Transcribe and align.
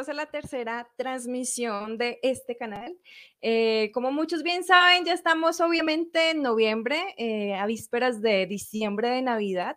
Bienvenidos 0.00 0.22
a 0.22 0.24
la 0.24 0.30
tercera 0.30 0.88
transmisión 0.96 1.98
de 1.98 2.18
este 2.22 2.56
canal. 2.56 2.96
Eh, 3.42 3.90
como 3.92 4.10
muchos 4.10 4.42
bien 4.42 4.64
saben, 4.64 5.04
ya 5.04 5.12
estamos 5.12 5.60
obviamente 5.60 6.30
en 6.30 6.40
noviembre, 6.40 7.14
eh, 7.18 7.54
a 7.54 7.66
vísperas 7.66 8.22
de 8.22 8.46
diciembre 8.46 9.10
de 9.10 9.20
Navidad 9.20 9.76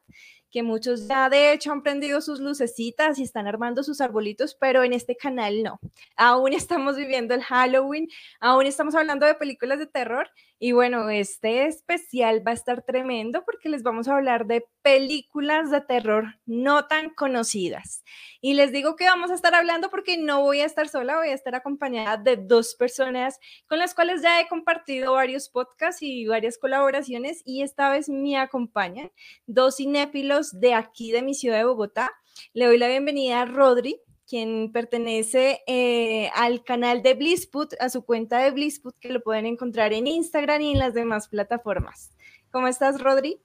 que 0.54 0.62
muchos 0.62 1.08
ya 1.08 1.30
de 1.30 1.52
hecho 1.52 1.72
han 1.72 1.82
prendido 1.82 2.22
sus 2.22 2.40
lucecitas 2.40 3.18
y 3.18 3.24
están 3.24 3.48
armando 3.48 3.82
sus 3.82 4.00
arbolitos, 4.00 4.56
pero 4.56 4.84
en 4.84 4.94
este 4.94 5.18
canal 5.18 5.64
no. 5.64 5.80
Aún 6.16 6.54
estamos 6.54 6.96
viviendo 6.96 7.34
el 7.34 7.42
Halloween, 7.42 8.08
aún 8.40 8.68
estamos 8.68 8.94
hablando 8.94 9.26
de 9.26 9.34
películas 9.34 9.80
de 9.80 9.88
terror 9.88 10.30
y 10.64 10.72
bueno, 10.72 11.10
este 11.10 11.66
especial 11.66 12.42
va 12.48 12.52
a 12.52 12.54
estar 12.54 12.84
tremendo 12.84 13.44
porque 13.44 13.68
les 13.68 13.84
vamos 13.84 14.08
a 14.08 14.16
hablar 14.16 14.48
de 14.48 14.66
películas 14.82 15.70
de 15.72 15.82
terror 15.82 16.40
no 16.46 16.88
tan 16.88 17.10
conocidas. 17.10 18.06
Y 18.40 18.54
les 18.54 18.72
digo 18.72 18.96
que 18.96 19.04
vamos 19.04 19.30
a 19.30 19.34
estar 19.34 19.54
hablando 19.56 19.90
porque 19.90 20.18
no 20.18 20.42
voy 20.42 20.62
a 20.62 20.66
estar 20.66 20.88
sola, 20.88 21.18
voy 21.18 21.28
a 21.28 21.34
estar 21.34 21.54
acompañada 21.54 22.16
de 22.16 22.38
dos 22.38 22.76
personas 22.76 23.40
con 23.68 23.78
las 23.78 23.94
cuales 23.94 24.22
ya 24.22 24.40
he 24.40 24.48
compartido 24.48 25.12
varios 25.12 25.50
podcasts 25.50 26.02
y 26.02 26.28
varias 26.28 26.58
colaboraciones 26.58 27.42
y 27.44 27.62
esta 27.62 27.90
vez 27.90 28.08
me 28.08 28.38
acompañan 28.38 29.12
dos 29.46 29.76
cinéfilos 29.76 30.62
de 30.62 30.76
aquí 30.76 31.12
de 31.12 31.24
mi 31.24 31.34
ciudad 31.34 31.58
de 31.58 31.66
Bogotá. 31.66 32.10
Le 32.54 32.68
doy 32.68 32.78
la 32.78 32.88
bienvenida 32.88 33.42
a 33.42 33.46
Rodri 33.46 34.00
quien 34.28 34.72
pertenece 34.72 35.62
eh, 35.68 36.30
al 36.36 36.64
canal 36.64 37.04
de 37.04 37.14
Blissput, 37.14 37.74
a 37.80 37.90
su 37.90 38.04
cuenta 38.04 38.40
de 38.40 38.52
Blissput, 38.52 38.96
que 39.00 39.10
lo 39.10 39.22
pueden 39.22 39.46
encontrar 39.46 39.94
en 39.94 40.08
Instagram 40.08 40.62
y 40.62 40.72
en 40.72 40.80
las 40.80 40.94
demás 40.94 41.28
plataformas. 41.28 42.12
¿Cómo 42.52 42.68
estás, 42.68 43.02
Rodri? 43.02 43.42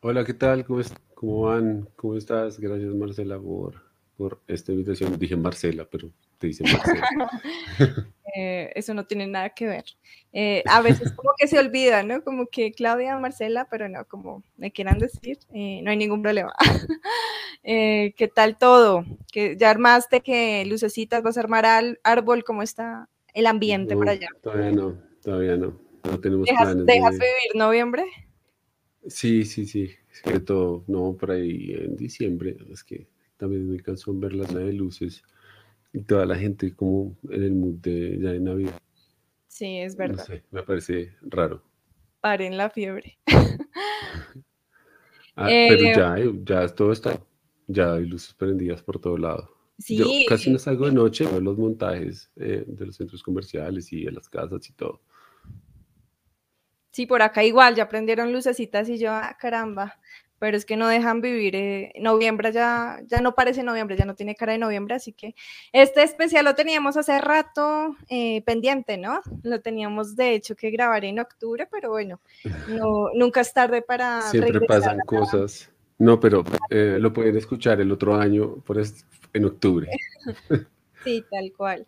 Hola, 0.00 0.24
¿qué 0.24 0.34
tal? 0.34 0.64
¿Cómo, 0.64 0.80
cómo 1.14 1.40
van? 1.42 1.88
¿Cómo 1.96 2.16
estás? 2.16 2.60
Gracias, 2.60 2.94
Marcela, 2.94 3.38
por, 3.38 3.74
por 4.16 4.40
esta 4.46 4.72
invitación. 4.72 5.18
Dije 5.18 5.36
Marcela, 5.36 5.86
pero 5.90 6.10
te 6.38 6.48
dice 6.48 6.64
Marcela. 6.64 7.08
Eh, 8.38 8.70
eso 8.74 8.92
no 8.92 9.06
tiene 9.06 9.26
nada 9.26 9.50
que 9.50 9.66
ver. 9.66 9.84
Eh, 10.34 10.62
a 10.66 10.82
veces 10.82 11.12
como 11.12 11.30
que 11.38 11.46
se 11.46 11.58
olvida, 11.58 12.02
¿no? 12.02 12.22
Como 12.22 12.46
que 12.48 12.72
Claudia, 12.72 13.18
Marcela, 13.18 13.66
pero 13.70 13.88
no, 13.88 14.04
como 14.04 14.42
me 14.58 14.70
quieran 14.70 14.98
decir, 14.98 15.38
eh, 15.54 15.80
no 15.82 15.90
hay 15.90 15.96
ningún 15.96 16.20
problema. 16.20 16.52
¿Qué 17.64 18.30
tal 18.34 18.58
todo? 18.58 19.06
¿Que 19.32 19.56
¿Ya 19.56 19.70
armaste 19.70 20.20
que 20.20 20.66
lucecitas 20.66 21.22
vas 21.22 21.38
a 21.38 21.40
armar 21.40 21.64
al 21.64 21.98
árbol? 22.04 22.44
¿Cómo 22.44 22.62
está 22.62 23.08
el 23.32 23.46
ambiente 23.46 23.96
para 23.96 24.12
allá? 24.12 24.28
Todavía 24.42 24.70
no, 24.70 24.98
todavía 25.22 25.56
no. 25.56 25.80
No 26.04 26.20
tenemos 26.20 26.46
¿Dejas, 26.46 26.64
planes. 26.64 26.86
¿Dejas 26.86 27.12
vivir 27.12 27.54
noviembre? 27.54 28.04
Sí, 29.08 29.46
sí, 29.46 29.64
sí. 29.64 29.90
Sobre 30.22 30.40
todo, 30.40 30.84
no, 30.88 31.16
por 31.18 31.30
ahí 31.30 31.72
en 31.72 31.96
diciembre. 31.96 32.56
Es 32.70 32.84
que 32.84 33.06
también 33.38 33.70
me 33.70 33.80
cansó 33.80 34.12
ver 34.12 34.34
las 34.34 34.54
de 34.54 34.72
luces 34.74 35.24
y 35.96 36.02
toda 36.02 36.26
la 36.26 36.36
gente 36.36 36.74
como 36.74 37.16
en 37.30 37.42
el 37.42 37.54
mood 37.54 37.76
de 37.76 38.18
ya 38.20 38.32
de 38.32 38.40
Navidad. 38.40 38.78
Sí, 39.48 39.78
es 39.78 39.96
verdad. 39.96 40.18
No 40.18 40.24
sé, 40.24 40.44
me 40.50 40.62
parece 40.62 41.14
raro. 41.22 41.62
Paren 42.20 42.58
la 42.58 42.68
fiebre. 42.68 43.18
ah, 45.36 45.46
pero 45.46 45.82
eh, 45.86 45.94
ya, 45.96 46.18
eh, 46.18 46.32
ya 46.44 46.68
todo 46.68 46.92
está, 46.92 47.18
ya 47.66 47.94
hay 47.94 48.04
luces 48.04 48.34
prendidas 48.34 48.82
por 48.82 49.00
todo 49.00 49.16
lado. 49.16 49.50
Sí. 49.78 49.96
Yo 49.96 50.06
casi 50.28 50.50
no 50.50 50.58
salgo 50.58 50.84
de 50.84 50.92
noche, 50.92 51.24
veo 51.24 51.40
los 51.40 51.56
montajes 51.56 52.30
eh, 52.36 52.64
de 52.66 52.86
los 52.86 52.96
centros 52.96 53.22
comerciales 53.22 53.90
y 53.90 54.04
de 54.04 54.12
las 54.12 54.28
casas 54.28 54.68
y 54.68 54.74
todo. 54.74 55.00
Sí, 56.90 57.06
por 57.06 57.22
acá 57.22 57.42
igual, 57.42 57.74
ya 57.74 57.88
prendieron 57.88 58.34
lucecitas 58.34 58.86
y 58.90 58.98
yo, 58.98 59.12
ah, 59.12 59.34
caramba, 59.40 59.98
pero 60.38 60.56
es 60.56 60.64
que 60.64 60.76
no 60.76 60.88
dejan 60.88 61.20
vivir. 61.20 61.56
Eh, 61.56 61.92
noviembre 62.00 62.52
ya, 62.52 63.00
ya 63.06 63.20
no 63.20 63.34
parece 63.34 63.62
noviembre, 63.62 63.96
ya 63.96 64.04
no 64.04 64.14
tiene 64.14 64.34
cara 64.34 64.52
de 64.52 64.58
noviembre, 64.58 64.94
así 64.94 65.12
que 65.12 65.34
este 65.72 66.02
especial 66.02 66.44
lo 66.44 66.54
teníamos 66.54 66.96
hace 66.96 67.18
rato 67.20 67.96
eh, 68.08 68.42
pendiente, 68.42 68.98
¿no? 68.98 69.20
Lo 69.42 69.60
teníamos 69.60 70.16
de 70.16 70.34
hecho 70.34 70.56
que 70.56 70.70
grabar 70.70 71.04
en 71.04 71.20
octubre, 71.20 71.66
pero 71.70 71.90
bueno, 71.90 72.20
no, 72.68 73.10
nunca 73.14 73.40
es 73.40 73.52
tarde 73.52 73.82
para. 73.82 74.22
Siempre 74.22 74.60
pasan 74.60 74.98
cosas. 75.06 75.70
No, 75.98 76.20
pero 76.20 76.44
eh, 76.68 76.98
lo 77.00 77.12
pueden 77.12 77.36
escuchar 77.36 77.80
el 77.80 77.90
otro 77.90 78.16
año, 78.16 78.56
por 78.56 78.78
en 79.32 79.44
octubre. 79.44 79.90
Sí, 81.04 81.24
tal 81.30 81.52
cual. 81.56 81.86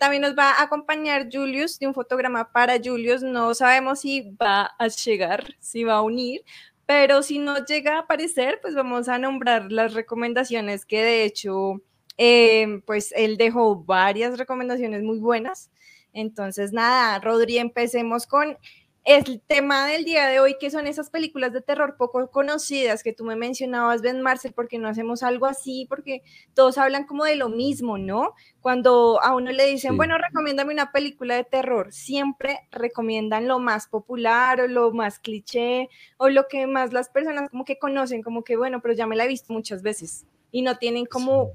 también 0.00 0.22
nos 0.22 0.34
va 0.34 0.52
a 0.52 0.62
acompañar 0.62 1.28
Julius 1.30 1.78
de 1.78 1.86
un 1.86 1.92
fotograma 1.92 2.50
para 2.50 2.78
Julius. 2.82 3.22
No 3.22 3.52
sabemos 3.52 4.00
si 4.00 4.22
va 4.40 4.70
a 4.78 4.88
llegar, 4.88 5.54
si 5.60 5.84
va 5.84 5.96
a 5.96 6.00
unir, 6.00 6.40
pero 6.86 7.22
si 7.22 7.38
no 7.38 7.64
llega 7.64 7.96
a 7.96 8.00
aparecer, 8.00 8.58
pues 8.60 8.74
vamos 8.74 9.08
a 9.08 9.18
nombrar 9.18 9.70
las 9.72 9.94
recomendaciones 9.94 10.84
que 10.84 11.02
de 11.02 11.24
hecho, 11.24 11.80
eh, 12.18 12.82
pues 12.86 13.12
él 13.16 13.36
dejó 13.36 13.76
varias 13.84 14.38
recomendaciones 14.38 15.02
muy 15.02 15.18
buenas. 15.18 15.70
Entonces, 16.12 16.72
nada, 16.72 17.18
Rodri, 17.20 17.58
empecemos 17.58 18.26
con 18.26 18.58
el 19.04 19.40
tema 19.40 19.86
del 19.88 20.04
día 20.04 20.28
de 20.28 20.38
hoy, 20.38 20.56
que 20.60 20.70
son 20.70 20.86
esas 20.86 21.10
películas 21.10 21.52
de 21.52 21.60
terror 21.60 21.96
poco 21.98 22.30
conocidas 22.30 23.02
que 23.02 23.12
tú 23.12 23.24
me 23.24 23.34
mencionabas, 23.34 24.00
Ben 24.00 24.22
Marcel, 24.22 24.52
porque 24.52 24.78
no 24.78 24.88
hacemos 24.88 25.24
algo 25.24 25.46
así, 25.46 25.86
porque 25.88 26.22
todos 26.54 26.78
hablan 26.78 27.06
como 27.06 27.24
de 27.24 27.34
lo 27.34 27.48
mismo, 27.48 27.98
¿no? 27.98 28.34
Cuando 28.60 29.20
a 29.20 29.34
uno 29.34 29.50
le 29.50 29.66
dicen, 29.66 29.96
bueno, 29.96 30.18
recomiéndame 30.18 30.72
una 30.72 30.92
película 30.92 31.34
de 31.34 31.42
terror, 31.44 31.92
siempre 31.92 32.60
recomiendan 32.70 33.48
lo 33.48 33.58
más 33.58 33.88
popular 33.88 34.60
o 34.60 34.68
lo 34.68 34.92
más 34.92 35.18
cliché 35.18 35.88
o 36.16 36.28
lo 36.28 36.46
que 36.46 36.68
más 36.68 36.92
las 36.92 37.08
personas 37.08 37.50
como 37.50 37.64
que 37.64 37.78
conocen, 37.78 38.22
como 38.22 38.44
que, 38.44 38.56
bueno, 38.56 38.80
pero 38.80 38.94
ya 38.94 39.06
me 39.06 39.16
la 39.16 39.24
he 39.24 39.28
visto 39.28 39.52
muchas 39.52 39.82
veces 39.82 40.26
y 40.52 40.62
no 40.62 40.78
tienen 40.78 41.06
como 41.06 41.54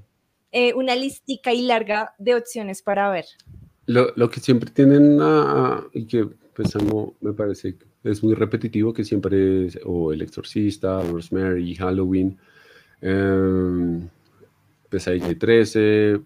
eh, 0.52 0.74
una 0.74 0.94
listica 0.94 1.54
y 1.54 1.62
larga 1.62 2.14
de 2.18 2.34
opciones 2.34 2.82
para 2.82 3.08
ver. 3.10 3.24
Lo, 3.86 4.12
lo 4.16 4.28
que 4.28 4.40
siempre 4.40 4.70
tienen 4.70 5.18
y 5.94 6.06
que 6.06 6.28
pues 6.58 6.74
me 7.20 7.32
parece 7.34 7.76
es 8.02 8.20
muy 8.20 8.34
repetitivo 8.34 8.92
que 8.92 9.04
siempre 9.04 9.66
es 9.66 9.78
o 9.84 10.12
El 10.12 10.22
Exorcista, 10.22 11.00
Rosemary, 11.02 11.76
Halloween, 11.76 12.36
eh, 13.00 14.00
Pesadilla 14.88 15.38
13, 15.38 16.14
eh, 16.14 16.20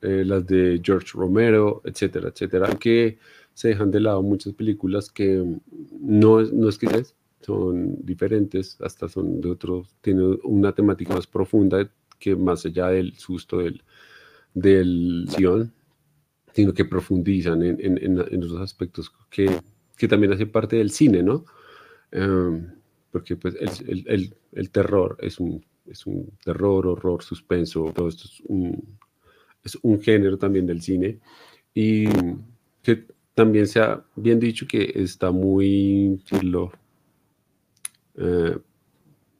las 0.00 0.46
de 0.46 0.80
George 0.82 1.08
Romero, 1.12 1.82
etcétera, 1.84 2.30
etcétera, 2.30 2.74
que 2.76 3.18
se 3.52 3.68
dejan 3.68 3.90
de 3.90 4.00
lado 4.00 4.22
muchas 4.22 4.54
películas 4.54 5.10
que 5.10 5.44
no, 6.00 6.40
no 6.40 6.68
es 6.70 6.78
que 6.78 7.04
son 7.42 7.98
diferentes, 8.06 8.80
hasta 8.80 9.06
son 9.06 9.42
de 9.42 9.50
otros, 9.50 9.94
tienen 10.00 10.40
una 10.44 10.72
temática 10.72 11.12
más 11.12 11.26
profunda 11.26 11.90
que 12.18 12.34
más 12.34 12.64
allá 12.64 12.88
del 12.88 13.12
susto 13.18 13.58
del, 13.58 13.82
del 14.54 15.28
sino 16.54 16.72
que 16.72 16.86
profundizan 16.86 17.62
en, 17.62 17.76
en, 17.80 17.98
en, 18.02 18.24
en 18.30 18.42
esos 18.42 18.62
aspectos 18.62 19.12
que 19.28 19.50
que 19.96 20.08
también 20.08 20.32
hace 20.32 20.46
parte 20.46 20.76
del 20.76 20.90
cine, 20.90 21.22
¿no? 21.22 21.44
Em, 22.10 22.70
porque 23.10 23.36
pues 23.36 23.54
el, 23.86 24.34
el, 24.52 24.70
terror 24.70 25.16
es 25.20 25.38
un, 25.38 25.64
es 25.86 26.06
un 26.06 26.30
terror, 26.44 26.86
horror, 26.86 27.22
suspenso, 27.22 27.92
todo 27.94 28.08
esto 28.08 28.24
es 28.24 28.40
un, 28.46 28.98
es 29.62 29.78
un 29.82 30.00
género 30.00 30.36
también 30.36 30.66
del 30.66 30.82
cine 30.82 31.20
y 31.72 32.06
que 32.82 33.06
también 33.34 33.66
se 33.66 33.80
ha 33.80 34.04
bien 34.14 34.38
dicho 34.38 34.66
que 34.66 34.92
está 34.94 35.30
muy, 35.30 36.22
eh, 38.16 38.58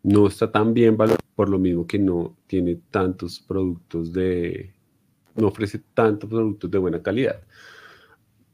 no 0.02 0.26
está 0.26 0.50
tan 0.50 0.74
bien 0.74 0.96
valorado 0.96 1.20
por 1.34 1.48
lo 1.48 1.58
mismo 1.58 1.86
que 1.86 1.98
no 1.98 2.36
tiene 2.46 2.80
tantos 2.90 3.40
productos 3.40 4.12
de, 4.12 4.72
no 5.36 5.48
ofrece 5.48 5.80
tantos 5.94 6.28
productos 6.28 6.70
de 6.70 6.78
buena 6.78 7.02
calidad. 7.02 7.42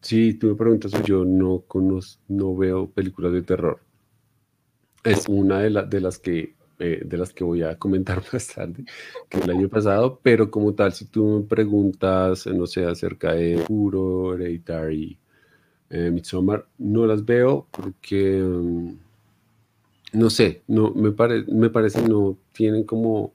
Sí, 0.00 0.34
tú 0.34 0.48
me 0.48 0.54
preguntas, 0.54 0.92
yo 1.04 1.24
no 1.24 1.60
conozco, 1.66 2.22
no 2.28 2.56
veo 2.56 2.90
películas 2.90 3.32
de 3.32 3.42
terror. 3.42 3.80
Es 5.04 5.28
una 5.28 5.60
de, 5.60 5.70
de 5.88 6.00
las 6.00 6.18
que 6.18 6.54
eh, 6.82 7.02
de 7.04 7.18
las 7.18 7.34
que 7.34 7.44
voy 7.44 7.62
a 7.62 7.78
comentar 7.78 8.22
más 8.32 8.48
tarde, 8.54 8.84
que 9.28 9.38
el 9.38 9.50
año 9.50 9.68
pasado, 9.68 10.18
pero 10.22 10.50
como 10.50 10.72
tal, 10.74 10.94
si 10.94 11.04
tú 11.04 11.40
me 11.40 11.46
preguntas, 11.46 12.46
no 12.46 12.66
sé, 12.66 12.86
acerca 12.86 13.34
de 13.34 13.62
Puro, 13.66 14.34
Hereditary, 14.34 15.18
eh, 15.90 16.10
Midsommar, 16.10 16.66
no 16.78 17.06
las 17.06 17.24
veo 17.26 17.68
porque, 17.70 18.40
mm, 18.42 18.94
no 20.14 20.30
sé, 20.30 20.62
no, 20.68 20.90
me, 20.92 21.12
pare, 21.12 21.44
me 21.48 21.68
parece 21.70 22.00
no 22.08 22.38
tienen 22.52 22.84
como 22.84 23.32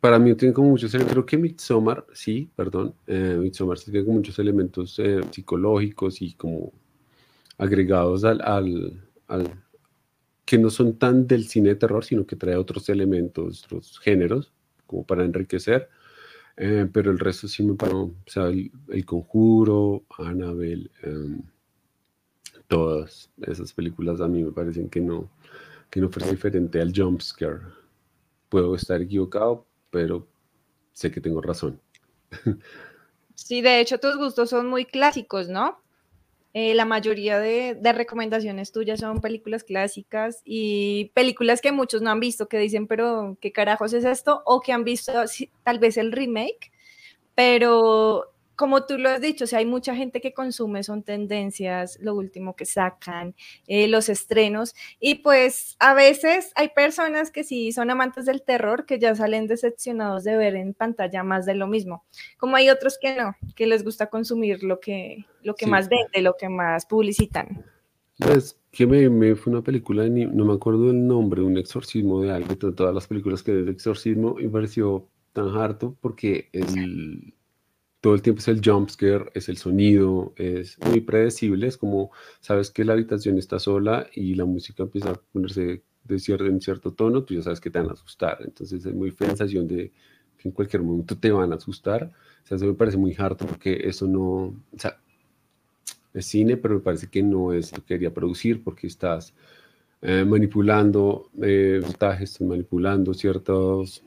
para 0.00 0.18
mí 0.18 0.34
tiene 0.34 0.54
como 0.54 0.70
muchos 0.70 0.92
elementos, 0.94 1.12
creo 1.12 1.26
que 1.26 1.38
Midsommar, 1.38 2.06
sí, 2.12 2.50
perdón, 2.54 2.94
eh, 3.06 3.36
Midsommar 3.40 3.78
tiene 3.78 4.04
como 4.04 4.18
muchos 4.18 4.38
elementos 4.38 4.98
eh, 4.98 5.20
psicológicos 5.30 6.22
y 6.22 6.34
como 6.34 6.72
agregados 7.58 8.24
al, 8.24 8.40
al, 8.42 9.64
que 10.44 10.58
no 10.58 10.70
son 10.70 10.98
tan 10.98 11.26
del 11.26 11.46
cine 11.48 11.70
de 11.70 11.76
terror, 11.76 12.04
sino 12.04 12.26
que 12.26 12.36
trae 12.36 12.56
otros 12.56 12.88
elementos, 12.88 13.64
otros 13.64 13.98
géneros, 13.98 14.52
como 14.86 15.04
para 15.04 15.24
enriquecer. 15.24 15.88
Eh, 16.56 16.88
pero 16.90 17.10
el 17.10 17.18
resto 17.18 17.48
sí 17.48 17.62
me 17.62 17.74
paró, 17.74 18.04
o 18.04 18.14
sea, 18.26 18.46
el, 18.46 18.70
conjuro, 19.04 20.04
Annabelle, 20.18 20.90
em, 21.02 21.42
todas 22.66 23.30
esas 23.42 23.72
películas 23.72 24.20
a 24.20 24.28
mí 24.28 24.42
me 24.42 24.52
parecen 24.52 24.88
que 24.88 25.00
no, 25.00 25.30
que 25.90 26.00
no 26.00 26.08
fue 26.08 26.28
diferente 26.30 26.80
al 26.80 26.92
jumpscare. 26.94 27.60
Puedo 28.48 28.74
estar 28.74 29.02
equivocado, 29.02 29.65
pero 29.90 30.26
sé 30.92 31.10
que 31.10 31.20
tengo 31.20 31.40
razón. 31.40 31.80
Sí, 33.34 33.60
de 33.60 33.80
hecho 33.80 34.00
tus 34.00 34.16
gustos 34.16 34.48
son 34.48 34.66
muy 34.66 34.86
clásicos, 34.86 35.48
¿no? 35.48 35.78
Eh, 36.54 36.74
la 36.74 36.86
mayoría 36.86 37.38
de, 37.38 37.78
recomendaciones 37.92 38.72
tuyas 38.72 39.00
son 39.00 39.20
películas 39.20 39.62
clásicas 39.62 40.40
y 40.42 41.10
películas 41.12 41.60
que 41.60 41.70
muchos 41.70 42.00
no 42.00 42.10
han 42.10 42.18
visto, 42.18 42.48
que 42.48 42.56
dicen, 42.56 42.86
pero 42.86 43.36
¿qué 43.42 43.52
carajos 43.52 43.92
es 43.92 44.06
esto? 44.06 44.42
O 44.46 44.62
que 44.62 44.72
han 44.72 44.84
visto 44.84 45.12
tal 45.64 45.78
vez 45.78 45.98
el 45.98 46.12
remake, 46.12 46.72
pero 47.34 48.32
como 48.56 48.86
tú 48.86 48.98
lo 48.98 49.10
has 49.10 49.20
dicho, 49.20 49.44
o 49.44 49.46
sea, 49.46 49.58
hay 49.60 49.66
mucha 49.66 49.94
gente 49.94 50.20
que 50.20 50.32
consume, 50.32 50.82
son 50.82 51.02
tendencias, 51.02 51.98
lo 52.00 52.14
último 52.14 52.56
que 52.56 52.64
sacan, 52.64 53.34
eh, 53.66 53.86
los 53.86 54.08
estrenos, 54.08 54.74
y 54.98 55.16
pues 55.16 55.76
a 55.78 55.94
veces 55.94 56.52
hay 56.56 56.70
personas 56.70 57.30
que 57.30 57.44
sí 57.44 57.70
son 57.72 57.90
amantes 57.90 58.24
del 58.24 58.42
terror, 58.42 58.86
que 58.86 58.98
ya 58.98 59.14
salen 59.14 59.46
decepcionados 59.46 60.24
de 60.24 60.36
ver 60.36 60.56
en 60.56 60.74
pantalla 60.74 61.22
más 61.22 61.44
de 61.46 61.54
lo 61.54 61.66
mismo, 61.66 62.04
como 62.38 62.56
hay 62.56 62.70
otros 62.70 62.98
que 63.00 63.14
no, 63.14 63.36
que 63.54 63.66
les 63.66 63.84
gusta 63.84 64.08
consumir 64.08 64.62
lo 64.62 64.80
que, 64.80 65.26
lo 65.42 65.54
que 65.54 65.66
más 65.66 65.88
vende, 65.88 66.22
lo 66.22 66.36
que 66.36 66.48
más 66.48 66.86
publicitan. 66.86 67.64
Es 68.18 68.58
que 68.70 68.86
me, 68.86 69.34
fue 69.36 69.52
una 69.52 69.62
película, 69.62 70.08
no 70.08 70.44
me 70.46 70.54
acuerdo 70.54 70.90
el 70.90 71.06
nombre, 71.06 71.42
un 71.42 71.58
exorcismo 71.58 72.22
de 72.22 72.32
algo, 72.32 72.54
de 72.54 72.72
todas 72.72 72.94
las 72.94 73.06
películas 73.06 73.42
que 73.42 73.52
de 73.52 73.70
exorcismo, 73.70 74.40
y 74.40 74.44
me 74.44 74.50
pareció 74.50 75.06
tan 75.34 75.48
harto 75.48 75.94
porque 76.00 76.48
el 76.52 77.34
todo 78.06 78.14
el 78.14 78.22
tiempo 78.22 78.38
es 78.38 78.46
el 78.46 78.60
jumpscare, 78.64 79.32
es 79.34 79.48
el 79.48 79.56
sonido, 79.56 80.32
es 80.36 80.78
muy 80.78 81.00
predecible, 81.00 81.66
es 81.66 81.76
como 81.76 82.12
sabes 82.38 82.70
que 82.70 82.84
la 82.84 82.92
habitación 82.92 83.36
está 83.36 83.58
sola 83.58 84.06
y 84.14 84.36
la 84.36 84.44
música 84.44 84.84
empieza 84.84 85.10
a 85.10 85.14
ponerse 85.14 85.82
de 86.04 86.18
cierto, 86.20 86.46
en 86.46 86.60
cierto 86.60 86.92
tono, 86.92 87.24
tú 87.24 87.34
ya 87.34 87.42
sabes 87.42 87.60
que 87.60 87.68
te 87.68 87.80
van 87.80 87.88
a 87.90 87.94
asustar, 87.94 88.38
entonces 88.44 88.86
es 88.86 88.94
muy 88.94 89.10
sensación 89.10 89.66
de 89.66 89.90
que 90.38 90.48
en 90.48 90.52
cualquier 90.52 90.84
momento 90.84 91.18
te 91.18 91.32
van 91.32 91.50
a 91.50 91.56
asustar, 91.56 92.12
o 92.44 92.46
sea, 92.46 92.56
eso 92.58 92.66
me 92.66 92.74
parece 92.74 92.96
muy 92.96 93.12
harto 93.18 93.44
porque 93.44 93.80
eso 93.82 94.06
no, 94.06 94.22
o 94.22 94.78
sea, 94.78 95.00
es 96.14 96.26
cine, 96.26 96.56
pero 96.56 96.76
me 96.76 96.82
parece 96.82 97.08
que 97.08 97.24
no 97.24 97.52
es 97.52 97.72
lo 97.72 97.78
que 97.78 97.94
quería 97.94 98.14
producir 98.14 98.62
porque 98.62 98.86
estás 98.86 99.34
eh, 100.00 100.24
manipulando 100.24 101.28
eh, 101.42 101.82
estás 101.84 102.40
manipulando 102.40 103.14
ciertos 103.14 104.04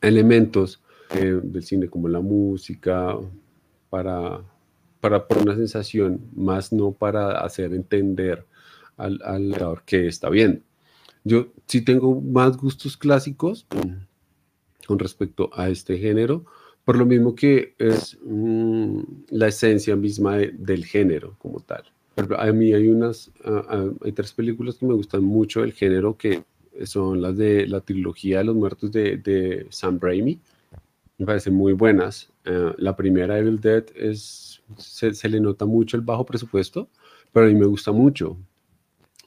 elementos 0.00 0.82
eh, 1.10 1.40
del 1.42 1.62
cine 1.62 1.88
como 1.88 2.08
la 2.08 2.20
música, 2.20 3.16
para, 3.90 4.40
para 5.00 5.28
por 5.28 5.38
una 5.38 5.54
sensación, 5.54 6.20
más 6.34 6.72
no 6.72 6.92
para 6.92 7.40
hacer 7.40 7.72
entender 7.74 8.44
al, 8.96 9.20
al 9.22 9.82
que 9.84 10.06
está 10.08 10.28
viendo. 10.30 10.62
Yo 11.22 11.48
sí 11.66 11.82
tengo 11.82 12.20
más 12.20 12.56
gustos 12.56 12.96
clásicos 12.96 13.66
con 14.86 14.98
respecto 14.98 15.50
a 15.54 15.68
este 15.68 15.98
género, 15.98 16.44
por 16.84 16.96
lo 16.96 17.06
mismo 17.06 17.34
que 17.34 17.74
es 17.78 18.18
mm, 18.24 19.00
la 19.30 19.48
esencia 19.48 19.96
misma 19.96 20.38
del 20.38 20.84
género 20.84 21.36
como 21.38 21.60
tal. 21.60 21.84
A 22.36 22.52
mí 22.52 22.72
hay 22.72 22.88
unas, 22.88 23.30
hay 24.02 24.12
tres 24.12 24.32
películas 24.32 24.76
que 24.76 24.86
me 24.86 24.94
gustan 24.94 25.24
mucho 25.24 25.62
del 25.62 25.72
género 25.72 26.16
que 26.16 26.44
son 26.84 27.22
las 27.22 27.36
de 27.36 27.66
la 27.66 27.80
trilogía 27.80 28.38
de 28.38 28.44
los 28.44 28.56
muertos 28.56 28.92
de, 28.92 29.16
de 29.16 29.66
Sam 29.70 29.98
Raimi 30.00 30.38
me 31.18 31.26
parecen 31.26 31.54
muy 31.54 31.72
buenas. 31.72 32.32
Eh, 32.44 32.72
la 32.78 32.96
primera, 32.96 33.38
Evil 33.38 33.60
Dead, 33.60 33.84
es, 33.94 34.62
se, 34.78 35.28
le 35.28 35.40
nota 35.40 35.64
mucho 35.64 35.96
el 35.96 36.02
bajo 36.02 36.24
presupuesto, 36.26 36.88
pero 37.32 37.46
a 37.46 37.48
mí 37.48 37.54
me 37.54 37.66
gusta 37.66 37.92
mucho, 37.92 38.36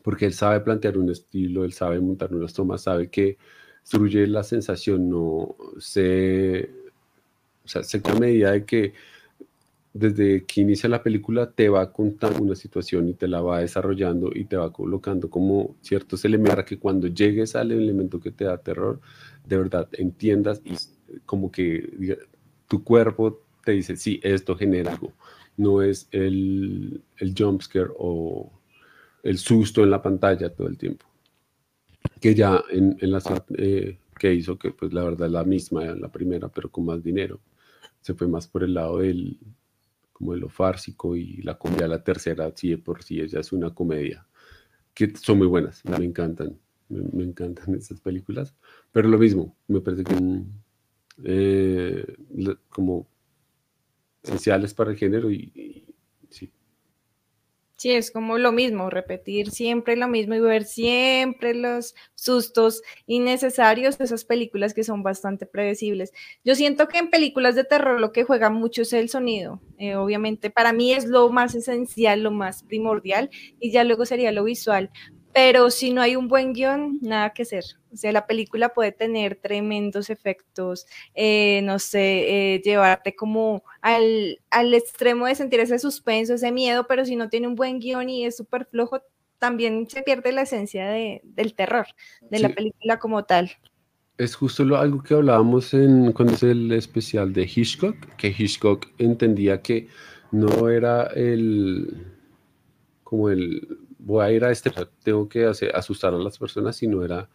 porque 0.03 0.25
él 0.25 0.33
sabe 0.33 0.59
plantear 0.61 0.97
un 0.97 1.09
estilo, 1.09 1.63
él 1.63 1.73
sabe 1.73 1.99
montar 1.99 2.33
unas 2.33 2.53
tomas, 2.53 2.83
sabe 2.83 3.09
que 3.09 3.37
destruye 3.81 4.27
la 4.27 4.43
sensación, 4.43 5.09
no 5.09 5.55
se, 5.79 6.69
o 7.63 7.67
sea, 7.67 7.83
se 7.83 8.01
a 8.05 8.15
medida 8.15 8.51
de 8.51 8.65
que 8.65 8.93
desde 9.97 10.45
que 10.45 10.61
inicia 10.61 10.89
la 10.89 11.01
película 11.03 11.51
te 11.51 11.69
va 11.69 11.91
contando 11.91 12.41
una 12.41 12.55
situación 12.55 13.09
y 13.09 13.13
te 13.13 13.27
la 13.27 13.41
va 13.41 13.59
desarrollando 13.59 14.31
y 14.33 14.45
te 14.45 14.55
va 14.55 14.71
colocando 14.71 15.29
como 15.29 15.75
ciertos 15.81 16.23
elementos 16.25 16.55
para 16.55 16.65
que 16.65 16.77
cuando 16.77 17.07
llegues 17.07 17.55
al 17.55 17.71
elemento 17.71 18.19
que 18.19 18.31
te 18.31 18.45
da 18.45 18.57
terror, 18.57 18.99
de 19.45 19.57
verdad 19.57 19.87
entiendas 19.93 20.61
y 20.63 20.75
como 21.25 21.51
que 21.51 22.19
tu 22.67 22.83
cuerpo 22.83 23.41
te 23.63 23.71
dice, 23.73 23.97
sí, 23.97 24.19
esto 24.23 24.55
genera 24.55 24.93
algo. 24.93 25.13
No 25.57 25.81
es 25.81 26.07
el, 26.11 27.03
el 27.17 27.33
jumpscare 27.37 27.89
o 27.97 28.51
el 29.23 29.37
susto 29.37 29.83
en 29.83 29.89
la 29.89 30.01
pantalla 30.01 30.53
todo 30.53 30.67
el 30.67 30.77
tiempo. 30.77 31.05
Que 32.21 32.35
ya 32.35 32.63
en, 32.69 32.97
en 33.01 33.11
la 33.11 33.21
eh, 33.57 33.97
que 34.17 34.33
hizo, 34.33 34.57
que 34.57 34.71
pues 34.71 34.93
la 34.93 35.03
verdad 35.03 35.27
es 35.27 35.33
la 35.33 35.43
misma, 35.43 35.83
la 35.95 36.09
primera, 36.09 36.49
pero 36.49 36.69
con 36.69 36.85
más 36.85 37.03
dinero. 37.03 37.39
Se 38.01 38.13
fue 38.13 38.27
más 38.27 38.47
por 38.47 38.63
el 38.63 38.73
lado 38.75 38.99
del, 38.99 39.37
como 40.17 40.33
de 40.33 40.39
lo 40.39 40.49
fársico 40.49 41.15
y 41.15 41.41
la 41.43 41.57
comedia, 41.57 41.87
la 41.87 42.03
tercera, 42.03 42.51
sí, 42.55 42.75
por 42.77 43.03
sí, 43.03 43.21
ella 43.21 43.39
es 43.39 43.51
una 43.51 43.73
comedia, 43.73 44.25
que 44.93 45.15
son 45.15 45.37
muy 45.37 45.47
buenas, 45.47 45.83
me 45.85 46.03
encantan, 46.03 46.57
me, 46.89 47.23
encantan 47.23 47.75
esas 47.75 48.01
películas, 48.01 48.55
pero 48.91 49.07
lo 49.07 49.19
mismo, 49.19 49.55
me 49.67 49.79
parece 49.79 50.03
que 50.03 50.15
eh, 51.23 52.15
como 52.69 53.07
esenciales 54.23 54.73
para 54.73 54.91
el 54.91 54.97
género 54.97 55.31
y. 55.31 55.86
Sí, 57.77 57.91
es 57.91 58.09
como 58.09 58.39
lo 58.39 58.51
mismo, 58.51 58.89
repetir 58.89 59.51
siempre 59.51 59.95
lo 59.95 60.07
mismo 60.07 60.33
y 60.33 60.39
ver 60.39 60.63
siempre 60.65 61.53
los 61.53 61.93
sustos 62.15 62.81
innecesarios 63.05 63.99
de 63.99 64.05
esas 64.05 64.25
películas 64.25 64.73
que 64.73 64.83
son 64.83 65.03
bastante 65.03 65.45
predecibles. 65.45 66.11
Yo 66.43 66.55
siento 66.55 66.87
que 66.87 66.97
en 66.97 67.11
películas 67.11 67.53
de 67.53 67.65
terror 67.65 68.01
lo 68.01 68.11
que 68.11 68.23
juega 68.23 68.49
mucho 68.49 68.81
es 68.81 68.93
el 68.93 69.09
sonido. 69.09 69.61
Eh, 69.77 69.95
obviamente, 69.95 70.49
para 70.49 70.73
mí 70.73 70.91
es 70.91 71.05
lo 71.05 71.29
más 71.29 71.53
esencial, 71.53 72.23
lo 72.23 72.31
más 72.31 72.63
primordial, 72.63 73.29
y 73.59 73.69
ya 73.69 73.83
luego 73.83 74.07
sería 74.07 74.31
lo 74.31 74.43
visual 74.43 74.89
pero 75.37 75.69
si 75.69 75.93
no 75.93 76.01
hay 76.01 76.15
un 76.15 76.27
buen 76.27 76.51
guion, 76.51 76.97
nada 76.99 77.29
que 77.29 77.43
hacer. 77.43 77.63
O 77.93 77.95
sea, 77.95 78.11
la 78.11 78.25
película 78.25 78.69
puede 78.69 78.91
tener 78.91 79.35
tremendos 79.35 80.09
efectos, 80.09 80.87
eh, 81.13 81.61
no 81.63 81.77
sé, 81.77 82.55
eh, 82.55 82.61
llevarte 82.65 83.15
como 83.15 83.61
al, 83.81 84.39
al, 84.49 84.73
extremo 84.73 85.27
de 85.27 85.35
sentir 85.35 85.59
ese 85.59 85.77
suspenso, 85.77 86.33
ese 86.33 86.51
miedo, 86.51 86.87
pero 86.87 87.05
si 87.05 87.15
no 87.15 87.29
tiene 87.29 87.45
un 87.45 87.53
buen 87.53 87.77
guion 87.77 88.09
y 88.09 88.25
es 88.25 88.35
súper 88.35 88.65
flojo, 88.65 89.03
también 89.37 89.87
se 89.87 90.01
pierde 90.01 90.31
la 90.31 90.41
esencia 90.41 90.87
de, 90.87 91.21
del 91.23 91.53
terror, 91.53 91.85
de 92.19 92.39
la 92.39 92.49
película 92.49 92.97
como 92.97 93.23
tal. 93.25 93.51
Es 94.17 94.33
justo 94.33 94.65
lo, 94.65 94.77
algo 94.77 95.03
que 95.03 95.13
hablábamos 95.13 95.71
en, 95.75 96.13
cuando 96.13 96.33
es 96.33 96.41
el 96.41 96.71
especial 96.71 97.31
de 97.31 97.43
Hitchcock, 97.43 97.95
que 98.15 98.33
Hitchcock 98.35 98.87
entendía 98.97 99.61
que 99.61 99.87
no 100.31 100.67
era 100.67 101.03
el 101.13 102.07
como 103.03 103.29
el 103.29 103.86
voy 104.07 104.23
a 104.23 104.31
ir 104.31 104.43
a 104.45 104.51
este, 104.51 104.71
tengo 105.03 105.27
que 105.27 105.45
hacer, 105.45 105.75
asustar 105.75 106.13
a 106.13 106.17
las 106.17 106.39
personas, 106.39 106.77
si 106.77 106.87
no 106.87 107.03
era, 107.03 107.29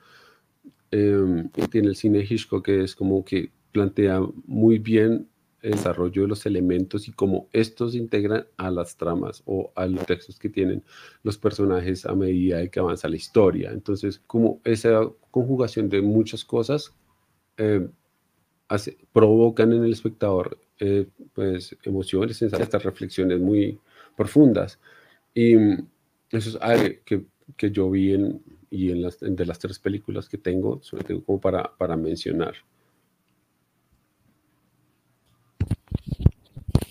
eh, 0.91 1.45
tiene 1.71 1.89
el 1.89 1.97
cine 1.97 2.27
Hitchcock 2.29 2.65
que 2.65 2.83
es 2.83 2.95
como 2.95 3.25
que 3.25 3.51
plantea 3.73 4.21
muy 4.47 4.79
bien 4.79 5.29
el 5.61 5.73
desarrollo 5.73 6.23
de 6.23 6.29
los 6.29 6.45
elementos 6.47 7.07
y 7.07 7.13
cómo 7.13 7.49
estos 7.53 7.93
se 7.93 7.99
integran 7.99 8.47
a 8.57 8.71
las 8.71 8.97
tramas 8.97 9.43
o 9.45 9.71
a 9.77 9.87
los 9.87 10.05
textos 10.07 10.39
que 10.39 10.49
tienen 10.49 10.83
los 11.23 11.39
personajes 11.39 12.05
a 12.05 12.15
medida 12.15 12.59
de 12.59 12.69
que 12.69 12.81
avanza 12.81 13.09
la 13.09 13.17
historia. 13.17 13.71
Entonces, 13.71 14.21
como 14.27 14.61
esa 14.65 15.09
conjugación 15.31 15.89
de 15.89 16.03
muchas 16.03 16.45
cosas 16.45 16.93
eh, 17.59 17.87
provocan 19.13 19.73
en 19.73 19.85
el 19.85 19.93
espectador 19.93 20.59
eh, 20.81 21.07
pues, 21.33 21.77
emociones, 21.85 22.43
estas 22.43 22.83
reflexiones 22.83 23.39
muy 23.39 23.79
profundas. 24.17 24.81
Y 25.35 25.55
eso 26.33 26.51
es 26.51 26.57
algo 26.61 26.95
que, 27.05 27.25
que 27.57 27.71
yo 27.71 27.91
vi 27.91 28.15
en, 28.15 28.43
y 28.71 28.91
en 28.91 29.03
las, 29.03 29.19
de 29.21 29.47
las 29.47 29.59
tres 29.59 29.79
películas 29.79 30.29
que 30.29 30.39
tengo, 30.39 30.83
sobre 30.83 31.05
todo 31.05 31.23
como 31.23 31.41
para, 31.41 31.77
para 31.77 31.95
mencionar. 31.95 32.55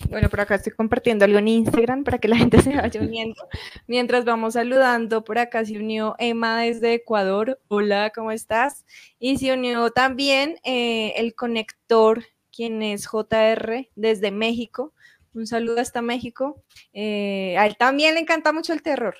Bueno, 0.08 0.28
por 0.28 0.42
acá 0.42 0.56
estoy 0.56 0.74
compartiendo 0.74 1.24
algo 1.24 1.38
en 1.38 1.48
Instagram 1.48 2.04
para 2.04 2.18
que 2.18 2.28
la 2.28 2.36
gente 2.36 2.60
se 2.60 2.76
vaya 2.76 3.00
uniendo. 3.02 3.48
Mientras 3.88 4.24
vamos 4.24 4.54
saludando, 4.54 5.24
por 5.24 5.38
acá 5.38 5.64
se 5.64 5.78
unió 5.78 6.14
Emma 6.18 6.60
desde 6.60 6.94
Ecuador. 6.94 7.58
Hola, 7.68 8.12
¿cómo 8.14 8.30
estás? 8.30 8.84
Y 9.18 9.38
se 9.38 9.52
unió 9.52 9.90
también 9.90 10.58
eh, 10.64 11.14
el 11.16 11.34
conector, 11.34 12.24
quien 12.54 12.82
es 12.82 13.06
JR 13.06 13.88
desde 13.96 14.30
México. 14.30 14.92
Un 15.34 15.46
saludo 15.46 15.80
hasta 15.80 16.02
México. 16.02 16.62
Eh, 16.92 17.56
a 17.58 17.66
él 17.66 17.76
también 17.76 18.14
le 18.14 18.20
encanta 18.20 18.52
mucho 18.52 18.72
el 18.74 18.82
terror. 18.82 19.16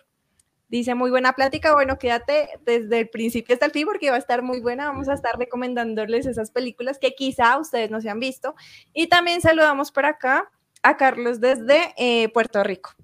Dice, 0.73 0.95
muy 0.95 1.11
buena 1.11 1.35
plática. 1.35 1.75
Bueno, 1.75 1.99
quédate 1.99 2.49
desde 2.65 3.01
el 3.01 3.11
principio 3.11 3.53
hasta 3.53 3.67
el 3.67 3.73
fin 3.73 3.85
porque 3.85 4.09
va 4.09 4.17
a 4.17 4.19
estar 4.19 4.41
muy 4.41 4.59
buena. 4.59 4.87
Vamos 4.87 5.07
a 5.11 5.13
estar 5.13 5.39
recomendándoles 5.39 6.25
esas 6.25 6.51
películas 6.51 6.99
que 6.99 7.15
quizá 7.15 7.59
ustedes 7.59 7.91
no 7.91 8.01
se 8.01 8.09
han 8.09 8.19
visto. 8.19 8.55
Y 8.95 9.09
también 9.09 9.43
saludamos 9.43 9.93
por 9.93 10.07
acá 10.07 10.51
a 10.83 10.97
Carlos 10.97 11.43
desde 11.43 11.93
eh, 11.99 12.31
Puerto 12.31 12.65
Rico. 12.65 12.95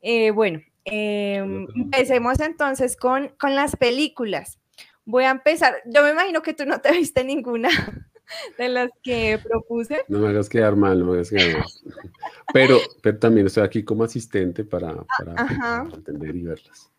Eh, 0.00 0.30
bueno, 0.30 0.62
em, 0.86 1.66
empecemos 1.76 2.40
entonces 2.40 2.96
con, 2.96 3.28
con 3.38 3.54
las 3.54 3.76
películas. 3.76 4.58
Voy 5.04 5.24
a 5.24 5.32
empezar. 5.32 5.74
Yo 5.84 6.02
me 6.02 6.12
imagino 6.12 6.40
que 6.40 6.54
tú 6.54 6.64
no 6.64 6.80
te 6.80 6.92
viste 6.92 7.24
ninguna. 7.24 7.68
de 8.56 8.70
las 8.70 8.90
que 9.02 9.38
propuse. 9.46 10.02
No 10.08 10.20
me 10.20 10.28
hagas 10.28 10.48
quedar 10.48 10.76
mal, 10.76 10.98
no 10.98 11.04
me 11.04 11.12
hagas 11.12 11.28
quedar 11.28 11.58
mal. 11.58 11.68
Pero, 12.54 12.78
pero 13.02 13.18
también 13.18 13.48
estoy 13.48 13.64
aquí 13.64 13.84
como 13.84 14.04
asistente 14.04 14.64
para, 14.64 15.04
para, 15.18 15.84
entender 15.92 16.34
y 16.34 16.42
verlas. 16.44 16.90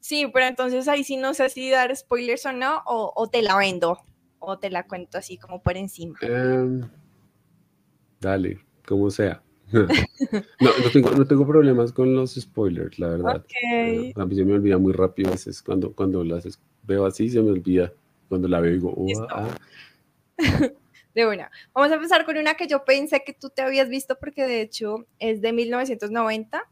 Sí, 0.00 0.26
pero 0.32 0.46
entonces 0.46 0.88
ahí 0.88 1.04
sí 1.04 1.16
no 1.16 1.34
sé 1.34 1.50
si 1.50 1.70
dar 1.70 1.94
spoilers 1.94 2.46
o 2.46 2.52
no, 2.52 2.82
o, 2.86 3.28
te 3.28 3.42
la 3.42 3.56
vendo, 3.56 3.98
o 4.38 4.58
te 4.58 4.70
la 4.70 4.86
cuento 4.86 5.18
así 5.18 5.36
como 5.36 5.62
por 5.62 5.76
encima. 5.76 6.18
Em, 6.22 6.88
dale, 8.20 8.58
como 8.86 9.10
sea. 9.10 9.42
no, 9.72 9.82
no 9.82 10.90
tengo, 10.92 11.10
no 11.12 11.26
tengo 11.26 11.46
problemas 11.46 11.92
con 11.92 12.14
los 12.14 12.34
spoilers, 12.34 12.98
la 12.98 13.08
verdad. 13.08 13.44
Okay. 13.44 14.12
a 14.16 14.26
mí 14.26 14.34
se 14.34 14.44
me 14.44 14.54
olvida 14.54 14.78
muy 14.78 14.92
rápido 14.92 15.28
a 15.28 15.32
veces 15.32 15.62
cuando, 15.62 15.92
cuando 15.92 16.24
las 16.24 16.58
veo 16.82 17.06
así, 17.06 17.28
se 17.28 17.40
me 17.40 17.50
olvida. 17.50 17.92
Cuando 18.28 18.48
la 18.48 18.60
veo 18.60 18.72
digo, 18.72 18.94
oh, 18.96 19.26
ah. 19.30 19.48
De 21.14 21.26
una. 21.26 21.50
Vamos 21.74 21.90
a 21.90 21.96
empezar 21.96 22.24
con 22.24 22.38
una 22.38 22.54
que 22.54 22.68
yo 22.68 22.84
pensé 22.84 23.22
que 23.24 23.32
tú 23.32 23.50
te 23.50 23.62
habías 23.62 23.88
visto 23.88 24.16
porque 24.18 24.46
de 24.46 24.60
hecho 24.60 25.06
es 25.18 25.40
de 25.42 25.52
1990 25.52 26.62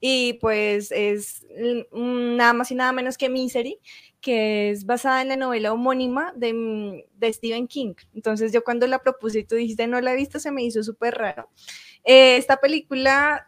y 0.00 0.34
pues 0.34 0.92
es 0.92 1.46
nada 1.92 2.52
más 2.52 2.70
y 2.70 2.74
nada 2.74 2.92
menos 2.92 3.18
que 3.18 3.28
Misery, 3.28 3.78
que 4.20 4.70
es 4.70 4.84
basada 4.84 5.22
en 5.22 5.28
la 5.28 5.36
novela 5.36 5.72
homónima 5.72 6.32
de, 6.36 7.04
de 7.14 7.32
Stephen 7.32 7.66
King. 7.66 7.94
Entonces 8.14 8.52
yo 8.52 8.64
cuando 8.64 8.86
la 8.86 9.00
propuse 9.00 9.40
y 9.40 9.44
tú 9.44 9.56
dijiste 9.56 9.86
no 9.86 10.00
la 10.00 10.12
he 10.12 10.16
visto, 10.16 10.38
se 10.38 10.50
me 10.50 10.62
hizo 10.62 10.82
súper 10.82 11.14
raro. 11.14 11.48
Eh, 12.04 12.36
esta 12.36 12.58
película 12.58 13.46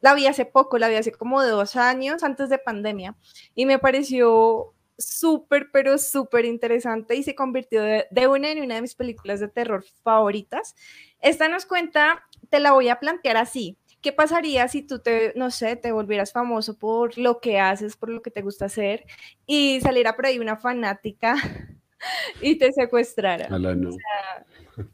la 0.00 0.14
vi 0.14 0.26
hace 0.26 0.44
poco, 0.44 0.78
la 0.78 0.88
vi 0.88 0.96
hace 0.96 1.12
como 1.12 1.42
dos 1.42 1.76
años 1.76 2.22
antes 2.22 2.48
de 2.48 2.58
pandemia 2.58 3.16
y 3.54 3.66
me 3.66 3.78
pareció 3.78 4.74
súper, 4.96 5.70
pero 5.72 5.96
súper 5.96 6.44
interesante 6.44 7.14
y 7.14 7.22
se 7.22 7.34
convirtió 7.34 7.82
de, 7.82 8.06
una 8.28 8.50
en 8.50 8.62
una 8.62 8.76
de 8.76 8.82
mis 8.82 8.94
películas 8.94 9.40
de 9.40 9.48
terror 9.48 9.84
favoritas. 10.02 10.74
Esta 11.20 11.48
nos 11.48 11.66
cuenta, 11.66 12.24
te 12.50 12.60
la 12.60 12.72
voy 12.72 12.88
a 12.88 12.98
plantear 12.98 13.36
así. 13.36 13.76
¿Qué 14.00 14.12
pasaría 14.12 14.68
si 14.68 14.82
tú 14.82 15.00
te, 15.00 15.32
no 15.34 15.50
sé, 15.50 15.76
te 15.76 15.90
volvieras 15.90 16.32
famoso 16.32 16.78
por 16.78 17.18
lo 17.18 17.40
que 17.40 17.58
haces, 17.58 17.96
por 17.96 18.10
lo 18.10 18.22
que 18.22 18.30
te 18.30 18.42
gusta 18.42 18.66
hacer 18.66 19.04
y 19.46 19.80
saliera 19.80 20.14
por 20.14 20.26
ahí 20.26 20.38
una 20.38 20.56
fanática 20.56 21.34
y 22.40 22.56
te 22.56 22.72
secuestrara? 22.72 23.48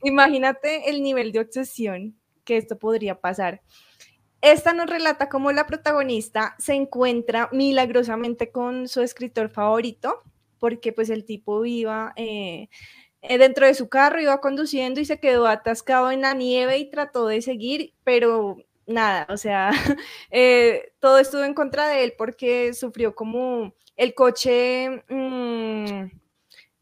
imagínate 0.03 0.89
el 0.89 1.03
nivel 1.03 1.33
de 1.33 1.41
obsesión 1.41 2.17
que 2.45 2.57
esto 2.57 2.79
podría 2.79 3.21
pasar. 3.21 3.61
Esta 4.41 4.75
nos 4.75 4.91
relata 4.91 5.31
cómo 5.31 5.53
la 5.53 5.67
protagonista 5.67 6.55
se 6.59 6.75
encuentra 6.75 7.49
milagrosamente 7.53 8.51
con 8.51 8.89
su 8.89 9.01
escritor 9.01 9.49
favorito, 9.49 10.23
porque 10.59 10.93
pues 10.93 11.09
el 11.09 11.25
tipo 11.25 11.65
iba 11.65 12.13
eh, 12.17 12.69
eh, 13.23 13.39
dentro 13.39 13.67
de 13.67 13.73
su 13.73 13.89
carro, 13.89 14.21
iba 14.21 14.43
conduciendo 14.43 15.01
y 15.01 15.07
se 15.07 15.19
quedó 15.19 15.47
atascado 15.47 16.11
en 16.11 16.21
la 16.21 16.35
nieve 16.35 16.77
y 16.77 16.91
trató 16.91 17.27
de 17.27 17.41
seguir, 17.41 17.95
pero 18.05 18.59
nada, 18.87 19.27
o 19.31 19.37
sea, 19.37 19.71
eh, 20.31 20.93
todo 21.01 21.19
estuvo 21.19 21.43
en 21.45 21.55
contra 21.55 21.89
de 21.89 22.05
él 22.05 22.15
porque 22.17 22.75
sufrió 22.75 23.15
como 23.15 23.75
el 23.97 24.15
coche, 24.15 25.05
mm, 25.09 26.11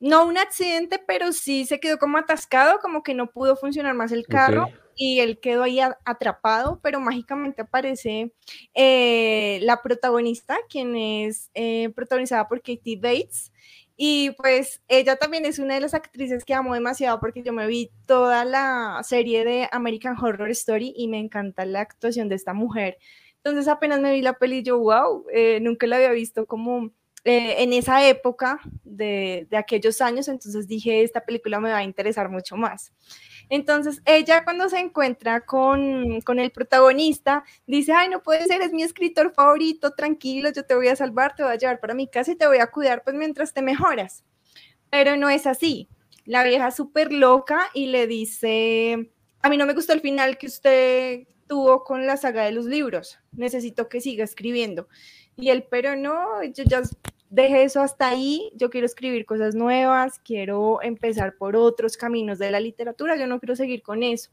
no 0.00 0.26
un 0.26 0.38
accidente, 0.38 0.98
pero 1.06 1.32
sí 1.32 1.64
se 1.64 1.78
quedó 1.78 1.98
como 1.98 2.18
atascado, 2.18 2.80
como 2.80 3.02
que 3.02 3.14
no 3.14 3.30
pudo 3.30 3.56
funcionar 3.56 3.94
más 3.94 4.10
el 4.12 4.26
carro 4.26 4.68
y 4.96 5.20
él 5.20 5.38
quedó 5.38 5.62
ahí 5.62 5.80
atrapado, 6.04 6.80
pero 6.82 7.00
mágicamente 7.00 7.62
aparece 7.62 8.32
eh, 8.74 9.58
la 9.62 9.82
protagonista, 9.82 10.58
quien 10.68 10.96
es 10.96 11.50
eh, 11.54 11.90
protagonizada 11.94 12.48
por 12.48 12.60
Katie 12.60 12.96
Bates. 12.96 13.52
Y 13.96 14.30
pues 14.32 14.82
ella 14.88 15.16
también 15.16 15.44
es 15.44 15.58
una 15.58 15.74
de 15.74 15.80
las 15.80 15.94
actrices 15.94 16.44
que 16.44 16.54
amo 16.54 16.74
demasiado 16.74 17.20
porque 17.20 17.42
yo 17.42 17.52
me 17.52 17.66
vi 17.66 17.90
toda 18.06 18.44
la 18.44 19.00
serie 19.04 19.44
de 19.44 19.68
American 19.70 20.16
Horror 20.18 20.50
Story 20.50 20.94
y 20.96 21.08
me 21.08 21.18
encanta 21.18 21.64
la 21.66 21.80
actuación 21.80 22.28
de 22.28 22.36
esta 22.36 22.54
mujer. 22.54 22.98
Entonces 23.36 23.68
apenas 23.68 24.00
me 24.00 24.12
vi 24.12 24.22
la 24.22 24.34
peli, 24.34 24.62
yo, 24.62 24.78
wow, 24.78 25.26
eh, 25.32 25.58
nunca 25.60 25.86
la 25.86 25.96
había 25.96 26.12
visto 26.12 26.46
como 26.46 26.92
en 27.24 27.72
esa 27.72 28.08
época 28.08 28.60
de, 28.82 29.46
de 29.48 29.56
aquellos 29.56 30.00
años, 30.00 30.26
entonces 30.26 30.66
dije, 30.66 31.02
esta 31.02 31.20
película 31.20 31.60
me 31.60 31.70
va 31.70 31.78
a 31.78 31.84
interesar 31.84 32.28
mucho 32.28 32.56
más. 32.56 32.92
Entonces, 33.54 34.00
ella 34.06 34.44
cuando 34.44 34.70
se 34.70 34.78
encuentra 34.78 35.42
con, 35.42 36.22
con, 36.22 36.38
el 36.38 36.52
protagonista, 36.52 37.44
dice, 37.66 37.92
ay, 37.92 38.08
no 38.08 38.22
puede 38.22 38.46
ser, 38.46 38.62
es 38.62 38.72
mi 38.72 38.82
escritor 38.82 39.34
favorito, 39.34 39.90
tranquilo, 39.90 40.50
yo 40.50 40.64
te 40.64 40.74
voy 40.74 40.88
a 40.88 40.96
salvar, 40.96 41.36
te 41.36 41.42
voy 41.42 41.52
a 41.52 41.56
llevar 41.56 41.78
para 41.78 41.92
mi 41.92 42.08
casa 42.08 42.32
y 42.32 42.36
te 42.36 42.46
voy 42.46 42.60
a 42.60 42.68
cuidar 42.68 43.04
pues 43.04 43.14
mientras 43.14 43.52
te 43.52 43.60
mejoras. 43.60 44.24
Pero 44.88 45.18
no 45.18 45.28
es 45.28 45.46
así. 45.46 45.90
La 46.24 46.44
vieja 46.44 46.70
súper 46.70 47.12
loca 47.12 47.68
y 47.74 47.88
le 47.88 48.06
dice, 48.06 49.12
a 49.42 49.50
mí 49.50 49.58
no 49.58 49.66
me 49.66 49.74
gustó 49.74 49.92
el 49.92 50.00
final 50.00 50.38
que 50.38 50.46
usted 50.46 51.28
tuvo 51.46 51.84
con 51.84 52.06
la 52.06 52.16
saga 52.16 52.44
de 52.44 52.52
los 52.52 52.64
libros, 52.64 53.18
necesito 53.32 53.90
que 53.90 54.00
siga 54.00 54.24
escribiendo. 54.24 54.88
Y 55.36 55.50
él, 55.50 55.66
pero 55.70 55.94
no, 55.94 56.42
yo 56.42 56.64
ya 56.64 56.80
deje 57.32 57.62
eso 57.62 57.80
hasta 57.80 58.08
ahí, 58.08 58.52
yo 58.54 58.68
quiero 58.68 58.84
escribir 58.84 59.24
cosas 59.24 59.54
nuevas, 59.54 60.18
quiero 60.18 60.82
empezar 60.82 61.34
por 61.38 61.56
otros 61.56 61.96
caminos 61.96 62.38
de 62.38 62.50
la 62.50 62.60
literatura, 62.60 63.16
yo 63.16 63.26
no 63.26 63.40
quiero 63.40 63.56
seguir 63.56 63.82
con 63.82 64.02
eso. 64.02 64.30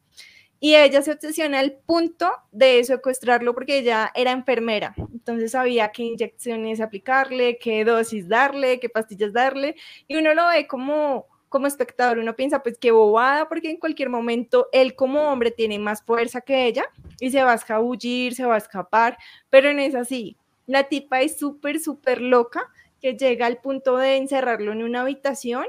Y 0.60 0.76
ella 0.76 1.02
se 1.02 1.14
obsesiona 1.14 1.60
al 1.60 1.78
punto 1.86 2.30
de 2.52 2.84
secuestrarlo 2.84 3.54
porque 3.54 3.78
ella 3.78 4.12
era 4.14 4.34
enfermera, 4.34 4.94
entonces 5.14 5.52
sabía 5.52 5.94
qué 5.94 6.04
inyecciones 6.04 6.82
aplicarle, 6.82 7.58
qué 7.58 7.86
dosis 7.86 8.28
darle, 8.28 8.82
qué 8.82 8.90
pastillas 8.90 9.32
darle, 9.32 9.78
y 10.06 10.18
uno 10.18 10.34
lo 10.34 10.50
ve 10.50 10.68
como, 10.68 11.26
como 11.48 11.68
espectador, 11.68 12.18
uno 12.18 12.36
piensa 12.36 12.62
pues 12.62 12.78
qué 12.78 12.92
bobada, 12.92 13.48
porque 13.48 13.70
en 13.70 13.78
cualquier 13.78 14.10
momento 14.10 14.68
él 14.74 14.94
como 14.96 15.22
hombre 15.32 15.52
tiene 15.52 15.80
más 15.80 16.04
fuerza 16.04 16.42
que 16.42 16.66
ella 16.66 16.84
y 17.22 17.32
se 17.32 17.42
va 17.44 17.54
a 17.54 17.56
escabullir, 17.56 18.36
se 18.36 18.44
va 18.44 18.56
a 18.56 18.58
escapar, 18.58 19.18
pero 19.50 19.74
no 19.74 19.80
es 19.80 19.96
así. 19.96 20.36
La 20.66 20.88
tipa 20.88 21.22
es 21.22 21.40
súper, 21.40 21.80
súper 21.80 22.22
loca 22.22 22.70
que 23.00 23.14
llega 23.14 23.46
al 23.46 23.58
punto 23.58 23.98
de 23.98 24.18
encerrarlo 24.18 24.72
en 24.72 24.84
una 24.84 25.02
habitación 25.02 25.66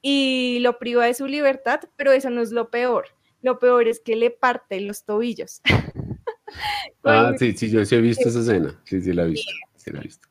y 0.00 0.58
lo 0.60 0.78
priva 0.78 1.06
de 1.06 1.14
su 1.14 1.26
libertad, 1.26 1.80
pero 1.96 2.12
eso 2.12 2.30
no 2.30 2.42
es 2.42 2.50
lo 2.50 2.70
peor. 2.70 3.06
Lo 3.40 3.58
peor 3.58 3.88
es 3.88 4.00
que 4.00 4.16
le 4.16 4.30
parte 4.30 4.80
los 4.80 5.04
tobillos. 5.04 5.60
ah, 7.04 7.32
sí, 7.38 7.52
sí, 7.52 7.70
yo 7.70 7.84
sí 7.84 7.94
he 7.94 8.00
visto 8.00 8.28
esa 8.28 8.40
escena. 8.40 8.80
Sí, 8.84 9.00
sí 9.00 9.12
la 9.12 9.24
he 9.24 9.28
visto. 9.28 9.52
Sí 9.76 9.90
la 9.90 10.00
he 10.00 10.02
visto. 10.02 10.28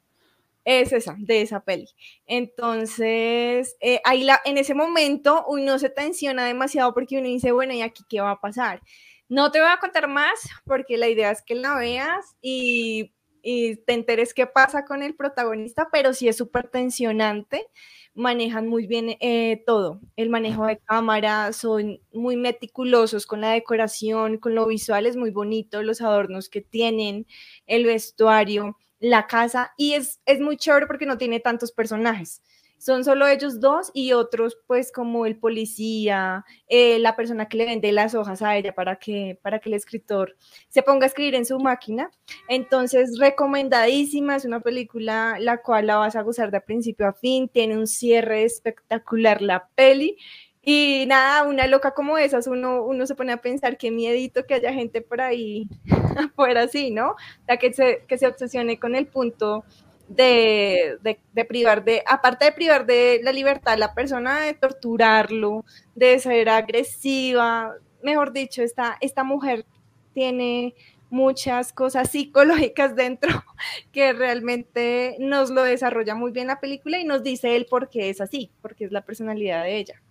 Es 0.63 0.93
esa, 0.93 1.15
de 1.17 1.41
esa 1.41 1.61
peli. 1.61 1.87
Entonces, 2.27 3.75
eh, 3.79 3.99
ahí 4.03 4.23
la, 4.23 4.39
en 4.45 4.57
ese 4.57 4.75
momento 4.75 5.43
uno 5.47 5.79
se 5.79 5.89
tensiona 5.89 6.45
demasiado 6.45 6.93
porque 6.93 7.17
uno 7.17 7.27
dice, 7.27 7.51
bueno, 7.51 7.73
¿y 7.73 7.81
aquí 7.81 8.03
qué 8.07 8.21
va 8.21 8.31
a 8.31 8.41
pasar? 8.41 8.81
No 9.27 9.51
te 9.51 9.59
voy 9.59 9.69
a 9.69 9.79
contar 9.79 10.07
más 10.07 10.39
porque 10.65 10.97
la 10.97 11.09
idea 11.09 11.31
es 11.31 11.41
que 11.41 11.55
la 11.55 11.75
veas 11.75 12.35
y 12.41 13.13
y 13.41 13.77
te 13.77 13.93
enteres 13.93 14.33
qué 14.33 14.47
pasa 14.47 14.85
con 14.85 15.03
el 15.03 15.15
protagonista, 15.15 15.89
pero 15.91 16.13
sí 16.13 16.27
es 16.27 16.37
súper 16.37 16.67
tensionante. 16.69 17.67
Manejan 18.13 18.67
muy 18.67 18.87
bien 18.87 19.15
eh, 19.21 19.63
todo, 19.65 20.01
el 20.17 20.29
manejo 20.29 20.65
de 20.65 20.77
cámara, 20.79 21.53
son 21.53 21.99
muy 22.11 22.35
meticulosos 22.35 23.25
con 23.25 23.41
la 23.41 23.51
decoración, 23.51 24.37
con 24.37 24.53
lo 24.53 24.67
visual 24.67 25.05
es 25.05 25.15
muy 25.15 25.31
bonito, 25.31 25.81
los 25.81 26.01
adornos 26.01 26.49
que 26.49 26.61
tienen, 26.61 27.25
el 27.67 27.85
vestuario, 27.85 28.77
la 28.99 29.27
casa, 29.27 29.73
y 29.77 29.93
es, 29.93 30.19
es 30.25 30.41
muy 30.41 30.57
chévere 30.57 30.87
porque 30.87 31.05
no 31.05 31.17
tiene 31.17 31.39
tantos 31.39 31.71
personajes 31.71 32.41
son 32.81 33.03
solo 33.03 33.27
ellos 33.27 33.59
dos 33.59 33.91
y 33.93 34.13
otros 34.13 34.57
pues 34.65 34.91
como 34.91 35.27
el 35.27 35.37
policía, 35.37 36.43
eh, 36.67 36.97
la 36.97 37.15
persona 37.15 37.47
que 37.47 37.57
le 37.57 37.65
vende 37.65 37.91
las 37.91 38.15
hojas 38.15 38.41
a 38.41 38.57
ella 38.57 38.73
para 38.73 38.95
que, 38.95 39.37
para 39.43 39.59
que 39.59 39.69
el 39.69 39.75
escritor 39.75 40.35
se 40.67 40.81
ponga 40.81 41.05
a 41.05 41.07
escribir 41.07 41.35
en 41.35 41.45
su 41.45 41.59
máquina. 41.59 42.09
Entonces, 42.47 43.19
recomendadísima, 43.19 44.35
es 44.35 44.45
una 44.45 44.61
película 44.61 45.37
la 45.39 45.61
cual 45.61 45.87
la 45.87 45.97
vas 45.97 46.15
a 46.15 46.23
gozar 46.23 46.49
de 46.49 46.59
principio 46.59 47.07
a 47.07 47.13
fin, 47.13 47.47
tiene 47.47 47.77
un 47.77 47.85
cierre 47.85 48.43
espectacular 48.45 49.43
la 49.43 49.69
peli. 49.75 50.17
Y 50.63 51.05
nada, 51.07 51.47
una 51.47 51.67
loca 51.67 51.91
como 51.93 52.17
esas, 52.17 52.47
uno, 52.47 52.83
uno 52.83 53.05
se 53.05 53.15
pone 53.15 53.31
a 53.31 53.41
pensar 53.41 53.77
qué 53.77 53.91
miedito 53.91 54.45
que 54.47 54.55
haya 54.55 54.73
gente 54.73 55.01
por 55.01 55.21
ahí 55.21 55.67
afuera 56.17 56.63
así, 56.63 56.89
¿no? 56.89 57.15
La 57.47 57.57
que 57.57 57.73
se, 57.73 58.05
que 58.07 58.17
se 58.17 58.25
obsesione 58.25 58.79
con 58.79 58.95
el 58.95 59.05
punto 59.05 59.65
de, 60.15 60.97
de, 61.33 61.45
privar 61.45 61.83
de, 61.83 62.03
aparte 62.07 62.45
de 62.45 62.51
privar 62.51 62.85
de 62.85 63.21
la 63.23 63.31
libertad 63.31 63.73
a 63.73 63.77
la 63.77 63.93
persona, 63.93 64.41
de 64.41 64.53
torturarlo, 64.53 65.65
de 65.95 66.19
ser 66.19 66.49
agresiva, 66.49 67.75
mejor 68.03 68.33
dicho, 68.33 68.61
esta, 68.61 68.97
esta 69.01 69.23
mujer 69.23 69.65
tiene 70.13 70.75
muchas 71.09 71.73
cosas 71.73 72.09
psicológicas 72.09 72.95
dentro 72.95 73.43
que 73.91 74.13
realmente 74.13 75.17
nos 75.19 75.49
lo 75.49 75.63
desarrolla 75.63 76.15
muy 76.15 76.31
bien 76.31 76.47
la 76.47 76.59
película 76.59 76.99
y 76.99 77.05
nos 77.05 77.23
dice 77.23 77.55
él 77.55 77.67
por 77.69 77.89
qué 77.89 78.09
es 78.09 78.21
así, 78.21 78.51
porque 78.61 78.85
es 78.85 78.91
la 78.91 79.05
personalidad 79.05 79.63
de 79.63 79.77
ella. 79.77 80.01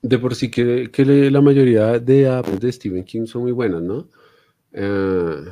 De 0.00 0.18
por 0.18 0.34
sí 0.34 0.50
que, 0.50 0.90
que 0.92 1.04
la 1.04 1.40
mayoría 1.40 1.98
de, 1.98 2.42
de 2.60 2.72
Stephen 2.72 3.04
King 3.04 3.26
son 3.26 3.42
muy 3.42 3.52
buenas, 3.52 3.82
¿no? 3.82 4.08
Eh, 4.72 5.44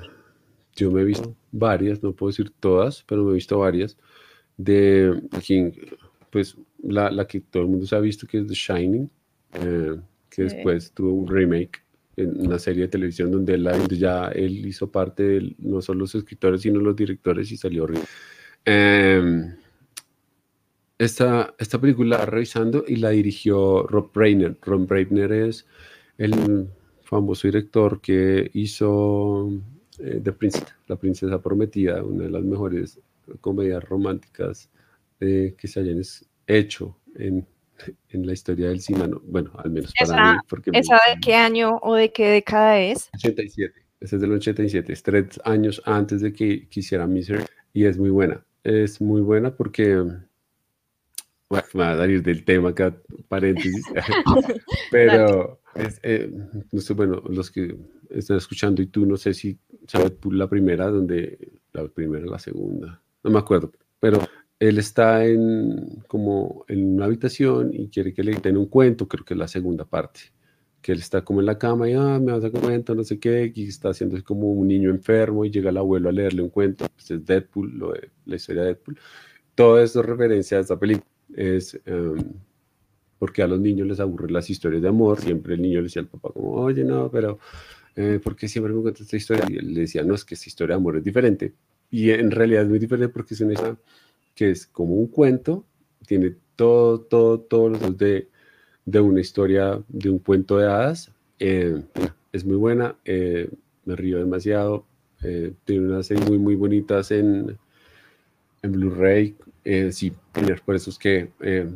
yo 0.77 0.91
me 0.91 1.01
he 1.01 1.05
visto 1.05 1.35
varias, 1.59 2.03
no 2.03 2.13
puedo 2.13 2.31
decir 2.31 2.53
todas, 2.61 3.03
pero 3.07 3.25
me 3.25 3.33
he 3.33 3.35
visto 3.35 3.59
varias 3.59 3.97
de 4.57 5.23
King, 5.43 5.73
pues 6.31 6.57
la, 6.83 7.11
la, 7.11 7.27
que 7.27 7.41
todo 7.41 7.63
el 7.65 7.69
mundo 7.69 7.87
se 7.87 7.97
ha 7.97 8.01
visto, 8.01 8.27
que 8.27 8.39
es 8.39 8.47
The 8.47 8.55
Shining, 8.55 9.11
eh, 9.55 9.97
que 10.31 10.43
después 10.43 10.93
tuvo 10.93 11.13
un 11.13 11.29
remake 11.29 11.83
en 12.17 12.47
una 12.47 12.59
serie 12.59 12.83
de 12.83 12.89
televisión 12.89 13.31
donde 13.31 13.55
él, 13.55 13.69
ya 13.91 14.29
él 14.29 14.67
hizo 14.67 14.91
parte 14.91 15.23
de 15.23 15.55
no 15.59 15.83
solo 15.83 16.01
los 16.01 16.15
escritores, 16.15 16.63
sino 16.63 16.81
los 16.81 16.97
directores 16.97 17.53
y 17.53 17.57
salió 17.57 17.85
horrible. 17.85 18.05
Em, 18.65 19.55
esta, 20.99 21.55
esta 21.59 21.79
película 21.79 22.25
revisando 22.25 22.85
y 22.87 22.97
la 22.97 23.11
dirigió 23.11 23.83
Rob 23.87 24.11
Reiner. 24.15 24.57
Rob 24.63 24.91
Reiner 24.91 25.31
es 25.33 25.67
el 26.17 26.69
famoso 27.03 27.47
director 27.49 28.01
que 28.01 28.51
hizo 28.55 29.53
eh, 30.01 30.21
The 30.23 30.33
Princess, 30.33 30.65
La 30.87 30.97
Princesa 30.97 31.41
Prometida, 31.41 32.03
una 32.03 32.25
de 32.25 32.31
las 32.31 32.43
mejores 32.43 33.01
comedias 33.41 33.83
románticas 33.85 34.71
eh, 35.21 35.55
que 35.57 35.69
se 35.69 35.81
hayan 35.81 36.01
hecho 36.47 36.97
en, 37.17 37.47
en, 38.11 38.27
la 38.27 38.33
historia 38.33 38.69
del 38.69 38.81
cine. 38.81 39.09
bueno, 39.25 39.51
al 39.57 39.71
menos 39.71 39.93
para 39.99 40.33
mí. 40.33 40.39
Porque 40.49 40.71
¿Esa 40.73 40.97
de 40.97 41.21
qué 41.21 41.35
año 41.35 41.79
o 41.83 41.95
de 41.95 42.13
qué 42.13 42.29
década 42.29 42.81
es? 42.81 43.09
87. 43.15 43.75
Esa 44.01 44.17
es 44.17 44.23
del 44.23 44.33
87. 44.33 44.93
Es 44.93 45.03
tres 45.03 45.41
años 45.45 45.83
antes 45.85 46.21
de 46.21 46.33
que 46.33 46.69
quisiera 46.69 47.07
Misery 47.07 47.45
y 47.73 47.87
es 47.87 47.99
muy 47.99 48.11
buena. 48.11 48.45
Es 48.63 49.01
muy 49.01 49.21
buena 49.21 49.55
porque 49.57 50.03
bueno, 51.49 51.67
me 51.75 51.85
va 51.85 51.93
a 51.93 51.97
salir 51.97 52.23
del 52.23 52.45
tema 52.45 52.71
acá, 52.71 52.97
paréntesis, 53.29 53.85
pero 54.91 55.61
es, 55.75 56.01
eh, 56.03 56.31
no 56.73 56.81
sé, 56.81 56.95
bueno, 56.95 57.23
los 57.29 57.51
que 57.51 57.77
están 58.11 58.37
escuchando 58.37 58.83
y 58.83 58.87
tú 58.87 59.07
no 59.07 59.17
sé 59.17 59.35
si 59.35 59.59
sabes 59.87 60.13
la 60.31 60.49
primera, 60.49 60.91
donde 60.91 61.61
la 61.73 61.87
primera, 61.89 62.27
la 62.27 62.39
segunda, 62.39 63.03
no 63.23 63.31
me 63.31 63.39
acuerdo, 63.39 63.73
pero 64.01 64.21
él 64.59 64.79
está 64.79 65.25
en 65.27 66.03
como 66.09 66.65
en 66.69 66.95
una 66.95 67.07
habitación 67.07 67.71
y 67.73 67.89
quiere 67.89 68.15
que 68.15 68.25
le 68.25 68.35
den 68.35 68.57
un 68.57 68.67
cuento, 68.67 69.09
creo 69.09 69.25
que 69.25 69.35
es 69.35 69.39
la 69.39 69.49
segunda 69.49 69.85
parte, 69.85 70.21
que 70.81 70.93
él 70.93 70.99
está 70.99 71.25
como 71.25 71.41
en 71.41 71.47
la 71.47 71.59
cama 71.59 71.89
y 71.89 71.95
ah, 71.95 72.19
me 72.21 72.33
vas 72.33 72.45
a 72.45 72.51
cuento, 72.51 72.95
no 72.95 73.05
sé 73.05 73.19
qué, 73.19 73.53
y 73.55 73.69
está 73.69 73.91
haciendo 73.91 74.23
como 74.25 74.51
un 74.51 74.69
niño 74.69 74.91
enfermo 74.91 75.45
y 75.45 75.51
llega 75.51 75.71
el 75.71 75.77
abuelo 75.77 76.09
a 76.09 76.13
leerle 76.13 76.43
un 76.43 76.51
cuento, 76.51 76.87
pues 76.95 77.11
es 77.11 77.25
Deadpool, 77.25 77.79
lo 77.79 77.93
la 78.25 78.37
historia 78.37 78.63
de 78.63 78.69
Deadpool, 78.69 78.99
todo 79.55 79.81
eso 79.81 80.01
es 80.01 80.07
referencia 80.07 80.59
a 80.59 80.61
esta 80.61 80.79
película 80.79 81.07
es 81.35 81.81
em, 81.85 82.17
porque 83.19 83.43
a 83.43 83.47
los 83.47 83.61
niños 83.61 83.87
les 83.87 84.01
aburren 84.01 84.33
las 84.33 84.51
historias 84.51 84.83
de 84.83 84.89
amor. 84.89 85.21
Siempre 85.21 85.55
el 85.55 85.63
niño 85.63 85.79
le 85.79 85.85
decía 85.85 86.03
al 86.03 86.09
papá 86.09 86.31
como, 86.33 86.53
oye, 86.53 86.85
no, 86.85 87.11
pero 87.11 87.39
eh, 87.97 88.21
¿por 88.23 88.37
qué 88.37 88.49
siempre 88.49 88.73
me 88.73 88.83
cuentas 88.83 89.03
esta 89.03 89.17
historia? 89.17 89.45
Y 89.49 89.57
él 89.57 89.75
le 89.75 89.81
decía, 89.83 90.03
no, 90.03 90.15
es 90.15 90.25
que 90.25 90.35
esta 90.35 90.49
historia 90.49 90.77
de 90.77 90.81
amor 90.81 90.97
es 90.97 91.05
diferente. 91.05 91.55
Y 91.91 92.11
en 92.11 92.31
realidad 92.31 92.63
es 92.63 92.69
muy 92.69 92.79
diferente 92.79 93.13
porque 93.13 93.35
es 93.35 93.41
una 93.41 93.55
historia 93.55 93.79
que 94.35 94.51
es 94.51 94.67
como 94.67 94.95
un 94.95 95.07
cuento, 95.09 95.65
tiene 96.07 96.35
todo, 96.57 97.01
todo, 97.01 97.41
todos 97.41 97.81
los 97.81 97.97
de, 97.97 98.29
de 98.85 99.01
una 99.01 99.21
historia, 99.21 99.83
de 99.89 100.11
un 100.11 100.19
cuento 100.19 100.59
de 100.59 100.67
hadas. 100.67 101.11
Eh, 101.39 101.83
es 102.33 102.45
muy 102.45 102.57
buena, 102.57 102.97
eh, 103.05 103.49
me 103.85 103.97
río 103.97 104.19
demasiado. 104.19 104.87
tiene 105.65 105.87
unas 105.87 106.07
series 106.07 106.29
muy, 106.29 106.39
muy 106.39 106.55
bonitas 106.55 107.11
en, 107.11 107.57
en 108.63 108.73
Blu-ray 108.73 109.37
eh, 109.69 109.91
sí, 109.91 110.13
por 110.65 110.77
eso 110.77 110.91
es 110.91 110.99
que 110.99 111.33
eh, 111.41 111.69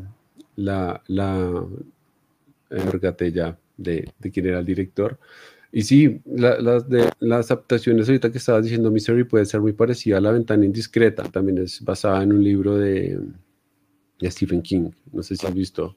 la, 0.54 1.02
la 1.08 1.66
eh, 2.70 3.54
de, 3.76 4.12
de 4.16 4.30
quién 4.30 4.46
era 4.46 4.60
el 4.60 4.64
director. 4.64 5.18
Y 5.72 5.82
sí, 5.82 6.20
las, 6.26 6.88
de, 6.88 7.10
las 7.20 7.50
adaptaciones 7.50 8.08
ahorita 8.08 8.32
que 8.32 8.38
estabas 8.38 8.64
diciendo, 8.64 8.90
Misery 8.90 9.24
puede 9.24 9.44
ser 9.44 9.60
muy 9.60 9.72
parecida 9.72 10.18
a 10.18 10.20
La 10.20 10.32
Ventana 10.32 10.64
Indiscreta. 10.64 11.22
También 11.24 11.58
es 11.58 11.84
basada 11.84 12.22
en 12.22 12.32
un 12.32 12.42
libro 12.42 12.76
de, 12.76 13.20
de 14.18 14.30
Stephen 14.30 14.62
King. 14.62 14.90
No 15.12 15.22
sé 15.22 15.36
si 15.36 15.46
has 15.46 15.54
visto. 15.54 15.96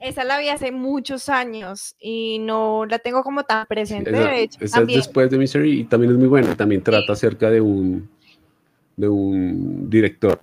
Esa 0.00 0.24
la 0.24 0.38
vi 0.38 0.48
hace 0.48 0.72
muchos 0.72 1.28
años 1.28 1.96
y 2.00 2.38
no 2.40 2.84
la 2.84 2.98
tengo 2.98 3.22
como 3.22 3.44
tan 3.44 3.64
presente. 3.66 4.10
esa, 4.60 4.82
es 4.82 4.86
después 4.88 5.30
de 5.30 5.38
Misery 5.38 5.80
y 5.80 5.84
también 5.84 6.12
es 6.12 6.18
muy 6.18 6.28
buena. 6.28 6.56
También 6.56 6.82
trata 6.82 7.12
acerca 7.12 7.48
de 7.48 7.60
un, 7.60 8.10
de 8.96 9.08
un 9.08 9.88
director. 9.88 10.42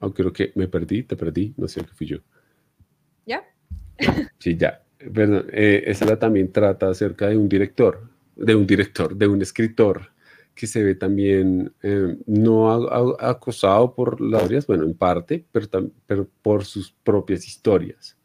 Aunque 0.00 0.22
creo 0.22 0.32
que 0.32 0.52
me 0.54 0.66
perdí, 0.66 1.02
te 1.02 1.14
perdí, 1.14 1.52
no 1.58 1.68
sé 1.68 1.82
qué 1.82 1.92
fui 1.92 2.06
yo. 2.06 2.16
¿Ya? 3.26 3.44
Sí, 4.38 4.56
ya. 4.56 4.82
Perdón, 5.00 5.46
eh, 5.52 5.84
esa 5.86 6.18
también 6.18 6.52
trata 6.52 6.90
acerca 6.90 7.28
de 7.28 7.36
un 7.36 7.48
director, 7.48 8.10
de 8.36 8.54
un 8.54 8.66
director, 8.66 9.16
de 9.16 9.26
un 9.26 9.40
escritor 9.40 10.12
que 10.54 10.66
se 10.66 10.82
ve 10.82 10.94
también 10.94 11.72
eh, 11.82 12.18
no 12.26 12.70
acosado 13.18 13.94
por 13.94 14.20
las 14.20 14.42
historias, 14.42 14.66
bueno, 14.66 14.84
en 14.84 14.94
parte, 14.94 15.46
pero, 15.50 15.90
pero 16.06 16.28
por 16.42 16.66
sus 16.66 16.92
propias 16.92 17.46
historias. 17.46 18.18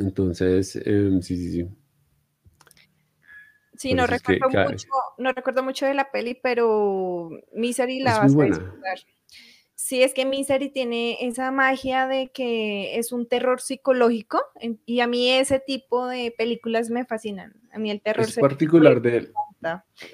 Entonces, 0.00 0.74
em, 0.84 1.22
sí, 1.22 1.36
sí, 1.36 1.52
sí. 1.52 1.68
Sí, 3.76 3.94
no 3.94 4.06
recuerdo, 4.06 4.48
mucho, 4.48 4.88
no 5.18 5.32
recuerdo 5.32 5.62
mucho 5.62 5.86
de 5.86 5.94
la 5.94 6.10
peli, 6.10 6.34
pero 6.42 7.30
Misery 7.52 8.00
la 8.00 8.18
vas 8.18 8.34
a 8.34 8.44
disfrutar. 8.44 8.98
Sí, 9.78 10.02
es 10.02 10.14
que 10.14 10.24
Misery 10.24 10.70
tiene 10.70 11.18
esa 11.20 11.50
magia 11.50 12.08
de 12.08 12.28
que 12.28 12.98
es 12.98 13.12
un 13.12 13.26
terror 13.26 13.60
psicológico 13.60 14.40
y 14.86 15.00
a 15.00 15.06
mí 15.06 15.30
ese 15.30 15.60
tipo 15.60 16.06
de 16.06 16.34
películas 16.36 16.88
me 16.88 17.04
fascinan. 17.04 17.52
A 17.72 17.78
mí 17.78 17.90
el 17.90 18.00
terror 18.00 18.24
es 18.24 18.38
particular 18.38 19.02
de, 19.02 19.30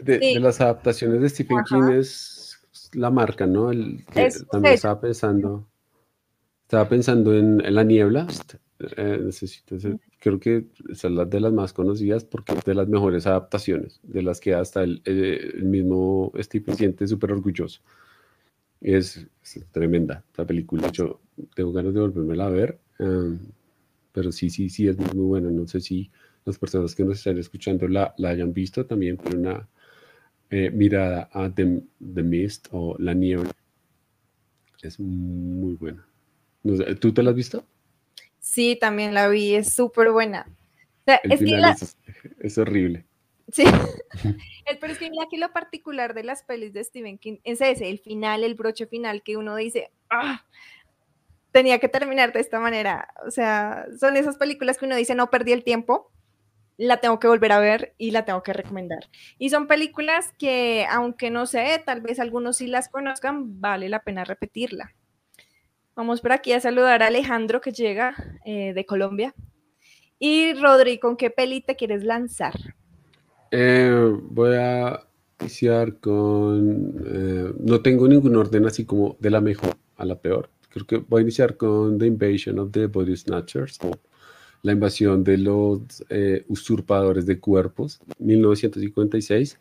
de, 0.02 0.40
las 0.40 0.60
adaptaciones 0.60 1.20
de 1.20 1.28
Stephen 1.28 1.58
King 1.68 1.92
es 1.92 2.58
la 2.92 3.10
marca, 3.10 3.46
¿no? 3.46 3.70
El, 3.70 4.04
también 4.50 4.74
estaba 4.74 5.00
pensando, 5.00 5.68
estaba 6.62 6.88
pensando 6.88 7.32
en, 7.32 7.62
La 7.72 7.84
Niebla. 7.84 8.26
Eh, 8.96 9.20
necesito 9.22 9.76
creo 10.18 10.40
que 10.40 10.66
es 10.90 11.04
la 11.04 11.24
de 11.24 11.38
las 11.38 11.52
más 11.52 11.72
conocidas 11.72 12.24
porque 12.24 12.52
es 12.54 12.64
de 12.64 12.74
las 12.74 12.88
mejores 12.88 13.28
adaptaciones, 13.28 14.00
de 14.02 14.22
las 14.22 14.40
que 14.40 14.54
hasta 14.54 14.82
el, 14.82 15.02
eh, 15.04 15.52
mismo 15.62 16.32
Steve 16.36 16.74
siente 16.74 17.06
súper 17.06 17.30
orgulloso. 17.30 17.80
Es, 18.82 19.26
tremenda 19.70 20.24
la 20.36 20.44
película. 20.44 20.90
Yo 20.92 21.20
tengo 21.54 21.72
ganas 21.72 21.94
de 21.94 22.00
volverme 22.00 22.42
a 22.42 22.48
ver, 22.48 22.78
em, 22.98 23.38
pero 24.12 24.32
sí, 24.32 24.50
sí, 24.50 24.68
sí, 24.68 24.88
es 24.88 24.98
muy, 24.98 25.24
buena. 25.24 25.50
No 25.50 25.66
sé 25.66 25.80
si 25.80 26.10
las 26.44 26.58
personas 26.58 26.94
que 26.94 27.04
nos 27.04 27.18
están 27.18 27.38
escuchando 27.38 27.86
la, 27.88 28.14
la 28.18 28.30
hayan 28.30 28.52
visto 28.52 28.84
también, 28.84 29.16
pero 29.16 29.38
una 29.38 29.68
eh, 30.50 30.70
mirada 30.70 31.30
a 31.32 31.48
The, 31.48 31.82
The, 32.14 32.22
Mist 32.22 32.68
o 32.72 32.96
La 32.98 33.14
Niebla 33.14 33.50
es 34.82 34.98
muy 35.00 35.74
buena. 35.74 36.06
¿Tú 37.00 37.12
te 37.14 37.22
la 37.22 37.30
has 37.30 37.36
visto? 37.36 37.64
Sí, 38.38 38.76
también 38.80 39.14
la 39.14 39.28
vi, 39.28 39.54
es 39.54 39.72
súper 39.72 40.10
buena. 40.10 40.46
es, 41.06 42.58
horrible. 42.58 43.04
Sí, 43.52 43.64
pero 44.80 44.92
es 44.92 44.98
que 44.98 45.10
aquí 45.22 45.36
lo 45.36 45.52
particular 45.52 46.14
de 46.14 46.24
las 46.24 46.42
pelis 46.42 46.72
de 46.72 46.82
Stephen 46.82 47.18
King 47.18 47.36
es 47.44 47.60
ese, 47.60 47.88
el 47.88 47.98
final, 47.98 48.44
el 48.44 48.54
broche 48.54 48.86
final 48.86 49.22
que 49.22 49.36
uno 49.36 49.54
dice, 49.54 49.90
ah, 50.10 50.44
tenía 51.52 51.78
que 51.78 51.88
terminar 51.88 52.32
de 52.32 52.40
esta 52.40 52.58
manera. 52.58 53.08
O 53.26 53.30
sea, 53.30 53.86
son 54.00 54.16
esas 54.16 54.38
películas 54.38 54.78
que 54.78 54.86
uno 54.86 54.96
dice, 54.96 55.14
no 55.14 55.30
perdí 55.30 55.52
el 55.52 55.64
tiempo, 55.64 56.10
la 56.78 56.96
tengo 56.96 57.18
que 57.18 57.28
volver 57.28 57.52
a 57.52 57.60
ver 57.60 57.94
y 57.98 58.10
la 58.10 58.24
tengo 58.24 58.42
que 58.42 58.54
recomendar. 58.54 59.10
Y 59.38 59.50
son 59.50 59.66
películas 59.66 60.32
que, 60.38 60.86
aunque 60.90 61.30
no 61.30 61.44
sé, 61.44 61.82
tal 61.84 62.00
vez 62.00 62.18
algunos 62.18 62.56
sí 62.56 62.66
las 62.66 62.88
conozcan, 62.88 63.60
vale 63.60 63.90
la 63.90 64.02
pena 64.02 64.24
repetirla. 64.24 64.94
Vamos 65.94 66.22
por 66.22 66.32
aquí 66.32 66.54
a 66.54 66.60
saludar 66.60 67.02
a 67.02 67.08
Alejandro 67.08 67.60
que 67.60 67.72
llega 67.72 68.14
eh, 68.46 68.72
de 68.72 68.86
Colombia. 68.86 69.34
Y 70.18 70.54
Rodri, 70.54 70.98
¿con 70.98 71.18
qué 71.18 71.28
peli 71.28 71.60
te 71.60 71.76
quieres 71.76 72.02
lanzar? 72.02 72.54
Eh, 73.52 74.16
voy 74.30 74.56
a 74.56 75.06
iniciar 75.40 75.98
con... 75.98 77.04
Eh, 77.06 77.52
no 77.60 77.80
tengo 77.82 78.08
ningún 78.08 78.34
orden 78.34 78.66
así 78.66 78.84
como 78.84 79.16
de 79.20 79.30
la 79.30 79.40
mejor 79.40 79.76
a 79.96 80.04
la 80.04 80.18
peor. 80.18 80.48
Creo 80.70 80.86
que 80.86 80.96
voy 80.96 81.20
a 81.20 81.22
iniciar 81.22 81.56
con 81.56 81.98
The 81.98 82.06
Invasion 82.06 82.58
of 82.58 82.72
the 82.72 82.86
Body 82.86 83.14
Snatchers, 83.14 83.78
o 83.82 83.92
la 84.62 84.72
invasión 84.72 85.22
de 85.22 85.36
los 85.36 86.02
usurpadores 86.48 87.26
de 87.26 87.38
cuerpos, 87.38 88.00
1956. 88.18 89.58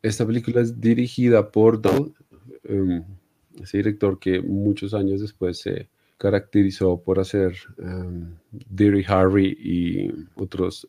Esta 0.00 0.26
película 0.26 0.60
es 0.60 0.80
dirigida 0.80 1.50
por 1.50 1.82
Don 1.82 2.14
ese 3.62 3.78
director 3.78 4.18
que 4.18 4.40
muchos 4.40 4.94
años 4.94 5.20
después 5.20 5.58
se 5.58 5.88
caracterizó 6.16 7.00
por 7.00 7.18
hacer 7.20 7.54
um, 7.78 8.34
Deary 8.50 9.04
Harry 9.06 9.56
y 9.60 10.10
otros 10.34 10.88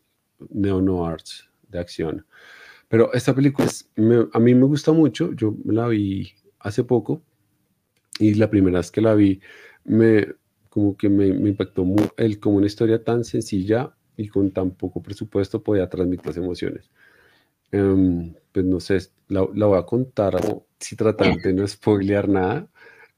neo-noirs 0.50 1.49
de 1.69 1.79
acción. 1.79 2.25
Pero 2.88 3.13
esta 3.13 3.34
película 3.34 3.67
a 4.34 4.39
mí 4.39 4.55
me 4.55 4.65
gusta 4.65 4.91
mucho, 4.91 5.34
yo 5.34 5.55
la 5.65 5.88
vi 5.88 6.34
hace 6.60 6.84
poco 6.84 7.21
y 8.19 8.34
la 8.34 8.49
primera 8.49 8.79
vez 8.79 8.91
que 8.91 9.01
la 9.01 9.13
vi 9.13 9.39
me 9.86 10.27
como 10.69 10.95
que 10.95 11.10
me, 11.10 11.27
impactó 11.27 11.84
mucho 11.84 12.13
el 12.17 12.39
como 12.39 12.58
una 12.58 12.67
historia 12.67 13.03
tan 13.03 13.23
sencilla 13.23 13.95
y 14.17 14.27
con 14.27 14.51
tan 14.51 14.71
poco 14.71 15.01
presupuesto 15.01 15.63
podía 15.63 15.89
transmitir 15.89 16.27
las 16.27 16.38
emociones. 16.38 16.89
Em, 17.71 18.34
pues 18.51 18.65
no 18.65 18.79
sé, 18.79 18.99
la, 19.27 19.47
la 19.53 19.65
voy 19.65 19.79
a 19.79 19.84
contar 19.84 20.36
si 20.79 20.95
tratan 20.95 21.38
de 21.38 21.53
no 21.53 21.67
spoilear 21.67 22.27
nada. 22.27 22.67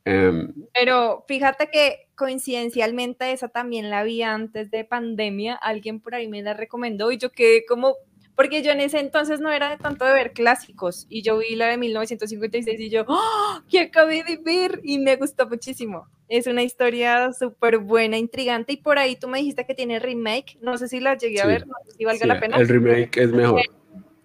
Em, 0.05 0.53
Pero 0.73 1.25
fíjate 1.27 1.69
que 1.71 2.07
coincidencialmente 2.15 3.31
esa 3.31 3.49
también 3.49 3.89
la 3.89 4.03
vi 4.03 4.21
antes 4.23 4.71
de 4.71 4.83
pandemia, 4.83 5.55
alguien 5.55 5.99
por 5.99 6.15
ahí 6.15 6.27
me 6.27 6.41
la 6.41 6.53
recomendó 6.53 7.11
y 7.11 7.17
yo 7.17 7.31
quedé 7.31 7.65
como, 7.65 7.95
porque 8.35 8.63
yo 8.63 8.71
en 8.71 8.79
ese 8.79 8.99
entonces 8.99 9.39
no 9.39 9.51
era 9.51 9.69
de 9.69 9.77
tanto 9.77 10.05
de 10.05 10.13
ver 10.13 10.33
clásicos 10.33 11.05
y 11.09 11.21
yo 11.21 11.37
vi 11.37 11.55
la 11.55 11.67
de 11.67 11.77
1956 11.77 12.79
y 12.79 12.89
yo, 12.89 13.05
¡oh! 13.07 13.61
¿qué 13.69 13.81
acabé 13.81 14.23
de 14.23 14.37
ver? 14.37 14.79
Y 14.83 14.99
me 14.99 15.15
gustó 15.15 15.47
muchísimo. 15.47 16.07
Es 16.27 16.47
una 16.47 16.63
historia 16.63 17.33
súper 17.33 17.79
buena, 17.79 18.17
intrigante 18.17 18.73
y 18.73 18.77
por 18.77 18.97
ahí 18.97 19.15
tú 19.15 19.27
me 19.27 19.39
dijiste 19.39 19.65
que 19.65 19.75
tiene 19.75 19.99
remake, 19.99 20.57
no 20.61 20.77
sé 20.77 20.87
si 20.87 20.99
la 20.99 21.17
llegué 21.17 21.41
a 21.41 21.45
ver, 21.45 21.67
no 21.67 21.73
sé 21.85 21.91
si 21.97 22.05
valga 22.05 22.25
la 22.25 22.39
pena. 22.39 22.57
El 22.57 22.67
remake 22.67 23.17
es 23.17 23.31
mejor. 23.31 23.61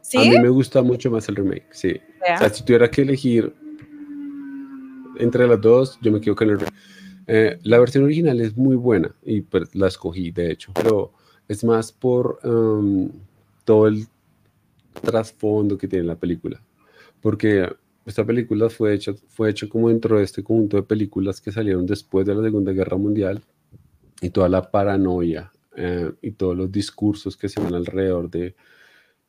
¿Sí? 0.03 0.19
A 0.19 0.31
mí 0.31 0.38
me 0.38 0.49
gusta 0.49 0.83
mucho 0.83 1.11
más 1.11 1.29
el 1.29 1.37
remake, 1.37 1.66
sí. 1.73 2.01
O 2.23 2.38
sea, 2.38 2.49
si 2.49 2.64
tuviera 2.64 2.88
que 2.88 3.03
elegir 3.03 3.53
entre 5.19 5.49
las 5.49 5.61
dos, 5.61 5.99
yo 6.01 6.12
me 6.12 6.21
quedo 6.21 6.37
con 6.37 6.49
el 6.51 6.61
remake. 6.61 6.77
Eh, 7.27 7.59
la 7.64 7.81
versión 7.81 8.05
original 8.05 8.40
es 8.40 8.57
muy 8.57 8.77
buena 8.77 9.12
y 9.25 9.40
pues, 9.40 9.75
la 9.75 9.88
escogí, 9.88 10.31
de 10.31 10.53
hecho, 10.53 10.73
pero 10.75 11.12
es 11.49 11.64
más 11.64 11.90
por 11.90 12.38
um, 12.45 13.11
todo 13.66 13.88
el 13.88 14.07
trasfondo 15.02 15.76
que 15.76 15.88
tiene 15.88 16.07
la 16.07 16.16
película. 16.16 16.62
Porque 17.20 17.68
esta 18.07 18.24
película 18.24 18.70
fue 18.70 18.94
hecha, 18.94 19.12
fue 19.29 19.50
hecha 19.50 19.68
como 19.68 19.90
dentro 19.90 20.16
de 20.16 20.24
este 20.24 20.42
conjunto 20.42 20.79
de 20.79 20.85
películas 20.85 21.40
que 21.40 21.52
salieron 21.52 21.85
después 21.85 22.24
de 22.24 22.35
la 22.35 22.42
Segunda 22.42 22.72
Guerra 22.72 22.96
Mundial 22.96 23.42
y 24.22 24.31
toda 24.31 24.48
la 24.48 24.70
paranoia 24.70 25.52
eh, 25.76 26.12
y 26.22 26.31
todos 26.33 26.57
los 26.57 26.72
discursos 26.72 27.37
que 27.37 27.48
se 27.48 27.61
van 27.61 27.74
alrededor 27.74 28.31
de, 28.31 28.55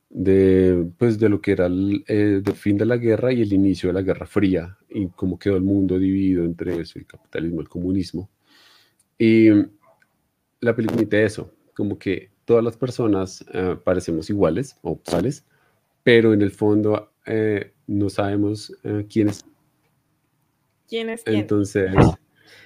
de, 0.09 0.87
pues, 0.97 1.19
de 1.19 1.27
lo 1.27 1.41
que 1.41 1.51
era 1.53 1.65
el, 1.65 2.05
eh, 2.07 2.41
fin 2.53 2.77
de 2.77 2.85
la 2.85 2.97
guerra 2.97 3.33
y 3.33 3.41
el 3.41 3.51
inicio 3.51 3.89
de 3.89 3.93
la 3.93 4.03
Guerra 4.03 4.27
Fría 4.27 4.77
y 4.89 5.07
cómo 5.07 5.39
quedó 5.39 5.57
el 5.57 5.63
mundo 5.63 5.97
dividido 5.97 6.45
entre 6.45 6.79
eso, 6.79 6.99
el 6.99 7.07
capitalismo, 7.07 7.61
el 7.61 7.69
comunismo. 7.69 8.29
Y 9.17 9.49
la 10.61 10.75
película 10.75 11.01
dice 11.01 11.25
eso, 11.25 11.51
como 11.73 11.97
que 11.97 12.36
todas 12.47 12.63
las 12.63 12.77
personas 12.77 13.45
eh, 13.53 13.75
parecemos 13.83 14.31
iguales 14.31 14.77
o 14.81 14.99
iguales, 15.05 15.45
pero 16.01 16.33
en 16.33 16.41
el 16.41 16.49
fondo 16.49 17.11
eh, 17.27 17.73
no 17.85 18.09
sabemos 18.09 18.73
quién 19.07 19.29
es. 19.29 19.45
¿Quién 20.87 21.09
es 21.09 21.23
quién? 21.23 21.41
Entonces, 21.41 21.91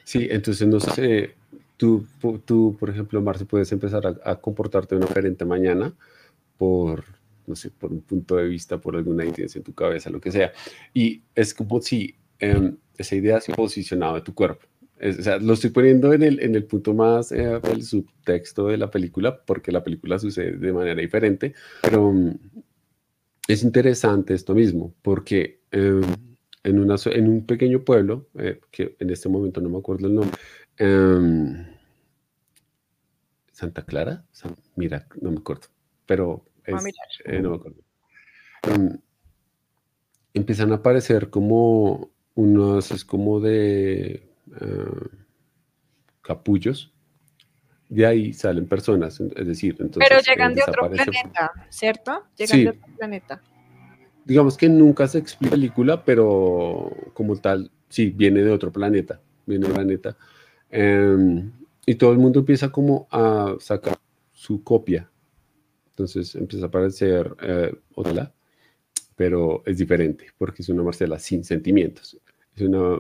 sí, 0.06 0.28
entonces 0.30 0.68
no 0.68 0.80
sé, 0.80 1.36
tú, 1.76 2.06
tú 2.46 2.78
por 2.80 2.90
ejemplo, 2.90 3.22
Marce, 3.22 3.46
puedes 3.46 3.72
empezar 3.74 4.06
a, 4.06 4.32
a 4.32 4.36
comportarte 4.40 4.96
de 4.96 5.00
una 5.00 5.08
diferente 5.08 5.44
mañana 5.44 5.94
por 6.58 7.04
no 7.52 7.56
sé, 7.56 7.70
por 7.70 7.92
un 7.92 8.02
punto 8.02 8.36
de 8.36 8.48
vista, 8.48 8.80
por 8.80 8.96
alguna 8.96 9.26
idea 9.26 9.46
en 9.54 9.64
tu 9.64 9.74
cabeza, 9.74 10.10
lo 10.10 10.22
que 10.22 10.32
sea. 10.32 10.52
Y 10.94 11.22
es 11.36 11.54
como 11.54 11.82
si 11.82 12.16
em, 12.40 12.78
esa 12.98 13.16
idea 13.16 13.42
se 13.42 13.54
posicionaba 13.54 14.20
en 14.20 14.24
tu 14.24 14.34
cuerpo. 14.34 14.66
O 15.02 15.24
sea, 15.24 15.38
lo 15.40 15.54
estoy 15.54 15.72
poniendo 15.72 16.14
en 16.14 16.22
el, 16.22 16.40
en 16.42 16.56
el 16.56 16.66
punto 16.66 16.94
más 16.94 17.32
eh, 17.32 17.60
del 17.64 17.84
subtexto 17.84 18.68
de 18.68 18.78
la 18.78 18.92
película, 18.92 19.42
porque 19.44 19.72
la 19.72 19.84
película 19.84 20.20
sucede 20.20 20.58
de 20.58 20.74
manera 20.74 21.02
diferente, 21.02 21.54
pero 21.82 22.10
um, 22.10 22.38
es 23.48 23.64
interesante 23.64 24.36
esto 24.36 24.54
mismo, 24.54 24.94
porque 25.02 25.62
em, 25.72 26.02
en, 26.64 26.80
una, 26.80 26.96
en 27.06 27.28
un 27.28 27.46
pequeño 27.46 27.84
pueblo, 27.84 28.28
eh, 28.38 28.60
que 28.70 28.96
en 29.00 29.10
este 29.10 29.28
momento 29.28 29.60
no 29.60 29.70
me 29.70 29.80
acuerdo 29.80 30.08
el 30.08 30.16
nombre, 30.16 30.38
Santa 33.52 33.84
Clara, 33.86 34.26
mira, 34.76 35.08
no 35.20 35.32
me 35.32 35.40
acuerdo, 35.40 35.68
pero 36.06 36.46
eh, 36.66 37.42
mm, 38.68 38.96
empiezan 40.34 40.72
a 40.72 40.76
aparecer 40.76 41.30
como 41.30 42.12
unos, 42.36 42.92
es 42.92 43.04
como 43.04 43.40
de 43.40 44.31
ah, 44.60 45.08
capullos. 46.22 46.94
De 47.90 48.06
ahí 48.06 48.32
salen 48.32 48.68
personas, 48.68 49.20
es 49.20 49.48
decir, 49.48 49.76
entonces. 49.80 50.08
Pero 50.08 50.22
llegan 50.22 50.54
de 50.56 50.64
otro 50.66 50.90
planeta, 50.90 51.52
¿cierto? 51.70 52.24
Llegan 52.38 52.64
de 52.64 52.70
otro 52.70 52.96
planeta. 52.98 53.42
Digamos 54.24 54.56
que 54.56 54.70
nunca 54.70 55.08
se 55.08 55.18
explica 55.18 55.56
la 55.56 55.60
película, 55.60 56.06
pero 56.06 56.90
como 57.14 57.36
tal, 57.36 57.70
sí, 57.90 58.12
viene 58.12 58.44
de 58.44 58.52
otro 58.52 58.72
planeta. 58.72 59.20
Viene 59.46 59.68
de 59.68 59.74
planeta. 59.74 60.18
Em, 60.70 61.52
y 61.86 61.96
todo 61.96 62.14
el 62.14 62.20
mundo 62.20 62.40
empieza 62.40 62.72
como 62.72 63.08
a 63.12 63.56
sacar 63.60 63.98
su 64.32 64.64
copia 64.64 65.12
entonces 66.02 66.36
empieza 66.36 66.66
a 66.66 66.70
aparecer 66.70 67.36
eh, 67.42 67.74
otra, 67.96 68.34
pero 69.16 69.62
es 69.66 69.78
diferente 69.78 70.28
porque 70.38 70.62
es 70.62 70.70
una 70.70 70.84
Marcela 70.84 71.20
sin 71.20 71.44
sentimientos. 71.44 72.18
Es 72.56 72.62
una, 72.64 73.00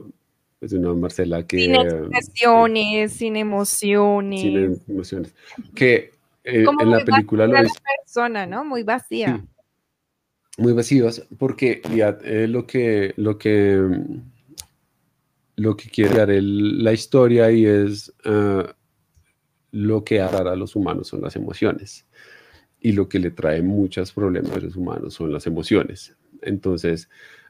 es 0.62 0.74
una 0.74 0.94
Marcela 0.94 1.46
que... 1.46 1.58
Sin 1.58 1.76
expresiones, 1.76 3.14
sin 3.14 3.36
emociones. 3.36 4.42
Sin 4.42 4.82
emociones. 4.88 5.34
Que 5.76 6.12
eh, 6.44 6.66
en 6.80 6.92
la 6.92 7.04
película 7.04 7.48
lo 7.48 7.58
es... 7.58 7.74
persona, 7.98 8.46
¿no? 8.46 8.64
Muy 8.64 8.84
vacía. 8.84 9.44
muy 10.58 10.74
vacías 10.74 11.28
porque 11.38 11.82
ya, 11.94 12.18
eh, 12.24 12.48
lo 12.48 12.66
que... 12.66 13.14
Lo 13.18 13.38
que 13.38 13.82
lo 15.58 15.76
que 15.78 15.90
quiere 15.90 16.16
dar 16.16 16.30
la 16.32 16.92
historia 16.92 17.52
y 17.52 17.66
es 17.66 18.12
ah, 18.26 18.74
lo 19.72 20.04
que 20.04 20.20
hará 20.20 20.52
a 20.52 20.56
los 20.56 20.76
humanos 20.76 21.10
son 21.10 21.22
las 21.22 21.36
emociones 21.36 22.06
y 22.80 22.94
lo 22.94 23.08
que 23.08 23.20
le 23.20 23.30
trae 23.30 23.62
muchos 23.62 24.12
problemas 24.12 24.54
a 24.54 24.60
los 24.60 24.76
humanos 24.76 25.14
son 25.14 25.32
las 25.32 25.46
emociones. 25.46 26.16
Entonces, 26.42 27.10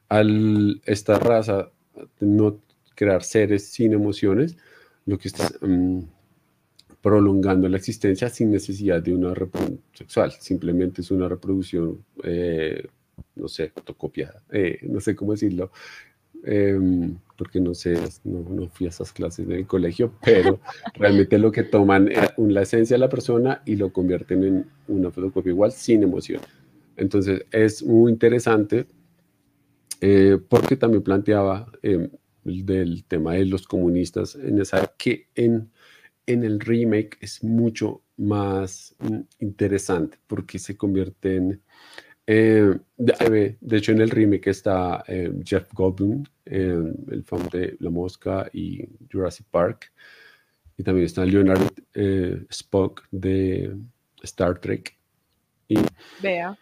al 0.10 0.82
esta 0.86 1.18
raza 1.20 1.72
no 2.20 2.60
crear 3.02 3.24
seres 3.24 3.66
sin 3.68 3.94
emociones, 3.94 4.58
lo 5.06 5.18
que 5.18 5.28
está 5.28 5.50
mm, 5.62 6.02
prolongando 7.02 7.68
la 7.68 7.78
existencia 7.78 8.30
sin 8.30 8.52
necesidad 8.52 9.02
de 9.02 9.14
una 9.14 9.34
reproducción 9.34 9.82
sexual, 9.94 10.32
simplemente 10.40 11.02
es 11.02 11.12
una 11.12 11.28
reproducción, 11.28 12.04
eh, 12.24 12.88
no 13.36 13.48
sé, 13.48 13.70
fotocopiada, 13.70 14.44
eh, 14.52 14.80
no 14.84 15.00
sé 15.00 15.16
cómo 15.16 15.32
decirlo, 15.32 15.72
Em, 16.44 17.18
porque 17.38 17.60
no 17.60 17.76
sé, 17.76 17.96
no, 18.24 18.68
fui 18.70 18.88
a 18.88 18.90
esas 18.90 19.14
clases 19.14 19.48
del 19.48 19.68
colegio, 19.68 20.14
pero 20.26 20.60
realmente 20.96 21.38
lo 21.38 21.52
que 21.52 21.64
toman 21.64 22.12
es 22.12 22.32
la 22.38 22.64
esencia 22.64 22.96
de 22.96 23.00
la 23.00 23.10
persona 23.10 23.62
y 23.66 23.76
lo 23.76 23.94
convierten 23.94 24.44
en 24.44 24.66
una 24.88 25.12
fotocopia 25.12 25.52
igual 25.52 25.72
sin 25.72 26.04
emoción. 26.04 26.42
Entonces 26.98 27.46
es 27.52 27.84
muy 27.84 28.12
interesante 28.12 28.88
eh, 30.02 30.40
porque 30.50 30.76
también 30.76 31.04
planteaba 31.04 31.72
eh, 31.84 32.10
del 32.44 33.04
tema 33.06 33.34
de 33.34 33.46
los 33.46 33.68
comunistas 33.68 34.36
en 34.36 34.60
esa 34.60 34.94
que 34.98 35.28
en, 35.36 35.72
en 36.26 36.44
el 36.44 36.60
remake 36.60 37.18
es 37.22 37.44
mucho 37.44 38.02
más 38.18 38.96
mm, 39.00 39.20
interesante 39.40 40.18
porque 40.28 40.60
se 40.60 40.78
convierte 40.78 41.36
en 41.36 41.62
eh, 42.28 42.78
de, 42.98 43.58
hecho, 43.72 43.92
en 43.92 44.00
el 44.00 44.10
remake 44.10 44.48
está 44.48 45.04
eh, 45.08 45.34
Jeff 45.44 45.68
Goldblum, 45.74 46.24
el 46.46 47.24
fan 47.26 47.48
de 47.52 47.76
La 47.80 47.90
Mosca 47.90 48.50
y 48.54 48.88
Jurassic 49.12 49.46
Park. 49.52 49.92
Y 50.78 50.84
también 50.84 51.08
está 51.08 51.26
Leonard 51.26 51.74
eh, 51.94 52.46
Spock 52.50 53.04
de 53.12 53.76
Star 54.24 54.60
Trek. 54.60 54.98
Y, 55.68 55.78
Vea. 56.22 56.58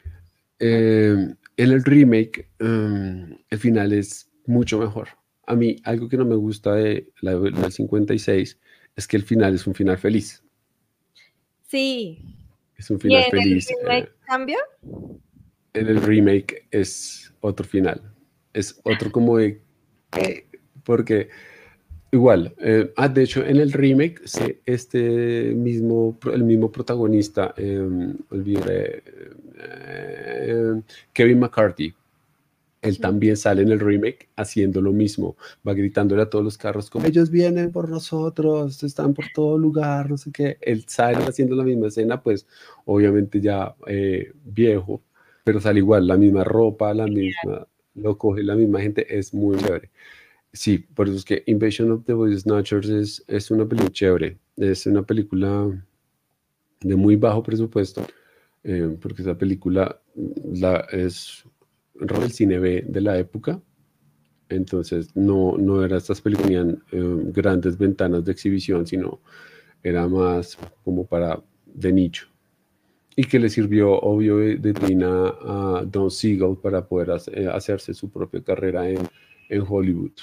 en 0.60 1.38
el 1.56 1.84
remake, 1.84 2.50
el 2.60 3.60
final 3.60 3.94
es 3.94 4.30
mucho 4.48 4.80
mejor. 4.80 5.10
A 5.50 5.56
mí, 5.56 5.78
algo 5.84 6.08
que 6.08 6.18
no 6.18 6.26
me 6.26 6.36
gusta 6.36 6.76
de 6.76 7.12
la, 7.22 7.36
del 7.38 7.72
56 7.72 8.60
es 8.96 9.08
que 9.08 9.18
el 9.18 9.24
final 9.24 9.56
es 9.56 9.66
un 9.68 9.74
final 9.74 9.98
feliz. 9.98 10.44
Sí. 11.68 12.20
Es 12.78 12.90
un 12.90 13.00
final 13.00 13.24
feliz. 13.32 13.70
¿El 13.70 13.78
remake 13.86 14.12
cambia? 14.26 14.58
en 15.74 15.88
el 15.88 16.02
remake 16.02 16.68
es 16.72 17.34
otro 17.42 17.66
final. 17.66 18.02
Es 18.54 18.80
otro 18.84 19.12
como 19.12 19.38
de... 19.38 19.62
Porque 20.84 21.30
igual, 22.12 22.56
eh, 22.60 22.92
ah, 22.98 23.08
de 23.08 23.24
hecho 23.24 23.46
en 23.46 23.58
el 23.58 23.72
remake 23.72 24.22
este 24.66 25.54
mismo, 25.56 26.18
el 26.34 26.44
mismo 26.44 26.72
protagonista, 26.72 27.54
eh, 27.58 27.80
olvidé, 28.32 29.04
eh, 29.60 30.82
Kevin 31.14 31.40
McCarthy, 31.40 31.94
él 32.82 33.00
también 33.00 33.36
sale 33.36 33.62
en 33.62 33.70
el 33.70 33.80
remake 33.80 34.30
haciendo 34.36 34.82
lo 34.82 34.94
mismo, 34.94 35.36
va 35.68 35.74
gritándole 35.74 36.22
a 36.22 36.30
todos 36.30 36.46
los 36.46 36.58
carros 36.58 36.90
como 36.90 37.06
ellos 37.06 37.30
vienen 37.30 37.72
por 37.72 37.90
nosotros, 37.90 38.82
están 38.84 39.14
por 39.14 39.26
todo 39.34 39.58
lugar, 39.58 40.10
no 40.10 40.18
sé 40.18 40.32
qué, 40.32 40.58
él 40.62 40.86
sale 40.88 41.18
haciendo 41.26 41.56
la 41.56 41.64
misma 41.64 41.88
escena, 41.88 42.22
pues 42.22 42.48
obviamente 42.86 43.42
ya 43.42 43.76
eh, 43.88 44.32
viejo, 44.46 45.02
pero 45.44 45.60
sale 45.60 45.80
igual, 45.80 46.08
la 46.08 46.18
misma 46.18 46.44
ropa, 46.44 46.94
la 46.94 47.06
misma, 47.08 47.68
lo 47.96 48.18
coge 48.18 48.44
la 48.44 48.56
misma 48.56 48.82
gente, 48.82 49.18
es 49.18 49.34
muy 49.34 49.58
chévere. 49.58 49.90
Sí, 50.52 50.80
por 50.80 51.08
eso 51.08 51.18
es 51.18 51.26
que 51.26 51.44
Invasion 51.46 51.92
of 51.92 52.06
the 52.06 52.14
Body 52.14 52.40
Snatchers 52.40 52.90
es, 52.90 53.24
es 53.28 53.52
una 53.52 53.68
película 53.68 53.92
chévere, 53.92 54.38
es 54.58 54.86
una 54.88 55.04
película 55.04 55.70
de 56.82 56.96
muy 56.96 57.16
bajo 57.18 57.44
presupuesto, 57.44 58.06
eh, 58.64 58.98
porque 59.02 59.22
esa 59.22 59.38
película 59.38 60.02
la, 60.54 60.88
es 60.92 61.44
el 62.00 62.32
cine 62.32 62.60
B 62.60 62.84
de 62.88 63.02
la 63.02 63.18
época, 63.18 63.62
Entonces, 64.50 65.16
no, 65.16 65.58
no 65.58 65.84
era 65.84 65.98
estas 65.98 66.22
películas 66.22 66.48
tenían 66.48 66.84
eh, 66.92 67.32
grandes 67.32 67.78
ventanas 67.78 68.26
de 68.26 68.32
exhibición, 68.32 68.88
sino 68.88 69.20
era 69.84 70.08
más 70.08 70.58
como 70.84 71.06
para 71.06 71.40
de 71.66 71.94
nicho. 71.94 72.28
Y 73.16 73.26
que 73.26 73.38
le 73.38 73.50
sirvió, 73.50 73.92
obvio, 74.00 74.38
de, 74.38 74.74
trina 74.74 75.34
a 75.42 75.84
Don 75.86 76.10
Siegel 76.10 76.58
para 76.62 76.88
poder 76.88 77.20
eh, 77.34 77.48
hacerse 77.48 77.94
su 77.94 78.10
propia 78.10 78.42
carrera 78.42 78.90
en, 78.90 79.08
en 79.50 79.64
Hollywood. 79.68 80.14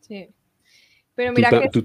Sí. 0.00 0.28
Pero 1.14 1.32
mira 1.32 1.50
que... 1.50 1.68
Tú, 1.70 1.82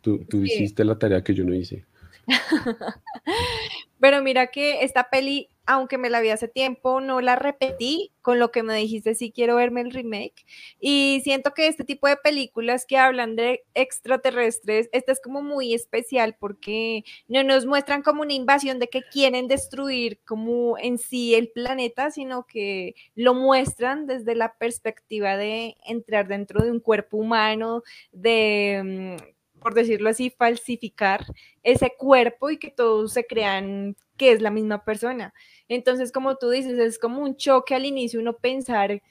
tú, 0.00 0.18
tú 0.28 0.44
hiciste 0.44 0.84
la 0.84 0.98
tarea 0.98 1.22
que 1.22 1.32
yo 1.32 1.44
no 1.44 1.54
hice. 1.54 1.84
Pero 4.00 4.22
mira 4.22 4.48
que 4.48 4.82
esta 4.82 5.08
peli, 5.10 5.48
aunque 5.64 5.98
me 5.98 6.10
la 6.10 6.20
vi 6.20 6.30
hace 6.30 6.48
tiempo, 6.48 7.00
no 7.00 7.20
la 7.20 7.36
repetí 7.36 8.12
con 8.20 8.38
lo 8.38 8.50
que 8.50 8.62
me 8.62 8.74
dijiste, 8.76 9.14
sí 9.14 9.32
quiero 9.32 9.56
verme 9.56 9.80
el 9.80 9.90
remake. 9.90 10.44
Y 10.80 11.20
siento 11.24 11.54
que 11.54 11.66
este 11.68 11.84
tipo 11.84 12.06
de 12.08 12.16
películas 12.16 12.86
que 12.86 12.98
hablan 12.98 13.36
de 13.36 13.64
extraterrestres, 13.74 14.88
esta 14.92 15.12
es 15.12 15.20
como 15.20 15.42
muy 15.42 15.74
especial 15.74 16.36
porque 16.38 17.04
no 17.28 17.42
nos 17.42 17.66
muestran 17.66 18.02
como 18.02 18.22
una 18.22 18.34
invasión 18.34 18.78
de 18.78 18.88
que 18.88 19.02
quieren 19.02 19.48
destruir 19.48 20.20
como 20.26 20.76
en 20.78 20.98
sí 20.98 21.34
el 21.34 21.48
planeta, 21.50 22.10
sino 22.10 22.46
que 22.46 22.94
lo 23.14 23.34
muestran 23.34 24.06
desde 24.06 24.34
la 24.34 24.54
perspectiva 24.58 25.36
de 25.36 25.76
entrar 25.86 26.28
dentro 26.28 26.62
de 26.62 26.70
un 26.70 26.80
cuerpo 26.80 27.16
humano, 27.16 27.82
de 28.12 29.16
mm, 29.18 29.35
por 29.60 29.74
decirlo 29.74 30.10
así, 30.10 30.30
falsificar 30.30 31.24
ese 31.62 31.92
cuerpo 31.96 32.50
y 32.50 32.58
que 32.58 32.70
todos 32.70 33.12
se 33.12 33.26
crean 33.26 33.96
que 34.16 34.32
es 34.32 34.40
la 34.40 34.50
misma 34.50 34.84
persona. 34.84 35.34
Entonces, 35.68 36.12
como 36.12 36.36
tú 36.36 36.50
dices, 36.50 36.78
es 36.78 36.98
como 36.98 37.22
un 37.22 37.36
choque 37.36 37.74
al 37.74 37.84
inicio 37.84 38.20
uno 38.20 38.36
pensar 38.36 39.02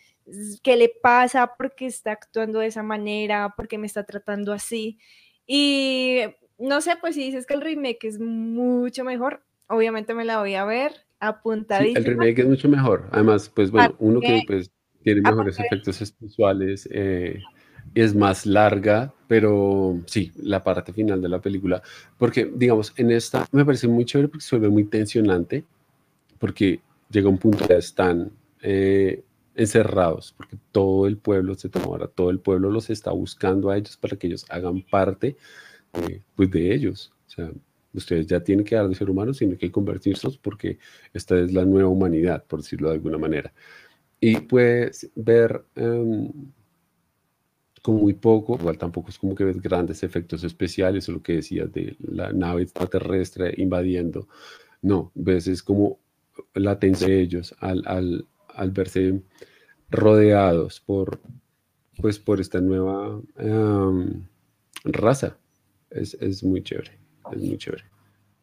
qué 0.64 0.76
le 0.76 0.90
pasa, 1.02 1.56
por 1.58 1.76
qué 1.76 1.86
está 1.86 2.12
actuando 2.12 2.60
de 2.60 2.68
esa 2.68 2.84
manera, 2.84 3.54
por 3.56 3.68
qué 3.68 3.78
me 3.78 3.88
está 3.88 4.04
tratando 4.04 4.54
así. 4.54 4.98
Y 5.46 6.22
no 6.58 6.82
sé, 6.82 6.94
pues 7.00 7.16
si 7.16 7.24
dices 7.24 7.46
que 7.46 7.54
el 7.54 7.62
remake 7.62 8.06
es 8.06 8.20
mucho 8.20 9.04
mejor, 9.04 9.44
obviamente 9.68 10.14
me 10.14 10.26
la 10.26 10.40
voy 10.40 10.56
a 10.56 10.66
ver 10.66 10.94
apuntadísima. 11.20 12.00
el 12.00 12.06
remake 12.06 12.40
es 12.40 12.48
mucho 12.48 12.70
mejor. 12.70 13.08
Además, 13.12 13.52
pues 13.54 13.72
bueno, 13.72 13.96
uno 14.00 14.20
que 14.20 14.42
pues 14.48 14.72
tiene 15.04 15.22
mejores 15.22 15.60
efectos 15.60 16.16
visuales, 16.20 16.90
eh, 16.92 17.40
es 17.96 18.14
más 18.14 18.46
larga, 18.46 19.14
pero 19.28 20.02
sí, 20.06 20.32
la 20.36 20.64
parte 20.64 20.92
final 20.92 21.22
de 21.22 21.30
la 21.30 21.40
película, 21.40 21.82
porque 22.18 22.52
digamos, 22.54 22.94
en 22.98 23.10
esta 23.10 23.48
me 23.54 23.66
parece 23.66 23.88
muy 23.88 24.04
chévere 24.06 24.28
porque 24.28 24.46
se 24.46 24.58
vuelve 24.58 24.72
muy 24.72 24.84
tensionante, 24.84 25.64
porque 26.38 26.82
llega 27.10 27.30
un 27.30 27.38
punto 27.38 27.66
ya 27.68 27.78
están 27.78 28.32
eh, 28.62 29.24
encerrados, 29.56 30.34
porque 30.36 30.58
todo 30.74 31.08
el 31.08 31.18
pueblo 31.18 31.56
se 31.56 31.70
toma 31.70 31.86
ahora, 31.86 32.08
todo 32.08 32.30
el 32.30 32.40
pueblo 32.40 32.70
los 32.70 32.90
está 32.90 33.12
buscando 33.12 33.70
a 33.70 33.78
ellos 33.78 33.96
para 33.96 34.18
que 34.18 34.28
ellos 34.28 34.46
hagan 34.50 34.82
parte 34.82 35.38
pues 36.36 36.52
de 36.52 36.76
ellos. 36.76 37.14
O 37.28 37.30
sea, 37.30 37.52
ustedes 37.94 38.28
ya 38.28 38.42
tienen 38.42 38.66
que 38.66 38.76
dar 38.76 38.90
de 38.90 38.96
ser 38.96 39.10
humanos, 39.10 39.38
tienen 39.38 39.58
que 39.58 39.72
convertirse 39.72 40.28
porque 40.42 40.80
esta 41.14 41.40
es 41.40 41.54
la 41.54 41.64
nueva 41.64 41.88
humanidad, 41.88 42.44
por 42.46 42.62
decirlo 42.62 42.90
de 42.90 42.96
alguna 42.96 43.18
manera. 43.18 43.54
Y 44.20 44.42
pues 44.42 45.10
ver... 45.16 45.64
Em, 45.76 46.30
como 47.86 48.00
muy 48.00 48.14
poco, 48.14 48.58
igual 48.60 48.80
tampoco 48.80 49.10
es 49.10 49.20
como 49.20 49.36
que 49.36 49.44
ves 49.44 49.62
grandes 49.62 50.02
efectos 50.02 50.44
especiales 50.44 51.08
o 51.08 51.12
lo 51.12 51.22
que 51.22 51.34
decías 51.34 51.72
de 51.72 51.96
la 52.00 52.34
nave 52.34 52.64
extraterrestre 52.64 53.54
invadiendo, 53.58 54.28
no, 54.82 55.12
ves 55.14 55.46
es 55.46 55.62
como 55.62 56.00
la 56.56 56.80
tensión 56.80 57.12
de 57.12 57.22
ellos 57.22 57.56
al, 57.60 57.84
al, 57.86 58.26
al 58.56 58.72
verse 58.72 59.22
rodeados 59.92 60.80
por, 60.80 61.20
pues, 62.02 62.18
por 62.18 62.42
esta 62.42 62.60
nueva 62.60 63.22
raza. 64.84 65.38
Es, 65.92 66.16
es, 66.16 66.44
muy 66.44 66.64
chévere, 66.64 66.98
es 67.34 67.42
muy 67.44 67.58
chévere. 67.60 67.84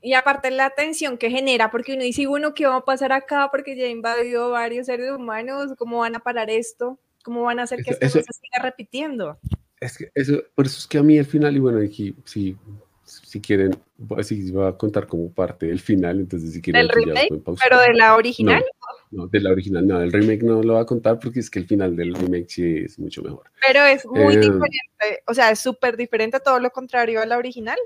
Y 0.00 0.14
aparte 0.14 0.52
la 0.52 0.70
tensión 0.70 1.18
que 1.18 1.30
genera, 1.30 1.72
porque 1.72 1.94
uno 1.94 2.04
dice, 2.04 2.28
bueno, 2.28 2.54
¿qué 2.54 2.66
va 2.66 2.76
a 2.76 2.84
pasar 2.84 3.12
acá? 3.12 3.48
Porque 3.50 3.76
ya 3.76 3.88
invadió 3.88 4.50
varios 4.50 4.86
seres 4.86 5.10
humanos, 5.10 5.72
¿cómo 5.76 5.98
van 5.98 6.14
a 6.14 6.20
parar 6.20 6.48
esto? 6.48 7.00
¿Cómo 7.22 7.42
van 7.42 7.60
a 7.60 7.62
hacer 7.62 7.82
que 7.82 7.90
esto 7.90 8.08
se 8.08 8.32
siga 8.32 8.62
repitiendo? 8.62 9.38
Es 9.80 9.98
que 9.98 10.10
eso, 10.14 10.42
por 10.54 10.66
eso 10.66 10.78
es 10.78 10.86
que 10.86 10.98
a 10.98 11.02
mí 11.02 11.18
el 11.18 11.24
final, 11.24 11.56
y 11.56 11.58
bueno, 11.58 11.78
aquí, 11.78 12.14
si, 12.24 12.56
si 13.04 13.40
quieren, 13.40 13.76
si 14.22 14.50
va 14.52 14.68
a 14.68 14.76
contar 14.76 15.06
como 15.06 15.32
parte 15.32 15.66
del 15.66 15.80
final, 15.80 16.20
entonces 16.20 16.52
si 16.52 16.62
quieren... 16.62 16.86
¿Del 16.86 16.90
remake? 16.90 17.42
¿Pero 17.62 17.80
de 17.80 17.94
la 17.94 18.14
original? 18.14 18.64
No, 19.10 19.26
de 19.26 19.40
la 19.40 19.50
original, 19.50 19.86
no, 19.86 20.00
el 20.00 20.12
remake 20.12 20.42
no 20.42 20.62
lo 20.62 20.74
va 20.74 20.82
a 20.82 20.86
contar 20.86 21.18
porque 21.18 21.40
es 21.40 21.50
que 21.50 21.58
el 21.58 21.66
final 21.66 21.96
del 21.96 22.14
remake 22.14 22.48
sí 22.48 22.76
es 22.84 22.98
mucho 22.98 23.22
mejor. 23.22 23.50
Pero 23.66 23.84
es 23.84 24.06
muy 24.06 24.34
eh, 24.34 24.38
diferente, 24.38 25.22
o 25.26 25.34
sea, 25.34 25.50
es 25.50 25.58
súper 25.58 25.96
diferente, 25.96 26.40
todo 26.40 26.60
lo 26.60 26.70
contrario 26.70 27.20
a 27.20 27.26
la 27.26 27.36
original. 27.36 27.78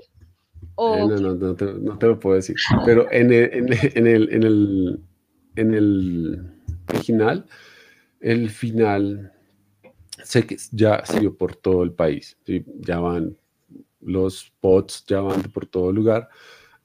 ¿O... 0.75 0.95
Eh, 0.95 0.99
no, 0.99 1.19
no, 1.19 1.33
no 1.33 1.55
te, 1.55 1.65
no 1.65 1.97
te, 1.97 2.05
lo 2.05 2.19
puedo 2.19 2.35
decir. 2.35 2.55
Pero 2.85 3.11
en 3.11 3.33
el, 3.33 3.53
en, 3.53 3.73
en 3.73 4.07
el, 4.07 4.33
en 4.33 4.43
el, 4.43 4.99
en 5.55 5.73
el 5.73 6.51
original 6.89 7.45
el 8.19 8.49
final 8.49 9.31
sé 10.23 10.45
que 10.45 10.57
ya 10.71 11.05
salió 11.05 11.35
por 11.35 11.55
todo 11.55 11.83
el 11.83 11.91
país, 11.91 12.37
ya 12.79 12.99
van 12.99 13.37
los 14.01 14.51
pots, 14.59 15.05
ya 15.07 15.21
van 15.21 15.41
por 15.43 15.65
todo 15.65 15.91
lugar, 15.91 16.29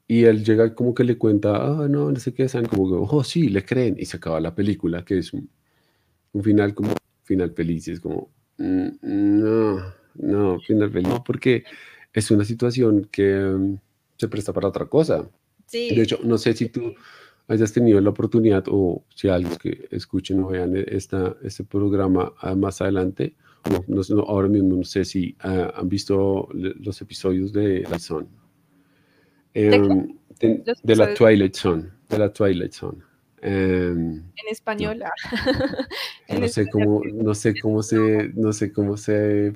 y 0.07 0.25
él 0.25 0.45
llega 0.45 0.75
como 0.75 0.95
que 0.95 1.05
le 1.05 1.17
cuenta, 1.19 1.57
ah, 1.57 1.89
no, 1.89 2.11
no 2.11 2.21
sé 2.21 2.35
qué, 2.35 2.49
saben 2.49 2.69
como 2.69 2.89
que, 2.89 3.15
oh, 3.17 3.25
sí, 3.25 3.49
le 3.49 3.65
creen, 3.65 3.97
y 3.99 4.05
se 4.05 4.17
acaba 4.17 4.41
la 4.41 4.55
película, 4.55 5.05
que 5.05 5.19
es 5.19 5.33
un, 5.33 5.49
final 6.43 6.75
como, 6.75 6.95
final 7.25 7.53
feliz, 7.53 7.89
es 7.89 8.01
como, 8.01 8.31
mm, 8.59 8.89
no, 9.03 9.95
no, 10.15 10.61
final 10.61 10.91
feliz, 10.91 11.09
no, 11.09 11.25
porque 11.25 11.65
es 12.13 12.31
una 12.31 12.45
situación 12.45 13.09
que 13.11 13.35
mm, 13.37 13.79
se 14.17 14.29
presta 14.29 14.53
para 14.53 14.69
otra 14.69 14.87
cosa. 14.87 15.29
De 15.73 16.03
hecho, 16.03 16.19
no 16.23 16.37
sé 16.37 16.53
si 16.53 16.69
tú 16.69 16.95
hayas 17.49 17.73
tenido 17.73 18.01
la 18.01 18.11
oportunidad 18.11 18.65
o 18.69 19.05
si 19.15 19.29
alguien 19.29 19.57
que 19.57 19.89
escuchen 19.91 20.41
o 20.43 20.49
vean 20.49 20.77
esta, 20.77 21.37
este 21.43 21.65
programa 21.65 22.33
ah, 22.41 22.55
más 22.55 22.81
adelante, 22.81 23.35
no, 23.87 24.23
ahora 24.23 24.49
mismo 24.49 24.77
no 24.77 24.85
sé 24.85 25.05
si 25.05 25.37
ah, 25.41 25.73
han 25.77 25.89
visto 25.89 26.49
los 26.53 27.01
episodios 27.01 27.53
de 27.53 27.81
la 27.89 27.99
Zone. 27.99 28.29
Em, 29.55 30.17
¿De, 30.41 30.97
la 30.97 31.15
Twilight 31.15 31.55
Zone, 31.55 31.91
de 32.09 32.19
la 32.19 32.33
Twilight 32.33 32.73
Zone. 32.73 32.99
Em, 33.41 34.15
en 34.15 34.49
español. 34.51 35.01
No, 35.01 35.07
ah. 35.07 36.39
no 36.41 36.49
sé 36.49 36.69
cómo, 36.69 37.03
no 37.13 37.35
sé 37.35 37.55
cómo 37.61 37.83
se, 37.83 38.31
no 38.35 38.53
sé 38.53 38.73
cómo 38.73 38.97
se 38.97 39.55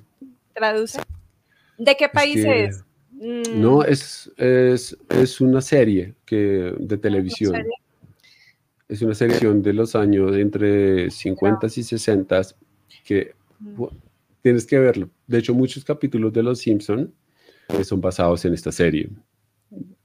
traduce. 0.55 1.01
¿De 1.79 1.97
qué 1.97 2.09
país 2.09 2.45
es? 2.45 2.79
No, 2.79 2.86
mm. 3.21 3.83
es, 3.87 4.31
es, 4.37 4.97
es, 5.09 5.41
una 5.41 5.61
serie 5.61 6.15
que, 6.25 6.75
de 6.79 6.99
televisión. 6.99 7.55
Es 8.89 9.03
una 9.03 9.15
serie 9.15 9.39
de 9.39 9.73
los 9.73 9.97
años 9.97 10.37
entre 10.37 11.11
50 11.11 11.67
y 11.67 11.83
60 11.83 12.43
que 13.05 13.35
tienes 14.43 14.67
que 14.67 14.79
verlo. 14.79 15.11
De 15.27 15.39
hecho, 15.39 15.55
muchos 15.55 15.85
capítulos 15.85 16.33
de 16.33 16.43
Los 16.43 16.61
Simpson 16.61 17.13
eh, 17.69 17.85
son 17.85 18.01
basados 18.01 18.45
en 18.45 18.55
esta 18.55 18.71
serie. 18.71 19.09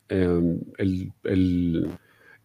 Em, 0.09 0.59
el, 0.77 1.11
el, 1.23 1.87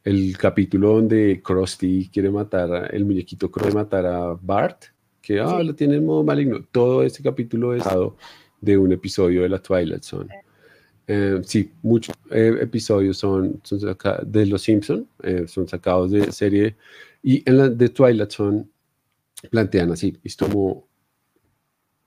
el, 0.04 0.38
capítulo 0.38 0.94
donde 0.94 1.40
Krusty 1.42 2.08
quiere 2.12 2.30
matar, 2.30 2.94
el 2.94 3.04
muñequito 3.04 3.50
quiere 3.50 3.72
matar 3.72 4.06
a 4.06 4.34
Bart, 4.40 4.84
que 5.22 5.40
ah, 5.40 5.62
lo 5.62 5.74
tiene 5.74 5.96
en 5.96 6.06
modo 6.06 6.22
maligno. 6.22 6.60
Todo 6.70 7.02
ese 7.02 7.22
capítulo 7.22 7.74
es 7.74 7.82
de 8.60 8.78
un 8.78 8.92
episodio 8.92 9.42
de 9.42 9.48
la 9.48 9.58
Twilight 9.58 10.02
Zone. 10.02 10.45
Eh, 11.08 11.40
sí, 11.44 11.72
muchos 11.82 12.16
eh, 12.30 12.58
episodios 12.60 13.18
son, 13.18 13.62
de 14.26 14.46
Los 14.46 14.62
Simpson, 14.62 15.08
eh, 15.22 15.46
son 15.46 15.68
sacados 15.68 16.10
de 16.10 16.32
serie 16.32 16.76
y 17.22 17.48
en 17.48 17.58
la 17.58 17.68
de 17.68 17.88
Twilight 17.88 18.30
son 18.30 18.68
plantean 19.50 19.92
así, 19.92 20.18
es 20.24 20.36
como, 20.36 20.88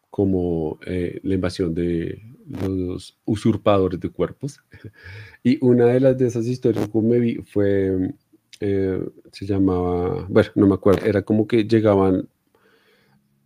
como 0.09 0.79
la 0.83 1.33
invasión 1.33 1.73
de 1.73 2.21
los 2.49 3.17
usurpadores 3.25 3.99
de 3.99 4.09
cuerpos. 4.09 4.59
y 5.43 5.63
una 5.63 5.85
de 5.85 5.99
las 6.01 6.17
de 6.17 6.27
esas 6.27 6.47
historias 6.47 6.89
que 6.89 6.99
me 6.99 7.19
vi 7.19 7.35
fue, 7.45 8.13
se 8.59 9.45
llamaba, 9.45 10.25
bueno, 10.27 10.49
no 10.55 10.67
me 10.67 10.73
acuerdo, 10.73 11.05
era 11.05 11.21
como 11.21 11.47
que 11.47 11.65
llegaban, 11.65 12.27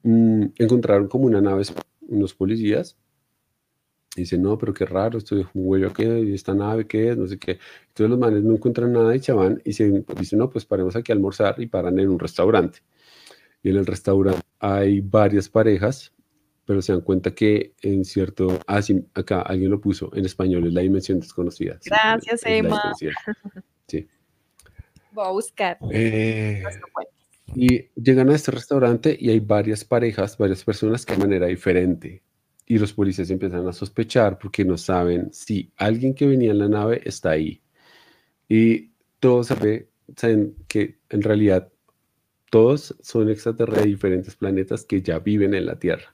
mm, 0.03 0.45
encontraron 0.57 1.07
como 1.07 1.25
una 1.25 1.41
nave, 1.41 1.63
unos 2.07 2.33
policías 2.33 2.97
dice, 4.15 4.37
no, 4.37 4.57
pero 4.57 4.73
qué 4.73 4.85
raro, 4.85 5.17
esto 5.17 5.37
es 5.37 5.45
un 5.53 5.67
huello 5.67 5.87
aquí, 5.87 6.03
y 6.03 6.33
esta 6.33 6.53
nave, 6.53 6.85
¿qué 6.85 7.11
es? 7.11 7.17
No 7.17 7.27
sé 7.27 7.37
qué. 7.37 7.59
Entonces 7.87 8.09
los 8.09 8.19
manes 8.19 8.43
no 8.43 8.53
encuentran 8.53 8.91
nada 8.93 9.15
y 9.15 9.19
se 9.19 9.31
van 9.31 9.61
y 9.65 9.73
se 9.73 10.03
dicen, 10.17 10.39
no, 10.39 10.49
pues 10.49 10.65
paremos 10.65 10.95
aquí 10.95 11.11
a 11.11 11.15
almorzar 11.15 11.59
y 11.59 11.67
paran 11.67 11.99
en 11.99 12.09
un 12.09 12.19
restaurante. 12.19 12.79
Y 13.63 13.69
en 13.69 13.77
el 13.77 13.85
restaurante 13.85 14.41
hay 14.59 15.01
varias 15.01 15.49
parejas, 15.49 16.13
pero 16.65 16.81
se 16.81 16.93
dan 16.93 17.01
cuenta 17.01 17.33
que 17.33 17.73
en 17.81 18.05
cierto, 18.05 18.59
ah, 18.67 18.81
sí, 18.81 19.05
acá 19.13 19.41
alguien 19.41 19.71
lo 19.71 19.81
puso, 19.81 20.11
en 20.15 20.25
español 20.25 20.67
es 20.67 20.73
la 20.73 20.81
dimensión 20.81 21.19
desconocida. 21.19 21.79
Gracias, 21.83 22.41
Emma. 22.45 22.93
Sí. 23.87 24.07
Voy 25.11 25.25
a 25.27 25.31
buscar. 25.31 25.77
Eh, 25.91 26.63
Y 27.55 27.89
llegan 27.95 28.29
a 28.29 28.35
este 28.35 28.51
restaurante 28.51 29.15
y 29.19 29.29
hay 29.29 29.39
varias 29.39 29.83
parejas, 29.85 30.37
varias 30.37 30.63
personas 30.63 31.05
que 31.05 31.13
de 31.13 31.19
manera 31.19 31.47
diferente. 31.47 32.23
Y 32.65 32.77
los 32.77 32.93
policías 32.93 33.29
empiezan 33.29 33.67
a 33.67 33.73
sospechar 33.73 34.37
porque 34.37 34.63
no 34.63 34.77
saben 34.77 35.33
si 35.33 35.71
alguien 35.77 36.13
que 36.13 36.27
venía 36.27 36.51
en 36.51 36.59
la 36.59 36.69
nave 36.69 37.01
está 37.03 37.31
ahí. 37.31 37.61
Y 38.47 38.91
todos 39.19 39.47
saben 39.47 40.55
que 40.67 40.99
en 41.09 41.21
realidad 41.21 41.71
todos 42.49 42.95
son 43.01 43.29
extraterrestres 43.29 43.85
de 43.85 43.89
diferentes 43.89 44.35
planetas 44.35 44.85
que 44.85 45.01
ya 45.01 45.19
viven 45.19 45.53
en 45.53 45.65
la 45.65 45.79
Tierra. 45.79 46.13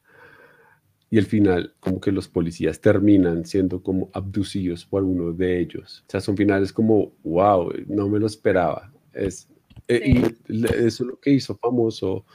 Y 1.09 1.17
al 1.17 1.25
final, 1.25 1.75
como 1.79 1.99
que 1.99 2.11
los 2.11 2.27
policías 2.27 2.79
terminan 2.79 3.45
siendo 3.45 3.81
como 3.81 4.09
abducidos 4.13 4.85
por 4.85 5.03
uno 5.03 5.33
de 5.33 5.59
ellos. 5.59 6.03
O 6.07 6.11
sea, 6.11 6.21
son 6.21 6.37
finales 6.37 6.71
como, 6.71 7.13
wow, 7.23 7.73
no 7.87 8.07
me 8.07 8.19
lo 8.19 8.27
esperaba. 8.27 8.91
Es, 9.11 9.49
eh, 9.87 10.01
Y 10.05 10.17
eso 10.47 10.77
es 10.77 10.99
lo 11.01 11.19
que 11.19 11.31
hizo 11.31 11.57
famoso 11.57 12.25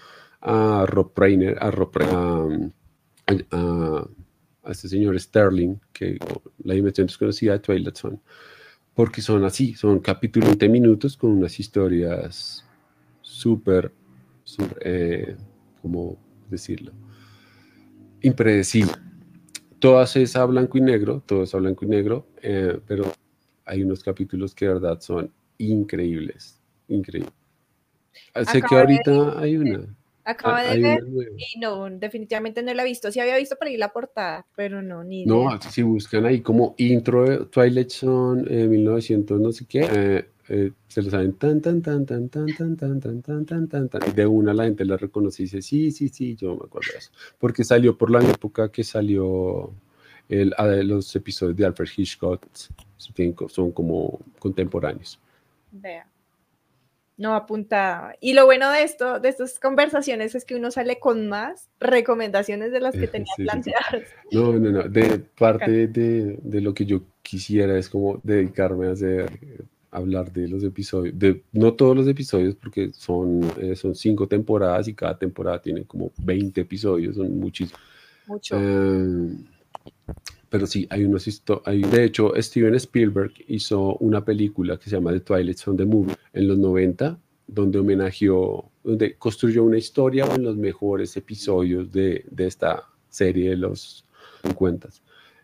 a 0.40 0.85
Rob 0.87 1.12
Reiner, 1.16 1.57
a, 1.61 1.70
Rob, 1.70 1.92
a, 3.51 4.07
este 4.71 4.89
señor 4.89 5.19
Sterling, 5.19 5.77
que 5.93 6.19
la 6.63 6.75
dimensión 6.75 7.07
desconocida 7.07 7.53
de 7.53 7.59
Twilight 7.59 7.97
Zone, 7.97 8.19
porque 8.95 9.21
son 9.21 9.45
así, 9.45 9.75
son 9.75 9.99
capítulos 9.99 10.51
de 10.51 10.67
20 10.67 10.69
minutos 10.69 11.17
con 11.17 11.31
unas 11.31 11.59
historias 11.61 12.65
súper, 13.21 13.93
eh, 14.81 15.37
¿cómo 15.83 16.17
decirlo? 16.49 16.93
Impredecible. 18.23 18.93
Todas 19.79 20.17
es 20.17 20.35
a 20.37 20.45
blanco 20.47 20.79
y 20.79 20.81
negro, 20.81 21.23
todo 21.27 21.43
es 21.43 21.55
a 21.55 21.59
blanco 21.59 21.85
y 21.85 21.89
negro, 21.89 22.27
eh, 22.41 22.81
pero 22.87 23.13
hay 23.67 23.83
unos 23.83 24.03
capítulos 24.03 24.55
que 24.55 24.67
de 24.67 24.75
verdad 24.75 25.01
son 25.01 25.31
increíbles, 25.59 26.61
increíbles. 26.89 27.33
Sé 28.51 28.63
que 28.63 28.75
ahorita 28.75 29.39
hay 29.39 29.57
una. 29.57 29.87
Acaba 30.25 30.63
de 30.63 30.81
ver 30.81 31.05
y 31.37 31.59
no, 31.59 31.91
definitivamente 31.91 32.63
no 32.63 32.73
la 32.73 32.83
he 32.83 32.87
visto. 32.87 33.13
Sí 33.13 33.21
había 33.21 33.37
visto 33.37 33.57
por 33.57 33.69
ahí 33.69 33.77
la 33.77 33.93
portada, 33.93 34.47
pero 34.57 34.81
no, 34.81 35.05
ni 35.05 35.23
idea. 35.23 35.35
No, 35.35 35.61
si 35.61 35.83
buscan 35.83 36.25
ahí 36.25 36.41
como 36.41 36.75
intro 36.79 37.29
de 37.29 37.45
Twilight 37.47 37.91
Zone 37.91 38.45
eh, 38.49 38.67
1900 38.67 39.39
no 39.39 39.53
sé 39.53 39.67
qué, 39.67 39.87
eh, 39.93 40.29
eh, 40.49 40.73
se 40.89 41.03
lo 41.03 41.11
saben 41.11 41.35
tan, 41.35 41.61
tan, 41.61 41.83
tan, 41.83 42.07
tan, 42.07 42.29
tan, 42.29 42.55
tan, 42.55 42.77
tan, 42.77 43.01
tan, 43.01 43.21
tan, 43.23 43.45
tan, 43.45 43.69
tan, 43.69 43.89
tan. 43.89 44.03
Y 44.09 44.13
de 44.13 44.27
una 44.27 44.55
la 44.55 44.65
gente 44.65 44.87
la 44.87 44.97
reconoce 44.97 45.43
y 45.43 45.45
dice, 45.45 45.61
sí, 45.61 45.91
sí, 45.91 46.09
sí, 46.09 46.37
yo 46.37 46.57
me 46.57 46.65
acuerdo 46.65 46.93
de 46.93 46.99
eso. 46.99 47.11
Porque 47.39 47.63
salió 47.63 47.99
por 47.99 48.11
la 48.11 48.21
época 48.21 48.73
que 48.73 48.83
salió 48.83 49.73
el, 50.31 50.55
los 50.89 51.15
episodios 51.17 51.57
de 51.57 51.67
Alfred 51.67 51.89
Hitchcock, 51.97 52.47
son 53.49 53.73
como 53.73 54.21
contemporáneos. 54.39 55.21
Vea 55.71 56.07
no 57.16 57.35
apunta. 57.35 58.14
Y 58.20 58.33
lo 58.33 58.44
bueno 58.44 58.70
de 58.70 58.83
esto, 58.83 59.20
de 59.20 59.29
estas 59.29 59.61
conversaciones, 59.61 60.35
es 60.35 60.44
que 60.44 60.57
uno 60.57 60.70
sale 60.70 60.98
con 60.98 61.29
más 61.29 61.68
recomendaciones 61.81 62.72
de 62.72 62.81
las 62.81 62.94
que 62.94 63.07
tenía 63.07 63.33
planteadas. 63.37 64.03
No, 64.33 64.53
no, 64.53 64.70
no. 64.70 64.83
De 64.85 65.18
parte 65.18 65.87
de, 65.87 66.38
de, 66.42 66.61
lo 66.61 66.74
que 66.74 66.87
yo 66.87 67.03
quisiera 67.22 67.79
es 67.79 67.88
como 67.88 68.20
dedicarme 68.24 68.88
a 68.88 68.92
hacer, 68.92 69.31
hablar 69.92 70.33
de 70.33 70.48
los 70.48 70.64
episodios, 70.64 71.16
de 71.16 71.42
no 71.53 71.74
todos 71.74 71.96
los 71.96 72.09
episodios, 72.09 72.57
porque 72.57 72.92
son, 72.92 73.42
eh, 73.61 73.77
son 73.77 73.94
cinco 73.94 74.27
temporadas 74.27 74.88
y 74.88 74.94
cada 74.94 75.16
temporada 75.16 75.62
tiene 75.62 75.85
como 75.85 76.11
20 76.18 76.61
episodios, 76.61 77.14
son 77.14 77.38
muchísimos. 77.38 77.81
Mucho. 78.27 78.57
Eh, 78.59 79.37
pero 80.55 80.69
sí, 80.69 80.87
hay 80.88 81.03
unos 81.03 81.43
hay, 81.64 81.83
De 81.83 82.05
hecho, 82.05 82.33
Steven 82.37 82.77
Spielberg 82.77 83.33
hizo 83.49 83.97
una 83.97 84.25
película 84.25 84.77
que 84.77 84.85
se 84.85 84.95
llama 84.95 85.11
The 85.11 85.19
Twilight 85.19 85.59
Zone 85.59 85.77
the 85.77 85.85
Movie 85.85 86.14
en 86.33 86.47
los 86.47 86.59
90, 86.59 87.19
donde 87.49 87.81
homenajeó, 87.81 88.71
donde 88.85 89.17
construyó 89.17 89.64
una 89.64 89.79
historia 89.79 90.33
en 90.33 90.45
los 90.45 90.57
mejores 90.57 91.17
episodios 91.17 91.90
de, 91.90 92.25
de 92.31 92.47
esta 92.47 92.85
serie 93.09 93.51
de 93.51 93.57
los 93.57 94.05
50. 94.45 94.90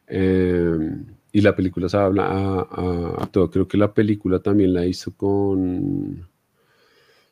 Em, 0.06 1.06
y 1.32 1.40
la 1.40 1.56
película 1.56 1.88
se 1.88 1.96
habla 1.96 2.68
a, 2.70 3.28
todo. 3.32 3.50
Creo 3.50 3.66
que 3.66 3.78
la 3.78 3.92
película 3.92 4.38
también 4.38 4.72
la 4.72 4.86
hizo 4.86 5.12
con. 5.16 6.24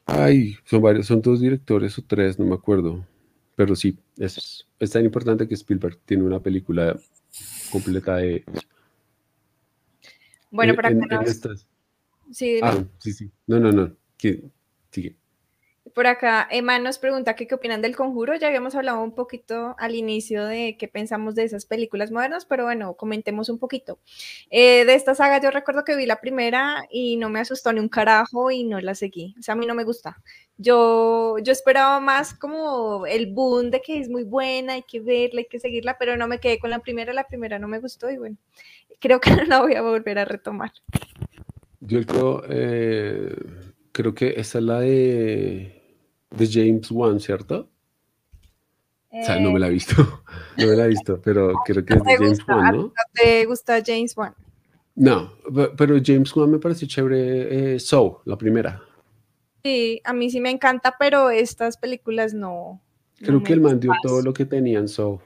Ay, 0.04 0.56
son 0.64 0.82
varios, 0.82 1.06
son 1.06 1.22
dos 1.22 1.40
directores 1.40 1.96
o 1.96 2.02
tres, 2.02 2.40
no 2.40 2.44
me 2.44 2.56
acuerdo. 2.56 3.06
Pero 3.54 3.76
sí, 3.76 3.96
es, 4.16 4.66
es 4.80 4.90
tan 4.90 5.04
importante 5.04 5.46
que 5.46 5.54
Spielberg 5.54 5.98
tiene 6.04 6.24
una 6.24 6.40
película 6.40 6.96
completa 7.70 8.16
de... 8.16 8.44
Bueno, 10.50 10.74
para 10.74 10.88
que 10.90 10.96
Sí, 12.32 12.60
ah, 12.62 12.84
sí, 12.98 13.12
sí. 13.12 13.30
No, 13.46 13.58
no, 13.58 13.72
no. 13.72 13.96
Sigue. 14.90 15.16
Por 15.98 16.06
acá, 16.06 16.46
Emma 16.48 16.78
nos 16.78 16.96
pregunta 16.96 17.34
qué 17.34 17.52
opinan 17.52 17.82
del 17.82 17.96
conjuro. 17.96 18.36
Ya 18.36 18.46
habíamos 18.46 18.76
hablado 18.76 19.02
un 19.02 19.16
poquito 19.16 19.74
al 19.80 19.96
inicio 19.96 20.46
de 20.46 20.76
qué 20.78 20.86
pensamos 20.86 21.34
de 21.34 21.42
esas 21.42 21.66
películas 21.66 22.12
modernas, 22.12 22.44
pero 22.44 22.62
bueno, 22.62 22.94
comentemos 22.94 23.48
un 23.48 23.58
poquito. 23.58 23.98
Eh, 24.48 24.84
de 24.84 24.94
esta 24.94 25.16
saga 25.16 25.40
yo 25.40 25.50
recuerdo 25.50 25.82
que 25.82 25.96
vi 25.96 26.06
la 26.06 26.20
primera 26.20 26.84
y 26.88 27.16
no 27.16 27.30
me 27.30 27.40
asustó 27.40 27.72
ni 27.72 27.80
un 27.80 27.88
carajo 27.88 28.52
y 28.52 28.62
no 28.62 28.80
la 28.80 28.94
seguí. 28.94 29.34
O 29.40 29.42
sea, 29.42 29.54
a 29.54 29.56
mí 29.56 29.66
no 29.66 29.74
me 29.74 29.82
gusta. 29.82 30.22
Yo, 30.56 31.38
yo 31.42 31.50
esperaba 31.50 31.98
más 31.98 32.32
como 32.32 33.04
el 33.04 33.26
boom 33.32 33.72
de 33.72 33.80
que 33.80 33.98
es 33.98 34.08
muy 34.08 34.22
buena, 34.22 34.74
hay 34.74 34.84
que 34.84 35.00
verla, 35.00 35.40
hay 35.40 35.46
que 35.46 35.58
seguirla, 35.58 35.98
pero 35.98 36.16
no 36.16 36.28
me 36.28 36.38
quedé 36.38 36.60
con 36.60 36.70
la 36.70 36.78
primera. 36.78 37.12
La 37.12 37.26
primera 37.26 37.58
no 37.58 37.66
me 37.66 37.80
gustó 37.80 38.08
y 38.08 38.18
bueno, 38.18 38.36
creo 39.00 39.20
que 39.20 39.30
no 39.34 39.42
la 39.46 39.62
voy 39.62 39.74
a 39.74 39.82
volver 39.82 40.20
a 40.20 40.24
retomar. 40.24 40.70
Yo 41.80 42.06
creo, 42.06 42.44
eh, 42.48 43.34
creo 43.90 44.14
que 44.14 44.34
esa 44.36 44.58
es 44.58 44.64
la 44.64 44.78
de 44.78 45.77
de 46.30 46.46
James 46.46 46.90
Wan, 46.90 47.20
¿cierto? 47.20 47.68
o 49.10 49.24
sea, 49.24 49.40
no 49.40 49.50
me 49.52 49.58
la 49.58 49.68
he 49.68 49.70
visto, 49.70 49.94
no 50.56 50.66
me 50.66 50.76
la 50.76 50.84
he 50.84 50.88
visto, 50.88 51.20
pero 51.22 51.52
creo 51.64 51.84
que 51.84 51.94
es 51.94 52.04
de 52.04 52.16
James 52.16 52.38
Wan, 52.46 52.76
¿no? 52.76 52.92
¿Te 53.14 53.46
gusta 53.46 53.82
James 53.84 54.16
Wan? 54.16 54.34
No, 54.94 55.32
pero 55.76 55.96
James 56.04 56.34
Wan 56.34 56.50
me 56.50 56.58
parece 56.58 56.86
chévere. 56.86 57.74
Eh, 57.74 57.78
Soul, 57.78 58.16
la 58.24 58.36
primera. 58.36 58.82
Sí, 59.62 60.00
a 60.04 60.12
mí 60.12 60.28
sí 60.28 60.40
me 60.40 60.50
encanta, 60.50 60.96
pero 60.98 61.30
estas 61.30 61.76
películas 61.76 62.34
no. 62.34 62.82
Creo 63.18 63.42
que 63.42 63.52
él 63.52 63.60
mandó 63.60 63.92
todo 64.02 64.22
lo 64.22 64.32
que 64.32 64.44
tenían 64.44 64.88
Soul. 64.88 65.20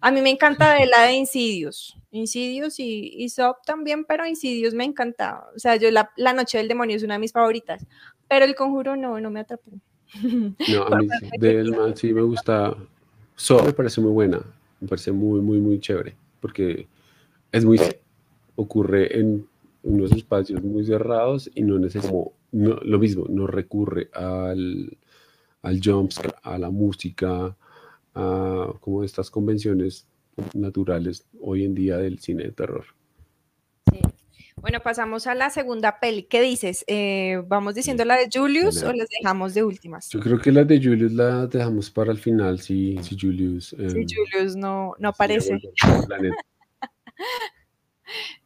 A 0.00 0.10
mí 0.10 0.20
me 0.20 0.30
encanta 0.30 0.74
de 0.74 0.86
la 0.86 1.02
de 1.02 1.14
Insidious. 1.14 1.96
Insidious 2.10 2.78
y, 2.78 3.24
y 3.24 3.28
también, 3.64 4.04
pero 4.04 4.26
Insidious 4.26 4.74
me 4.74 4.84
encanta. 4.84 5.44
O 5.54 5.58
sea, 5.58 5.76
yo 5.76 5.90
la, 5.90 6.10
la, 6.16 6.32
Noche 6.32 6.58
del 6.58 6.68
Demonio 6.68 6.96
es 6.96 7.02
una 7.02 7.14
de 7.14 7.20
mis 7.20 7.32
favoritas. 7.32 7.86
Pero 8.28 8.44
el 8.44 8.54
conjuro 8.54 8.96
no, 8.96 9.20
no 9.20 9.30
me 9.30 9.40
atrapó. 9.40 9.70
No, 10.72 10.84
a 10.86 10.98
mí 10.98 11.08
sí, 11.94 12.12
me 12.12 12.22
gusta. 12.22 12.76
So, 13.34 13.62
me 13.62 13.72
parece 13.72 14.00
muy 14.00 14.12
buena, 14.12 14.40
me 14.80 14.88
parece 14.88 15.12
muy, 15.12 15.40
muy, 15.40 15.58
muy 15.58 15.80
chévere, 15.80 16.16
porque 16.40 16.86
es 17.52 17.64
muy. 17.64 17.80
ocurre 18.54 19.18
en 19.18 19.46
unos 19.82 20.12
espacios 20.12 20.62
muy 20.62 20.84
cerrados 20.84 21.50
y 21.54 21.62
no 21.62 21.78
necesita 21.78 22.10
como. 22.10 22.32
lo 22.52 22.98
mismo, 22.98 23.26
no 23.28 23.46
recurre 23.46 24.08
al, 24.14 24.96
al 25.62 25.80
jumpscare, 25.82 26.34
a 26.42 26.58
la 26.58 26.70
música, 26.70 27.56
a 28.14 28.72
como 28.80 29.04
estas 29.04 29.30
convenciones 29.30 30.06
naturales 30.54 31.26
hoy 31.40 31.64
en 31.64 31.74
día 31.74 31.98
del 31.98 32.18
cine 32.20 32.44
de 32.44 32.52
terror. 32.52 32.95
Bueno, 34.58 34.80
pasamos 34.80 35.26
a 35.26 35.34
la 35.34 35.50
segunda 35.50 36.00
peli. 36.00 36.22
¿Qué 36.22 36.40
dices? 36.40 36.82
Eh, 36.86 37.42
¿Vamos 37.46 37.74
diciendo 37.74 38.04
la 38.06 38.16
de 38.16 38.28
Julius 38.32 38.82
o 38.82 38.92
las 38.92 39.08
dejamos 39.10 39.52
de 39.52 39.62
últimas? 39.62 40.08
Yo 40.08 40.18
creo 40.18 40.38
que 40.38 40.50
la 40.50 40.64
de 40.64 40.82
Julius 40.82 41.12
la 41.12 41.46
dejamos 41.46 41.90
para 41.90 42.10
el 42.10 42.18
final, 42.18 42.58
si, 42.58 42.96
si 43.02 43.18
Julius... 43.20 43.68
si 43.68 43.76
em, 43.76 44.06
Julius 44.08 44.56
no, 44.56 44.94
no 44.98 45.10
aparece. 45.10 45.58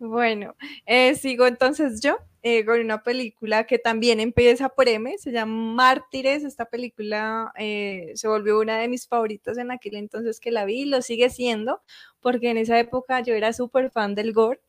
bueno, 0.01 0.57
eh, 0.85 1.15
sigo 1.15 1.47
entonces 1.47 2.01
yo 2.01 2.19
eh, 2.43 2.65
con 2.65 2.81
una 2.81 3.05
película 3.05 3.65
que 3.65 3.79
también 3.79 4.19
empieza 4.19 4.69
por 4.69 4.89
M, 4.89 5.17
se 5.17 5.31
llama 5.31 5.75
Mártires. 5.75 6.43
Esta 6.43 6.65
película 6.65 7.53
se 7.57 8.27
volvió 8.27 8.59
una 8.59 8.79
de 8.79 8.89
mis 8.89 9.07
favoritas 9.07 9.59
en 9.59 9.71
aquel 9.71 9.95
entonces 9.95 10.41
que 10.41 10.51
la 10.51 10.65
vi, 10.65 10.87
lo 10.87 11.03
sigue 11.03 11.31
siendo, 11.31 11.83
porque 12.19 12.51
en 12.51 12.59
esa 12.59 12.81
época 12.81 13.21
yo 13.21 13.35
era 13.35 13.53
súper 13.53 13.91
fan 13.93 14.17
del 14.17 14.33
gore. 14.33 14.61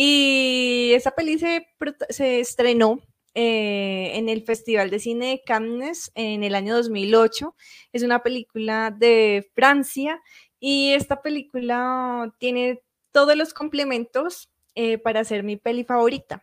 Y 0.00 0.92
esa 0.94 1.10
peli 1.10 1.40
se, 1.40 2.38
estrenó 2.38 3.00
eh, 3.34 4.12
en 4.14 4.28
el 4.28 4.44
Festival 4.44 4.90
de 4.90 5.00
Cine 5.00 5.26
de 5.26 5.42
Cannes 5.44 6.12
en 6.14 6.44
el 6.44 6.54
año 6.54 6.76
2008. 6.76 7.56
Es 7.92 8.04
una 8.04 8.22
película 8.22 8.94
de 8.96 9.50
Francia 9.56 10.22
y 10.60 10.92
esta 10.92 11.20
película 11.20 12.32
tiene 12.38 12.80
todos 13.10 13.34
los 13.34 13.52
complementos 13.52 14.48
eh, 14.76 14.98
para 14.98 15.24
ser 15.24 15.42
mi 15.42 15.56
peli 15.56 15.82
favorita. 15.82 16.42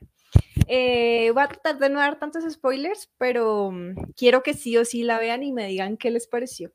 Eh, 0.67 1.31
voy 1.33 1.43
a 1.43 1.47
tratar 1.47 1.79
de 1.79 1.89
no 1.89 1.99
dar 1.99 2.19
tantos 2.19 2.43
spoilers, 2.51 3.09
pero 3.17 3.71
mm, 3.71 4.11
quiero 4.17 4.43
que 4.43 4.53
sí 4.53 4.75
o 4.75 4.83
sí 4.83 5.03
la 5.03 5.17
vean 5.17 5.43
y 5.43 5.53
me 5.53 5.65
digan 5.65 5.95
qué 5.95 6.11
les 6.11 6.27
pareció. 6.27 6.73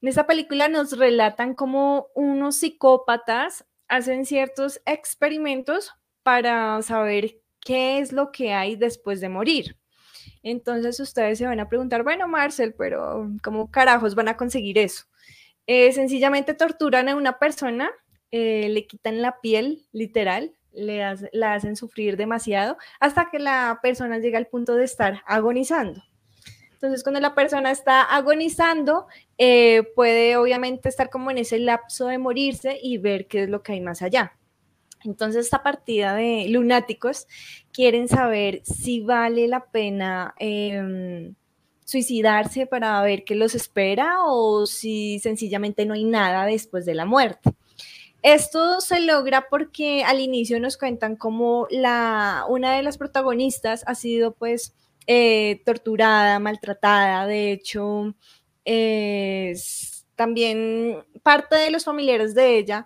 En 0.00 0.08
esta 0.08 0.26
película 0.26 0.66
nos 0.66 0.98
relatan 0.98 1.54
cómo 1.54 2.08
unos 2.16 2.56
psicópatas 2.56 3.66
hacen 3.92 4.24
ciertos 4.24 4.80
experimentos 4.86 5.92
para 6.22 6.80
saber 6.80 7.42
qué 7.60 7.98
es 7.98 8.10
lo 8.10 8.32
que 8.32 8.54
hay 8.54 8.74
después 8.74 9.20
de 9.20 9.28
morir. 9.28 9.76
Entonces 10.42 10.98
ustedes 10.98 11.36
se 11.36 11.46
van 11.46 11.60
a 11.60 11.68
preguntar, 11.68 12.02
bueno, 12.02 12.26
Marcel, 12.26 12.74
pero 12.74 13.30
¿cómo 13.42 13.70
carajos 13.70 14.14
van 14.14 14.28
a 14.28 14.36
conseguir 14.38 14.78
eso? 14.78 15.04
Eh, 15.66 15.92
sencillamente 15.92 16.54
torturan 16.54 17.10
a 17.10 17.16
una 17.16 17.38
persona, 17.38 17.90
eh, 18.30 18.70
le 18.70 18.86
quitan 18.86 19.20
la 19.20 19.40
piel, 19.42 19.86
literal, 19.92 20.52
le 20.72 21.02
la 21.34 21.52
hacen 21.52 21.76
sufrir 21.76 22.16
demasiado 22.16 22.78
hasta 22.98 23.28
que 23.30 23.38
la 23.38 23.78
persona 23.82 24.18
llega 24.20 24.38
al 24.38 24.46
punto 24.46 24.74
de 24.74 24.84
estar 24.84 25.22
agonizando. 25.26 26.02
Entonces, 26.82 27.04
cuando 27.04 27.20
la 27.20 27.36
persona 27.36 27.70
está 27.70 28.02
agonizando, 28.02 29.06
eh, 29.38 29.84
puede 29.94 30.36
obviamente 30.36 30.88
estar 30.88 31.10
como 31.10 31.30
en 31.30 31.38
ese 31.38 31.60
lapso 31.60 32.08
de 32.08 32.18
morirse 32.18 32.76
y 32.82 32.98
ver 32.98 33.28
qué 33.28 33.44
es 33.44 33.48
lo 33.48 33.62
que 33.62 33.74
hay 33.74 33.80
más 33.80 34.02
allá. 34.02 34.36
Entonces, 35.04 35.44
esta 35.44 35.62
partida 35.62 36.16
de 36.16 36.46
lunáticos 36.48 37.28
quieren 37.72 38.08
saber 38.08 38.62
si 38.64 38.98
vale 39.00 39.46
la 39.46 39.66
pena 39.66 40.34
em, 40.40 41.36
suicidarse 41.84 42.66
para 42.66 43.00
ver 43.02 43.22
qué 43.22 43.36
los 43.36 43.54
espera 43.54 44.16
o 44.26 44.66
si 44.66 45.20
sencillamente 45.20 45.86
no 45.86 45.94
hay 45.94 46.02
nada 46.02 46.46
después 46.46 46.84
de 46.84 46.96
la 46.96 47.04
muerte. 47.04 47.52
Esto 48.22 48.80
se 48.80 49.00
logra 49.00 49.46
porque 49.48 50.02
al 50.02 50.18
inicio 50.18 50.58
nos 50.58 50.76
cuentan 50.76 51.14
cómo 51.14 51.68
la, 51.70 52.44
una 52.48 52.74
de 52.74 52.82
las 52.82 52.98
protagonistas 52.98 53.84
ha 53.86 53.94
sido 53.94 54.32
pues 54.32 54.74
eh, 55.06 55.62
torturada, 55.64 56.38
maltratada, 56.38 57.26
de 57.26 57.52
hecho, 57.52 58.14
también 60.14 61.04
parte 61.22 61.56
de 61.56 61.70
los 61.70 61.84
familiares 61.84 62.34
de 62.34 62.58
ella 62.58 62.84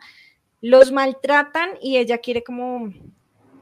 los 0.61 0.91
maltratan 0.91 1.71
y 1.81 1.97
ella 1.99 2.19
quiere 2.19 2.43
como 2.43 2.93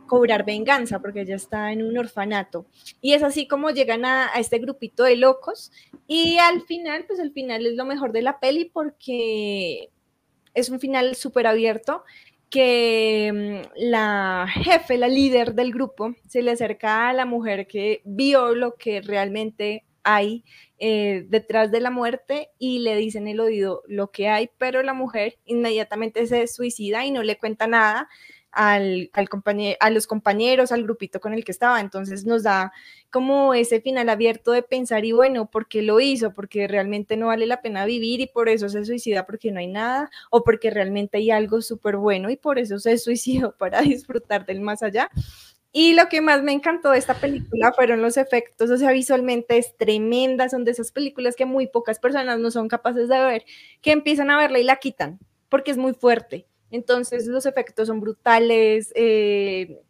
cobrar 0.06 0.44
venganza 0.44 1.00
porque 1.00 1.22
ella 1.22 1.36
está 1.36 1.72
en 1.72 1.82
un 1.82 1.96
orfanato. 1.98 2.66
Y 3.00 3.14
es 3.14 3.22
así 3.22 3.46
como 3.46 3.70
llegan 3.70 4.04
a, 4.04 4.28
a, 4.32 4.38
este 4.38 4.58
grupito 4.58 5.02
de 5.02 5.16
locos 5.16 5.72
y 6.06 6.38
al 6.38 6.62
final, 6.62 7.04
pues 7.06 7.18
el 7.18 7.32
final 7.32 7.66
es 7.66 7.74
lo 7.74 7.84
mejor 7.84 8.12
de 8.12 8.22
la 8.22 8.38
peli 8.38 8.66
porque 8.66 9.90
es 10.54 10.68
un 10.68 10.78
final 10.78 11.16
súper 11.16 11.46
abierto 11.46 12.04
que 12.54 13.32
mm, 13.34 13.80
la 13.90 14.46
jefe, 14.48 14.96
la 14.96 15.08
líder 15.08 15.54
del 15.54 15.72
grupo, 15.72 16.14
se 16.28 16.40
le 16.40 16.52
acerca 16.52 17.08
a 17.08 17.12
la 17.12 17.26
mujer 17.26 17.66
que 17.66 18.00
vio 18.04 18.54
lo 18.54 18.76
que 18.76 19.00
realmente 19.00 19.84
hay 20.04 20.44
eh, 20.78 21.26
detrás 21.28 21.72
de 21.72 21.80
la 21.80 21.90
muerte 21.90 22.50
y 22.56 22.78
le 22.78 22.94
dice 22.94 23.18
en 23.18 23.26
el 23.26 23.40
oído 23.40 23.82
lo 23.88 24.12
que 24.12 24.28
hay, 24.28 24.50
pero 24.56 24.84
la 24.84 24.94
mujer 24.94 25.36
inmediatamente 25.44 26.28
se 26.28 26.46
suicida 26.46 27.04
y 27.04 27.10
no 27.10 27.24
le 27.24 27.38
cuenta 27.38 27.66
nada 27.66 28.08
al, 28.52 29.10
compañero, 29.28 29.76
a 29.80 29.90
los 29.90 30.06
compañeros, 30.06 30.70
al 30.70 30.84
grupito 30.84 31.18
con 31.18 31.34
el 31.34 31.44
que 31.44 31.50
estaba. 31.50 31.80
Entonces 31.80 32.24
nos 32.24 32.44
da 32.44 32.72
como 33.14 33.54
ese 33.54 33.80
final 33.80 34.08
abierto 34.08 34.50
de 34.50 34.64
pensar 34.64 35.04
y 35.04 35.12
bueno, 35.12 35.48
¿por 35.48 35.68
qué 35.68 35.82
lo 35.82 36.00
hizo? 36.00 36.34
Porque 36.34 36.66
realmente 36.66 37.16
no 37.16 37.28
vale 37.28 37.46
la 37.46 37.62
pena 37.62 37.84
vivir 37.84 38.20
y 38.20 38.26
por 38.26 38.48
eso 38.48 38.68
se 38.68 38.84
suicida 38.84 39.24
porque 39.24 39.52
no 39.52 39.60
hay 39.60 39.68
nada 39.68 40.10
o 40.30 40.42
porque 40.42 40.68
realmente 40.68 41.18
hay 41.18 41.30
algo 41.30 41.62
súper 41.62 41.96
bueno 41.96 42.28
y 42.28 42.36
por 42.36 42.58
eso 42.58 42.80
se 42.80 42.98
suicidó 42.98 43.52
para 43.56 43.82
disfrutar 43.82 44.44
del 44.46 44.60
más 44.62 44.82
allá. 44.82 45.12
Y 45.70 45.94
lo 45.94 46.08
que 46.08 46.22
más 46.22 46.42
me 46.42 46.50
encantó 46.50 46.90
de 46.90 46.98
esta 46.98 47.14
película 47.14 47.72
fueron 47.72 48.02
los 48.02 48.16
efectos, 48.16 48.68
o 48.68 48.76
sea, 48.76 48.90
visualmente 48.90 49.58
es 49.58 49.76
tremenda, 49.76 50.48
son 50.48 50.64
de 50.64 50.72
esas 50.72 50.90
películas 50.90 51.36
que 51.36 51.46
muy 51.46 51.68
pocas 51.68 52.00
personas 52.00 52.40
no 52.40 52.50
son 52.50 52.66
capaces 52.66 53.08
de 53.08 53.20
ver, 53.20 53.44
que 53.80 53.92
empiezan 53.92 54.28
a 54.32 54.38
verla 54.38 54.58
y 54.58 54.64
la 54.64 54.80
quitan, 54.80 55.20
porque 55.48 55.70
es 55.70 55.76
muy 55.76 55.94
fuerte. 55.94 56.48
Entonces 56.72 57.28
los 57.28 57.46
efectos 57.46 57.86
son 57.86 58.00
brutales, 58.00 58.90
eh, 58.96 59.82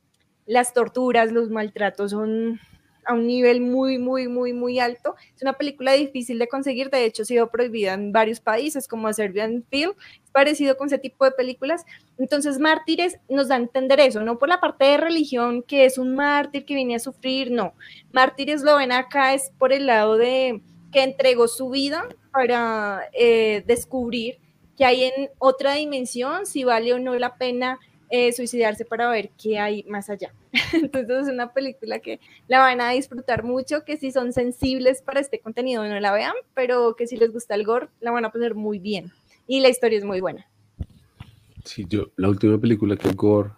las 0.45 0.75
torturas, 0.75 1.33
los 1.33 1.49
maltratos 1.49 2.11
son 2.11 2.61
a 3.07 3.15
un 3.15 3.27
nivel 3.27 3.61
muy, 3.61 3.99
muy, 3.99 4.29
muy, 4.29 4.53
muy 4.53 4.79
alto. 4.79 5.15
Es 5.35 5.43
una 5.43 5.55
película 5.55 5.93
difícil 5.93 6.39
de 6.39 6.49
conseguir, 6.49 6.91
de 6.91 7.05
hecho 7.05 7.23
ha 7.23 7.27
sido 7.27 7.51
prohibida 7.51 7.95
en 7.95 8.13
varios 8.13 8.41
países 8.41 8.89
como 8.89 9.13
Serbian 9.13 9.65
Film, 9.71 9.93
parecido 10.33 10.77
con 10.77 10.89
ese 10.89 10.99
tipo 10.99 11.25
de 11.25 11.33
películas. 11.33 11.85
Entonces 12.19 12.59
Mártires 12.59 13.19
nos 13.29 13.49
da 13.49 13.57
a 13.57 13.59
entender 13.59 14.01
eso, 14.01 14.23
no 14.23 14.39
por 14.39 14.49
la 14.49 14.61
parte 14.61 14.85
de 14.85 14.97
religión 14.97 15.63
que 15.63 15.85
es 15.85 15.99
un 15.99 16.15
mártir 16.15 16.65
que 16.65 16.75
viene 16.75 16.97
a 16.97 17.01
sufrir, 17.01 17.51
no. 17.51 17.75
Mártires 18.13 18.63
lo 18.63 18.77
ven 18.77 18.93
acá 18.93 19.35
es 19.35 19.53
por 19.59 19.73
el 19.73 19.87
lado 19.87 20.17
de 20.17 20.61
que 20.93 21.03
entregó 21.03 21.49
su 21.49 21.71
vida 21.71 22.09
para 22.33 23.03
eh, 23.13 23.65
descubrir 23.67 24.39
que 24.77 24.85
hay 24.85 25.05
en 25.05 25.31
otra 25.39 25.75
dimensión, 25.75 26.47
si 26.47 26.65
vale 26.65 26.93
o 26.95 26.99
no 26.99 27.15
la 27.15 27.37
pena 27.37 27.79
eh, 28.17 28.33
suicidarse 28.33 28.85
para 28.85 29.11
ver 29.11 29.31
qué 29.31 29.59
hay 29.59 29.83
más 29.89 30.09
allá. 30.09 30.33
Entonces 30.73 31.27
es 31.27 31.29
una 31.29 31.53
película 31.53 31.99
que 31.99 32.21
la 32.47 32.61
van 32.61 32.81
a 32.81 32.91
disfrutar 32.91 33.43
mucho, 33.43 33.85
que 33.85 33.97
si 33.97 34.13
son 34.13 34.33
sensibles 34.33 35.03
para 35.03 35.19
este 35.19 35.41
contenido 35.41 35.85
no 35.85 35.99
la 35.99 36.13
vean, 36.13 36.35
pero 36.55 36.95
que 36.95 37.09
si 37.09 37.17
les 37.17 37.33
gusta 37.33 37.57
el 37.57 37.65
gore 37.65 37.89
la 38.01 38.13
van 38.13 38.25
a 38.25 38.31
pasar 38.31 38.55
muy 38.55 38.79
bien. 38.79 39.11
Y 39.49 39.59
la 39.59 39.69
historia 39.69 39.99
es 39.99 40.05
muy 40.05 40.21
buena. 40.21 40.47
Sí, 41.65 41.87
yo, 41.89 42.13
la 42.15 42.29
última 42.29 42.57
película 42.57 42.97
que 42.97 43.11
gore, 43.11 43.51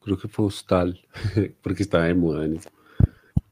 creo 0.00 0.16
que 0.16 0.28
fue 0.28 0.44
Hostal, 0.44 1.04
porque 1.60 1.82
estaba 1.82 2.04
de 2.04 2.14
moda 2.14 2.44
en 2.44 2.56
eso. 2.56 2.70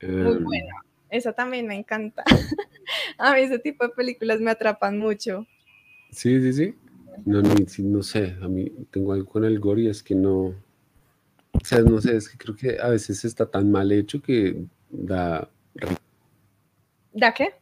Muy 0.01 0.11
em, 0.11 0.45
buena. 0.45 0.75
Esa 1.11 1.33
también 1.33 1.67
me 1.67 1.75
encanta. 1.75 2.23
a 3.19 3.35
mí 3.35 3.41
ese 3.41 3.59
tipo 3.59 3.85
de 3.85 3.91
películas 3.91 4.41
me 4.41 4.53
atrapan 4.53 4.97
mucho. 4.97 5.45
Sí, 6.13 6.41
sí, 6.41 6.53
sí. 6.53 6.75
No, 7.25 7.43
no, 7.43 7.55
no 7.55 8.03
sé, 8.03 8.37
a 8.41 8.49
mí 8.49 8.71
tengo 8.91 9.13
algo 9.13 9.27
con 9.27 9.45
el 9.45 9.59
gore 9.61 9.83
y 9.83 9.89
es 9.89 10.03
que 10.03 10.15
no, 10.15 10.55
o 11.53 11.65
sea, 11.65 11.81
no 11.81 12.01
sé, 12.01 12.17
es 12.17 12.29
que 12.29 12.39
creo 12.39 12.57
que 12.57 12.79
a 12.81 12.89
veces 12.89 13.25
está 13.25 13.51
tan 13.51 13.71
mal 13.71 13.91
hecho 13.93 14.21
que 14.23 14.65
da... 14.91 15.49
¿Da 17.13 17.35
qué? 17.35 17.55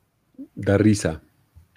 Da 0.54 0.76
risa. 0.76 1.22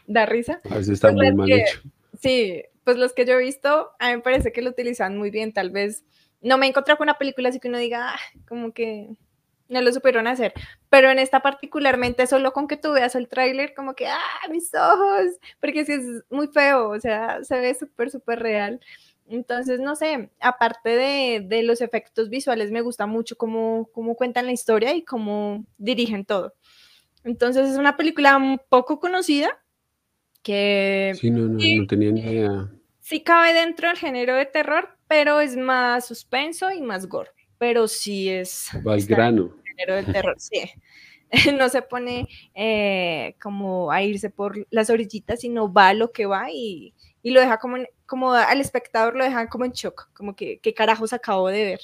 ¿Da 0.07 0.25
risa? 0.25 0.59
A 0.69 0.75
veces 0.75 0.89
está 0.89 1.13
pues 1.13 1.29
muy 1.29 1.35
mal 1.35 1.51
hecho. 1.51 1.81
Sí, 2.19 2.63
pues 2.83 2.97
los 2.97 3.13
que 3.13 3.25
yo 3.25 3.33
he 3.33 3.43
visto, 3.43 3.91
a 3.99 4.09
mí 4.09 4.17
me 4.17 4.21
parece 4.21 4.51
que 4.51 4.61
lo 4.61 4.71
utilizan 4.71 5.17
muy 5.17 5.29
bien, 5.29 5.53
tal 5.53 5.69
vez 5.69 6.03
no 6.41 6.57
me 6.57 6.65
he 6.65 6.69
encontrado 6.69 6.97
con 6.97 7.05
una 7.05 7.17
película 7.17 7.49
así 7.49 7.59
que 7.59 7.69
uno 7.69 7.77
diga, 7.77 8.13
ah, 8.13 8.19
como 8.47 8.73
que 8.73 9.09
no 9.69 9.81
lo 9.81 9.93
supieron 9.93 10.27
hacer. 10.27 10.53
Pero 10.89 11.09
en 11.09 11.19
esta 11.19 11.41
particularmente, 11.41 12.27
solo 12.27 12.51
con 12.51 12.67
que 12.67 12.77
tú 12.77 12.91
veas 12.91 13.15
el 13.15 13.29
tráiler, 13.29 13.73
como 13.73 13.93
que, 13.93 14.07
¡ah, 14.07 14.49
mis 14.51 14.73
ojos! 14.73 15.39
Porque 15.61 15.85
sí 15.85 15.93
es 15.93 16.05
muy 16.29 16.47
feo, 16.47 16.89
o 16.89 16.99
sea, 16.99 17.43
se 17.43 17.59
ve 17.59 17.73
súper, 17.75 18.09
súper 18.09 18.39
real. 18.39 18.81
Entonces, 19.27 19.79
no 19.79 19.95
sé, 19.95 20.31
aparte 20.39 20.89
de, 20.89 21.45
de, 21.47 21.61
los 21.61 21.81
efectos 21.81 22.29
visuales, 22.29 22.71
me 22.71 22.81
gusta 22.81 23.05
mucho 23.05 23.37
cómo, 23.37 23.87
cómo 23.93 24.15
cuentan 24.15 24.47
la 24.47 24.51
historia 24.51 24.95
y 24.95 25.03
cómo 25.03 25.65
dirigen 25.77 26.25
todo. 26.25 26.55
Entonces, 27.23 27.69
es 27.69 27.77
una 27.77 27.95
película 27.95 28.37
un 28.37 28.59
poco 28.69 28.99
conocida 28.99 29.49
que... 30.41 31.13
Sí, 31.19 31.29
no, 31.29 31.41
no, 31.41 31.59
no 31.59 31.87
tenía 31.87 32.11
ni 32.11 32.21
idea. 32.21 32.71
Sí 33.01 33.21
cabe 33.21 33.53
dentro 33.53 33.87
del 33.87 33.97
género 33.97 34.35
de 34.35 34.47
terror, 34.47 34.97
pero 35.07 35.41
es 35.41 35.55
más 35.55 36.07
suspenso 36.07 36.71
y 36.71 36.81
más 36.81 37.07
gore. 37.07 37.31
Pero 37.59 37.87
sí 37.87 38.29
es... 38.29 38.69
Va 38.85 38.93
al 38.93 39.05
grano 39.05 39.53
del 39.87 40.05
terror, 40.05 40.35
sí. 40.37 40.71
No 41.55 41.69
se 41.69 41.83
pone 41.83 42.27
eh, 42.55 43.35
como 43.39 43.91
a 43.91 44.01
irse 44.01 44.31
por 44.31 44.65
las 44.71 44.89
orillitas, 44.89 45.41
sino 45.41 45.71
va 45.71 45.89
a 45.89 45.93
lo 45.93 46.11
que 46.11 46.25
va 46.25 46.49
y, 46.51 46.95
lo 47.23 47.39
deja 47.39 47.59
como, 47.59 47.77
como 48.07 48.31
al 48.31 48.59
espectador 48.59 49.15
lo 49.15 49.23
deja 49.23 49.47
como 49.47 49.65
en 49.65 49.71
shock, 49.71 50.09
como 50.13 50.35
que 50.35 50.59
qué 50.59 50.73
carajos 50.73 51.13
acabo 51.13 51.49
de 51.49 51.63
ver. 51.63 51.79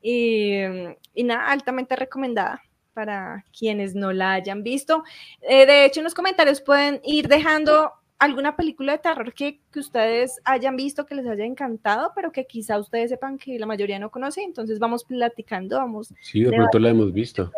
Y, 0.00 1.24
nada, 1.24 1.50
altamente 1.50 1.96
recomendada 1.96 2.62
para 2.92 3.44
quienes 3.58 3.96
no 3.96 4.12
la 4.12 4.34
hayan 4.34 4.62
visto. 4.62 5.02
Eh, 5.42 5.66
de 5.66 5.84
hecho, 5.84 6.00
en 6.00 6.04
los 6.04 6.14
comentarios 6.14 6.60
pueden 6.60 7.00
ir 7.04 7.26
dejando 7.26 7.92
alguna 8.18 8.56
película 8.56 8.92
de 8.92 8.98
terror 8.98 9.32
que, 9.32 9.60
ustedes 9.74 10.40
hayan 10.44 10.76
visto, 10.76 11.06
que 11.06 11.14
les 11.14 11.26
haya 11.26 11.44
encantado, 11.44 12.12
pero 12.14 12.32
que 12.32 12.46
quizá 12.46 12.78
ustedes 12.78 13.10
sepan 13.10 13.38
que 13.38 13.58
la 13.58 13.66
mayoría 13.66 13.98
no 13.98 14.10
conoce, 14.10 14.42
entonces 14.42 14.78
vamos 14.78 15.04
platicando, 15.04 15.76
vamos. 15.76 16.14
Sí, 16.20 16.42
de 16.42 16.50
pronto 16.50 16.78
la 16.78 16.90
hemos 16.90 17.12
visto. 17.12 17.50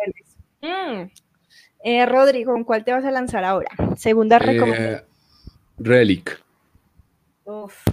Mm. 0.61 1.09
Eh, 1.83 2.05
Rodrigo, 2.05 2.51
¿con 2.51 2.65
cuál 2.65 2.83
te 2.83 2.91
vas 2.91 3.05
a 3.05 3.11
lanzar 3.11 3.43
ahora? 3.45 3.69
Segunda 3.95 4.35
eh, 4.37 4.39
recomendación. 4.39 5.03
Relic. 5.77 6.43
Uf, 7.45 7.83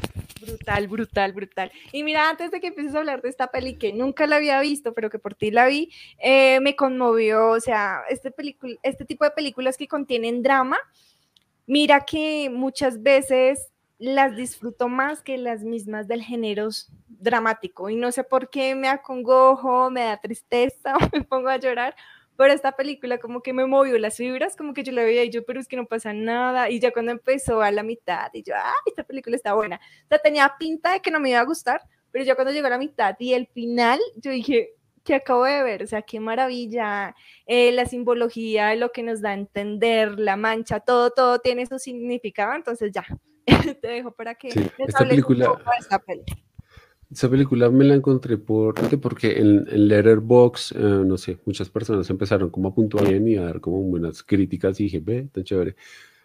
brutal, 0.40 0.88
brutal, 0.88 1.32
brutal. 1.32 1.72
Y 1.92 2.02
mira, 2.02 2.28
antes 2.28 2.50
de 2.50 2.60
que 2.60 2.66
empieces 2.66 2.94
a 2.94 2.98
hablar 2.98 3.22
de 3.22 3.30
esta 3.30 3.46
peli 3.46 3.76
que 3.76 3.92
nunca 3.92 4.26
la 4.26 4.36
había 4.36 4.60
visto, 4.60 4.92
pero 4.92 5.08
que 5.08 5.18
por 5.18 5.34
ti 5.34 5.50
la 5.50 5.66
vi, 5.66 5.90
eh, 6.18 6.60
me 6.60 6.76
conmovió, 6.76 7.50
o 7.50 7.60
sea, 7.60 8.00
este, 8.10 8.34
este 8.82 9.04
tipo 9.06 9.24
de 9.24 9.30
películas 9.30 9.78
que 9.78 9.88
contienen 9.88 10.42
drama, 10.42 10.76
Mira 11.66 12.04
que 12.04 12.48
muchas 12.50 13.02
veces 13.02 13.72
las 13.98 14.36
disfruto 14.36 14.88
más 14.88 15.22
que 15.22 15.38
las 15.38 15.64
mismas 15.64 16.06
del 16.06 16.22
género 16.22 16.68
dramático 17.08 17.88
y 17.90 17.96
no 17.96 18.12
sé 18.12 18.24
por 18.24 18.50
qué 18.50 18.74
me 18.74 18.88
acongojo, 18.88 19.90
me 19.90 20.02
da 20.04 20.20
tristeza 20.20 20.94
me 21.12 21.22
pongo 21.22 21.48
a 21.48 21.56
llorar, 21.56 21.96
pero 22.36 22.52
esta 22.52 22.72
película 22.72 23.18
como 23.18 23.42
que 23.42 23.52
me 23.52 23.66
movió 23.66 23.98
las 23.98 24.16
fibras, 24.16 24.54
como 24.56 24.74
que 24.74 24.84
yo 24.84 24.92
la 24.92 25.02
veía 25.02 25.24
y 25.24 25.30
yo, 25.30 25.44
pero 25.44 25.58
es 25.58 25.66
que 25.66 25.76
no 25.76 25.86
pasa 25.86 26.12
nada, 26.12 26.70
y 26.70 26.78
ya 26.78 26.92
cuando 26.92 27.12
empezó 27.12 27.62
a 27.62 27.70
la 27.70 27.82
mitad, 27.82 28.30
y 28.34 28.42
yo, 28.42 28.54
ah, 28.56 28.74
esta 28.86 29.04
película 29.04 29.34
está 29.36 29.54
buena, 29.54 29.76
o 30.04 30.08
sea, 30.08 30.18
tenía 30.18 30.54
pinta 30.58 30.92
de 30.92 31.00
que 31.00 31.10
no 31.10 31.18
me 31.18 31.30
iba 31.30 31.40
a 31.40 31.44
gustar, 31.44 31.80
pero 32.12 32.24
ya 32.24 32.34
cuando 32.34 32.52
llegó 32.52 32.66
a 32.66 32.70
la 32.70 32.78
mitad 32.78 33.16
y 33.18 33.32
el 33.32 33.46
final, 33.46 33.98
yo 34.16 34.30
dije, 34.30 34.74
que 35.06 35.14
acabo 35.14 35.44
de 35.44 35.62
ver, 35.62 35.82
o 35.82 35.86
sea, 35.86 36.02
qué 36.02 36.20
maravilla, 36.20 37.14
eh, 37.46 37.72
la 37.72 37.86
simbología, 37.86 38.74
lo 38.74 38.92
que 38.92 39.02
nos 39.02 39.22
da 39.22 39.30
a 39.30 39.34
entender, 39.34 40.18
la 40.18 40.36
mancha, 40.36 40.80
todo, 40.80 41.10
todo 41.10 41.38
tiene 41.38 41.64
su 41.64 41.78
significado, 41.78 42.54
entonces 42.54 42.92
ya, 42.92 43.06
te 43.80 43.88
dejo 43.88 44.10
para 44.10 44.34
que 44.34 44.50
sí, 44.50 44.68
esta 44.76 44.98
película, 44.98 45.58
esta 45.78 45.98
película. 46.00 46.36
Esa 47.08 47.30
película 47.30 47.70
me 47.70 47.84
la 47.84 47.94
encontré 47.94 48.36
por, 48.36 48.74
porque 49.00 49.38
en, 49.38 49.64
en 49.68 49.88
Letterboxd, 49.88 50.76
eh, 50.76 51.04
no 51.06 51.16
sé, 51.16 51.38
muchas 51.46 51.70
personas 51.70 52.10
empezaron 52.10 52.50
como 52.50 52.68
a 52.68 52.74
puntuar 52.74 53.08
bien 53.08 53.28
y 53.28 53.36
a 53.36 53.42
dar 53.42 53.60
como 53.60 53.80
buenas 53.82 54.24
críticas 54.24 54.80
y 54.80 54.84
dije, 54.84 55.00
ve, 55.00 55.28
tan 55.32 55.44
chévere. 55.44 55.76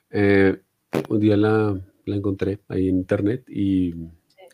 Eh, 0.09 0.59
un 1.07 1.19
día 1.19 1.37
la, 1.37 1.79
la, 2.05 2.15
encontré 2.15 2.59
ahí 2.67 2.89
en 2.89 2.95
internet 2.97 3.47
y 3.47 3.93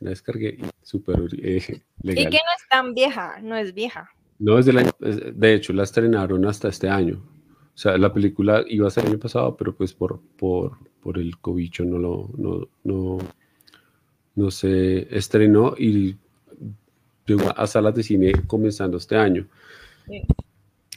la 0.01 0.09
descargué 0.09 0.57
y 0.59 0.65
súper 0.83 1.17
eh, 1.41 1.81
legal. 2.01 2.23
Y 2.23 2.29
que 2.29 2.37
no 2.37 2.51
es 2.57 2.69
tan 2.69 2.93
vieja, 2.93 3.39
no 3.41 3.55
es 3.55 3.73
vieja. 3.73 4.11
No, 4.39 4.59
es 4.59 4.65
del 4.65 4.77
año, 4.77 4.91
de 4.99 5.53
hecho 5.53 5.73
la 5.73 5.83
estrenaron 5.83 6.45
hasta 6.45 6.69
este 6.69 6.89
año. 6.89 7.21
O 7.73 7.77
sea, 7.77 7.97
la 7.97 8.11
película 8.11 8.63
iba 8.67 8.87
a 8.87 8.91
ser 8.91 9.05
el 9.05 9.11
año 9.11 9.19
pasado, 9.19 9.55
pero 9.55 9.75
pues 9.75 9.93
por, 9.93 10.19
por, 10.37 10.77
por 11.01 11.17
el 11.17 11.37
cobicho 11.37 11.85
no 11.85 11.97
lo, 11.97 12.29
no, 12.37 12.67
no, 12.83 13.17
no 14.35 14.51
se 14.51 15.15
estrenó 15.15 15.75
y 15.77 16.15
llegó 17.25 17.51
a 17.55 17.67
salas 17.67 17.93
de 17.93 18.03
cine 18.03 18.31
comenzando 18.47 18.97
este 18.97 19.15
año. 19.15 19.47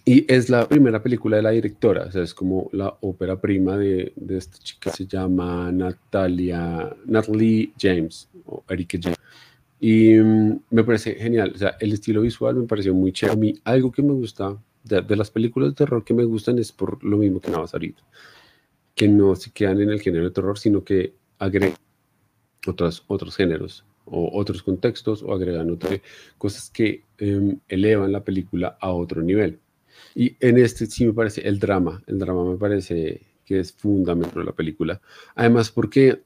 Y 0.05 0.33
es 0.33 0.49
la 0.49 0.67
primera 0.67 1.03
película 1.03 1.37
de 1.37 1.43
la 1.43 1.51
directora, 1.51 2.07
o 2.07 2.11
sea, 2.11 2.23
es 2.23 2.33
como 2.33 2.71
la 2.73 2.97
ópera 3.01 3.39
prima 3.39 3.77
de, 3.77 4.13
de 4.17 4.39
esta 4.39 4.59
chica, 4.59 4.91
se 4.91 5.07
llama 5.07 5.71
Natalia, 5.71 6.97
Natalie 7.05 7.73
James, 7.79 8.29
o 8.47 8.65
Erika 8.69 8.99
James. 9.01 9.19
Y 9.81 10.15
mm, 10.15 10.61
me 10.71 10.85
parece 10.85 11.15
genial, 11.15 11.53
o 11.55 11.59
sea, 11.59 11.77
el 11.81 11.93
estilo 11.93 12.21
visual 12.21 12.55
me 12.55 12.67
pareció 12.67 12.95
muy 12.95 13.13
chévere. 13.13 13.35
A 13.35 13.41
mí, 13.41 13.55
algo 13.65 13.91
que 13.91 14.03
me 14.03 14.13
gusta 14.13 14.57
de, 14.85 15.17
las 15.17 15.31
películas 15.31 15.71
de 15.71 15.75
terror 15.75 16.05
que 16.05 16.15
me 16.15 16.25
gustan 16.25 16.59
es 16.59 16.71
por 16.71 17.03
lo 17.03 17.17
mismo 17.17 17.41
que 17.41 17.51
Navas 17.51 17.73
ahorita, 17.73 18.03
que 18.95 19.09
no 19.09 19.35
se 19.37 19.51
quedan 19.53 19.81
en 19.81 19.91
el 19.91 20.01
género 20.01 20.25
de 20.25 20.31
terror, 20.31 20.59
sino 20.59 20.85
que 20.85 21.15
agregan 21.39 21.77
otros, 22.67 23.05
otros 23.07 23.37
géneros 23.37 23.85
o 24.05 24.39
otros 24.39 24.63
contextos 24.63 25.23
o 25.23 25.33
agregan 25.33 25.71
otras 25.71 26.01
cosas 26.37 26.71
que 26.71 27.05
em, 27.19 27.59
elevan 27.69 28.13
la 28.13 28.23
película 28.23 28.77
a 28.81 28.91
otro 28.93 29.23
nivel. 29.23 29.61
Y 30.15 30.37
en 30.41 30.59
este 30.59 30.87
sí 30.87 31.07
me 31.07 31.13
parece 31.13 31.47
el 31.47 31.59
drama, 31.59 32.03
el 32.07 32.19
drama 32.19 32.45
me 32.45 32.57
parece 32.57 33.23
que 33.45 33.61
es 33.61 33.73
fundamental 33.73 34.41
de 34.41 34.45
la 34.45 34.53
película. 34.53 35.01
Además 35.35 35.71
porque 35.71 36.23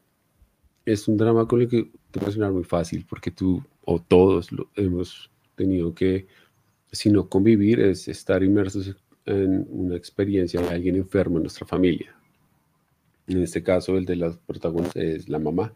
es 0.84 1.08
un 1.08 1.16
drama 1.16 1.46
con 1.46 1.60
el 1.60 1.68
que 1.68 1.90
te 2.10 2.32
sonar 2.32 2.52
muy 2.52 2.64
fácil, 2.64 3.06
porque 3.08 3.30
tú 3.30 3.62
o 3.84 4.00
todos 4.00 4.52
lo, 4.52 4.70
hemos 4.76 5.30
tenido 5.56 5.94
que, 5.94 6.26
si 6.92 7.10
no 7.10 7.28
convivir, 7.28 7.80
es 7.80 8.08
estar 8.08 8.42
inmersos 8.42 8.94
en 9.26 9.66
una 9.70 9.96
experiencia 9.96 10.60
de 10.60 10.68
alguien 10.68 10.96
enfermo 10.96 11.36
en 11.38 11.44
nuestra 11.44 11.66
familia. 11.66 12.14
En 13.26 13.42
este 13.42 13.62
caso, 13.62 13.96
el 13.96 14.04
de 14.04 14.16
las 14.16 14.36
protagonistas 14.36 15.02
es 15.02 15.28
la 15.28 15.38
mamá 15.38 15.72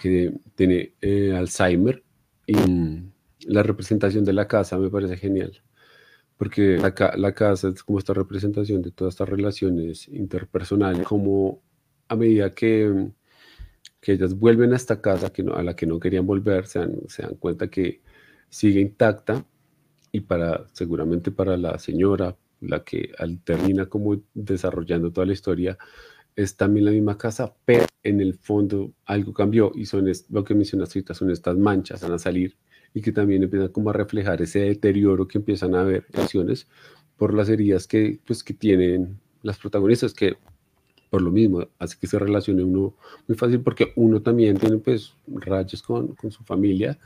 que 0.00 0.32
tiene 0.54 0.94
eh, 1.00 1.34
Alzheimer 1.36 2.02
y 2.46 2.54
la 3.46 3.62
representación 3.62 4.24
de 4.24 4.32
la 4.32 4.48
casa 4.48 4.78
me 4.78 4.88
parece 4.90 5.16
genial, 5.16 5.62
porque 6.36 6.78
la, 6.78 6.94
la, 7.16 7.34
casa 7.34 7.68
es 7.68 7.82
como 7.82 7.98
esta 7.98 8.14
representación 8.14 8.82
de 8.82 8.90
todas 8.90 9.14
estas 9.14 9.28
relaciones 9.28 10.08
interpersonales, 10.08 11.06
como 11.06 11.62
a 12.08 12.16
medida 12.16 12.50
que, 12.50 13.10
que 14.00 14.12
ellas 14.12 14.34
vuelven 14.38 14.72
a 14.72 14.76
esta 14.76 15.00
casa 15.00 15.30
que 15.30 15.42
no, 15.42 15.54
a 15.54 15.62
la 15.62 15.76
que 15.76 15.86
no 15.86 16.00
querían 16.00 16.26
volver, 16.26 16.66
se 16.66 16.78
dan, 16.80 16.96
se 17.08 17.22
dan 17.22 17.34
cuenta 17.34 17.68
que 17.68 18.00
sigue 18.48 18.80
intacta 18.80 19.44
y 20.12 20.20
para 20.20 20.66
seguramente 20.72 21.30
para 21.30 21.56
la 21.56 21.78
señora, 21.78 22.36
la 22.60 22.84
que 22.84 23.12
termina 23.44 23.86
como 23.86 24.22
desarrollando 24.34 25.12
toda 25.12 25.26
la 25.26 25.32
historia, 25.32 25.78
es 26.36 26.56
también 26.56 26.86
la 26.86 26.92
misma 26.92 27.18
casa, 27.18 27.54
pero 27.64 27.86
en 28.02 28.20
el 28.20 28.34
fondo 28.34 28.92
algo 29.04 29.32
cambió 29.32 29.72
y 29.74 29.86
son 29.86 30.10
lo 30.30 30.44
que 30.44 30.54
mencionaste 30.54 30.98
ahorita, 30.98 31.14
son 31.14 31.30
estas 31.30 31.56
manchas, 31.56 32.02
van 32.02 32.12
a 32.12 32.18
salir 32.18 32.56
y 32.94 33.02
que 33.02 33.12
también 33.12 33.42
empiezan 33.42 33.68
como 33.68 33.90
a 33.90 33.92
reflejar 33.92 34.42
ese 34.42 34.60
deterioro 34.60 35.28
que 35.28 35.38
empiezan 35.38 35.74
a 35.74 35.82
haber 35.82 36.06
acciones 36.14 36.66
por 37.16 37.34
las 37.34 37.48
heridas 37.48 37.86
que, 37.86 38.20
pues, 38.26 38.42
que 38.42 38.54
tienen 38.54 39.20
las 39.42 39.58
protagonistas, 39.58 40.14
que 40.14 40.36
por 41.10 41.20
lo 41.22 41.30
mismo 41.30 41.66
hace 41.78 41.96
que 42.00 42.06
se 42.06 42.18
relacione 42.18 42.62
uno 42.62 42.94
muy 43.26 43.36
fácil 43.36 43.60
porque 43.60 43.92
uno 43.96 44.22
también 44.22 44.56
tiene 44.56 44.78
pues 44.78 45.12
rayos 45.26 45.82
con, 45.82 46.14
con 46.14 46.30
su 46.30 46.44
familia 46.44 46.96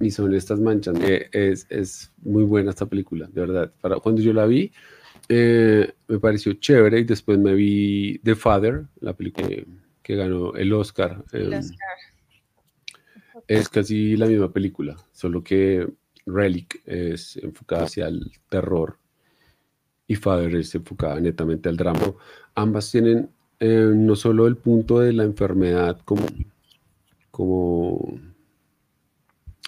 y 0.00 0.10
son 0.10 0.34
estas 0.34 0.58
manchas. 0.60 0.96
Eh, 1.00 1.28
es, 1.32 1.66
es, 1.70 2.12
muy 2.22 2.44
buena 2.44 2.70
esta 2.70 2.86
película, 2.86 3.28
de 3.32 3.40
verdad. 3.40 3.72
Para, 3.80 3.96
cuando 3.96 4.20
yo 4.20 4.32
la 4.32 4.46
vi, 4.46 4.72
eh, 5.28 5.92
me 6.08 6.18
pareció 6.18 6.54
chévere 6.54 7.00
y 7.00 7.04
después 7.04 7.38
me 7.38 7.54
vi 7.54 8.18
The 8.24 8.34
Father, 8.34 8.86
la 9.00 9.12
película 9.14 9.48
que, 10.02 10.16
ganó 10.16 10.54
el 10.54 10.72
Oscar. 10.72 11.24
Em, 11.32 11.60
es 13.46 13.68
casi 13.68 14.16
la 14.16 14.26
misma 14.26 14.52
película, 14.52 14.96
solo 15.12 15.44
que 15.44 15.86
Relic 16.26 16.82
es 16.84 17.36
enfocada 17.36 17.84
hacia 17.84 18.08
el 18.08 18.32
terror 18.48 18.98
y 20.10 20.16
Father 20.16 20.56
es 20.56 20.74
enfocada 20.74 21.20
netamente 21.20 21.68
al 21.68 21.76
drama. 21.76 22.12
Ambas 22.56 22.90
tienen 22.90 23.30
eh, 23.60 23.92
no 23.94 24.16
solo 24.16 24.48
el 24.48 24.56
punto 24.56 24.98
de 24.98 25.12
la 25.12 25.22
enfermedad 25.22 26.00
como, 26.04 26.26
como 27.30 28.18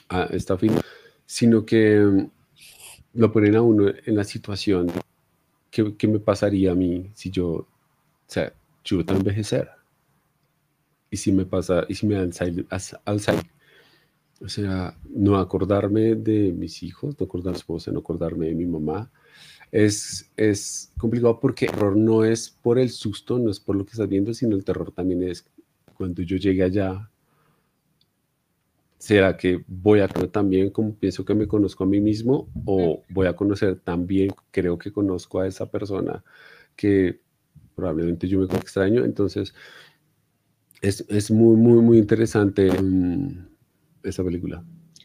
a 0.09 0.25
esta 0.33 0.59
fin, 0.59 0.73
sino 1.25 1.65
que 1.65 1.95
em, 1.95 2.29
lo 3.15 3.31
ponen 3.31 3.55
a 3.55 3.63
uno 3.63 3.93
en 4.05 4.17
la 4.17 4.25
situación 4.25 4.89
de 4.89 5.01
¿qué, 5.71 6.09
me 6.09 6.19
pasaría 6.19 6.73
a 6.73 6.75
mí 6.75 7.13
si 7.15 7.31
yo, 7.31 7.49
o 7.49 7.67
sea, 8.27 8.53
yo 8.83 8.99
a 8.99 9.13
envejecer? 9.13 9.69
Y 11.09 11.19
si 11.19 11.31
me 11.31 11.47
pasa, 11.47 11.85
y 11.89 11.95
si 11.95 12.05
me 12.05 12.17
da 12.17 12.23
Alzheimer, 13.05 13.47
o 14.41 14.49
sea, 14.49 14.99
no 15.09 15.39
acordarme 15.39 16.17
de 16.17 16.53
mis 16.53 16.83
hijos, 16.83 17.15
no 17.21 17.27
acordarme 17.27 17.53
de 17.53 17.59
mi 17.59 17.61
esposa, 17.61 17.93
no 17.93 18.01
acordarme 18.01 18.47
de 18.47 18.55
mi 18.57 18.67
mamá, 18.67 19.09
es, 19.73 20.31
es 20.37 20.93
complicado 20.99 21.41
porque 21.41 21.65
el 21.65 21.73
terror 21.73 21.97
no 21.97 22.25
es 22.25 22.51
por 22.51 22.79
el 22.79 22.91
susto, 22.91 23.39
no 23.39 23.51
es 23.51 23.59
por 23.59 23.75
lo 23.75 23.85
que 23.85 23.93
estás 23.93 24.09
viendo, 24.09 24.35
sino 24.35 24.55
el 24.55 24.65
terror 24.65 24.93
también 24.93 25.23
es 25.23 25.47
cuando 25.97 26.23
yo 26.23 26.37
llegue 26.37 26.63
allá, 26.63 27.11
¿será 28.99 29.37
que 29.37 29.65
voy 29.67 30.01
a 30.01 30.09
conocer 30.09 30.31
también 30.31 30.71
como 30.71 30.95
pienso 30.95 31.25
que 31.25 31.35
me 31.35 31.49
conozco 31.49 31.85
a 31.85 31.87
mí 31.87 32.01
mismo 32.01 32.49
o 32.67 33.03
voy 33.09 33.27
a 33.27 33.35
conocer 33.35 33.81
también, 33.81 34.31
creo 34.51 34.79
que 34.79 34.93
conozco 34.93 35.41
a 35.41 35.47
esa 35.49 35.71
persona 35.71 36.23
que 36.77 37.21
probablemente 37.75 38.29
yo 38.29 38.41
me 38.41 38.45
extraño? 38.45 39.05
Entonces, 39.05 39.55
es, 40.83 41.05
es 41.09 41.31
muy, 41.31 41.57
muy, 41.57 41.81
muy 41.81 41.99
interesante 41.99 42.71
um, 42.71 43.47
esa 44.03 44.23
película. 44.23 44.63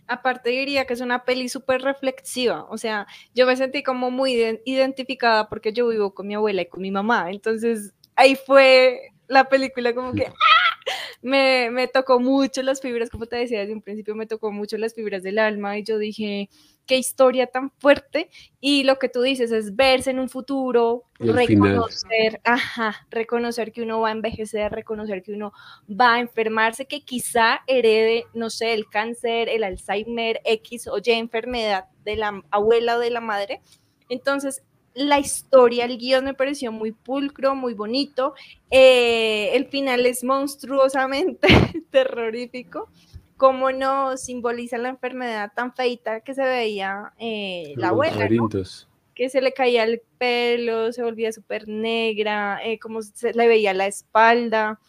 Aparte 0.08 0.50
diría 0.50 0.86
que 0.86 0.94
es 0.94 1.02
una 1.02 1.26
peli 1.26 1.50
súper 1.50 1.82
reflexiva, 1.82 2.66
o 2.70 2.78
sea, 2.78 3.08
yo 3.36 3.46
me 3.46 3.56
sentí 3.58 3.84
como 3.84 4.10
muy 4.10 4.60
identificada 4.66 5.50
porque 5.50 5.74
yo 5.74 5.88
vivo 5.88 6.14
con 6.14 6.28
mi 6.28 6.36
abuela 6.36 6.62
y 6.62 6.68
con 6.68 6.82
mi 6.82 6.92
mamá, 6.92 7.30
entonces 7.30 7.94
ahí 8.16 8.36
fue 8.36 9.12
la 9.28 9.50
película 9.50 9.94
como 9.94 10.14
que 10.14 10.32
me, 11.22 11.70
me, 11.72 11.88
tocó 11.88 12.20
mucho 12.20 12.62
las 12.64 12.82
fibras, 12.82 13.10
como 13.10 13.26
te 13.26 13.38
decía 13.38 13.60
desde 13.60 13.74
un 13.74 13.82
principio, 13.82 14.16
me 14.16 14.26
tocó 14.26 14.52
mucho 14.52 14.78
las 14.78 14.94
fibras 14.94 15.24
del 15.24 15.40
alma. 15.40 15.78
Y 15.78 15.84
yo 15.84 15.98
dije, 15.98 16.50
qué 16.88 16.98
historia 16.98 17.46
tan 17.46 17.70
fuerte. 17.78 18.30
Y 18.60 18.84
lo 18.84 18.98
que 18.98 19.10
tú 19.10 19.22
dices 19.22 19.52
es 19.52 19.76
verse 19.76 20.10
en 20.10 20.20
un 20.20 20.30
futuro, 20.30 21.04
reconocer, 21.20 22.42
ajá, 22.44 23.06
reconocer 23.12 23.72
que 23.72 23.84
uno 23.84 24.02
va 24.02 24.10
a 24.10 24.14
envejecer, 24.14 24.72
reconocer 24.72 25.22
que 25.22 25.34
uno 25.34 25.54
va 25.90 26.16
a 26.16 26.20
enfermarse, 26.20 26.88
que 26.88 27.02
quizá 27.02 27.62
herede, 27.68 28.26
no 28.34 28.50
sé, 28.50 28.74
el 28.74 28.90
cáncer, 28.90 29.50
el 29.50 29.64
Alzheimer, 29.64 30.42
X 30.44 30.88
o 30.88 30.98
Y 30.98 31.12
enfermedad 31.12 31.86
de 32.04 32.16
la 32.16 32.42
abuela 32.50 32.98
o 32.98 33.00
de 33.00 33.12
la 33.12 33.22
madre. 33.22 33.62
Entonces, 34.10 34.64
la 34.98 35.20
historia, 35.20 35.86
el 35.86 35.98
guion 35.98 36.26
me 36.26 36.34
pareció 36.34 36.72
muy 36.72 36.92
pulcro, 36.92 37.54
muy 37.54 37.76
bonito. 37.76 38.34
Eh, 38.72 39.52
el 39.54 39.68
final 39.68 40.06
es 40.08 40.24
monstruosamente 40.24 41.48
terrorífico. 41.92 42.90
Cómo 43.38 43.72
no 43.72 44.18
simboliza 44.18 44.78
la 44.78 44.90
enfermedad 44.90 45.52
tan 45.56 45.74
feita 45.74 46.22
que 46.22 46.34
se 46.34 46.44
veía 46.44 47.14
eh, 47.20 47.74
la 47.78 47.90
abuela. 47.90 48.28
Que 49.14 49.30
se 49.30 49.42
le 49.42 49.54
caía 49.54 49.84
el 49.84 50.02
pelo, 50.18 50.92
se 50.92 51.02
volvía 51.02 51.32
súper 51.32 51.68
negra, 51.68 52.60
eh, 52.64 52.78
como 52.78 53.02
se 53.02 53.34
le 53.34 53.48
veía 53.48 53.74
la 53.74 53.88
espalda. 53.88 54.80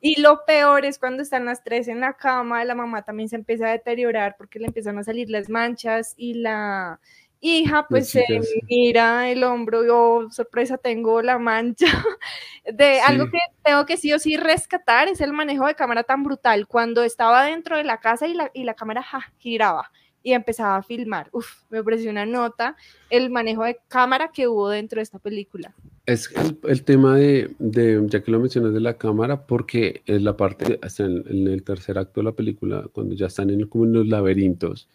Y 0.00 0.20
lo 0.20 0.44
peor 0.44 0.84
es 0.84 0.98
cuando 0.98 1.22
están 1.22 1.46
las 1.46 1.64
tres 1.64 1.88
en 1.88 2.00
la 2.00 2.14
cama, 2.14 2.64
la 2.64 2.74
mamá 2.74 3.02
también 3.02 3.28
se 3.28 3.36
empieza 3.36 3.66
a 3.66 3.72
deteriorar 3.72 4.36
porque 4.36 4.58
le 4.58 4.66
empiezan 4.66 4.98
a 4.98 5.04
salir 5.04 5.30
las 5.30 5.48
manchas 5.48 6.14
y 6.16 6.34
la, 6.34 7.00
hija, 7.40 7.86
pues 7.88 8.10
se 8.10 8.24
mira 8.68 9.30
el 9.30 9.44
hombro, 9.44 9.84
yo, 9.84 10.28
sorpresa, 10.30 10.78
tengo 10.78 11.22
la 11.22 11.38
mancha 11.38 11.86
de 12.72 13.00
algo 13.00 13.30
que 13.30 13.38
tengo 13.62 13.86
que 13.86 13.96
sí 13.96 14.12
o 14.12 14.18
sí 14.18 14.36
rescatar, 14.36 15.08
es 15.08 15.20
el 15.20 15.32
manejo 15.32 15.66
de 15.66 15.74
cámara 15.74 16.02
tan 16.02 16.22
brutal. 16.22 16.66
Cuando 16.66 17.02
estaba 17.02 17.44
dentro 17.44 17.76
de 17.76 17.84
la 17.84 18.00
casa 18.00 18.26
y 18.26 18.34
la, 18.34 18.50
y 18.54 18.64
la 18.64 18.74
cámara 18.74 19.04
giraba 19.38 19.90
y 20.26 20.32
empezaba 20.32 20.76
a 20.76 20.82
filmar. 20.82 21.28
Uf, 21.30 21.62
me 21.70 21.84
pareció 21.84 22.10
una 22.10 22.26
nota 22.26 22.74
el 23.10 23.30
manejo 23.30 23.62
de 23.62 23.78
cámara 23.86 24.32
que 24.34 24.48
hubo 24.48 24.68
dentro 24.68 24.98
de 24.98 25.04
esta 25.04 25.20
película. 25.20 25.72
Es 26.04 26.28
el, 26.64 26.82
tema 26.82 27.16
de, 27.16 27.54
ya 27.60 28.24
que 28.24 28.32
lo 28.32 28.40
mencionas 28.40 28.74
de 28.74 28.80
la 28.80 28.98
cámara, 28.98 29.46
porque 29.46 30.02
es 30.04 30.20
la 30.22 30.36
parte, 30.36 30.80
hasta 30.82 31.04
en, 31.04 31.46
el 31.46 31.62
tercer 31.62 31.96
acto 31.96 32.20
de 32.20 32.24
la 32.24 32.32
película, 32.32 32.88
cuando 32.92 33.14
ya 33.14 33.26
están 33.26 33.50
en, 33.50 33.68
como 33.68 33.84
en 33.84 33.92
los 33.92 34.08
laberintos, 34.08 34.88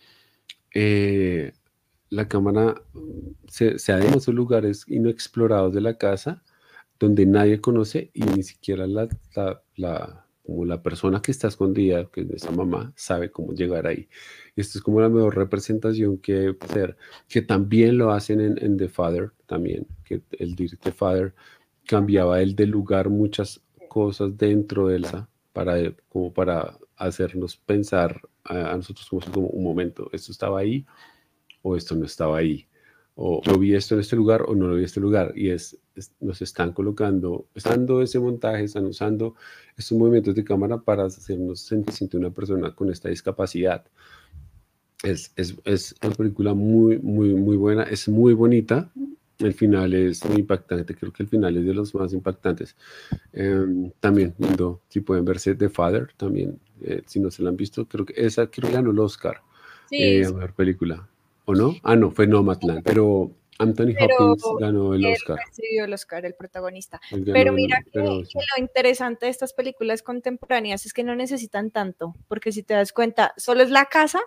eh, 0.74 1.54
la 2.12 2.28
cámara 2.28 2.76
se, 3.47 3.80
se 3.80 3.93
en 3.93 4.14
esos 4.14 4.36
lugares 4.36 4.86
inexplorados 4.88 5.74
de 5.74 5.82
la 5.82 5.97
casa, 5.97 6.43
donde 6.99 7.26
nadie 7.26 7.62
conoce 7.62 8.12
y 8.14 8.22
ni 8.24 8.43
siquiera 8.43 8.86
la, 8.86 9.07
la, 9.78 10.26
como 10.45 10.66
la 10.66 10.84
persona 10.84 11.22
que 11.22 11.32
está 11.32 11.47
escondida, 11.47 12.09
que 12.12 12.22
es 12.22 12.30
esa 12.30 12.51
mamá, 12.51 12.91
sabe 12.97 13.32
cómo 13.32 13.53
llegar 13.53 13.88
ahí. 13.88 14.09
Esto 14.57 14.78
es 14.78 14.84
como 14.84 14.99
la 14.99 15.07
mejor 15.09 15.36
representación 15.38 16.18
que 16.18 16.55
hacer, 16.59 16.97
que 17.30 17.41
también 17.41 17.97
lo 17.97 18.12
hacen 18.12 18.41
en, 18.41 18.78
The 18.78 18.89
Father, 18.89 19.32
también, 19.47 19.88
que 20.03 20.22
el 20.38 20.55
The 20.55 20.91
Father 20.91 21.34
cambiaba 21.86 22.41
el 22.41 22.55
de 22.55 22.68
lugar 22.68 23.09
muchas 23.09 23.62
cosas 23.88 24.38
dentro 24.38 24.88
de 24.88 24.99
la, 24.99 25.30
para, 25.53 25.78
como 26.09 26.34
para 26.34 26.78
hacernos 26.97 27.55
pensar 27.55 28.22
a, 28.43 28.76
nosotros 28.76 29.07
como, 29.09 29.22
como 29.32 29.47
un 29.47 29.64
momento, 29.64 30.09
esto 30.12 30.34
estaba 30.34 30.59
ahí 30.59 30.86
o 31.62 31.76
esto 31.76 31.95
no 31.95 32.05
estaba 32.05 32.38
ahí 32.38 32.68
o 33.16 33.41
lo 33.45 33.57
vi 33.59 33.76
esto 33.76 33.95
en 33.95 34.01
este 34.01 34.16
lugar 34.16 34.43
o 34.47 34.55
no 34.55 34.68
lo 34.68 34.74
vi 34.74 34.80
en 34.80 34.86
este 34.86 34.99
lugar. 34.99 35.34
Y 35.36 35.49
es, 35.49 35.78
nos 36.20 36.41
están 36.41 36.72
colocando, 36.74 37.47
usando 37.55 38.01
ese 38.01 38.20
montaje, 38.20 38.64
están 38.64 38.86
usando 38.86 39.36
estos 39.78 39.97
movimientos 39.97 40.36
de 40.36 40.43
cámara 40.43 40.80
para 40.80 41.05
hacernos 41.05 41.62
sentir 41.62 42.20
una 42.20 42.32
persona 42.32 42.74
con 42.74 42.89
esta 42.89 43.09
discapacidad. 43.09 43.86
Es, 45.03 45.34
es, 45.36 45.55
es, 45.66 45.95
una 46.03 46.16
película 46.16 46.53
muy, 46.53 46.99
muy, 46.99 47.34
muy 47.34 47.57
buena, 47.57 47.84
es 47.84 48.07
muy 48.07 48.34
bonita. 48.34 48.91
El 49.39 49.53
final 49.53 49.93
es 49.93 50.24
muy 50.26 50.41
impactante, 50.41 50.95
creo 50.95 51.12
que 51.12 51.24
el 51.24 51.30
final 51.30 51.57
es 51.57 51.66
de 51.66 51.74
los 51.74 51.93
más 51.95 52.14
impactantes. 52.14 52.76
Em, 53.34 53.91
también, 53.99 54.36
lindo, 54.38 54.82
si 54.88 54.99
pueden 54.99 55.26
verse 55.26 55.55
The 55.55 55.70
Father, 55.70 56.09
también, 56.16 56.59
eh, 56.82 57.01
si 57.07 57.20
no 57.20 57.32
se 57.32 57.41
la 57.41 57.49
han 57.49 57.57
visto, 57.57 57.88
creo 57.88 58.05
que 58.05 58.14
esa 58.16 58.47
creo 58.47 58.70
que 58.70 58.76
ganó 58.76 58.91
el 58.91 58.99
Oscar. 58.99 59.41
Sí, 59.89 59.97
eh, 59.99 60.32
ver, 60.32 60.53
película. 60.53 61.07
¿O 61.46 61.56
no? 61.56 61.76
Ah, 61.84 61.96
no, 61.96 62.12
fue 62.12 62.28
Nomadland, 62.28 62.84
pero 62.84 63.32
Anthony 63.62 63.94
Hopkins 64.00 64.44
ganó 64.60 64.94
el 64.94 65.06
Oscar. 65.06 65.38
Recibió 65.48 65.86
el 65.86 65.94
Oscar, 65.94 66.26
el 66.26 66.34
protagonista. 66.34 67.00
pero 67.32 67.54
mira 67.54 67.84
que, 67.92 68.00
lo 68.00 68.24
interesante 68.58 69.26
de 69.26 69.32
estas 69.32 69.54
películas 69.54 70.02
contemporáneas 70.02 70.86
es 70.86 70.94
que 70.94 71.04
no 71.04 71.16
necesitan 71.16 71.72
tanto, 71.72 72.16
porque 72.28 72.52
si 72.52 72.64
te 72.64 72.74
das 72.74 72.92
cuenta, 72.92 73.34
solo 73.38 73.62
es 73.64 73.70
la 73.70 73.86
casa, 73.86 74.20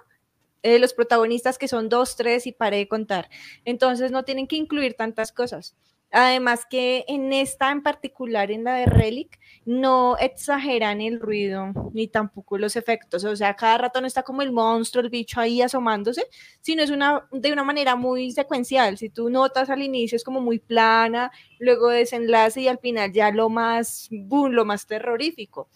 eh, 0.63 0.79
los 0.79 0.95
protagonistas 0.95 1.59
que 1.59 1.69
son 1.69 1.89
dos, 1.89 2.17
tres 2.17 2.47
y 2.47 2.53
paré 2.53 2.79
de 2.79 2.89
contar. 2.89 3.29
Entonces 3.65 4.11
no 4.11 4.25
tienen 4.25 4.47
que 4.47 4.57
incluir 4.57 4.95
tantas 4.95 5.33
cosas. 5.33 5.75
Además 6.17 6.65
que 6.65 7.05
en 7.09 7.33
esta 7.33 7.73
en 7.73 7.83
particular, 7.83 8.53
en 8.53 8.63
la 8.63 8.75
de 8.77 8.87
Relic, 8.87 9.41
no 9.65 10.17
exageran 10.17 11.01
el 11.01 11.19
ruido 11.19 11.73
ni 11.93 12.07
tampoco 12.07 12.57
los 12.57 12.77
efectos. 12.77 13.25
O 13.25 13.35
sea, 13.35 13.57
cada 13.57 13.79
rato 13.79 14.01
no 14.01 14.07
está 14.07 14.23
como 14.23 14.41
el 14.43 14.53
monstruo, 14.53 15.03
el 15.03 15.11
bicho 15.11 15.41
ahí 15.41 15.61
asomándose, 15.61 16.25
sino 16.61 16.85
es 16.85 16.91
una, 16.91 17.27
de 17.33 17.53
una 17.53 17.65
manera 17.65 17.97
muy 17.97 18.31
secuencial. 18.31 18.97
Si 18.97 19.11
tú 19.11 19.29
notas 19.29 19.71
al 19.71 19.83
inicio 19.83 20.15
es 20.15 20.23
como 20.23 20.41
muy 20.41 20.61
plana, 20.61 21.33
luego 21.59 21.89
desenlace 21.89 22.61
y 22.61 22.69
al 22.69 22.79
final 22.79 23.13
ya 23.13 23.33
lo 23.33 23.49
más, 23.49 24.07
boom, 24.13 24.53
lo 24.53 24.65
más 24.65 24.87
terrorífico. 24.87 25.69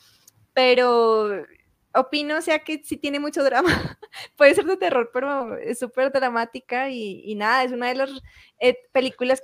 Pero 0.54 1.44
opino, 2.00 2.38
o 2.38 2.40
sea, 2.40 2.60
que 2.60 2.82
sí 2.84 2.96
tiene 2.96 3.20
mucho 3.20 3.42
drama. 3.42 3.68
Puede 4.36 4.54
ser 4.54 4.64
de 4.64 4.76
terror, 4.76 5.10
pero 5.12 5.56
es 5.56 5.78
súper 5.78 6.12
dramática 6.12 6.90
y, 6.90 7.34
nada, 7.34 7.64
es 7.64 7.72
una 7.72 7.88
de 7.88 7.94
las 7.94 8.10
eh, 8.60 8.76
películas 8.92 9.42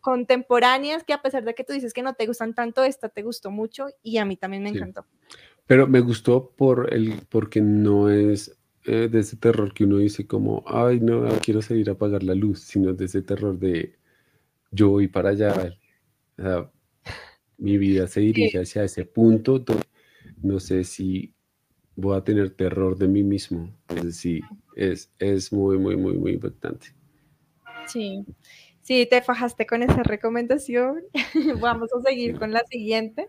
contemporáneas 0.00 1.04
que 1.04 1.12
a 1.12 1.22
pesar 1.22 1.44
de 1.44 1.54
que 1.54 1.64
tú 1.64 1.72
dices 1.72 1.92
que 1.92 2.02
no 2.02 2.14
te 2.14 2.26
gustan 2.26 2.54
tanto, 2.54 2.84
esta 2.84 3.08
te 3.08 3.22
gustó 3.22 3.50
mucho 3.50 3.86
y 4.02 4.18
a 4.18 4.24
mí 4.24 4.36
también 4.36 4.62
me 4.62 4.70
encantó. 4.70 5.06
Pero 5.66 5.86
me 5.86 6.00
gustó 6.00 6.52
por 6.56 6.92
el, 6.92 7.22
porque 7.28 7.60
no 7.60 8.08
es 8.08 8.56
eh, 8.84 9.08
de 9.10 9.18
ese 9.18 9.36
terror 9.36 9.74
que 9.74 9.84
uno 9.84 9.98
dice 9.98 10.26
como, 10.26 10.62
ay, 10.66 11.00
no, 11.00 11.26
quiero 11.42 11.60
salir 11.60 11.88
a 11.88 11.92
apagar 11.92 12.22
la 12.22 12.34
luz, 12.34 12.60
sino 12.60 12.92
de 12.92 13.06
ese 13.06 13.22
terror 13.22 13.58
de 13.58 13.96
yo 14.70 14.90
voy 14.90 15.08
para 15.08 15.30
allá. 15.30 15.76
mi 17.58 17.78
vida 17.78 18.06
se 18.06 18.20
dirige 18.20 18.60
hacia 18.60 18.84
ese 18.84 19.04
punto. 19.04 19.64
no 20.42 20.60
sé 20.60 20.84
si 20.84 21.35
voy 21.96 22.16
a 22.16 22.22
tener 22.22 22.50
terror 22.50 22.96
de 22.96 23.08
mí 23.08 23.22
mismo. 23.22 23.70
Es 23.88 24.18
sí, 24.18 24.40
es, 24.76 25.10
es 25.18 25.52
muy, 25.52 25.78
muy, 25.78 25.96
muy, 25.96 26.14
muy 26.14 26.32
impactante. 26.32 26.88
Sí, 27.86 28.24
sí, 28.82 29.06
te 29.06 29.22
fajaste 29.22 29.66
con 29.66 29.82
esa 29.82 30.02
recomendación. 30.02 31.02
Vamos 31.60 31.90
a 31.92 32.02
seguir 32.02 32.38
con 32.38 32.52
la 32.52 32.62
siguiente. 32.70 33.28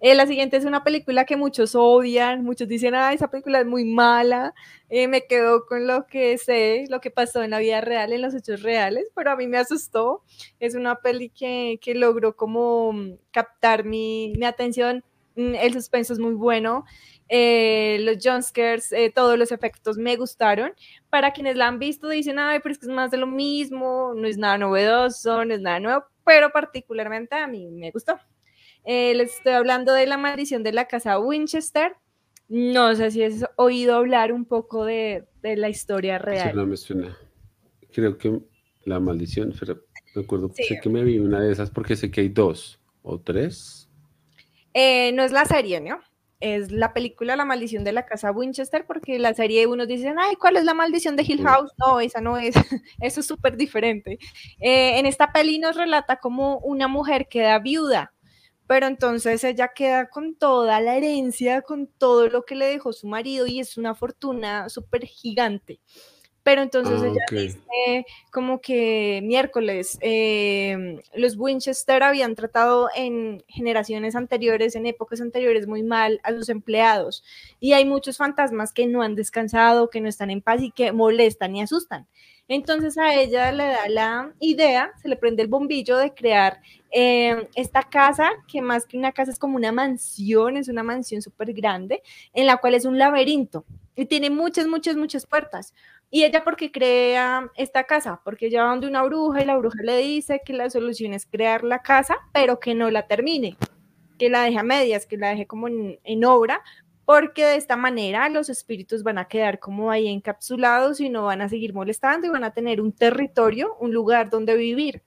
Eh, 0.00 0.14
la 0.14 0.26
siguiente 0.26 0.58
es 0.58 0.66
una 0.66 0.84
película 0.84 1.24
que 1.24 1.36
muchos 1.36 1.74
odian, 1.74 2.44
muchos 2.44 2.68
dicen, 2.68 2.94
ah, 2.94 3.14
esa 3.14 3.30
película 3.30 3.60
es 3.60 3.66
muy 3.66 3.86
mala, 3.86 4.52
eh, 4.90 5.08
me 5.08 5.26
quedo 5.26 5.64
con 5.64 5.86
lo 5.86 6.06
que 6.06 6.36
sé, 6.36 6.84
lo 6.90 7.00
que 7.00 7.10
pasó 7.10 7.42
en 7.42 7.50
la 7.50 7.60
vida 7.60 7.80
real, 7.80 8.12
en 8.12 8.20
los 8.20 8.34
hechos 8.34 8.62
reales, 8.62 9.10
pero 9.14 9.30
a 9.30 9.36
mí 9.36 9.46
me 9.46 9.56
asustó. 9.56 10.22
Es 10.60 10.74
una 10.74 10.96
peli 10.96 11.30
que, 11.30 11.78
que 11.80 11.94
logró 11.94 12.36
como 12.36 12.92
captar 13.30 13.84
mi, 13.84 14.34
mi 14.36 14.44
atención, 14.44 14.98
mm, 14.98 15.15
el 15.36 15.72
suspenso 15.72 16.12
es 16.12 16.18
muy 16.18 16.34
bueno, 16.34 16.84
eh, 17.28 17.98
los 18.00 18.18
jumpscares, 18.22 18.92
eh, 18.92 19.12
todos 19.14 19.38
los 19.38 19.52
efectos 19.52 19.98
me 19.98 20.16
gustaron. 20.16 20.72
Para 21.10 21.32
quienes 21.32 21.56
la 21.56 21.68
han 21.68 21.78
visto 21.78 22.08
dicen, 22.08 22.38
ay, 22.38 22.60
pero 22.62 22.72
es 22.72 22.78
que 22.78 22.86
es 22.86 22.92
más 22.92 23.10
de 23.10 23.18
lo 23.18 23.26
mismo, 23.26 24.12
no 24.14 24.26
es 24.26 24.38
nada 24.38 24.58
novedoso, 24.58 25.44
no 25.44 25.54
es 25.54 25.60
nada 25.60 25.80
nuevo, 25.80 26.04
pero 26.24 26.50
particularmente 26.50 27.34
a 27.34 27.46
mí 27.46 27.68
me 27.70 27.90
gustó. 27.90 28.18
Eh, 28.84 29.14
les 29.14 29.34
estoy 29.34 29.52
hablando 29.52 29.92
de 29.92 30.06
la 30.06 30.16
maldición 30.16 30.62
de 30.62 30.72
la 30.72 30.86
casa 30.86 31.18
Winchester. 31.18 31.96
No 32.48 32.94
sé 32.94 33.10
si 33.10 33.24
has 33.24 33.44
oído 33.56 33.96
hablar 33.96 34.32
un 34.32 34.44
poco 34.44 34.84
de, 34.84 35.24
de 35.42 35.56
la 35.56 35.68
historia 35.68 36.18
real. 36.18 36.50
Sí, 36.50 36.56
no 36.56 36.66
me 36.66 36.76
suena. 36.76 37.16
Creo 37.92 38.16
que 38.16 38.40
la 38.84 39.00
maldición, 39.00 39.52
pero 39.58 39.82
recuerdo, 40.14 40.50
sé 40.54 40.78
que 40.80 40.88
me 40.88 41.02
vi 41.02 41.18
una 41.18 41.40
de 41.40 41.50
esas 41.50 41.70
porque 41.70 41.96
sé 41.96 42.10
que 42.10 42.20
hay 42.20 42.28
dos 42.28 42.80
o 43.02 43.18
tres. 43.20 43.85
No 45.14 45.22
es 45.22 45.32
la 45.32 45.44
serie, 45.44 45.80
¿no? 45.80 46.00
es 46.40 46.70
la 46.70 46.92
película 46.92 47.36
La 47.36 47.44
maldición 47.44 47.84
de 47.84 47.92
la 47.92 48.06
casa 48.06 48.30
Winchester, 48.30 48.84
porque 48.86 49.18
la 49.18 49.34
serie 49.34 49.66
unos 49.66 49.88
dicen, 49.88 50.16
ay, 50.18 50.36
¿cuál 50.36 50.56
es 50.56 50.64
la 50.64 50.74
maldición 50.74 51.16
de 51.16 51.22
Hill 51.22 51.42
House? 51.42 51.72
No, 51.78 52.00
esa 52.00 52.20
no 52.20 52.36
es, 52.36 52.54
eso 53.00 53.20
es 53.20 53.26
súper 53.26 53.56
diferente. 53.56 54.18
Eh, 54.60 54.98
en 54.98 55.06
esta 55.06 55.32
peli 55.32 55.58
nos 55.58 55.76
relata 55.76 56.16
como 56.16 56.58
una 56.58 56.88
mujer 56.88 57.28
queda 57.28 57.58
viuda, 57.58 58.12
pero 58.66 58.86
entonces 58.86 59.44
ella 59.44 59.68
queda 59.74 60.08
con 60.08 60.36
toda 60.36 60.80
la 60.80 60.96
herencia, 60.96 61.62
con 61.62 61.86
todo 61.86 62.28
lo 62.28 62.44
que 62.44 62.56
le 62.56 62.66
dejó 62.66 62.92
su 62.92 63.06
marido 63.06 63.46
y 63.46 63.60
es 63.60 63.76
una 63.78 63.94
fortuna 63.94 64.68
súper 64.68 65.04
gigante 65.04 65.80
pero 66.46 66.62
entonces 66.62 67.02
ah, 67.02 67.06
ella 67.08 67.42
dice 67.42 68.06
como 68.30 68.60
que 68.60 69.20
miércoles, 69.24 69.98
em, 70.00 71.00
los 71.12 71.36
Winchester 71.36 72.04
habían 72.04 72.36
tratado 72.36 72.88
en 72.94 73.42
generaciones 73.48 74.14
anteriores, 74.14 74.76
en 74.76 74.86
épocas 74.86 75.20
anteriores, 75.20 75.66
muy 75.66 75.82
mal 75.82 76.20
a 76.22 76.30
sus 76.30 76.48
empleados 76.48 77.24
y 77.58 77.72
hay 77.72 77.84
muchos 77.84 78.18
fantasmas 78.18 78.72
que 78.72 78.86
no 78.86 79.02
han 79.02 79.16
descansado, 79.16 79.90
que 79.90 80.00
no 80.00 80.08
están 80.08 80.30
en 80.30 80.40
paz 80.40 80.62
y 80.62 80.70
que 80.70 80.92
molestan 80.92 81.56
y 81.56 81.62
asustan. 81.62 82.06
Entonces 82.46 82.96
a 82.96 83.12
ella 83.12 83.50
le 83.50 83.64
da 83.64 83.88
la 83.88 84.32
idea, 84.38 84.92
se 85.02 85.08
le 85.08 85.16
prende 85.16 85.42
el 85.42 85.48
bombillo 85.48 85.96
de 85.96 86.14
crear 86.14 86.60
em, 86.92 87.44
esta 87.56 87.82
casa, 87.82 88.30
que 88.46 88.62
más 88.62 88.86
que 88.86 88.96
una 88.96 89.10
casa 89.10 89.32
es 89.32 89.38
como 89.40 89.56
una 89.56 89.72
mansión, 89.72 90.56
es 90.56 90.68
una 90.68 90.84
mansión 90.84 91.22
súper 91.22 91.52
grande, 91.52 92.04
en 92.32 92.46
la 92.46 92.58
cual 92.58 92.74
es 92.74 92.84
un 92.84 92.98
laberinto 92.98 93.64
y 93.96 94.04
tiene 94.04 94.30
muchas, 94.30 94.66
muchas, 94.66 94.96
muchas 94.96 95.26
puertas. 95.26 95.74
Y 96.10 96.24
ella 96.24 96.44
porque 96.44 96.70
crea 96.70 97.50
esta 97.56 97.84
casa, 97.84 98.20
porque 98.24 98.46
ella 98.46 98.64
va 98.64 98.70
donde 98.70 98.86
una 98.86 99.02
bruja 99.02 99.42
y 99.42 99.44
la 99.44 99.56
bruja 99.56 99.82
le 99.82 99.98
dice 99.98 100.40
que 100.44 100.52
la 100.52 100.70
solución 100.70 101.12
es 101.12 101.26
crear 101.26 101.64
la 101.64 101.82
casa, 101.82 102.16
pero 102.32 102.60
que 102.60 102.74
no 102.74 102.90
la 102.90 103.08
termine, 103.08 103.56
que 104.18 104.30
la 104.30 104.42
deje 104.42 104.58
a 104.58 104.62
medias, 104.62 105.06
que 105.06 105.16
la 105.16 105.30
deje 105.30 105.46
como 105.46 105.66
en, 105.68 106.24
obra, 106.24 106.62
porque 107.04 107.44
de 107.44 107.56
esta 107.56 107.76
manera 107.76 108.28
los 108.28 108.48
espíritus 108.48 109.02
van 109.02 109.18
a 109.18 109.26
quedar 109.26 109.58
como 109.58 109.90
ahí 109.90 110.08
encapsulados 110.08 111.00
y 111.00 111.08
no 111.08 111.24
van 111.24 111.40
a 111.40 111.48
seguir 111.48 111.74
molestando 111.74 112.26
y 112.26 112.30
van 112.30 112.44
a 112.44 112.54
tener 112.54 112.80
un 112.80 112.92
territorio, 112.92 113.76
un 113.80 113.92
lugar 113.92 114.30
donde 114.30 114.56
vivir. 114.56 115.02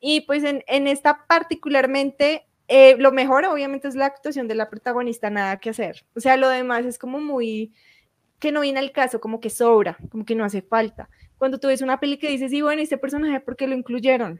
Y 0.00 0.22
pues 0.22 0.44
en, 0.44 0.86
esta 0.86 1.26
particularmente, 1.26 2.46
eh, 2.68 2.96
lo 2.98 3.12
mejor 3.12 3.44
obviamente 3.44 3.88
es 3.88 3.96
la 3.96 4.06
actuación 4.06 4.48
de 4.48 4.54
la 4.54 4.70
protagonista, 4.70 5.28
nada 5.28 5.58
que 5.58 5.70
hacer. 5.70 6.06
O 6.16 6.20
sea, 6.20 6.36
lo 6.36 6.48
demás 6.48 6.86
es 6.86 6.98
como 6.98 7.20
muy 7.20 7.72
que 8.40 8.52
no 8.52 8.62
viene 8.62 8.80
al 8.80 8.92
caso, 8.92 9.20
como 9.20 9.40
que 9.40 9.50
sobra, 9.50 9.98
como 10.10 10.24
que 10.24 10.34
no 10.34 10.44
hace 10.44 10.62
falta. 10.62 11.08
Cuando 11.38 11.58
tú 11.60 11.68
ves 11.68 11.82
una 11.82 12.00
peli 12.00 12.18
que 12.18 12.28
dices, 12.30 12.50
sí, 12.50 12.62
bueno, 12.62 12.82
este 12.82 12.98
personaje, 12.98 13.40
¿por 13.40 13.56
qué 13.56 13.66
lo 13.66 13.76
incluyeron? 13.76 14.36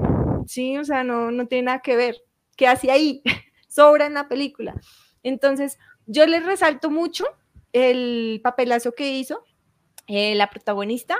Sí, 0.46 0.76
o 0.78 0.84
sea, 0.84 1.04
no, 1.04 1.30
no 1.30 1.46
tiene 1.46 1.64
nada 1.66 1.80
que 1.80 1.96
ver. 1.96 2.16
¿Qué 2.56 2.66
hace 2.66 2.90
ahí? 2.90 3.22
sobra 3.68 4.06
en 4.06 4.14
la 4.14 4.28
película. 4.28 4.74
Entonces, 5.22 5.78
yo 6.06 6.26
les 6.26 6.44
resalto 6.44 6.90
mucho 6.90 7.24
el 7.72 8.40
papelazo 8.42 8.92
que 8.92 9.12
hizo. 9.12 9.44
eh, 10.08 10.34
la 10.34 10.50
protagonista 10.50 11.16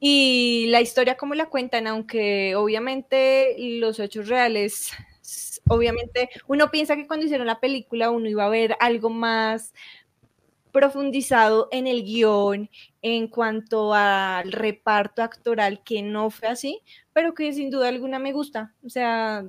y 0.00 0.66
la 0.68 0.80
historia 0.82 1.16
como 1.16 1.34
la 1.34 1.46
cuentan, 1.46 1.86
aunque 1.86 2.54
obviamente 2.54 3.56
los 3.58 3.98
hechos 3.98 4.28
reales, 4.28 4.92
obviamente 5.68 6.28
uno 6.46 6.70
piensa 6.70 6.96
que 6.96 7.06
cuando 7.06 7.24
hicieron 7.26 7.46
la 7.46 7.60
película 7.60 8.10
uno 8.10 8.28
iba 8.28 8.44
a 8.44 8.50
ver 8.50 8.76
algo 8.80 9.08
más 9.10 9.72
profundizado 10.76 11.68
en 11.72 11.86
el 11.86 12.04
guion 12.04 12.68
en 13.00 13.28
cuanto 13.28 13.94
al 13.94 14.52
reparto 14.52 15.22
actoral, 15.22 15.82
que 15.82 16.02
no 16.02 16.28
fue 16.28 16.48
así, 16.48 16.82
pero 17.14 17.32
que 17.32 17.50
sin 17.54 17.70
duda 17.70 17.88
alguna 17.88 18.18
me 18.18 18.34
gusta. 18.34 18.74
O 18.84 18.90
sea, 18.90 19.46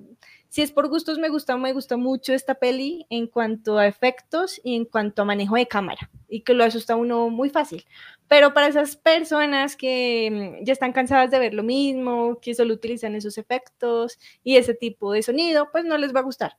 si 0.48 0.62
es 0.62 0.72
por 0.72 0.88
gustos, 0.88 1.20
me 1.20 1.28
gusta, 1.28 1.58
me 1.58 1.74
gusta 1.74 1.98
mucho 1.98 2.34
esta 2.34 2.56
peli 2.56 3.06
en 3.10 3.28
cuanto 3.28 3.78
a 3.78 3.88
efectos 3.88 4.62
y 4.64 4.78
en 4.78 4.86
cuanto 4.86 5.22
a 5.22 5.26
manejo 5.26 5.58
de 5.58 5.68
cámara, 5.68 6.10
y 6.30 6.44
que 6.44 6.54
lo 6.54 6.64
asusta 6.64 6.96
uno 6.96 7.30
muy 7.30 7.50
fácil. 7.50 7.84
Pero 8.30 8.54
para 8.54 8.70
esas 8.70 8.96
personas 8.96 9.76
que 9.76 10.60
mm, 10.62 10.64
ya 10.64 10.72
están 10.72 10.94
cansadas 10.94 11.30
de 11.30 11.40
ver 11.40 11.54
lo 11.54 11.64
mismo, 11.64 12.40
que 12.42 12.56
solo 12.56 12.74
utilizan 12.74 13.16
esos 13.16 13.38
efectos 13.38 14.18
y 14.46 14.56
ese 14.56 14.74
tipo 14.74 15.12
de 15.12 15.24
sonido, 15.24 15.70
pues 15.74 15.84
no 15.84 15.98
les 15.98 16.16
va 16.16 16.22
a 16.22 16.24
gustar. 16.24 16.56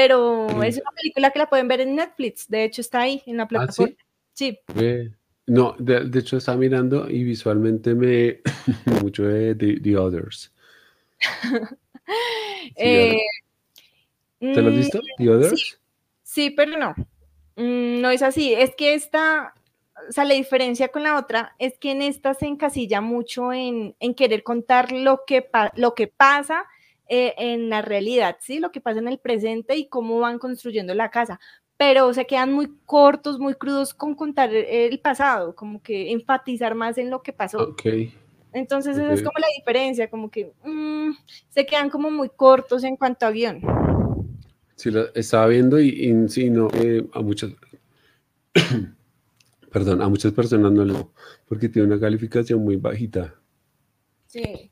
Pero 0.00 0.62
es 0.62 0.78
una 0.78 0.92
película 0.92 1.30
que 1.30 1.38
la 1.38 1.50
pueden 1.50 1.68
ver 1.68 1.82
en 1.82 1.94
Netflix, 1.94 2.48
de 2.48 2.64
hecho 2.64 2.80
está 2.80 3.02
ahí 3.02 3.22
en 3.26 3.36
la 3.36 3.42
¿Ah, 3.42 3.48
plataforma. 3.48 3.94
sí? 4.32 4.58
No, 5.46 5.76
de, 5.78 6.18
hecho 6.18 6.38
estaba 6.38 6.56
mirando 6.56 7.10
y 7.10 7.22
visualmente 7.22 7.94
me 7.94 8.40
mucho 9.02 9.24
de 9.24 9.54
The, 9.82 9.96
Others. 9.98 10.54
Eh, 12.76 13.18
¿Te 14.38 14.62
lo 14.62 14.70
has 14.70 14.76
visto? 14.76 15.00
¿The 15.18 15.28
Others? 15.28 15.78
Sí, 16.22 16.48
pero 16.48 16.78
no. 16.78 16.94
Mm, 17.56 18.00
no 18.00 18.08
es 18.08 18.22
así. 18.22 18.54
Es 18.54 18.74
que 18.74 18.94
esta, 18.94 19.52
o 20.08 20.12
sea, 20.12 20.24
la 20.24 20.32
diferencia 20.32 20.88
con 20.88 21.02
la 21.02 21.18
otra 21.18 21.54
es 21.58 21.76
que 21.76 21.90
en 21.90 22.00
esta 22.00 22.32
se 22.32 22.46
encasilla 22.46 23.02
mucho 23.02 23.52
en, 23.52 23.94
querer 24.16 24.44
contar 24.44 24.92
lo 24.92 25.24
que, 25.26 25.46
lo 25.74 25.94
que 25.94 26.06
pasa 26.06 26.64
eh, 27.10 27.34
en 27.36 27.68
la 27.68 27.82
realidad, 27.82 28.38
¿sí? 28.40 28.58
Lo 28.58 28.72
que 28.72 28.80
pasa 28.80 29.00
en 29.00 29.08
el 29.08 29.18
presente 29.18 29.76
y 29.76 29.88
cómo 29.88 30.20
van 30.20 30.38
construyendo 30.38 30.94
la 30.94 31.10
casa 31.10 31.38
pero 31.80 32.12
se 32.12 32.26
quedan 32.26 32.52
muy 32.52 32.70
cortos, 32.84 33.38
muy 33.38 33.54
crudos 33.54 33.94
con 33.94 34.14
contar 34.14 34.54
el 34.54 35.00
pasado, 35.00 35.54
como 35.54 35.80
que 35.80 36.12
enfatizar 36.12 36.74
más 36.74 36.98
en 36.98 37.08
lo 37.08 37.22
que 37.22 37.32
pasó. 37.32 37.74
Entonces 38.52 38.98
esa 38.98 39.10
es 39.14 39.22
como 39.22 39.38
la 39.38 39.46
diferencia, 39.56 40.10
como 40.10 40.30
que 40.30 40.52
mm, 40.62 41.12
se 41.48 41.64
quedan 41.64 41.88
como 41.88 42.10
muy 42.10 42.28
cortos 42.28 42.84
en 42.84 42.96
cuanto 42.96 43.24
a 43.24 43.30
guion. 43.30 43.62
Sí, 44.76 44.90
lo 44.90 45.14
estaba 45.14 45.46
viendo 45.46 45.80
y, 45.80 45.88
y 45.88 46.28
sí, 46.28 46.50
no, 46.50 46.68
eh, 46.74 47.02
a 47.14 47.22
muchas, 47.22 47.52
perdón, 49.72 50.02
a 50.02 50.08
muchas 50.10 50.32
personas 50.32 50.72
no 50.72 50.84
lo, 50.84 51.12
porque 51.48 51.70
tiene 51.70 51.88
una 51.88 51.98
calificación 51.98 52.62
muy 52.62 52.76
bajita. 52.76 53.34
Sí. 54.26 54.70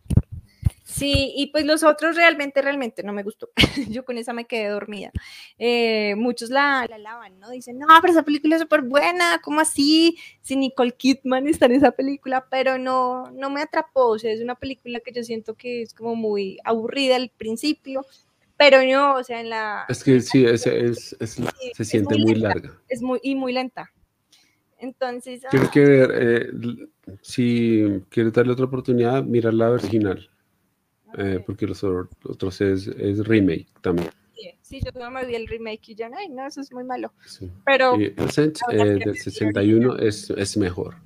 Sí, 0.99 1.33
y 1.37 1.47
pues 1.53 1.65
los 1.65 1.85
otros 1.85 2.17
realmente, 2.17 2.61
realmente 2.61 3.05
no 3.05 3.13
me 3.13 3.23
gustó. 3.23 3.51
Yo 3.89 4.05
con 4.05 4.19
esa 4.19 4.33
me 4.33 4.47
quedé 4.47 4.69
dormida. 4.69 5.13
Eh, 5.57 6.15
muchos 6.17 6.51
la, 6.51 6.87
la 6.89 6.97
alaban, 6.97 7.39
¿no? 7.39 7.51
Dicen, 7.51 7.79
no, 7.79 7.87
pero 8.01 8.13
esa 8.13 8.25
película 8.25 8.57
es 8.57 8.63
súper 8.63 8.83
buena, 8.83 9.41
¿cómo 9.45 9.61
así? 9.61 10.19
Si 10.43 10.57
Nicole 10.57 10.93
Kidman 10.93 11.47
está 11.47 11.67
en 11.67 11.73
esa 11.73 11.93
película, 11.93 12.47
pero 12.51 12.79
no, 12.79 13.31
no 13.31 13.49
me 13.49 13.63
atrapó. 13.63 14.09
O 14.09 14.19
sea, 14.19 14.33
es 14.33 14.41
una 14.41 14.57
película 14.57 14.99
que 14.99 15.13
yo 15.13 15.23
siento 15.23 15.55
que 15.55 15.83
es 15.83 15.95
como 15.95 16.17
muy 16.17 16.59
aburrida 16.65 17.15
al 17.15 17.31
principio, 17.31 18.05
pero 18.57 18.83
no, 18.83 19.15
o 19.15 19.23
sea, 19.23 19.41
en 19.41 19.51
la... 19.51 19.85
Es 19.89 20.03
que 20.03 20.21
sí, 20.21 20.45
es, 20.45 20.67
es, 20.67 21.17
se 21.75 21.85
siente 21.85 22.19
muy, 22.19 22.35
larga. 22.35 22.73
Es 22.89 23.03
muy, 23.03 23.21
y 23.23 23.37
muy 23.37 23.53
lenta. 23.53 23.93
Entonces... 24.79 25.43
Tienes 25.49 25.71
que 25.71 25.81
ver, 25.81 26.11
eh, 26.13 26.51
si 27.23 28.03
quieres 28.09 28.33
darle 28.33 28.53
otra 28.53 28.65
oportunidad, 28.65 29.23
mirar 29.23 29.55
la 29.55 29.71
original. 29.71 30.29
Eh, 31.17 31.43
porque 31.45 31.67
los 31.67 31.83
otros 31.83 32.61
es, 32.61 32.87
es, 32.87 33.27
remake 33.27 33.67
también. 33.81 34.11
Sí, 34.63 34.81
yo 34.85 34.91
no 35.01 35.11
me 35.11 35.25
vi 35.25 35.35
el 35.35 35.47
remake 35.47 35.89
y 35.89 35.95
ya, 35.95 36.11
ay, 36.15 36.29
no, 36.29 36.47
eso 36.47 36.61
es 36.61 36.71
muy 36.73 36.85
malo. 36.85 37.13
Pero 37.65 37.95
el 37.95 38.31
Sense 38.31 38.63
eh, 38.71 38.99
del 39.03 39.17
61 39.17 39.97
es, 39.97 40.29
es 40.31 40.57
mejor. 40.59 40.97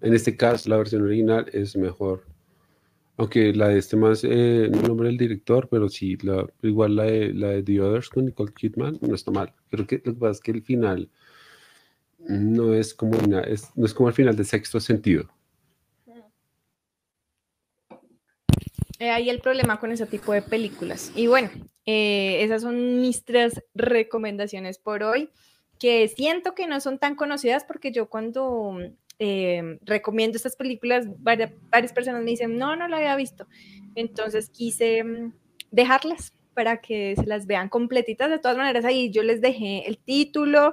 En 0.00 0.14
este 0.14 0.36
caso, 0.36 0.68
la 0.68 0.78
versión 0.78 1.02
original 1.02 1.46
es 1.52 1.76
mejor. 1.76 2.24
Aunque 3.16 3.52
la 3.54 3.68
de 3.68 3.78
este 3.78 3.96
más, 3.96 4.24
eh, 4.24 4.68
no 4.70 4.82
nombre 4.82 5.08
del 5.08 5.16
director, 5.16 5.68
pero 5.70 5.88
sí, 5.88 6.16
la, 6.22 6.44
igual 6.62 6.96
la 6.96 7.04
de, 7.04 7.32
la 7.32 7.48
de 7.50 7.62
The 7.62 7.80
Others 7.80 8.08
con 8.08 8.24
Nicole 8.26 8.52
Kidman 8.52 8.98
no 9.00 9.14
está 9.14 9.30
mal. 9.30 9.54
Creo 9.70 9.86
que 9.86 10.02
lo 10.04 10.14
que 10.14 10.18
pasa 10.18 10.32
es 10.32 10.40
que 10.40 10.50
el 10.50 10.62
final 10.62 11.08
no 12.18 12.74
es 12.74 12.94
como, 12.94 13.18
una, 13.18 13.40
es, 13.42 13.68
no 13.76 13.86
es 13.86 13.94
como 13.94 14.08
el 14.08 14.14
final 14.14 14.34
de 14.34 14.44
sexto 14.44 14.80
sentido. 14.80 15.28
Ahí 19.10 19.30
el 19.30 19.40
problema 19.40 19.80
con 19.80 19.92
ese 19.92 20.06
tipo 20.06 20.32
de 20.32 20.42
películas. 20.42 21.12
Y 21.14 21.26
bueno, 21.26 21.50
eh, 21.86 22.42
esas 22.42 22.62
son 22.62 23.00
mis 23.00 23.24
tres 23.24 23.62
recomendaciones 23.74 24.78
por 24.78 25.02
hoy, 25.02 25.30
que 25.78 26.08
siento 26.08 26.54
que 26.54 26.66
no 26.66 26.80
son 26.80 26.98
tan 26.98 27.16
conocidas 27.16 27.64
porque 27.64 27.90
yo 27.90 28.08
cuando 28.08 28.78
eh, 29.18 29.78
recomiendo 29.82 30.36
estas 30.36 30.56
películas, 30.56 31.06
varias, 31.18 31.52
personas 31.92 32.22
me 32.22 32.30
dicen, 32.30 32.56
no, 32.56 32.76
no 32.76 32.88
la 32.88 32.98
había 32.98 33.16
visto. 33.16 33.46
Entonces 33.94 34.48
quise 34.50 35.02
mm, 35.04 35.32
dejarlas 35.70 36.32
para 36.54 36.80
que 36.80 37.14
se 37.16 37.26
las 37.26 37.46
vean 37.46 37.68
completitas. 37.68 38.30
De 38.30 38.38
todas 38.38 38.56
maneras, 38.56 38.84
ahí 38.84 39.10
yo 39.10 39.22
les 39.22 39.40
dejé 39.40 39.86
el 39.88 39.98
título. 39.98 40.72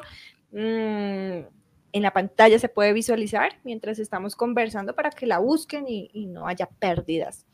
Mmm, 0.51 1.41
en 1.91 2.03
la 2.03 2.11
pantalla 2.11 2.59
se 2.59 2.69
puede 2.69 2.93
visualizar 2.93 3.53
mientras 3.63 3.99
estamos 3.99 4.35
conversando 4.35 4.93
para 4.95 5.09
que 5.09 5.25
la 5.25 5.39
busquen 5.39 5.85
y, 5.87 6.27
no 6.27 6.47
haya 6.47 6.67
pérdidas. 6.67 7.45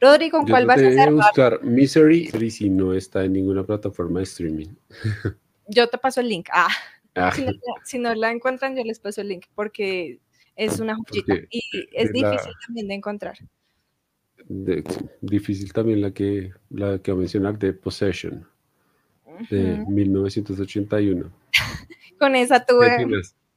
Rodrigo, 0.00 0.44
¿cuál 0.48 0.66
vas 0.66 0.82
a 0.82 0.88
hacer? 0.88 1.12
buscar 1.12 1.62
Misery 1.62 2.50
si 2.50 2.70
no 2.70 2.92
está 2.94 3.24
en 3.24 3.34
ninguna 3.34 3.64
plataforma 3.64 4.20
de 4.20 4.24
streaming. 4.24 4.68
Yo 5.68 5.88
te 5.88 5.98
paso 5.98 6.20
el 6.20 6.28
link. 6.28 6.48
Ah, 6.52 6.68
ah. 7.14 7.32
Si, 7.84 7.98
no, 7.98 8.14
la 8.14 8.30
encuentran, 8.30 8.76
yo 8.76 8.82
les 8.84 8.98
paso 8.98 9.20
el 9.20 9.28
link 9.28 9.46
porque 9.54 10.18
es 10.56 10.80
una 10.80 10.96
joyita 10.96 11.34
y 11.50 11.62
es 11.92 12.12
difícil 12.12 12.52
también 12.66 12.88
de 12.88 12.94
encontrar. 12.94 13.36
difícil 15.20 15.72
también 15.72 16.02
la 16.02 16.10
que 16.10 16.52
la 16.70 16.98
que 16.98 17.10
a 17.10 17.14
mencionar 17.14 17.58
de 17.58 17.72
Possession 17.72 18.46
de 19.50 19.84
1981. 19.88 21.30
Con 22.18 22.36
esa 22.36 22.64
tuve 22.64 23.06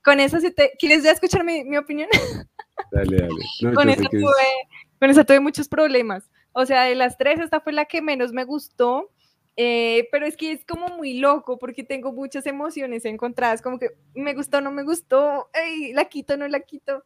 con 0.07 0.21
eso, 0.21 0.39
si 0.39 0.51
te, 0.51 0.71
¿quieres 0.79 1.03
ya 1.03 1.11
escuchar 1.11 1.43
mi, 1.43 1.65
mi 1.65 1.75
opinión? 1.75 2.07
Dale, 2.91 3.17
dale. 3.17 3.75
con, 3.75 3.89
eso 3.89 4.03
tuve, 4.09 4.47
con 4.99 5.09
eso 5.09 5.25
tuve 5.25 5.41
muchos 5.41 5.67
problemas. 5.67 6.29
O 6.53 6.65
sea, 6.65 6.83
de 6.83 6.95
las 6.95 7.17
tres, 7.17 7.41
esta 7.41 7.59
fue 7.59 7.73
la 7.73 7.85
que 7.85 8.01
menos 8.01 8.31
me 8.31 8.45
gustó. 8.45 9.11
Eh, 9.57 10.07
pero 10.11 10.25
es 10.25 10.37
que 10.37 10.53
es 10.53 10.63
como 10.63 10.87
muy 10.89 11.19
loco 11.19 11.57
porque 11.59 11.83
tengo 11.83 12.13
muchas 12.13 12.45
emociones 12.45 13.03
encontradas, 13.03 13.61
como 13.61 13.79
que 13.79 13.89
me 14.13 14.35
gustó, 14.35 14.61
no 14.61 14.71
me 14.71 14.83
gustó, 14.83 15.49
la 15.93 16.05
quito, 16.05 16.37
no 16.37 16.47
la 16.47 16.61
quito. 16.61 17.03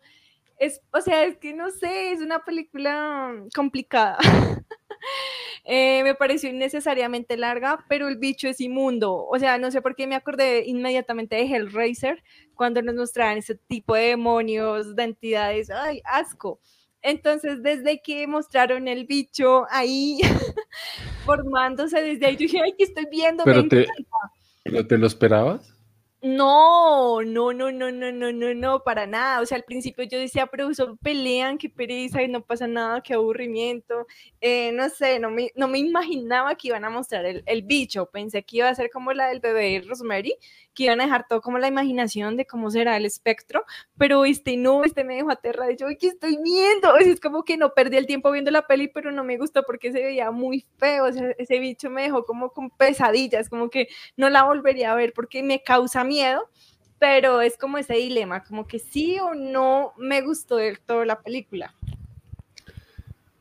Es, 0.60 0.82
o 0.92 1.02
sea, 1.02 1.24
es 1.24 1.38
que 1.38 1.54
no 1.54 1.72
sé, 1.72 2.12
es 2.12 2.20
una 2.22 2.44
película 2.46 3.34
complicada. 3.56 4.18
Eh, 5.64 6.02
me 6.04 6.16
pareció 6.16 6.50
innecesariamente 6.50 7.38
larga, 7.38 7.86
pero 7.88 8.08
el 8.08 8.18
bicho 8.18 8.48
es 8.48 8.60
inmundo. 8.60 9.28
O 9.28 9.38
sea, 9.38 9.60
no 9.60 9.70
sé 9.70 9.80
por 9.80 9.96
qué 9.96 10.08
me 10.08 10.16
acordé 10.16 10.64
inmediatamente 10.66 11.36
de 11.36 11.44
Hellraiser 11.44 12.24
cuando 12.56 12.82
nos 12.82 12.96
mostraban 12.96 13.38
ese 13.38 13.54
tipo 13.56 13.94
de 13.94 14.08
demonios, 14.08 14.96
de 14.96 15.04
entidades. 15.04 15.70
¡Ay, 15.70 16.02
asco! 16.04 16.60
Entonces, 17.04 17.62
desde 17.62 18.02
que 18.02 18.26
mostraron 18.26 18.88
el 18.88 19.06
bicho 19.06 19.66
ahí 19.70 20.20
formándose, 21.26 22.02
desde 22.02 22.26
ahí 22.26 22.36
dije, 22.36 22.60
¡ay, 22.64 22.74
qué 22.78 22.86
estoy 22.86 23.06
viendo! 23.12 23.44
Pero 23.44 23.68
te, 23.68 23.86
¿te 24.88 24.98
lo 24.98 25.08
esperabas? 25.08 25.71
No, 26.24 27.24
no, 27.24 27.52
no, 27.52 27.72
no, 27.72 27.92
no, 27.92 28.12
no, 28.12 28.32
no, 28.32 28.54
no, 28.54 28.84
para 28.84 29.08
nada. 29.08 29.42
O 29.42 29.46
sea, 29.48 29.58
al 29.58 29.64
principio 29.64 30.04
yo 30.04 30.20
decía, 30.20 30.46
pero 30.46 30.72
solo 30.76 30.96
pelean, 30.98 31.58
qué 31.58 31.68
pereza 31.68 32.22
y 32.22 32.28
no 32.28 32.46
pasa 32.46 32.68
nada, 32.68 33.02
qué 33.02 33.16
aburrimiento. 33.16 34.06
Eh, 34.40 34.72
no 34.72 34.88
sé, 34.90 35.18
no 35.20 35.32
me, 35.32 35.52
no 35.56 35.68
me 35.68 35.80
imaginaba 35.80 36.54
que 36.54 36.68
iban 36.68 36.86
a 36.86 36.92
mostrar 36.92 37.26
el, 37.26 37.42
el, 37.48 37.64
bicho. 37.64 38.06
Pensé 38.12 38.44
que 38.44 38.58
iba 38.58 38.70
a 38.70 38.76
ser 38.76 38.92
como 38.92 39.14
la 39.14 39.30
del 39.30 39.40
bebé 39.40 39.84
Rosemary, 39.88 40.36
que 40.74 40.84
iban 40.86 41.02
a 41.02 41.06
dejar 41.06 41.28
todo 41.28 41.42
como 41.42 41.58
la 41.58 41.68
imaginación 41.68 42.38
de 42.38 42.46
cómo 42.46 42.72
será 42.72 42.98
el 42.98 43.06
espectro, 43.06 43.66
pero 43.98 44.26
este 44.26 44.58
no, 44.58 44.84
este 44.84 45.04
me 45.04 45.16
dejó 45.16 45.32
aterrada. 45.32 45.72
Yo, 45.72 45.88
¿qué 46.00 46.08
estoy 46.08 46.38
viendo? 46.44 46.96
Es 46.98 47.20
como 47.20 47.44
que 47.44 47.58
no 47.58 47.74
perdí 47.74 47.98
el 47.98 48.08
tiempo 48.08 48.32
viendo 48.32 48.52
la 48.52 48.68
peli, 48.68 48.88
pero 48.88 49.12
no 49.12 49.24
me 49.24 49.38
gustó 49.38 49.64
porque 49.64 49.92
se 49.92 50.04
veía 50.04 50.32
muy 50.32 50.66
feo. 50.78 51.06
O 51.06 51.14
sea, 51.14 51.32
ese 51.38 51.60
bicho 51.60 51.90
me 51.90 52.04
dejó 52.04 52.26
como 52.26 52.52
con 52.52 52.70
pesadillas, 52.70 53.50
como 53.50 53.70
que 53.70 53.88
no 54.18 54.30
la 54.30 54.44
volvería 54.44 54.92
a 54.92 54.96
ver 54.96 55.14
porque 55.14 55.44
me 55.44 55.62
causa 55.64 56.04
miedo, 56.04 56.50
pero 57.00 57.42
es 57.42 57.58
como 57.58 57.78
ese 57.78 57.96
dilema, 57.96 58.44
como 58.44 58.68
que 58.68 58.78
sí 58.78 59.18
o 59.20 59.34
no 59.34 59.94
me 59.98 60.22
gustó 60.22 60.58
del 60.58 60.80
todo 60.80 61.04
la 61.04 61.20
película. 61.22 61.74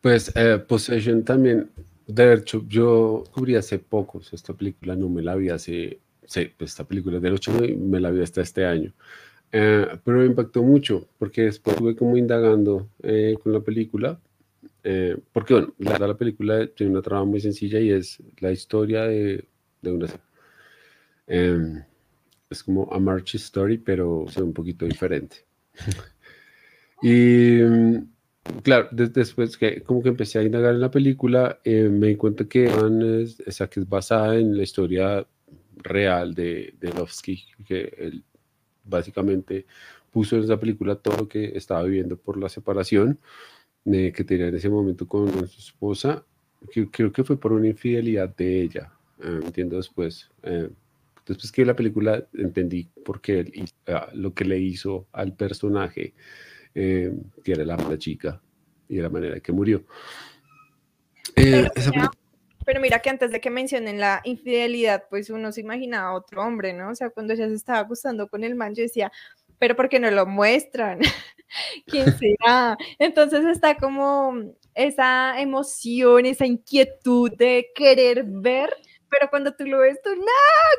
Pues 0.00 0.32
eh, 0.34 0.58
Possession 0.58 1.24
también, 1.24 1.70
de 2.06 2.32
hecho, 2.32 2.64
yo 2.66 3.20
descubrí 3.24 3.56
hace 3.56 3.78
poco, 3.78 4.20
esta 4.32 4.54
película 4.54 4.96
no 4.96 5.08
me 5.10 5.20
la 5.20 5.34
vi 5.34 5.50
hace, 5.50 6.00
sí, 6.30 6.48
pues 6.56 6.70
esta 6.70 6.84
película 6.84 7.16
es 7.16 7.22
del 7.22 7.34
8 7.34 7.64
y 7.64 7.76
me 7.76 7.98
la 7.98 8.10
vi 8.12 8.22
hasta 8.22 8.40
este 8.40 8.64
año. 8.64 8.92
Eh, 9.52 9.84
pero 10.04 10.18
me 10.18 10.26
impactó 10.26 10.62
mucho 10.62 11.08
porque 11.18 11.42
después 11.42 11.74
estuve 11.74 11.96
como 11.96 12.16
indagando 12.16 12.88
eh, 13.02 13.36
con 13.42 13.52
la 13.52 13.60
película. 13.60 14.20
Eh, 14.84 15.16
porque 15.32 15.54
bueno, 15.54 15.74
la, 15.78 15.98
la 15.98 16.16
película 16.16 16.68
tiene 16.68 16.92
una 16.92 17.02
trama 17.02 17.24
muy 17.24 17.40
sencilla 17.40 17.80
y 17.80 17.90
es 17.90 18.22
la 18.38 18.52
historia 18.52 19.02
de, 19.02 19.44
de 19.82 19.92
una... 19.92 20.06
Em, 21.26 21.82
es 22.48 22.62
como 22.62 22.92
a 22.92 22.98
March 23.00 23.34
Story, 23.34 23.78
pero 23.78 24.26
es 24.28 24.36
un 24.36 24.52
poquito 24.52 24.84
diferente. 24.84 25.44
y 27.02 27.58
claro, 28.62 28.88
después 28.92 29.56
que 29.56 29.82
como 29.82 30.02
que 30.02 30.10
empecé 30.10 30.38
a 30.38 30.42
indagar 30.42 30.74
en 30.74 30.80
la 30.80 30.90
película, 30.90 31.60
me 31.64 32.08
di 32.08 32.16
cuenta 32.16 32.46
que, 32.46 32.66
es, 32.66 33.40
esa 33.40 33.68
que 33.68 33.80
es 33.80 33.88
basada 33.88 34.36
en 34.36 34.56
la 34.56 34.62
historia 34.62 35.26
real 35.76 36.34
de, 36.34 36.74
de 36.80 36.92
Lovsky, 36.92 37.44
que 37.66 37.92
él 37.98 38.24
básicamente 38.84 39.66
puso 40.10 40.36
en 40.36 40.44
esa 40.44 40.58
película 40.58 40.96
todo 40.96 41.16
lo 41.16 41.28
que 41.28 41.56
estaba 41.56 41.82
viviendo 41.84 42.16
por 42.16 42.36
la 42.36 42.48
separación 42.48 43.18
eh, 43.86 44.12
que 44.14 44.24
tenía 44.24 44.48
en 44.48 44.56
ese 44.56 44.68
momento 44.68 45.06
con 45.06 45.28
su 45.48 45.60
esposa. 45.60 46.24
Que, 46.70 46.90
creo 46.90 47.12
que 47.12 47.24
fue 47.24 47.38
por 47.38 47.52
una 47.52 47.68
infidelidad 47.68 48.34
de 48.36 48.62
ella, 48.62 48.92
eh, 49.22 49.40
entiendo 49.42 49.76
después. 49.76 50.30
Eh, 50.42 50.68
después 51.26 51.50
que 51.50 51.62
vi 51.62 51.66
la 51.66 51.76
película 51.76 52.26
entendí 52.34 52.88
por 53.04 53.20
qué 53.20 53.40
él, 53.40 53.64
ah, 53.86 54.10
lo 54.14 54.34
que 54.34 54.44
le 54.44 54.58
hizo 54.58 55.06
al 55.12 55.34
personaje, 55.34 56.12
que 56.72 57.12
era 57.44 57.64
la, 57.64 57.76
la 57.76 57.98
chica, 57.98 58.40
y 58.88 58.96
de 58.96 59.02
la 59.02 59.08
manera 59.08 59.40
que 59.40 59.52
murió. 59.52 59.84
esa 61.34 61.90
pero 62.70 62.80
mira 62.80 63.00
que 63.00 63.10
antes 63.10 63.32
de 63.32 63.40
que 63.40 63.50
mencionen 63.50 63.98
la 63.98 64.20
infidelidad, 64.22 65.06
pues 65.10 65.28
uno 65.28 65.50
se 65.50 65.60
imaginaba 65.60 66.10
a 66.10 66.14
otro 66.14 66.40
hombre, 66.40 66.72
¿no? 66.72 66.90
O 66.90 66.94
sea, 66.94 67.10
cuando 67.10 67.32
ella 67.32 67.48
se 67.48 67.54
estaba 67.54 67.80
acostando 67.80 68.28
con 68.28 68.44
el 68.44 68.54
man, 68.54 68.76
yo 68.76 68.84
decía, 68.84 69.10
pero 69.58 69.74
¿por 69.74 69.88
qué 69.88 69.98
no 69.98 70.08
lo 70.12 70.24
muestran? 70.24 71.00
¿Quién 71.86 72.04
será? 72.20 72.78
Entonces 73.00 73.44
está 73.46 73.76
como 73.76 74.54
esa 74.76 75.40
emoción, 75.40 76.26
esa 76.26 76.46
inquietud 76.46 77.32
de 77.36 77.72
querer 77.74 78.22
ver, 78.24 78.72
pero 79.08 79.28
cuando 79.30 79.52
tú 79.52 79.66
lo 79.66 79.80
ves, 79.80 79.98
tú, 80.04 80.14
no, 80.14 80.26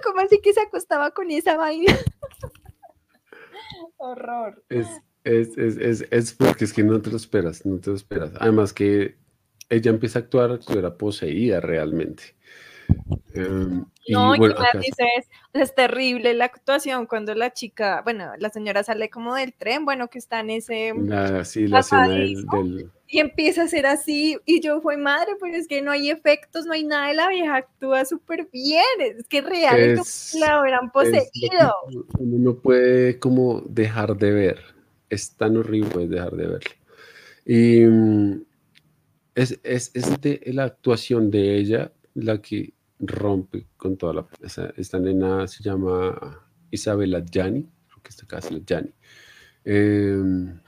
¿cómo 0.01 0.21
así 0.21 0.39
que 0.39 0.53
se 0.53 0.61
acostaba 0.61 1.11
con 1.11 1.29
esa 1.29 1.57
vaina? 1.57 1.93
Horror. 3.97 4.63
Es, 4.69 4.87
es, 5.25 5.57
es, 5.57 6.07
es, 6.09 6.33
porque 6.35 6.63
es 6.63 6.71
que 6.71 6.83
no 6.83 7.01
te 7.01 7.09
lo 7.09 7.17
esperas, 7.17 7.65
no 7.65 7.81
te 7.81 7.89
lo 7.89 7.97
esperas. 7.97 8.31
Además 8.39 8.71
que 8.71 9.19
ella 9.71 9.89
empieza 9.89 10.19
a 10.19 10.21
actuar 10.21 10.59
como 10.59 10.79
era 10.79 10.95
poseída 10.95 11.61
realmente. 11.61 12.35
Em, 13.33 13.85
no, 14.09 14.35
y 14.35 14.37
bueno, 14.37 14.55
dices, 14.73 15.29
es 15.53 15.73
terrible 15.73 16.33
la 16.33 16.45
actuación 16.45 17.05
cuando 17.05 17.33
la 17.33 17.53
chica, 17.53 18.01
bueno, 18.03 18.33
la 18.37 18.49
señora 18.49 18.83
sale 18.83 19.09
como 19.09 19.33
del 19.33 19.53
tren, 19.53 19.85
bueno, 19.85 20.09
que 20.09 20.19
está 20.19 20.41
en 20.41 20.49
ese... 20.49 20.93
La, 20.97 21.45
sí, 21.45 21.67
la 21.67 21.79
escena 21.79 22.09
del, 22.09 22.89
Y 23.07 23.19
empieza 23.19 23.63
a 23.63 23.67
ser 23.69 23.85
así, 23.85 24.37
y 24.45 24.59
yo 24.59 24.81
fui 24.81 24.97
madre, 24.97 25.37
pero 25.39 25.55
es 25.55 25.69
que 25.69 25.81
no 25.81 25.91
hay 25.91 26.09
efectos, 26.09 26.65
no 26.65 26.73
hay 26.73 26.83
nada, 26.83 27.13
y 27.13 27.15
la 27.15 27.29
vieja 27.29 27.55
actúa 27.55 28.03
súper 28.03 28.49
bien, 28.51 28.83
es 28.99 29.25
que 29.27 29.39
real, 29.39 29.79
es, 29.79 30.35
la 30.37 30.61
hubieran 30.61 30.91
poseído. 30.91 31.73
Uno 32.19 32.37
no 32.37 32.55
puede 32.55 33.19
como 33.19 33.61
dejar 33.61 34.17
de 34.17 34.31
ver, 34.31 34.59
es 35.09 35.33
tan 35.37 35.55
horrible 35.55 36.09
dejar 36.09 36.35
de 36.35 36.47
verlo. 36.47 36.71
Y 37.45 37.85
es, 39.35 39.59
es, 39.63 39.91
es 39.93 40.53
la 40.53 40.65
actuación 40.65 41.31
de 41.31 41.57
ella 41.57 41.91
la 42.15 42.41
que 42.41 42.73
rompe 42.99 43.67
con 43.77 43.97
toda 43.97 44.13
la... 44.13 44.27
esta 44.77 44.99
nena 44.99 45.47
se 45.47 45.63
llama 45.63 46.45
Isabela 46.69 47.23
Gianni, 47.25 47.63
creo 47.87 48.03
que 48.03 48.09
esta 48.09 48.27
casa 48.27 48.49
es 48.49 48.53
la 48.53 48.65
Gianni. 48.65 48.93
Em, 49.63 50.59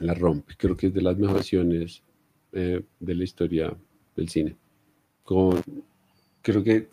la 0.00 0.14
rompe, 0.14 0.54
creo 0.56 0.76
que 0.76 0.88
es 0.88 0.94
de 0.94 1.02
las 1.02 1.16
mejores 1.16 1.42
versiones 1.42 2.02
eh, 2.52 2.82
de 3.00 3.14
la 3.14 3.24
historia 3.24 3.76
del 4.16 4.28
cine. 4.28 4.56
Con, 5.22 5.62
creo 6.42 6.62
que 6.62 6.88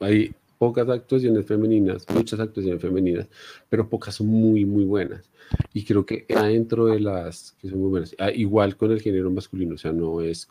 hay 0.00 0.34
pocas 0.58 0.88
actuaciones 0.88 1.46
femeninas, 1.46 2.06
muchas 2.14 2.40
actuaciones 2.40 2.80
femeninas, 2.80 3.28
pero 3.68 3.88
pocas 3.88 4.20
muy, 4.20 4.64
muy 4.64 4.84
buenas. 4.84 5.30
Y 5.72 5.84
creo 5.84 6.04
que 6.06 6.26
dentro 6.28 6.86
de 6.86 7.00
las 7.00 7.52
que 7.60 7.68
son 7.68 7.80
muy 7.80 7.90
buenas, 7.90 8.14
ah, 8.18 8.30
igual 8.30 8.76
con 8.76 8.90
el 8.92 9.00
género 9.00 9.30
masculino, 9.30 9.74
o 9.74 9.78
sea, 9.78 9.92
no 9.92 10.20
es 10.20 10.48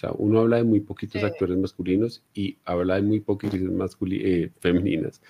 sea, 0.00 0.10
uno 0.16 0.40
habla 0.40 0.56
de 0.56 0.64
muy 0.64 0.80
poquitos 0.80 1.22
actores 1.22 1.56
masculinos 1.58 2.22
y 2.32 2.56
habla 2.64 2.94
de 2.94 3.02
muy 3.02 3.20
poquitas 3.20 3.60
eh, 3.60 4.50
femeninas. 4.60 5.20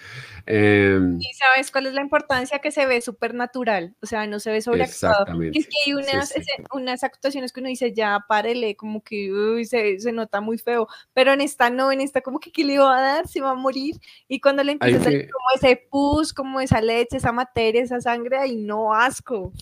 Em, 0.47 1.19
y 1.21 1.33
sabes 1.35 1.71
cuál 1.71 1.87
es 1.87 1.95
la 1.95 2.03
importancia 2.03 2.61
que 2.61 2.71
se 2.71 2.87
ve 2.87 3.01
súper 3.01 3.35
natural, 3.35 3.97
o 4.01 4.07
sea, 4.07 4.27
no 4.27 4.39
se 4.39 4.53
ve 4.53 4.63
sobreactuado. 4.63 5.27
Es 5.53 5.67
que 5.67 5.77
hay 5.87 5.95
unas, 5.95 6.33
unas 6.73 7.03
actuaciones 7.03 7.53
que 7.53 7.61
uno 7.61 7.69
dice, 7.69 7.93
ya 7.93 8.25
párele, 8.29 8.77
como 8.77 9.03
que 9.03 9.33
uy, 9.33 9.65
se, 9.65 9.99
se, 9.99 10.13
nota 10.13 10.41
muy 10.41 10.59
feo, 10.59 10.87
pero 11.13 11.33
en 11.33 11.41
esta 11.41 11.71
no, 11.71 11.91
en 11.91 12.01
esta 12.01 12.21
como 12.21 12.39
que 12.39 12.53
¿qué 12.53 12.65
le 12.65 12.79
va 12.79 12.99
a 12.99 13.01
dar? 13.01 13.29
Se 13.29 13.41
va 13.41 13.51
a 13.51 13.55
morir. 13.55 13.97
Y 14.29 14.41
cuando 14.41 14.63
le 14.63 14.73
empieza 14.73 15.01
a 15.01 15.05
salir 15.05 15.29
como 15.31 15.45
ese 15.57 15.77
pus, 15.91 16.33
como 16.33 16.61
esa 16.61 16.81
leche, 16.81 17.17
esa 17.17 17.33
materia, 17.33 17.83
esa 17.83 18.01
sangre, 18.01 18.39
ahí 18.39 18.57
no 18.57 18.95
asco. 18.95 19.53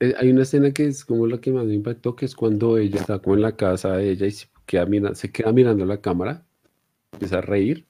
Eh, 0.00 0.14
hay 0.16 0.30
una 0.30 0.42
escena 0.42 0.72
que 0.72 0.86
es 0.86 1.04
como 1.04 1.26
la 1.26 1.40
que 1.40 1.52
más 1.52 1.66
me 1.66 1.74
impactó, 1.74 2.16
que 2.16 2.24
es 2.24 2.34
cuando 2.34 2.78
ella 2.78 3.00
está 3.00 3.18
como 3.18 3.36
en 3.36 3.42
la 3.42 3.54
casa 3.56 3.96
de 3.96 4.10
ella 4.10 4.26
y 4.26 4.30
se 4.30 4.48
queda, 4.66 5.14
se 5.14 5.30
queda 5.30 5.52
mirando 5.52 5.84
la 5.84 6.00
cámara, 6.00 6.46
empieza 7.12 7.38
a 7.38 7.40
reír. 7.42 7.86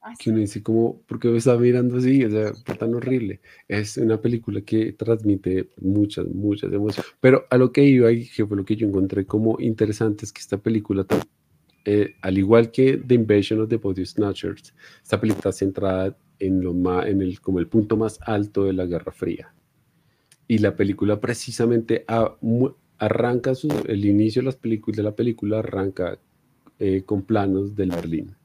Ah, 0.00 0.14
que 0.18 0.30
uno 0.30 0.38
dice 0.38 0.62
como, 0.62 1.02
¿por 1.02 1.18
qué 1.18 1.28
me 1.28 1.38
está 1.38 1.56
mirando 1.58 1.96
así? 1.96 2.24
O 2.24 2.30
sea, 2.30 2.54
fue 2.64 2.76
tan 2.76 2.94
horrible. 2.94 3.40
Es 3.68 3.96
una 3.98 4.20
película 4.20 4.60
que 4.62 4.92
transmite 4.92 5.70
muchas, 5.80 6.26
muchas 6.28 6.72
emociones. 6.72 7.12
Pero 7.20 7.44
a 7.50 7.58
lo 7.58 7.72
que 7.72 7.84
iba 7.84 8.10
y 8.12 8.28
que 8.28 8.46
fue 8.46 8.56
lo 8.56 8.64
que 8.64 8.76
yo 8.76 8.86
encontré 8.86 9.26
como 9.26 9.56
interesante 9.60 10.24
es 10.24 10.32
que 10.32 10.40
esta 10.40 10.58
película, 10.58 11.04
eh, 11.84 12.14
al 12.22 12.38
igual 12.38 12.70
que 12.70 12.98
The 12.98 13.14
Invasion 13.14 13.60
of 13.60 13.68
the 13.68 13.76
Body 13.76 14.06
Snatchers, 14.06 14.74
esta 15.02 15.20
película 15.20 15.50
está 15.50 15.52
centrada 15.52 16.16
en, 16.38 16.62
lo 16.62 16.72
más, 16.72 17.06
en 17.08 17.20
el, 17.20 17.40
como 17.40 17.58
el 17.58 17.66
punto 17.66 17.96
más 17.96 18.20
alto 18.22 18.64
de 18.64 18.74
la 18.74 18.86
Guerra 18.86 19.12
Fría 19.12 19.52
y 20.48 20.58
la 20.58 20.76
película 20.76 21.20
precisamente 21.20 22.04
arranca 22.98 23.52
el 23.86 24.04
inicio 24.04 24.42
de, 24.42 24.46
las 24.46 24.56
películas, 24.56 24.96
de 24.96 25.02
la 25.02 25.16
película 25.16 25.58
arranca 25.58 26.18
eh, 26.78 27.02
con 27.04 27.22
planos 27.22 27.74
del 27.74 27.90
Berlín, 27.90 28.36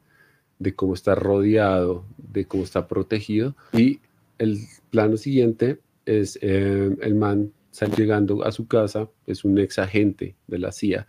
de 0.60 0.74
cómo 0.74 0.94
está 0.94 1.16
rodeado, 1.16 2.06
de 2.18 2.46
cómo 2.46 2.64
está 2.64 2.88
protegido 2.88 3.56
y 3.74 4.00
el 4.38 4.60
plano 4.90 5.18
siguiente 5.18 5.80
es 6.06 6.40
eh, 6.42 6.96
el 7.02 7.16
man 7.16 7.54
sale 7.72 7.96
llegando 7.96 8.44
a 8.44 8.52
su 8.52 8.68
casa, 8.68 9.10
es 9.28 9.46
un 9.46 9.58
ex 9.58 9.80
agente 9.80 10.36
de 10.48 10.60
la 10.60 10.72
CIA, 10.72 11.08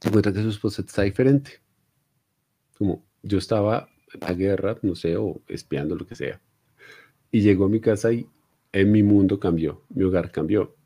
se 0.00 0.08
encuentra 0.08 0.32
que 0.32 0.42
su 0.42 0.48
esposa 0.48 0.82
está 0.82 1.02
diferente. 1.02 1.60
Como 2.78 3.04
yo 3.22 3.38
estaba 3.38 3.88
la 4.20 4.32
guerra, 4.32 4.78
no 4.82 4.94
sé, 4.94 5.16
o 5.16 5.40
espiando 5.48 5.96
lo 5.96 6.06
que 6.06 6.14
sea, 6.14 6.40
y 7.30 7.40
llegó 7.40 7.66
a 7.66 7.68
mi 7.68 7.80
casa 7.80 8.12
y 8.12 8.26
en 8.72 8.92
mi 8.92 9.02
mundo 9.02 9.38
cambió, 9.38 9.82
mi 9.90 10.04
hogar 10.04 10.30
cambió. 10.30 10.76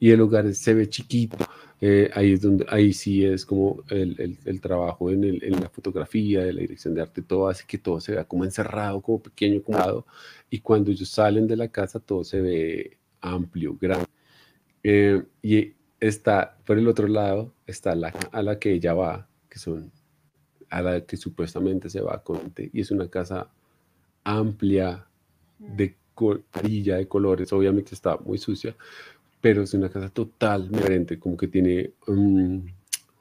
Y 0.00 0.10
el 0.10 0.20
hogar 0.20 0.54
se 0.54 0.74
ve 0.74 0.88
chiquito. 0.88 1.36
Eh, 1.80 2.10
ahí 2.14 2.32
es 2.32 2.40
donde, 2.40 2.66
ahí 2.68 2.92
sí 2.92 3.24
es 3.24 3.46
como 3.46 3.84
el, 3.88 4.38
el, 4.44 4.60
trabajo 4.60 5.10
en, 5.10 5.22
el, 5.22 5.44
en, 5.44 5.60
la 5.60 5.68
fotografía, 5.68 6.42
de 6.44 6.52
la 6.52 6.60
dirección 6.62 6.92
de 6.94 7.02
arte, 7.02 7.22
todo 7.22 7.48
hace 7.48 7.64
que 7.68 7.78
todo 7.78 8.00
se 8.00 8.12
vea 8.12 8.24
como 8.24 8.44
encerrado, 8.44 9.00
como 9.00 9.22
pequeño, 9.22 9.62
como 9.62 10.04
Y 10.50 10.58
cuando 10.60 10.90
ellos 10.90 11.08
salen 11.08 11.46
de 11.46 11.56
la 11.56 11.68
casa, 11.68 12.00
todo 12.00 12.24
se 12.24 12.40
ve 12.40 12.98
amplio, 13.20 13.76
grande. 13.80 14.06
Eh, 14.82 15.22
y 15.42 15.74
está, 16.00 16.58
por 16.66 16.78
el 16.78 16.88
otro 16.88 17.06
lado, 17.08 17.54
está 17.66 17.94
la 17.94 18.08
a 18.32 18.42
la 18.42 18.58
que 18.58 18.72
ella 18.72 18.94
va, 18.94 19.28
que 19.48 19.58
son, 19.58 19.92
a 20.70 20.82
la 20.82 21.00
que 21.02 21.16
supuestamente 21.16 21.90
se 21.90 22.00
va 22.00 22.16
a 22.16 22.22
Conte, 22.22 22.70
y 22.72 22.80
es 22.80 22.90
una 22.90 23.08
casa 23.08 23.50
amplia, 24.24 25.06
de 25.58 25.96
varilla 26.52 26.96
de 26.96 27.08
colores, 27.08 27.52
obviamente 27.52 27.94
está 27.94 28.16
muy 28.16 28.38
sucia, 28.38 28.74
pero 29.40 29.62
es 29.62 29.74
una 29.74 29.88
casa 29.88 30.08
total 30.08 30.68
diferente, 30.68 31.18
como 31.18 31.36
que 31.36 31.48
tiene, 31.48 31.92
um, 32.06 32.64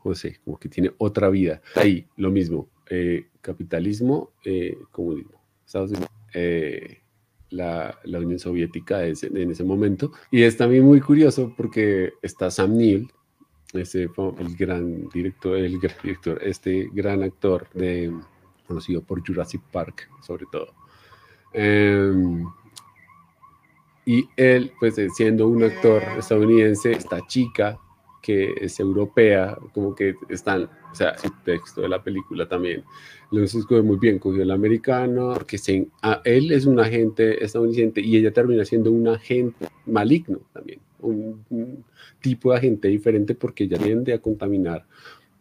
no 0.04 0.16
sé, 0.16 0.40
como 0.44 0.58
que 0.58 0.70
tiene 0.70 0.92
otra 0.98 1.30
vida. 1.30 1.62
Ahí, 1.76 2.06
lo 2.18 2.32
mismo, 2.32 2.70
eh, 2.90 3.28
capitalismo, 3.42 4.32
eh, 4.44 4.78
comunismo. 4.92 5.42
Estados 5.66 5.92
Unidos, 5.92 6.10
eh, 6.34 7.02
la, 7.50 7.98
la, 8.04 8.20
Unión 8.20 8.40
Soviética 8.40 9.06
es, 9.06 9.24
en 9.24 9.52
ese 9.52 9.64
momento. 9.64 10.12
Y 10.32 10.44
es 10.44 10.58
también 10.58 10.84
muy 10.84 11.02
curioso 11.02 11.54
porque 11.56 12.14
está 12.22 12.50
Sam 12.50 12.78
Neill, 12.78 13.12
ese, 13.74 14.04
el 14.04 14.56
gran 14.56 15.10
director, 15.10 15.58
el 15.58 15.80
gran 15.80 15.96
director, 16.02 16.40
este 16.42 16.90
gran 16.94 17.24
actor 17.24 17.68
de, 17.74 18.14
conocido 18.66 19.02
por 19.02 19.26
Jurassic 19.26 19.62
Park, 19.72 20.10
sobre 20.22 20.46
todo. 20.52 20.74
Y 24.08 24.30
él, 24.38 24.72
pues 24.80 24.98
eh, 25.00 25.10
siendo 25.10 25.50
un 25.50 25.62
actor 25.64 26.02
estadounidense, 26.18 26.94
esta 26.94 27.28
chica 27.28 27.78
que 28.22 28.54
es 28.62 28.80
europea, 28.80 29.58
como 29.74 29.94
que 29.94 30.16
están, 30.30 30.64
o 30.64 30.96
sea, 30.96 31.14
el 31.26 31.32
texto 31.44 31.82
de 31.82 31.90
la 31.90 32.02
película 32.02 32.48
también 32.48 32.86
lo 33.32 33.44
escogió 33.44 33.84
muy 33.84 33.98
bien, 33.98 34.18
cogió 34.18 34.44
el 34.44 34.52
americano, 34.52 35.34
porque 35.34 35.58
se, 35.58 35.90
él 36.24 36.52
es 36.54 36.66
un 36.66 36.80
agente 36.80 37.44
estadounidense 37.44 38.00
y 38.00 38.16
ella 38.16 38.32
termina 38.32 38.64
siendo 38.64 38.94
un 38.94 39.10
agente 39.10 39.68
maligno 39.86 40.40
también, 40.54 40.80
un, 41.00 41.84
tipo 42.22 42.52
de 42.52 42.60
agente 42.60 42.88
diferente 42.88 43.36
porque 43.36 43.66
ella 43.66 43.78
tiende 43.78 44.14
a 44.14 44.20
contaminar 44.20 44.86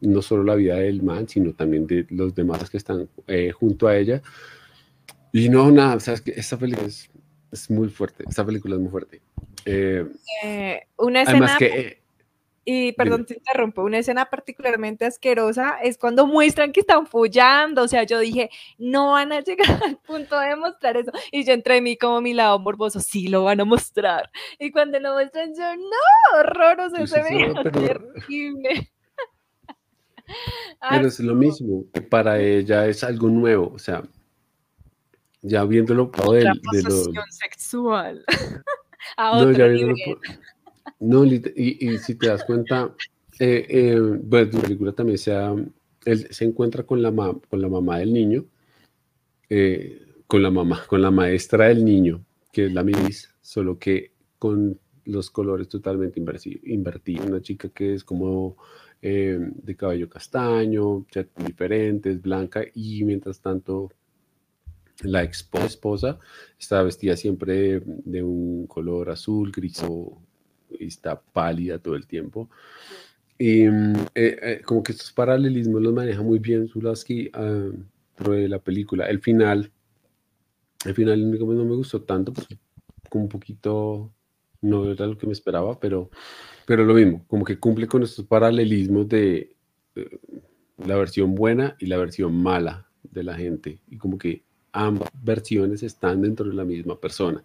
no 0.01 0.23
solo 0.23 0.43
la 0.43 0.57
vida 0.57 0.75
del 0.75 1.05
man, 1.05 1.29
sino 1.29 1.53
también 1.53 1.87
de 1.87 2.05
los 2.11 2.35
demás 2.35 2.69
que 2.69 2.79
están 2.79 3.09
eh, 3.29 3.53
junto 3.53 3.87
a 3.87 3.97
ella. 3.97 4.21
Y 5.33 5.49
no, 5.49 5.71
nada, 5.71 5.95
o 5.95 6.01
sea, 6.01 6.14
es 6.14 6.21
que 6.21 6.33
esta 6.33 6.59
película 6.59 6.87
es, 6.87 7.11
es 7.57 7.71
muy 7.71 7.89
fuerte, 7.89 8.25
esta 8.29 8.45
película 8.45 8.77
es 8.77 8.81
muy 8.81 8.91
fuerte. 8.91 9.21
Eh, 9.65 10.07
eh, 10.45 10.87
una 10.97 11.23
escena... 11.23 11.57
que, 11.59 12.01
y 12.69 12.93
perdón, 12.93 13.25
te 13.25 13.35
interrumpo, 13.35 13.85
una 13.85 13.99
escena 13.99 14.25
particularmente 14.27 15.05
asquerosa 15.05 15.79
es 15.81 15.97
cuando 15.97 16.27
muestran 16.27 16.73
que 16.73 16.81
están 16.81 17.07
follando, 17.07 17.83
o 17.83 17.89
sea, 17.89 18.03
yo 18.03 18.19
dije, 18.19 18.51
no 18.77 19.13
van 19.13 19.31
a 19.33 19.41
llegar 19.41 19.69
al 19.85 19.99
punto 19.99 20.39
de 20.41 20.57
mostrar 20.57 20.97
eso, 20.97 21.13
y 21.31 21.45
yo 21.45 21.53
entre 21.53 21.81
mí 21.81 21.97
como 21.97 22.21
mi 22.21 22.35
lado 22.35 22.59
morboso, 22.59 22.99
sí 22.99 23.29
lo 23.29 23.45
van 23.45 23.61
a 23.61 23.65
mostrar, 23.65 24.31
y 24.59 24.73
cuando 24.73 24.99
lo 24.99 25.13
muestran 25.13 25.55
yo, 25.55 25.77
no, 25.77 26.41
horroroso, 26.41 27.07
se 27.07 27.23
ve 27.23 27.55
terrible. 27.63 28.93
Pero 30.91 31.07
es 31.07 31.21
lo 31.21 31.37
mismo, 31.37 31.85
para 32.11 32.41
ella 32.41 32.89
es 32.89 33.05
algo 33.05 33.29
nuevo, 33.29 33.71
o 33.73 33.79
sea, 33.79 34.03
ya 35.47 35.64
viéndolo 35.64 36.11
de, 36.32 36.40
de 36.72 36.82
lo... 36.82 37.22
sexual. 37.30 38.24
a 39.16 39.44
no, 39.44 39.53
ya 39.53 39.66
viéndolo 39.66 40.18
no, 41.01 41.24
y, 41.24 41.99
si 41.99 42.14
te 42.14 42.28
das 42.28 42.44
cuenta, 42.44 42.94
eh, 43.38 43.66
eh, 43.68 44.20
pues 44.28 44.55
la 44.55 44.61
película 44.61 44.92
también 44.92 45.18
se, 45.18 45.32
él 46.05 46.26
se 46.30 46.44
encuentra 46.44 46.84
con 46.84 47.03
la, 47.03 47.12
con 47.12 47.61
la 47.61 47.68
mamá 47.68 47.99
del 47.99 48.12
niño, 48.12 48.47
eh, 49.49 50.03
con 50.26 50.42
la 50.42 50.51
mamá, 50.51 50.84
con 50.86 51.03
la 51.03 51.11
maestra 51.11 51.68
del 51.68 51.84
niño, 51.84 52.24
que 52.51 52.66
es 52.66 52.72
la 52.72 52.82
Miss, 52.82 53.34
solo 53.42 53.78
que 53.78 54.12
con 54.38 54.78
los 55.05 55.30
colores 55.30 55.68
totalmente 55.68 56.18
invertidos. 56.64 57.26
Una 57.26 57.40
chica 57.40 57.68
que 57.68 57.94
es 57.94 58.05
como 58.05 58.57
de 59.01 59.76
cabello 59.76 60.09
castaño, 60.09 61.07
diferentes, 61.36 62.20
blanca, 62.20 62.64
y 62.74 63.05
mientras 63.05 63.40
tanto 63.40 63.92
la 65.03 65.22
esposa 65.22 66.18
está 66.59 66.82
vestida 66.82 67.16
siempre 67.16 67.80
de 67.84 68.22
un 68.22 68.66
color 68.66 69.11
azul, 69.11 69.53
gris 69.53 69.82
o 69.82 70.18
está 70.78 71.20
pálida 71.20 71.78
todo 71.78 71.97
el 71.97 72.07
tiempo. 72.07 72.49
Y 73.38 73.64
eh, 73.64 73.94
eh, 74.14 74.62
como 74.64 74.82
que 74.82 74.92
estos 74.92 75.12
paralelismos 75.12 75.82
los 75.82 75.92
maneja 75.92 76.22
muy 76.22 76.38
bien 76.38 76.68
Zulaski 76.68 77.30
uh, 77.36 78.30
de 78.30 78.49
la 78.49 78.59
película. 78.59 79.07
El 79.07 79.20
final, 79.20 79.70
el 80.84 80.94
final 80.94 81.30
no 81.38 81.64
me 81.64 81.76
gustó 81.76 82.03
tanto, 82.03 82.32
pues, 82.32 82.49
como 83.11 83.24
un 83.24 83.28
poquito, 83.28 84.11
no 84.62 84.90
era 84.90 85.07
lo 85.07 85.18
que 85.18 85.26
me 85.26 85.34
esperaba, 85.34 85.78
pero, 85.78 86.11
pero 86.66 86.84
lo 86.84 86.94
mismo, 86.94 87.24
como 87.26 87.44
que 87.44 87.59
cumple 87.59 87.86
con 87.86 88.03
estos 88.03 88.24
paralelismos 88.24 89.07
de 89.09 89.55
eh, 89.94 90.18
la 90.78 90.97
versión 90.97 91.34
buena 91.34 91.76
y 91.78 91.86
la 91.86 91.99
versión 91.99 92.34
mala 92.34 92.88
de 93.03 93.22
la 93.22 93.34
gente. 93.34 93.80
Y 93.90 93.99
como 93.99 94.16
que 94.16 94.45
ambas 94.77 95.11
versiones 95.22 95.83
están 95.83 96.22
dentro 96.22 96.49
de 96.49 96.55
la 96.55 96.64
misma 96.64 96.99
persona. 96.99 97.43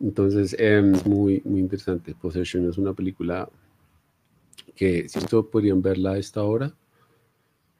Entonces, 0.00 0.56
em, 0.58 0.94
es 0.94 1.06
muy, 1.06 1.42
muy 1.44 1.60
interesante. 1.60 2.14
Possession 2.14 2.68
es 2.68 2.78
una 2.78 2.92
película 2.92 3.48
que, 4.74 5.08
si 5.08 5.18
esto 5.18 5.48
podrían 5.48 5.82
verla 5.82 6.12
a 6.12 6.18
esta 6.18 6.42
hora. 6.42 6.72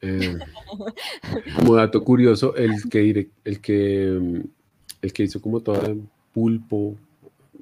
Em, 0.01 0.39
como 1.55 1.75
dato 1.75 2.03
curioso, 2.03 2.55
el 2.55 2.71
que, 2.89 3.29
el 3.43 3.61
que, 3.61 4.07
em, 4.07 4.43
el 5.01 5.13
que 5.13 5.23
hizo 5.23 5.41
como 5.41 5.61
todo 5.61 5.85
el 5.85 6.01
pulpo 6.33 6.97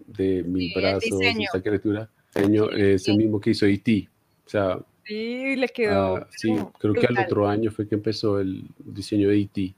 de 0.08 0.44
mil 0.44 0.72
brazos, 0.76 1.20
esta 1.22 1.62
criatura, 1.62 2.10
es 2.36 3.08
el 3.08 3.18
mismo 3.18 3.40
que 3.40 3.52
hizo 3.52 3.66
E.T. 3.66 4.10
O 4.46 4.50
sea, 4.50 4.80
sí, 5.06 5.56
le 5.56 5.68
quedó. 5.70 6.18
Ah, 6.18 6.28
sí, 6.32 6.56
creo 6.80 6.94
que 6.94 7.06
al 7.06 7.18
otro 7.18 7.48
año 7.48 7.72
fue 7.72 7.88
que 7.88 7.96
empezó 7.96 8.40
el 8.40 8.66
diseño 8.80 9.30
de 9.30 9.42
E.T 9.42 9.76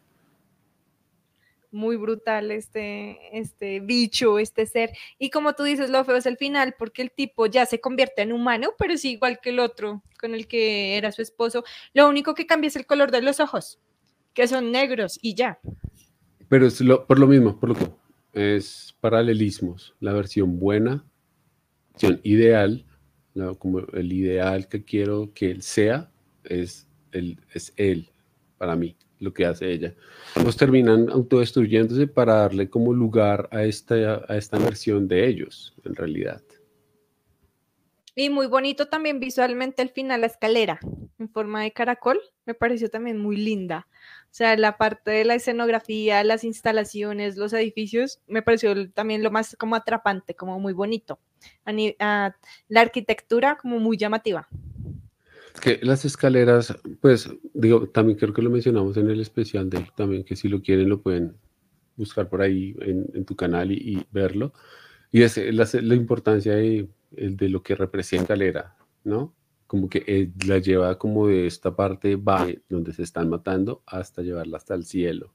muy 1.75 1.97
brutal 1.97 2.49
este, 2.51 3.37
este 3.37 3.81
bicho, 3.81 4.39
este 4.39 4.65
ser. 4.65 4.91
Y 5.19 5.29
como 5.29 5.53
tú 5.53 5.63
dices, 5.63 5.89
lo 5.89 6.03
feo 6.03 6.15
es 6.15 6.25
el 6.25 6.37
final, 6.37 6.73
porque 6.79 7.03
el 7.03 7.11
tipo 7.11 7.45
ya 7.45 7.65
se 7.65 7.79
convierte 7.79 8.23
en 8.23 8.31
humano, 8.31 8.69
pero 8.79 8.93
es 8.93 9.05
igual 9.05 9.39
que 9.41 9.51
el 9.51 9.59
otro 9.59 10.01
con 10.19 10.33
el 10.33 10.47
que 10.47 10.97
era 10.97 11.11
su 11.11 11.21
esposo. 11.21 11.63
Lo 11.93 12.09
único 12.09 12.33
que 12.33 12.47
cambia 12.47 12.69
es 12.69 12.75
el 12.75 12.85
color 12.85 13.11
de 13.11 13.21
los 13.21 13.39
ojos, 13.39 13.79
que 14.33 14.47
son 14.47 14.71
negros 14.71 15.19
y 15.21 15.35
ya. 15.35 15.59
Pero 16.49 16.65
es 16.65 16.81
por 17.07 17.19
lo 17.19 17.27
mismo, 17.27 17.59
por 17.59 17.69
lo 17.69 17.75
que 17.75 17.91
es 18.55 18.95
paralelismos. 19.01 19.93
La 19.99 20.13
versión 20.13 20.57
buena, 20.57 21.05
versión 21.91 22.21
ideal, 22.23 22.85
como 23.59 23.79
el 23.79 24.13
ideal 24.13 24.67
que 24.69 24.83
quiero 24.83 25.31
que 25.33 25.51
él 25.51 25.61
sea, 25.61 26.09
es, 26.45 26.87
el, 27.11 27.39
es 27.53 27.73
él 27.75 28.09
para 28.57 28.75
mí 28.75 28.95
lo 29.19 29.33
que 29.33 29.45
hace 29.45 29.71
ella. 29.71 29.93
Los 30.43 30.57
terminan 30.57 31.09
autodestruyéndose 31.09 32.07
para 32.07 32.35
darle 32.35 32.69
como 32.69 32.93
lugar 32.93 33.47
a 33.51 33.63
esta, 33.63 34.23
a 34.27 34.37
esta 34.37 34.57
versión 34.57 35.07
de 35.07 35.27
ellos, 35.27 35.73
en 35.83 35.95
realidad. 35.95 36.41
Y 38.17 38.29
muy 38.29 38.47
bonito 38.47 38.87
también 38.87 39.19
visualmente 39.19 39.81
el 39.81 39.89
final, 39.89 40.21
la 40.21 40.27
escalera 40.27 40.79
en 41.19 41.29
forma 41.29 41.63
de 41.63 41.71
caracol, 41.71 42.19
me 42.45 42.53
pareció 42.53 42.89
también 42.89 43.17
muy 43.17 43.35
linda. 43.35 43.87
O 44.25 44.33
sea, 44.37 44.55
la 44.57 44.77
parte 44.77 45.11
de 45.11 45.25
la 45.25 45.35
escenografía, 45.35 46.23
las 46.23 46.43
instalaciones, 46.43 47.37
los 47.37 47.53
edificios, 47.53 48.21
me 48.27 48.41
pareció 48.41 48.89
también 48.91 49.23
lo 49.23 49.31
más 49.31 49.55
como 49.57 49.75
atrapante, 49.75 50.35
como 50.35 50.59
muy 50.59 50.73
bonito. 50.73 51.19
la 51.65 52.81
arquitectura 52.81 53.57
como 53.57 53.79
muy 53.79 53.97
llamativa 53.97 54.47
que 55.61 55.79
las 55.83 56.05
escaleras, 56.05 56.77
pues 57.01 57.29
digo, 57.53 57.87
también 57.89 58.17
creo 58.17 58.33
que 58.33 58.41
lo 58.41 58.49
mencionamos 58.49 58.97
en 58.97 59.09
el 59.09 59.19
especial 59.19 59.69
de 59.69 59.87
también, 59.95 60.23
que 60.23 60.35
si 60.35 60.47
lo 60.47 60.61
quieren 60.61 60.89
lo 60.89 61.01
pueden 61.01 61.35
buscar 61.95 62.29
por 62.29 62.41
ahí 62.41 62.75
en, 62.81 63.25
tu 63.25 63.35
canal 63.35 63.71
y, 63.71 64.05
verlo. 64.11 64.53
Y 65.11 65.21
es 65.21 65.37
la, 65.37 65.95
importancia 65.95 66.55
de, 66.55 66.89
de, 67.11 67.49
lo 67.49 67.63
que 67.63 67.75
representa 67.75 68.35
la 68.35 68.45
escalera, 68.45 68.75
¿no? 69.03 69.33
Como 69.67 69.89
que 69.89 70.03
eh, 70.05 70.31
la 70.45 70.59
lleva 70.59 70.97
como 70.97 71.27
de 71.27 71.47
esta 71.47 71.75
parte 71.75 72.15
va 72.15 72.47
donde 72.69 72.93
se 72.93 73.03
están 73.03 73.29
matando 73.29 73.81
hasta 73.85 74.21
llevarla 74.21 74.57
hasta 74.57 74.75
el 74.75 74.85
cielo. 74.85 75.33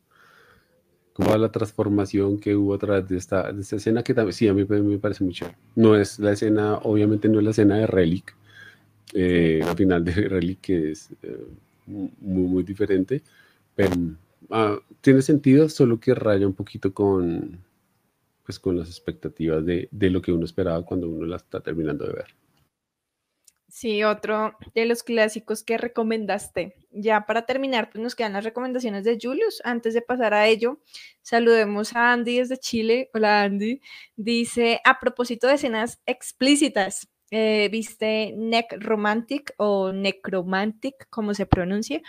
Como 1.12 1.36
la 1.36 1.50
transformación 1.50 2.38
que 2.38 2.54
hubo 2.54 2.74
a 2.74 2.78
través 2.78 3.08
de 3.08 3.16
esta, 3.16 3.52
de 3.52 3.62
esta 3.62 3.76
escena 3.76 4.02
que 4.02 4.14
también, 4.14 4.32
sí, 4.32 4.48
a 4.48 4.54
mí 4.54 4.64
me 4.64 4.98
parece 4.98 5.24
mucho. 5.24 5.46
No 5.74 5.96
es 5.96 6.18
la 6.18 6.32
escena, 6.32 6.76
obviamente 6.76 7.28
no 7.28 7.38
es 7.38 7.44
la 7.44 7.50
escena 7.50 7.76
de 7.78 7.86
Relic, 7.86 8.36
eh, 9.12 9.60
al 9.64 9.76
final 9.76 10.04
de 10.04 10.12
Rally, 10.28 10.56
que 10.56 10.92
es 10.92 11.10
eh, 11.22 11.46
muy, 11.86 12.10
muy 12.20 12.62
diferente, 12.62 13.22
pero 13.74 13.92
ah, 14.50 14.78
tiene 15.00 15.22
sentido, 15.22 15.68
solo 15.68 15.98
que 15.98 16.14
raya 16.14 16.46
un 16.46 16.54
poquito 16.54 16.92
con, 16.92 17.58
pues, 18.44 18.58
con 18.58 18.78
las 18.78 18.88
expectativas 18.88 19.64
de, 19.64 19.88
de 19.90 20.10
lo 20.10 20.22
que 20.22 20.32
uno 20.32 20.44
esperaba 20.44 20.84
cuando 20.84 21.08
uno 21.08 21.26
la 21.26 21.36
está 21.36 21.60
terminando 21.60 22.06
de 22.06 22.12
ver. 22.12 22.34
Sí, 23.70 24.02
otro 24.02 24.56
de 24.74 24.84
los 24.84 25.04
clásicos 25.04 25.62
que 25.62 25.78
recomendaste. 25.78 26.74
Ya 26.90 27.24
para 27.24 27.46
terminar, 27.46 27.90
pues 27.90 28.02
nos 28.02 28.16
quedan 28.16 28.32
las 28.32 28.42
recomendaciones 28.42 29.04
de 29.04 29.16
Julius. 29.20 29.62
Antes 29.64 29.94
de 29.94 30.02
pasar 30.02 30.34
a 30.34 30.48
ello, 30.48 30.80
saludemos 31.22 31.94
a 31.94 32.12
Andy 32.12 32.38
desde 32.38 32.58
Chile. 32.58 33.10
Hola 33.14 33.42
Andy. 33.42 33.80
Dice, 34.16 34.80
a 34.84 34.98
propósito 34.98 35.46
de 35.46 35.54
escenas 35.54 36.02
explícitas, 36.04 37.08
eh, 37.30 37.68
viste 37.70 38.34
Necromantic 38.36 39.54
o 39.56 39.92
Necromantic, 39.92 41.08
como 41.10 41.34
se 41.34 41.46
pronuncia. 41.46 42.00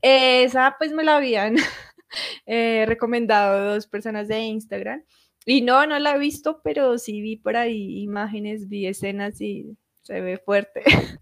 Esa 0.00 0.76
pues 0.78 0.92
me 0.92 1.04
la 1.04 1.16
habían 1.16 1.56
eh, 2.46 2.84
recomendado 2.86 3.74
dos 3.74 3.86
personas 3.86 4.28
de 4.28 4.40
Instagram. 4.40 5.02
Y 5.44 5.62
no, 5.62 5.86
no 5.86 5.98
la 5.98 6.14
he 6.14 6.18
visto, 6.18 6.60
pero 6.62 6.98
sí 6.98 7.20
vi 7.20 7.36
por 7.36 7.56
ahí 7.56 8.00
imágenes, 8.02 8.68
vi 8.68 8.86
escenas 8.86 9.40
y 9.40 9.76
se 10.02 10.20
ve 10.20 10.38
fuerte. 10.38 10.82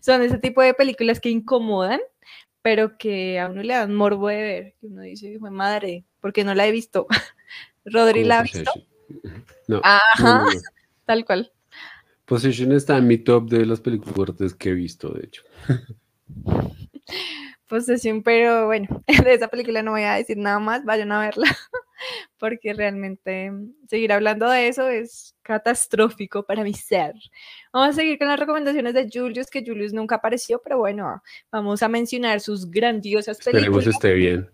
Son 0.00 0.22
ese 0.22 0.38
tipo 0.38 0.62
de 0.62 0.74
películas 0.74 1.20
que 1.20 1.30
incomodan, 1.30 2.00
pero 2.62 2.98
que 2.98 3.38
a 3.38 3.48
uno 3.48 3.62
le 3.62 3.74
dan 3.74 3.94
morbo 3.94 4.28
de 4.28 4.42
ver. 4.42 4.74
Que 4.80 4.86
uno 4.86 5.02
dice, 5.02 5.38
madre, 5.38 6.04
porque 6.20 6.44
no 6.44 6.54
la 6.54 6.66
he 6.66 6.72
visto. 6.72 7.06
Rodri 7.84 8.24
la 8.24 8.40
ha 8.40 8.42
visto. 8.42 8.70
No, 9.68 9.80
Ajá, 9.84 10.46
tal 11.04 11.24
cual. 11.24 11.52
Possession 12.30 12.70
está 12.70 12.96
en 12.96 13.08
mi 13.08 13.18
top 13.18 13.50
de 13.50 13.66
las 13.66 13.80
películas 13.80 14.14
fuertes 14.14 14.54
que 14.54 14.68
he 14.68 14.72
visto, 14.72 15.08
de 15.08 15.24
hecho. 15.24 15.42
Possession, 17.66 18.22
pero 18.22 18.66
bueno, 18.66 19.02
de 19.24 19.34
esa 19.34 19.48
película 19.48 19.82
no 19.82 19.90
voy 19.90 20.02
a 20.02 20.14
decir 20.14 20.36
nada 20.36 20.60
más, 20.60 20.84
vayan 20.84 21.10
a 21.10 21.18
verla. 21.18 21.48
porque 22.38 22.72
realmente 22.72 23.50
seguir 23.88 24.12
hablando 24.12 24.48
de 24.48 24.68
eso 24.68 24.86
es 24.86 25.34
catastrófico 25.42 26.44
para 26.44 26.62
mi 26.62 26.72
ser. 26.72 27.14
Vamos 27.72 27.88
a 27.88 27.92
seguir 27.94 28.16
con 28.16 28.28
las 28.28 28.38
recomendaciones 28.38 28.94
de 28.94 29.08
Julius, 29.12 29.50
que 29.50 29.64
Julius 29.66 29.92
nunca 29.92 30.14
apareció, 30.14 30.62
pero 30.62 30.78
bueno, 30.78 31.24
vamos 31.50 31.82
a 31.82 31.88
mencionar 31.88 32.40
sus 32.40 32.70
grandiosas 32.70 33.38
películas. 33.38 33.86
Esperemos 33.86 33.86
esté 33.88 34.14
bien. 34.14 34.50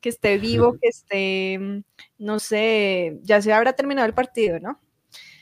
Que 0.00 0.08
esté 0.08 0.38
vivo, 0.38 0.78
que 0.80 0.88
esté, 0.88 1.82
no 2.16 2.38
sé, 2.38 3.18
ya 3.20 3.42
se 3.42 3.52
habrá 3.52 3.74
terminado 3.74 4.06
el 4.06 4.14
partido, 4.14 4.58
¿no? 4.58 4.80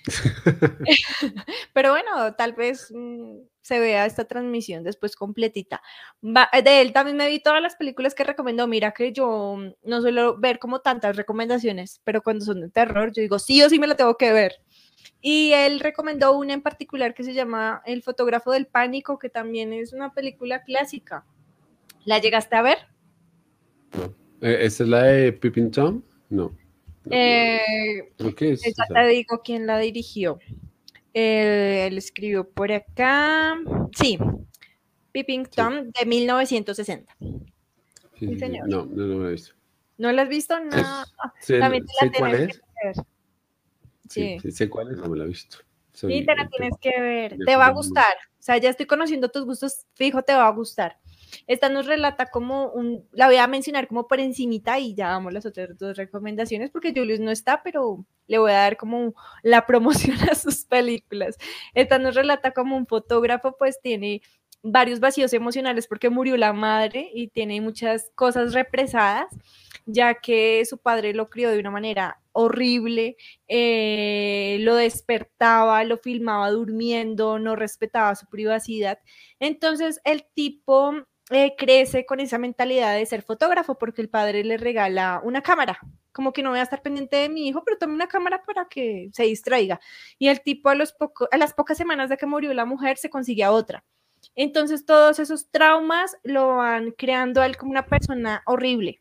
Pero 1.74 1.90
bueno, 1.90 2.34
tal 2.34 2.52
vez 2.54 2.92
mm, 2.94 3.38
se 3.60 3.78
vea 3.78 4.06
esta 4.06 4.24
transmisión 4.24 4.84
después 4.84 5.16
completita. 5.16 5.82
de 6.22 6.80
él 6.80 6.92
también 6.92 7.16
me 7.16 7.28
vi 7.28 7.40
todas 7.40 7.62
las 7.62 7.76
películas 7.76 8.14
que 8.14 8.24
recomendó. 8.24 8.66
Mira 8.66 8.92
que 8.92 9.12
yo 9.12 9.56
mm, 9.56 9.88
no 9.88 10.00
suelo 10.00 10.38
ver 10.38 10.58
como 10.58 10.80
tantas 10.80 11.16
recomendaciones, 11.16 12.00
pero 12.04 12.22
cuando 12.22 12.44
son 12.44 12.60
de 12.60 12.70
terror, 12.70 13.12
yo 13.12 13.22
digo, 13.22 13.38
sí 13.38 13.62
o 13.62 13.68
sí 13.68 13.78
me 13.78 13.86
la 13.86 13.96
tengo 13.96 14.16
que 14.16 14.32
ver. 14.32 14.56
Y 15.20 15.52
él 15.52 15.80
recomendó 15.80 16.36
una 16.36 16.54
en 16.54 16.62
particular 16.62 17.14
que 17.14 17.24
se 17.24 17.34
llama 17.34 17.82
El 17.84 18.02
fotógrafo 18.02 18.52
del 18.52 18.66
pánico, 18.66 19.18
que 19.18 19.28
también 19.28 19.72
es 19.72 19.92
una 19.92 20.12
película 20.12 20.62
clásica. 20.62 21.24
¿La 22.04 22.20
llegaste 22.20 22.56
a 22.56 22.62
ver? 22.62 22.78
No. 23.96 24.14
Eh, 24.40 24.58
¿Esa 24.60 24.84
es 24.84 24.88
la 24.88 25.02
de 25.02 25.32
Pippin 25.32 25.70
Tom? 25.70 26.02
No. 26.30 26.56
Eh, 27.10 28.12
ya 28.18 28.86
te 28.94 29.06
digo 29.08 29.40
quién 29.42 29.66
la 29.66 29.78
dirigió. 29.78 30.38
él 31.14 31.96
escribió 31.96 32.48
por 32.48 32.72
acá. 32.72 33.56
Sí, 33.92 34.18
Pipping 35.12 35.46
Tom 35.46 35.90
de 35.90 36.06
1960. 36.06 37.16
Sí, 38.18 38.38
señor. 38.38 38.68
No, 38.68 38.84
no, 38.84 39.06
lo 39.06 39.28
he 39.28 39.32
visto. 39.32 39.54
¿No 39.96 40.12
la 40.12 40.22
has 40.22 40.28
visto? 40.28 40.58
No. 40.60 41.04
También 41.60 41.86
te 41.86 42.06
la 42.06 42.10
tienes 42.10 42.56
que 42.58 42.86
ver. 42.86 43.06
Sí. 44.08 44.38
sí. 44.40 44.50
sé 44.52 44.68
cuál 44.68 44.92
es, 44.92 44.98
no 44.98 45.08
me 45.08 45.18
la 45.18 45.24
he 45.24 45.28
visto. 45.28 45.58
sí, 45.92 46.24
te 46.24 46.34
la 46.34 46.48
tienes 46.48 46.74
que 46.80 47.00
ver. 47.00 47.36
Te 47.44 47.56
va 47.56 47.66
a 47.66 47.72
gustar. 47.72 48.14
O 48.38 48.42
sea, 48.42 48.56
ya 48.58 48.70
estoy 48.70 48.86
conociendo 48.86 49.28
tus 49.28 49.44
gustos, 49.44 49.86
fijo, 49.94 50.22
te 50.22 50.34
va 50.34 50.46
a 50.46 50.52
gustar. 50.52 50.98
Esta 51.46 51.68
nos 51.68 51.86
relata 51.86 52.26
como 52.26 52.70
un, 52.70 53.06
la 53.12 53.26
voy 53.26 53.36
a 53.36 53.46
mencionar 53.46 53.88
como 53.88 54.06
por 54.06 54.20
encimita 54.20 54.78
y 54.78 54.94
ya 54.94 55.08
damos 55.08 55.32
las 55.32 55.46
otras 55.46 55.76
dos 55.78 55.96
recomendaciones 55.96 56.70
porque 56.70 56.92
Julius 56.94 57.20
no 57.20 57.30
está, 57.30 57.62
pero 57.62 58.04
le 58.26 58.38
voy 58.38 58.52
a 58.52 58.56
dar 58.56 58.76
como 58.76 59.14
la 59.42 59.66
promoción 59.66 60.16
a 60.30 60.34
sus 60.34 60.64
películas. 60.64 61.36
Esta 61.74 61.98
nos 61.98 62.14
relata 62.14 62.52
como 62.52 62.76
un 62.76 62.86
fotógrafo 62.86 63.56
pues 63.58 63.80
tiene 63.80 64.22
varios 64.62 65.00
vacíos 65.00 65.32
emocionales 65.32 65.86
porque 65.86 66.10
murió 66.10 66.36
la 66.36 66.52
madre 66.52 67.10
y 67.14 67.28
tiene 67.28 67.60
muchas 67.60 68.10
cosas 68.14 68.52
represadas, 68.54 69.28
ya 69.86 70.14
que 70.14 70.64
su 70.64 70.78
padre 70.78 71.14
lo 71.14 71.30
crió 71.30 71.50
de 71.50 71.60
una 71.60 71.70
manera 71.70 72.20
horrible, 72.32 73.16
eh, 73.48 74.58
lo 74.60 74.74
despertaba, 74.76 75.82
lo 75.84 75.98
filmaba 75.98 76.50
durmiendo, 76.50 77.38
no 77.38 77.56
respetaba 77.56 78.14
su 78.14 78.26
privacidad. 78.26 78.98
Entonces 79.40 80.00
el 80.04 80.24
tipo 80.34 80.92
eh, 81.30 81.54
crece 81.58 82.06
con 82.06 82.20
esa 82.20 82.38
mentalidad 82.38 82.94
de 82.94 83.04
ser 83.04 83.22
fotógrafo 83.22 83.76
porque 83.76 84.00
el 84.00 84.08
padre 84.08 84.44
le 84.44 84.56
regala 84.56 85.20
una 85.22 85.42
cámara. 85.42 85.78
Como 86.12 86.32
que 86.32 86.42
no 86.42 86.50
voy 86.50 86.58
a 86.58 86.62
estar 86.62 86.80
pendiente 86.80 87.16
de 87.16 87.28
mi 87.28 87.46
hijo, 87.48 87.62
pero 87.64 87.76
tome 87.76 87.94
una 87.94 88.08
cámara 88.08 88.42
para 88.44 88.66
que 88.66 89.10
se 89.12 89.24
distraiga. 89.24 89.78
Y 90.18 90.28
el 90.28 90.40
tipo 90.42 90.70
a, 90.70 90.74
los 90.74 90.94
a 91.30 91.36
las 91.36 91.52
pocas 91.52 91.76
semanas 91.76 92.08
de 92.08 92.16
que 92.16 92.26
murió 92.26 92.54
la 92.54 92.64
mujer 92.64 92.96
se 92.96 93.10
consigue 93.10 93.44
a 93.44 93.52
otra. 93.52 93.84
Entonces 94.34 94.86
todos 94.86 95.18
esos 95.18 95.50
traumas 95.50 96.16
lo 96.22 96.56
van 96.56 96.92
creando 96.92 97.42
a 97.42 97.46
él 97.46 97.56
como 97.56 97.72
una 97.72 97.86
persona 97.86 98.42
horrible. 98.46 99.00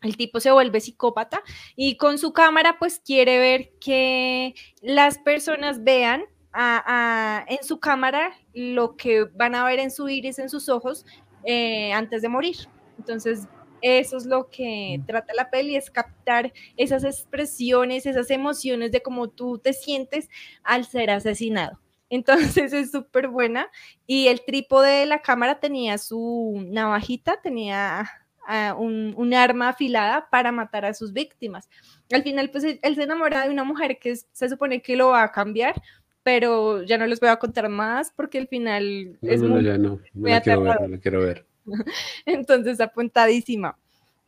El 0.00 0.16
tipo 0.16 0.40
se 0.40 0.52
vuelve 0.52 0.80
psicópata 0.80 1.42
y 1.76 1.96
con 1.96 2.18
su 2.18 2.32
cámara 2.32 2.76
pues 2.78 3.00
quiere 3.04 3.38
ver 3.38 3.72
que 3.80 4.54
las 4.80 5.18
personas 5.18 5.82
vean 5.84 6.24
en 6.54 7.62
su 7.62 7.78
cámara 7.78 8.32
lo 8.54 8.96
que 8.96 9.24
van 9.24 9.54
a 9.54 9.64
ver 9.64 9.80
en 9.80 9.90
su 9.90 10.08
iris, 10.08 10.38
en 10.38 10.48
sus 10.48 10.68
ojos, 10.68 11.04
eh, 11.44 11.92
antes 11.92 12.22
de 12.22 12.28
morir. 12.28 12.56
Entonces, 12.98 13.46
eso 13.80 14.16
es 14.16 14.26
lo 14.26 14.50
que 14.50 14.98
mm. 14.98 15.06
trata 15.06 15.34
la 15.34 15.50
peli, 15.50 15.76
es 15.76 15.90
captar 15.90 16.52
esas 16.76 17.04
expresiones, 17.04 18.06
esas 18.06 18.30
emociones 18.30 18.92
de 18.92 19.02
cómo 19.02 19.28
tú 19.28 19.58
te 19.58 19.72
sientes 19.72 20.28
al 20.62 20.84
ser 20.84 21.10
asesinado. 21.10 21.78
Entonces 22.10 22.72
es 22.72 22.90
súper 22.90 23.28
buena. 23.28 23.68
Y 24.06 24.28
el 24.28 24.44
trípode 24.44 24.90
de 25.00 25.06
la 25.06 25.20
cámara 25.20 25.60
tenía 25.60 25.98
su 25.98 26.64
navajita, 26.68 27.40
tenía 27.42 28.10
ah, 28.46 28.74
un, 28.78 29.34
arma 29.34 29.70
afilada 29.70 30.28
para 30.30 30.50
matar 30.50 30.86
a 30.86 30.94
sus 30.94 31.12
víctimas. 31.12 31.68
Al 32.10 32.22
final, 32.22 32.50
pues 32.50 32.64
él, 32.64 32.94
se 32.94 33.02
enamora 33.02 33.44
de 33.44 33.50
una 33.50 33.64
mujer 33.64 33.98
que 33.98 34.16
se 34.16 34.48
supone 34.48 34.80
que 34.80 34.96
lo 34.96 35.08
va 35.08 35.22
a 35.22 35.32
cambiar, 35.32 35.80
pero 36.22 36.82
ya 36.82 36.98
no 36.98 37.06
les 37.06 37.20
voy 37.20 37.28
a 37.28 37.38
contar 37.38 37.68
más 37.68 38.12
porque 38.14 38.38
al 38.38 38.48
final 38.48 39.18
es 39.22 39.42
muy, 39.42 39.64
ya 39.64 39.78
no, 39.78 40.00
me 40.14 40.40
quiero 40.40 40.62
ver, 40.62 41.00
quiero 41.00 41.20
ver. 41.20 41.46
Entonces, 42.26 42.80
apuntadísima. 42.80 43.76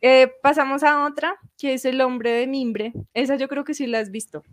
Eh, 0.01 0.31
pasamos 0.41 0.83
a 0.83 1.05
otra, 1.05 1.35
que 1.57 1.73
es 1.73 1.85
El 1.85 2.01
hombre 2.01 2.31
de 2.31 2.47
mimbre. 2.47 2.93
Esa 3.13 3.35
yo 3.35 3.47
creo 3.47 3.63
que 3.63 3.73
sí 3.73 3.85
la 3.85 3.99
has 3.99 4.09
visto. 4.09 4.43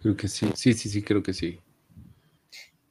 Creo 0.00 0.16
que 0.16 0.28
sí, 0.28 0.50
sí, 0.54 0.74
sí, 0.74 0.88
sí, 0.88 1.02
creo 1.02 1.22
que 1.22 1.32
sí 1.32 1.60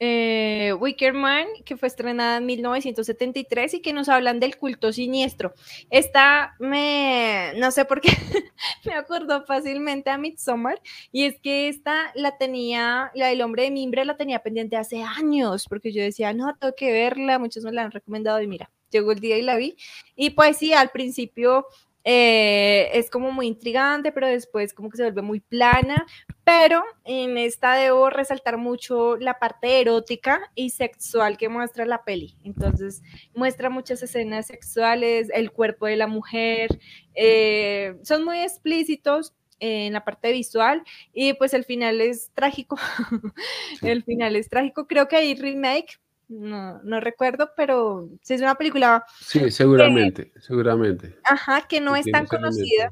eh, 0.05 0.73
Wickerman, 0.73 1.47
que 1.63 1.77
fue 1.77 1.87
estrenada 1.87 2.37
en 2.37 2.45
1973 2.45 3.75
y 3.75 3.81
que 3.81 3.93
nos 3.93 4.09
hablan 4.09 4.41
del 4.41 4.57
culto 4.57 4.91
siniestro. 4.91 5.53
Esta 5.89 6.55
me, 6.59 7.53
no 7.55 7.71
sé 7.71 7.85
por 7.85 8.01
qué, 8.01 8.09
me 8.85 8.95
acordó 8.95 9.45
fácilmente 9.45 10.09
a 10.09 10.17
Midsommar 10.17 10.81
y 11.13 11.23
es 11.23 11.39
que 11.39 11.69
esta 11.69 12.11
la 12.15 12.37
tenía, 12.37 13.11
la 13.15 13.27
del 13.27 13.41
hombre 13.41 13.63
de 13.63 13.71
mimbre 13.71 14.03
la 14.03 14.17
tenía 14.17 14.43
pendiente 14.43 14.75
hace 14.75 15.03
años 15.03 15.67
porque 15.69 15.93
yo 15.93 16.03
decía, 16.03 16.33
no, 16.33 16.53
tengo 16.57 16.75
que 16.75 16.91
verla, 16.91 17.39
muchos 17.39 17.63
me 17.63 17.71
la 17.71 17.83
han 17.83 17.91
recomendado 17.91 18.41
y 18.41 18.47
mira, 18.47 18.69
llegó 18.89 19.13
el 19.13 19.19
día 19.21 19.37
y 19.37 19.41
la 19.41 19.55
vi. 19.55 19.77
Y 20.17 20.31
pues 20.31 20.57
sí, 20.57 20.73
al 20.73 20.89
principio 20.89 21.65
eh, 22.03 22.89
es 22.93 23.09
como 23.09 23.31
muy 23.31 23.47
intrigante, 23.47 24.11
pero 24.11 24.27
después 24.27 24.73
como 24.73 24.89
que 24.89 24.97
se 24.97 25.03
vuelve 25.03 25.21
muy 25.21 25.39
plana. 25.39 26.05
Pero 26.43 26.83
en 27.05 27.37
esta 27.37 27.75
debo 27.75 28.09
resaltar 28.09 28.57
mucho 28.57 29.15
la 29.17 29.39
parte 29.39 29.79
erótica 29.79 30.51
y 30.55 30.71
sexual 30.71 31.37
que 31.37 31.49
muestra 31.49 31.85
la 31.85 32.03
peli. 32.03 32.35
Entonces 32.43 33.01
muestra 33.33 33.69
muchas 33.69 34.03
escenas 34.03 34.47
sexuales, 34.47 35.29
el 35.33 35.51
cuerpo 35.51 35.85
de 35.85 35.95
la 35.95 36.07
mujer, 36.07 36.79
eh, 37.15 37.95
son 38.03 38.25
muy 38.25 38.39
explícitos 38.39 39.33
en 39.59 39.93
la 39.93 40.03
parte 40.03 40.31
visual 40.33 40.83
y 41.13 41.33
pues 41.33 41.53
el 41.53 41.63
final 41.63 42.01
es 42.01 42.31
trágico. 42.33 42.77
el 43.81 44.03
final 44.03 44.35
es 44.35 44.49
trágico. 44.49 44.87
Creo 44.87 45.07
que 45.07 45.15
hay 45.15 45.35
remake, 45.35 46.01
no, 46.39 46.81
no 46.83 46.99
recuerdo, 46.99 47.51
pero 47.55 48.09
si 48.21 48.33
es 48.33 48.41
una 48.41 48.55
película. 48.55 49.05
Sí, 49.21 49.51
seguramente, 49.51 50.31
seguramente. 50.39 51.15
Ajá, 51.23 51.65
que 51.67 51.79
no 51.79 51.95
es 51.95 52.05
tan 52.11 52.25
conocida. 52.25 52.91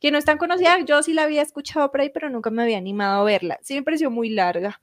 Que 0.00 0.10
no 0.10 0.16
es 0.16 0.24
tan 0.24 0.38
conocida, 0.38 0.78
yo 0.86 1.02
sí 1.02 1.12
la 1.12 1.24
había 1.24 1.42
escuchado 1.42 1.90
por 1.90 2.00
ahí, 2.00 2.10
pero 2.12 2.30
nunca 2.30 2.50
me 2.50 2.62
había 2.62 2.78
animado 2.78 3.20
a 3.20 3.24
verla. 3.24 3.58
Sí 3.62 3.74
me 3.74 3.82
pareció 3.82 4.10
muy 4.10 4.30
larga, 4.30 4.80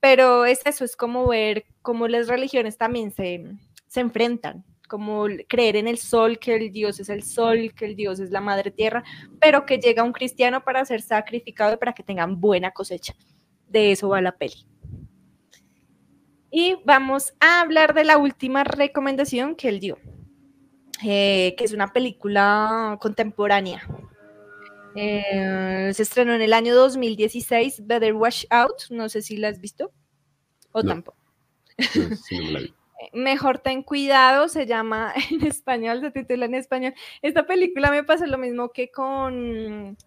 pero 0.00 0.46
es 0.46 0.60
eso, 0.64 0.84
es 0.84 0.96
como 0.96 1.28
ver 1.28 1.66
cómo 1.82 2.08
las 2.08 2.28
religiones 2.28 2.78
también 2.78 3.10
se, 3.10 3.44
se 3.86 4.00
enfrentan, 4.00 4.64
como 4.88 5.26
creer 5.48 5.76
en 5.76 5.86
el 5.86 5.98
sol, 5.98 6.38
que 6.38 6.54
el 6.54 6.72
Dios 6.72 6.98
es 6.98 7.10
el 7.10 7.22
sol, 7.22 7.74
que 7.74 7.84
el 7.84 7.94
Dios 7.94 8.20
es 8.20 8.30
la 8.30 8.40
madre 8.40 8.70
tierra, 8.70 9.04
pero 9.38 9.66
que 9.66 9.78
llega 9.78 10.02
un 10.02 10.12
cristiano 10.12 10.64
para 10.64 10.84
ser 10.84 11.02
sacrificado 11.02 11.74
y 11.74 11.76
para 11.76 11.92
que 11.92 12.02
tengan 12.02 12.40
buena 12.40 12.70
cosecha. 12.70 13.14
De 13.68 13.92
eso 13.92 14.08
va 14.08 14.20
la 14.20 14.36
peli. 14.36 14.66
Y 16.56 16.76
vamos 16.84 17.34
a 17.40 17.62
hablar 17.62 17.94
de 17.94 18.04
la 18.04 18.16
última 18.16 18.62
recomendación 18.62 19.56
que 19.56 19.68
él 19.68 19.80
dio, 19.80 19.98
eh, 21.04 21.56
que 21.58 21.64
es 21.64 21.72
una 21.72 21.92
película 21.92 22.96
contemporánea. 23.00 23.82
Eh, 24.94 25.90
se 25.92 26.00
estrenó 26.04 26.32
en 26.32 26.42
el 26.42 26.52
año 26.52 26.76
2016, 26.76 27.84
Better 27.88 28.14
Wash 28.14 28.44
Out, 28.50 28.82
no 28.90 29.08
sé 29.08 29.20
si 29.20 29.36
la 29.36 29.48
has 29.48 29.60
visto 29.60 29.90
o 30.70 30.84
tampoco. 30.84 31.18
Mejor 33.12 33.58
ten 33.58 33.82
cuidado, 33.82 34.46
se 34.48 34.64
llama 34.64 35.12
en 35.32 35.44
español, 35.44 36.02
se 36.02 36.12
titula 36.12 36.44
en 36.44 36.54
español. 36.54 36.94
Esta 37.20 37.48
película 37.48 37.90
me 37.90 38.04
pasa 38.04 38.28
lo 38.28 38.38
mismo 38.38 38.70
que 38.70 38.92
con 38.92 39.98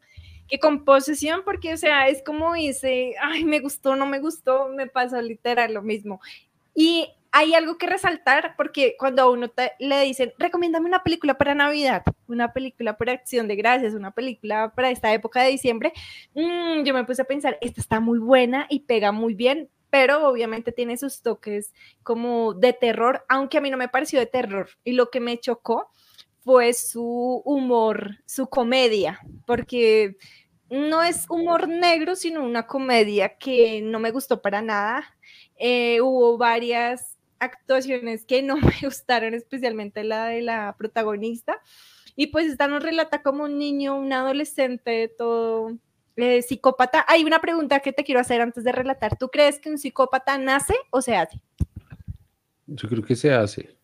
que 0.48 0.60
con 0.60 0.86
posesión, 0.86 1.41
porque, 1.44 1.74
o 1.74 1.78
sea, 1.78 2.07
es 2.07 2.24
como 2.24 2.53
dice, 2.53 3.15
ay, 3.22 3.44
me 3.44 3.60
gustó, 3.60 3.95
no 3.95 4.06
me 4.06 4.19
gustó, 4.19 4.69
me 4.69 4.88
pasó 4.88 5.22
literal 5.22 5.74
lo 5.74 5.82
mismo. 5.82 6.22
Y 6.74 7.07
hay 7.32 7.53
algo 7.53 7.78
que 7.78 7.88
resaltar, 7.88 8.56
porque 8.56 8.95
cuando 8.98 9.22
a 9.22 9.30
uno 9.30 9.52
le 9.80 10.02
dicen, 10.02 10.34
recomiéndame 10.38 10.88
una 10.88 11.03
película 11.03 11.38
para 11.38 11.56
Navidad, 11.56 12.03
una 12.28 12.53
película 12.53 12.98
para 12.98 13.11
Acción 13.11 13.48
de 13.48 13.56
Gracias, 13.56 13.94
una 13.94 14.11
película 14.11 14.74
para 14.76 14.90
esta 14.90 15.14
época 15.14 15.44
de 15.44 15.49
diciembre, 15.49 15.94
mm, 16.34 16.84
yo 16.84 16.94
me 16.94 17.03
puse 17.03 17.22
a 17.22 17.26
pensar, 17.26 17.57
esta 17.61 17.82
está 17.82 17.99
muy 17.99 18.19
buena 18.19 18.65
y 18.69 18.82
pega 18.82 19.11
muy 19.11 19.34
bien, 19.34 19.69
pero 19.90 20.28
obviamente 20.28 20.72
tiene 20.72 20.98
sus 20.98 21.22
toques 21.22 21.74
como 22.03 22.53
de 22.53 22.74
terror, 22.74 23.26
aunque 23.30 23.57
a 23.57 23.61
mí 23.61 23.69
no 23.69 23.78
me 23.78 23.90
pareció 23.90 24.19
de 24.19 24.26
terror. 24.26 24.69
Y 24.84 24.94
lo 24.94 25.10
que 25.10 25.19
me 25.19 25.38
chocó 25.38 25.91
fue 26.48 26.72
su 26.74 27.41
humor, 27.44 28.19
su 28.26 28.48
comedia, 28.48 29.19
porque 29.45 30.15
no 30.69 31.03
es 31.03 31.26
humor 31.30 31.68
negro, 31.68 32.15
sino 32.15 32.41
una 32.41 32.65
comedia 32.65 33.38
que 33.38 33.82
no 33.82 33.99
me 33.99 34.11
gustó 34.11 34.41
para 34.41 34.61
nada. 34.61 35.03
Eh, 35.57 35.99
hubo 35.99 36.38
varias 36.38 37.18
actuaciones 37.38 38.24
que 38.24 38.44
no 38.44 38.56
me 38.61 38.76
gustaron, 38.82 39.34
especialmente 39.34 40.06
la 40.06 40.28
de 40.28 40.41
la 40.41 40.74
protagonista. 40.78 41.60
Y 42.15 42.28
pues 42.28 42.48
esta 42.48 42.69
nos 42.69 42.82
relata 42.82 43.22
como 43.22 43.44
un 43.44 43.60
niño, 43.60 43.99
un 43.99 44.14
adolescente, 44.14 45.14
todo 45.18 45.78
eh, 46.15 46.41
psicópata. 46.44 47.03
Hay 47.10 47.26
una 47.26 47.41
pregunta 47.41 47.82
que 47.82 47.91
te 47.91 48.06
quiero 48.06 48.22
hacer 48.22 48.40
antes 48.40 48.64
de 48.64 48.72
relatar. 48.72 49.18
¿Tú 49.18 49.28
crees 49.28 49.60
que 49.60 49.69
un 49.69 49.78
psicópata 49.78 50.38
nace 50.38 50.76
o 50.91 51.02
se 51.02 51.18
hace? 51.18 51.41
Yo 52.68 52.88
creo 52.88 53.03
que 53.03 53.18
se 53.18 53.34
hace. 53.34 53.77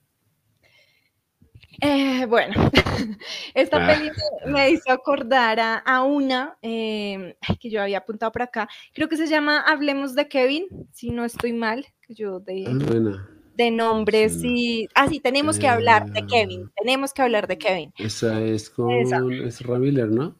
Eh, 1.81 2.25
bueno, 2.27 2.53
esta 3.53 3.83
ah. 3.83 3.87
película 3.87 4.23
me 4.45 4.71
hizo 4.71 4.91
acordar 4.91 5.59
a, 5.59 6.03
una 6.03 6.57
em, 6.61 7.33
que 7.59 7.69
yo 7.69 7.81
había 7.81 7.99
apuntado 7.99 8.31
por 8.31 8.41
acá. 8.41 8.67
Creo 8.93 9.09
que 9.09 9.17
se 9.17 9.27
llama 9.27 9.59
Hablemos 9.59 10.15
de 10.15 10.27
Kevin, 10.27 10.67
si 10.91 11.09
no 11.09 11.25
estoy 11.25 11.53
mal, 11.53 11.85
que 12.01 12.13
yo 12.13 12.39
de, 12.39 12.65
ah, 12.67 13.27
de 13.55 13.71
nombres 13.71 14.43
y... 14.43 14.87
Ah, 14.95 15.07
sí, 15.07 15.19
tenemos 15.19 15.59
que 15.59 15.67
hablar 15.67 16.11
de 16.11 16.25
Kevin, 16.25 16.71
tenemos 16.75 17.13
que 17.13 17.21
hablar 17.21 17.47
de 17.47 17.57
Kevin. 17.57 17.93
Esa 17.97 18.41
es 18.41 18.69
con 18.69 18.91
es 18.91 19.67
Miller, 19.67 20.09
¿no? 20.09 20.35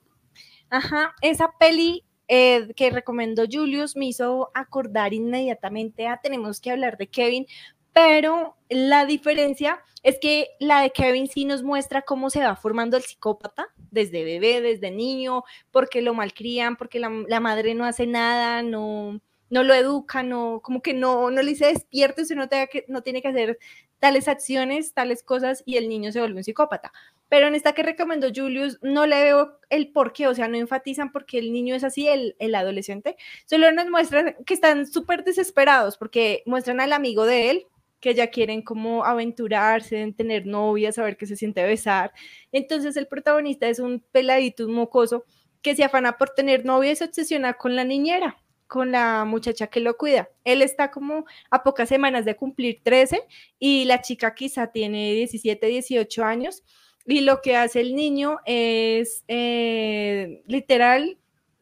Ajá, 0.69 1.14
esa 1.22 1.49
peli 1.60 2.03
eh, 2.27 2.73
que 2.76 2.89
recomendó 2.89 3.43
Julius 3.51 3.95
me 3.95 4.07
hizo 4.07 4.49
acordar 4.53 5.14
inmediatamente 5.14 6.07
a 6.07 6.19
tenemos 6.22 6.61
que 6.61 6.72
hablar 6.72 6.97
de 6.97 7.07
Kevin, 7.07 7.45
pero 7.94 8.57
la 8.70 9.06
diferencia 9.06 9.80
es 10.02 10.20
que 10.20 10.49
la 10.60 10.82
de 10.82 10.91
Kevin 10.91 11.28
sí 11.28 11.45
nos 11.45 11.64
muestra 11.64 12.02
cómo 12.02 12.30
se 12.30 12.44
va 12.44 12.56
formando 12.56 12.98
el 12.98 13.03
psicópata 13.03 13.68
desde 13.90 14.26
bebé, 14.26 14.61
desde 14.61 14.91
niño, 14.91 15.44
porque 15.72 16.02
lo 16.02 16.14
malcrían, 16.14 16.76
porque 16.76 16.99
la, 16.99 17.40
madre 17.40 17.74
no 17.74 17.86
hace 17.86 18.06
nada, 18.06 18.64
no, 18.64 19.22
no 19.49 19.64
lo 19.64 19.74
educa, 19.74 20.24
no, 20.24 20.60
como 20.61 20.82
que 20.82 20.94
no, 20.94 21.32
no 21.32 21.41
le 21.41 21.52
dice 21.52 21.68
despierto, 21.68 22.22
no, 22.36 22.49
que, 22.49 22.86
no 22.90 23.02
tiene 23.02 23.22
que 23.22 23.30
hacer 23.30 23.60
tales 23.99 24.28
acciones, 24.28 24.94
tales 24.94 25.24
cosas 25.24 25.64
y 25.65 25.78
el 25.78 25.88
niño 25.88 26.11
se 26.11 26.20
vuelve 26.20 26.40
un 26.40 26.44
psicópata. 26.44 26.91
Pero 27.30 27.48
en 27.48 27.56
esta 27.56 27.74
que 27.74 27.84
recomendó 27.84 28.28
Julius, 28.36 28.78
no 28.82 29.07
le 29.07 29.24
veo 29.24 29.57
el 29.70 29.91
por 29.91 30.11
qué, 30.11 30.28
o 30.28 30.36
sea, 30.36 30.49
no 30.49 30.57
enfatizan 30.57 31.11
porque 31.11 31.40
el 31.40 31.53
niño 31.53 31.76
es 31.76 31.86
así, 31.86 32.07
el, 32.07 32.36
el 32.40 32.53
adolescente, 32.56 33.15
solo 33.45 33.72
nos 33.72 33.90
muestran 33.90 34.36
que 34.45 34.53
están 34.53 34.86
súper 34.86 35.24
desesperados 35.24 35.98
porque 35.98 36.44
muestran 36.45 36.82
al 36.82 36.91
amigo 36.91 37.26
de 37.26 37.49
él, 37.49 37.68
que 38.04 38.14
ya 38.14 38.28
quieren 38.28 38.62
como 38.62 39.06
aventurarse, 39.06 40.14
tener 40.18 40.46
novia, 40.46 40.92
saber 40.92 41.16
qué 41.16 41.26
se 41.26 41.38
siente 41.38 41.64
besar. 41.64 42.12
Entonces 42.52 42.98
el 42.98 43.08
protagonista 43.08 43.70
es 43.70 43.80
un 43.80 44.04
peladito, 44.12 44.66
un 44.66 44.74
mocoso, 44.74 45.24
que 45.62 45.74
se 45.74 45.86
afana 45.86 46.18
por 46.18 46.32
tener 46.32 46.66
novia 46.66 46.92
y 46.92 46.98
se 46.98 47.06
obsesiona 47.06 47.54
con 47.54 47.78
la 47.78 47.86
niñera, 47.86 48.44
con 48.68 48.92
la 48.92 49.24
muchacha 49.24 49.68
que 49.68 49.80
lo 49.80 49.96
cuida. 49.96 50.28
Él 50.44 50.62
está 50.62 50.92
como 50.92 51.24
a 51.50 51.64
pocas 51.64 51.88
semanas 51.88 52.26
de 52.26 52.36
cumplir 52.36 52.82
13 52.84 53.22
y 53.58 53.86
la 53.86 54.02
chica 54.02 54.36
quizá 54.36 54.68
tiene 54.68 55.14
17, 55.14 55.66
18 55.66 56.26
años. 56.26 56.62
Y 57.06 57.22
lo 57.22 57.42
que 57.42 57.56
hace 57.56 57.80
el 57.80 57.96
niño 57.96 58.40
es 58.46 59.24
eh, 59.30 60.44
literal 60.46 61.18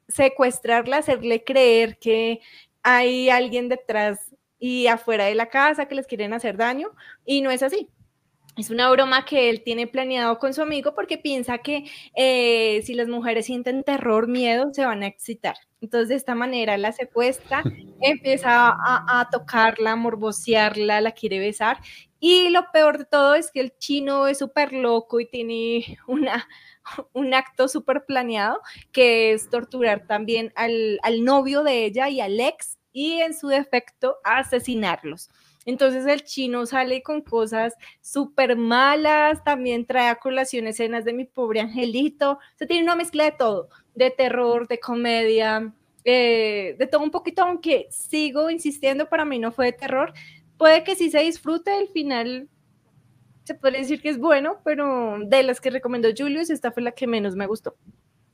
secuestrarla, 0.08 0.98
hacerle 0.98 1.44
creer 1.44 2.00
que 2.00 2.40
hay 2.82 3.30
alguien 3.30 3.70
detrás 3.70 4.31
y 4.62 4.86
afuera 4.86 5.26
de 5.26 5.34
la 5.34 5.48
casa 5.48 5.88
que 5.88 5.96
les 5.96 6.06
quieren 6.06 6.34
hacer 6.34 6.56
daño 6.56 6.92
y 7.26 7.42
no 7.42 7.50
es 7.50 7.64
así. 7.64 7.90
Es 8.58 8.70
una 8.70 8.92
broma 8.92 9.26
que 9.26 9.50
él 9.50 9.64
tiene 9.64 9.88
planeado 9.88 10.38
con 10.38 10.54
su 10.54 10.62
amigo 10.62 10.94
porque 10.94 11.18
piensa 11.18 11.58
que 11.58 11.86
eh, 12.16 12.82
si 12.84 12.94
las 12.94 13.08
mujeres 13.08 13.48
sienten 13.48 13.84
terror, 13.84 14.28
miedo, 14.28 14.72
se 14.72 14.86
van 14.86 15.02
a 15.02 15.08
excitar. 15.08 15.56
Entonces, 15.80 16.10
de 16.10 16.16
esta 16.16 16.36
manera 16.36 16.78
la 16.78 16.92
secuestra, 16.92 17.64
empieza 18.02 18.76
a, 18.78 19.28
tocarla, 19.32 19.94
a 19.94 19.96
morbosearla, 19.96 21.02
la 21.02 21.12
quiere 21.12 21.40
besar. 21.40 21.80
Y 22.20 22.50
lo 22.50 22.72
peor 22.72 23.00
de 23.00 23.06
todo 23.06 23.34
es 23.34 23.52
que 23.52 23.62
el 23.62 23.76
chino 23.80 24.28
es 24.28 24.38
súper 24.38 24.74
loco 24.74 25.20
y 25.20 25.26
tiene 25.28 25.98
una, 26.08 26.48
un 27.14 27.34
acto 27.34 27.68
súper 27.68 28.06
planeado, 28.06 28.60
que 28.92 29.32
es 29.32 29.50
torturar 29.50 30.06
también 30.06 30.54
al, 30.56 31.00
al 31.02 31.24
novio 31.24 31.64
de 31.64 31.86
ella 31.86 32.10
y 32.10 32.22
al 32.22 32.40
ex 32.40 32.78
y 32.94 33.22
en 33.22 33.34
su 33.34 33.48
defecto 33.48 34.18
asesinarlos. 34.24 35.30
Entonces 35.66 36.06
el 36.08 36.24
chino 36.24 36.66
sale 36.66 37.04
con 37.04 37.22
cosas 37.22 37.76
súper 38.02 38.56
malas, 38.56 39.44
también 39.44 39.86
trae 39.86 40.10
a 40.10 40.16
colación 40.16 40.68
escenas 40.68 41.06
de 41.06 41.14
mi 41.14 41.26
pobre 41.26 41.60
angelito, 41.60 42.40
se 42.56 42.66
tiene 42.66 42.84
una 42.84 42.96
mezcla 42.96 43.26
de 43.26 43.32
todo, 43.32 43.70
de 43.94 44.10
terror, 44.10 44.68
de 44.68 44.80
comedia, 44.80 45.72
eh, 46.04 46.76
de 46.80 46.88
todo 46.88 47.04
un 47.04 47.12
poquito, 47.12 47.44
aunque 47.44 47.88
sigo 47.92 48.50
insistiendo, 48.50 49.08
para 49.08 49.24
mí 49.24 49.38
no 49.38 49.52
fue 49.52 49.68
de 49.68 49.74
terror, 49.74 50.14
puede 50.58 50.84
que 50.84 50.96
sí 50.96 51.12
se 51.12 51.20
disfrute, 51.20 51.78
el 51.78 51.90
final 51.90 52.50
se 53.44 53.54
puede 53.54 53.80
decir 53.80 54.02
que 54.02 54.10
es 54.10 54.18
bueno, 54.18 54.62
pero 54.64 55.20
de 55.24 55.44
las 55.44 55.62
que 55.62 55.70
recomendó 55.70 56.10
Julius, 56.16 56.50
esta 56.50 56.72
fue 56.72 56.82
la 56.82 56.92
que 56.92 57.06
menos 57.06 57.36
me 57.36 57.46
gustó, 57.46 57.76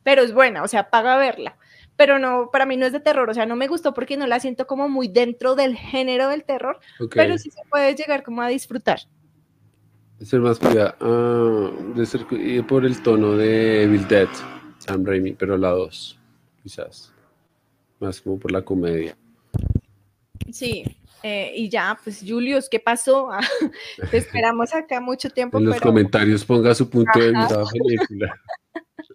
pero 0.04 0.22
es 0.22 0.34
buena, 0.34 0.64
o 0.64 0.68
sea, 0.70 0.90
paga 0.90 1.18
verla 1.18 1.58
pero 1.98 2.20
no, 2.20 2.50
para 2.52 2.66
mí 2.66 2.78
no 2.78 2.86
es 2.86 2.94
de 2.94 3.00
terror, 3.00 3.30
o 3.30 3.34
sea, 3.34 3.46
no 3.46 3.56
me 3.56 3.68
gustó 3.68 3.94
porque 3.94 4.16
no 4.16 4.28
la 4.28 4.40
siento 4.40 4.68
como 4.68 4.88
muy 4.88 5.08
dentro 5.08 5.56
del 5.56 5.76
género 5.76 6.30
del 6.30 6.44
terror, 6.44 6.80
pero 7.12 7.38
sí 7.38 7.50
se 7.50 7.62
puede 7.70 7.96
llegar 7.96 8.24
como 8.24 8.42
a 8.44 8.48
disfrutar. 8.48 9.00
Ser 10.22 10.40
más 10.40 10.60
fría, 10.60 10.96
ah, 11.00 11.72
de 11.96 12.06
ser 12.06 12.26
por 12.68 12.86
el 12.86 13.02
tono 13.02 13.34
de 13.34 13.84
Evil 13.84 14.08
Dead, 14.08 14.30
Sam 14.78 15.06
Raimi, 15.06 15.34
pero 15.34 15.58
la 15.58 15.72
2, 15.72 16.20
quizás, 16.64 17.12
más 18.00 18.22
como 18.22 18.40
por 18.40 18.52
la 18.52 18.62
comedia. 18.62 19.18
Sí, 20.52 20.84
eh, 21.24 21.52
y 21.56 21.68
ya, 21.68 22.00
pues 22.04 22.24
Julius, 22.26 22.70
¿qué 22.70 22.80
pasó? 22.80 23.30
te 24.12 24.18
esperamos 24.18 24.74
acá 24.74 25.02
mucho 25.02 25.30
tiempo. 25.32 25.58
En 25.58 25.66
los 25.66 25.82
comentarios 25.82 26.46
ponga 26.46 26.76
su 26.76 26.88
punto 26.90 27.20
de 27.20 27.32
vista 27.32 27.64
película. 27.66 28.40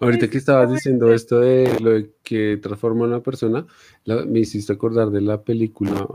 Ahorita 0.00 0.28
que 0.28 0.38
estabas 0.38 0.70
diciendo 0.70 1.12
esto 1.12 1.40
de 1.40 1.78
lo 1.80 1.90
de 1.90 2.10
que 2.22 2.58
transforma 2.60 3.04
a 3.04 3.08
una 3.08 3.20
persona, 3.20 3.66
me 4.04 4.40
hiciste 4.40 4.72
acordar 4.72 5.10
de 5.10 5.20
la 5.20 5.40
película, 5.40 6.06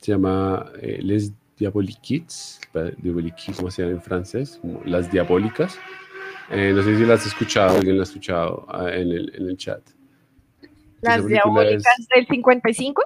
se 0.00 0.12
llama 0.12 0.72
eh, 0.80 0.98
Les 1.02 1.32
Diaboliques, 1.56 2.60
Diaboliques, 2.98 3.56
como 3.56 3.70
se 3.70 3.82
llama 3.82 3.94
en 3.94 4.02
francés, 4.02 4.60
Las 4.84 5.10
Diabólicas. 5.10 5.78
Eh, 6.50 6.72
no 6.74 6.82
sé 6.82 6.96
si 6.96 7.04
las 7.04 7.20
has 7.20 7.28
escuchado, 7.28 7.76
alguien 7.76 7.96
la 7.96 8.02
ha 8.02 8.04
escuchado 8.04 8.66
ah, 8.68 8.90
en, 8.90 9.10
el, 9.10 9.34
en 9.34 9.48
el 9.48 9.56
chat. 9.56 9.80
¿Las 11.00 11.26
Diabólicas 11.26 12.08
del 12.14 12.26
55? 12.26 13.02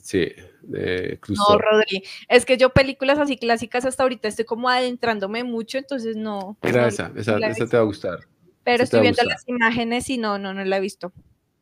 Sí, 0.00 0.28
de 0.62 1.18
No, 1.28 1.58
Rodri, 1.58 2.02
es 2.28 2.44
que 2.44 2.56
yo 2.56 2.70
películas 2.70 3.18
así 3.18 3.36
clásicas 3.36 3.84
hasta 3.84 4.02
ahorita 4.04 4.28
estoy 4.28 4.44
como 4.44 4.68
adentrándome 4.68 5.44
mucho, 5.44 5.78
entonces 5.78 6.16
no. 6.16 6.56
Era 6.62 6.88
esa, 6.88 7.12
esa, 7.16 7.36
esa 7.38 7.66
te 7.66 7.76
va 7.76 7.82
a 7.82 7.86
gustar. 7.86 8.20
Pero 8.68 8.84
estoy 8.84 9.00
viendo 9.00 9.22
las 9.24 9.48
imágenes 9.48 10.10
y 10.10 10.18
no, 10.18 10.38
no, 10.38 10.52
no 10.52 10.62
la 10.62 10.76
he 10.76 10.80
visto. 10.80 11.10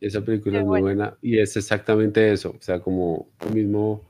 Esa 0.00 0.22
película 0.22 0.58
es 0.58 0.66
muy 0.66 0.80
buena 0.80 1.16
y 1.22 1.38
es 1.38 1.56
exactamente 1.56 2.32
eso, 2.32 2.56
o 2.58 2.60
sea, 2.60 2.80
como 2.80 3.28
lo 3.44 3.50
mismo 3.50 4.08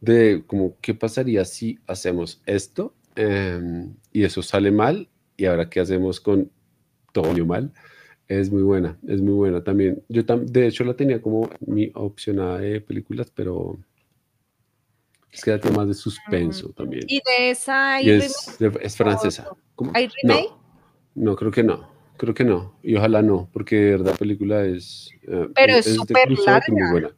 de 0.00 0.44
como 0.46 0.74
qué 0.80 0.94
pasaría 0.94 1.44
si 1.44 1.78
hacemos 1.86 2.40
esto 2.46 2.94
em, 3.16 3.94
y 4.12 4.24
eso 4.24 4.42
sale 4.42 4.70
mal 4.70 5.08
y 5.36 5.44
ahora 5.44 5.68
qué 5.68 5.80
hacemos 5.80 6.20
con 6.20 6.50
todo 7.12 7.34
mal. 7.44 7.70
Es 8.28 8.50
muy 8.50 8.62
buena, 8.62 8.98
es 9.06 9.20
muy 9.20 9.34
buena 9.34 9.62
también. 9.62 10.02
Yo 10.08 10.22
de 10.22 10.66
hecho 10.66 10.84
la 10.84 10.94
tenía 10.94 11.20
como 11.20 11.50
mi 11.60 11.90
opcionada 11.94 12.60
de 12.60 12.80
películas, 12.80 13.30
pero 13.34 13.78
es 15.30 15.44
que 15.44 15.50
da 15.50 15.70
más 15.70 15.88
de 15.88 15.94
suspenso 15.94 16.70
también. 16.70 17.04
¿Y 17.08 17.20
de 17.26 17.50
esa 17.50 18.00
es, 18.00 18.58
es, 18.58 18.96
francesa. 18.96 19.48
¿Hay 19.92 20.08
remake? 20.22 20.48
no, 21.14 21.36
creo 21.36 21.50
que 21.50 21.62
no. 21.62 21.97
Creo 22.18 22.34
que 22.34 22.44
no, 22.44 22.74
y 22.82 22.96
ojalá 22.96 23.22
no, 23.22 23.48
porque 23.52 23.76
de 23.76 23.90
verdad 23.92 24.10
la 24.10 24.16
película 24.16 24.64
es... 24.64 25.08
Eh, 25.22 25.48
Pero 25.54 25.74
es 25.74 25.94
súper 25.94 26.28
larga. 26.44 27.12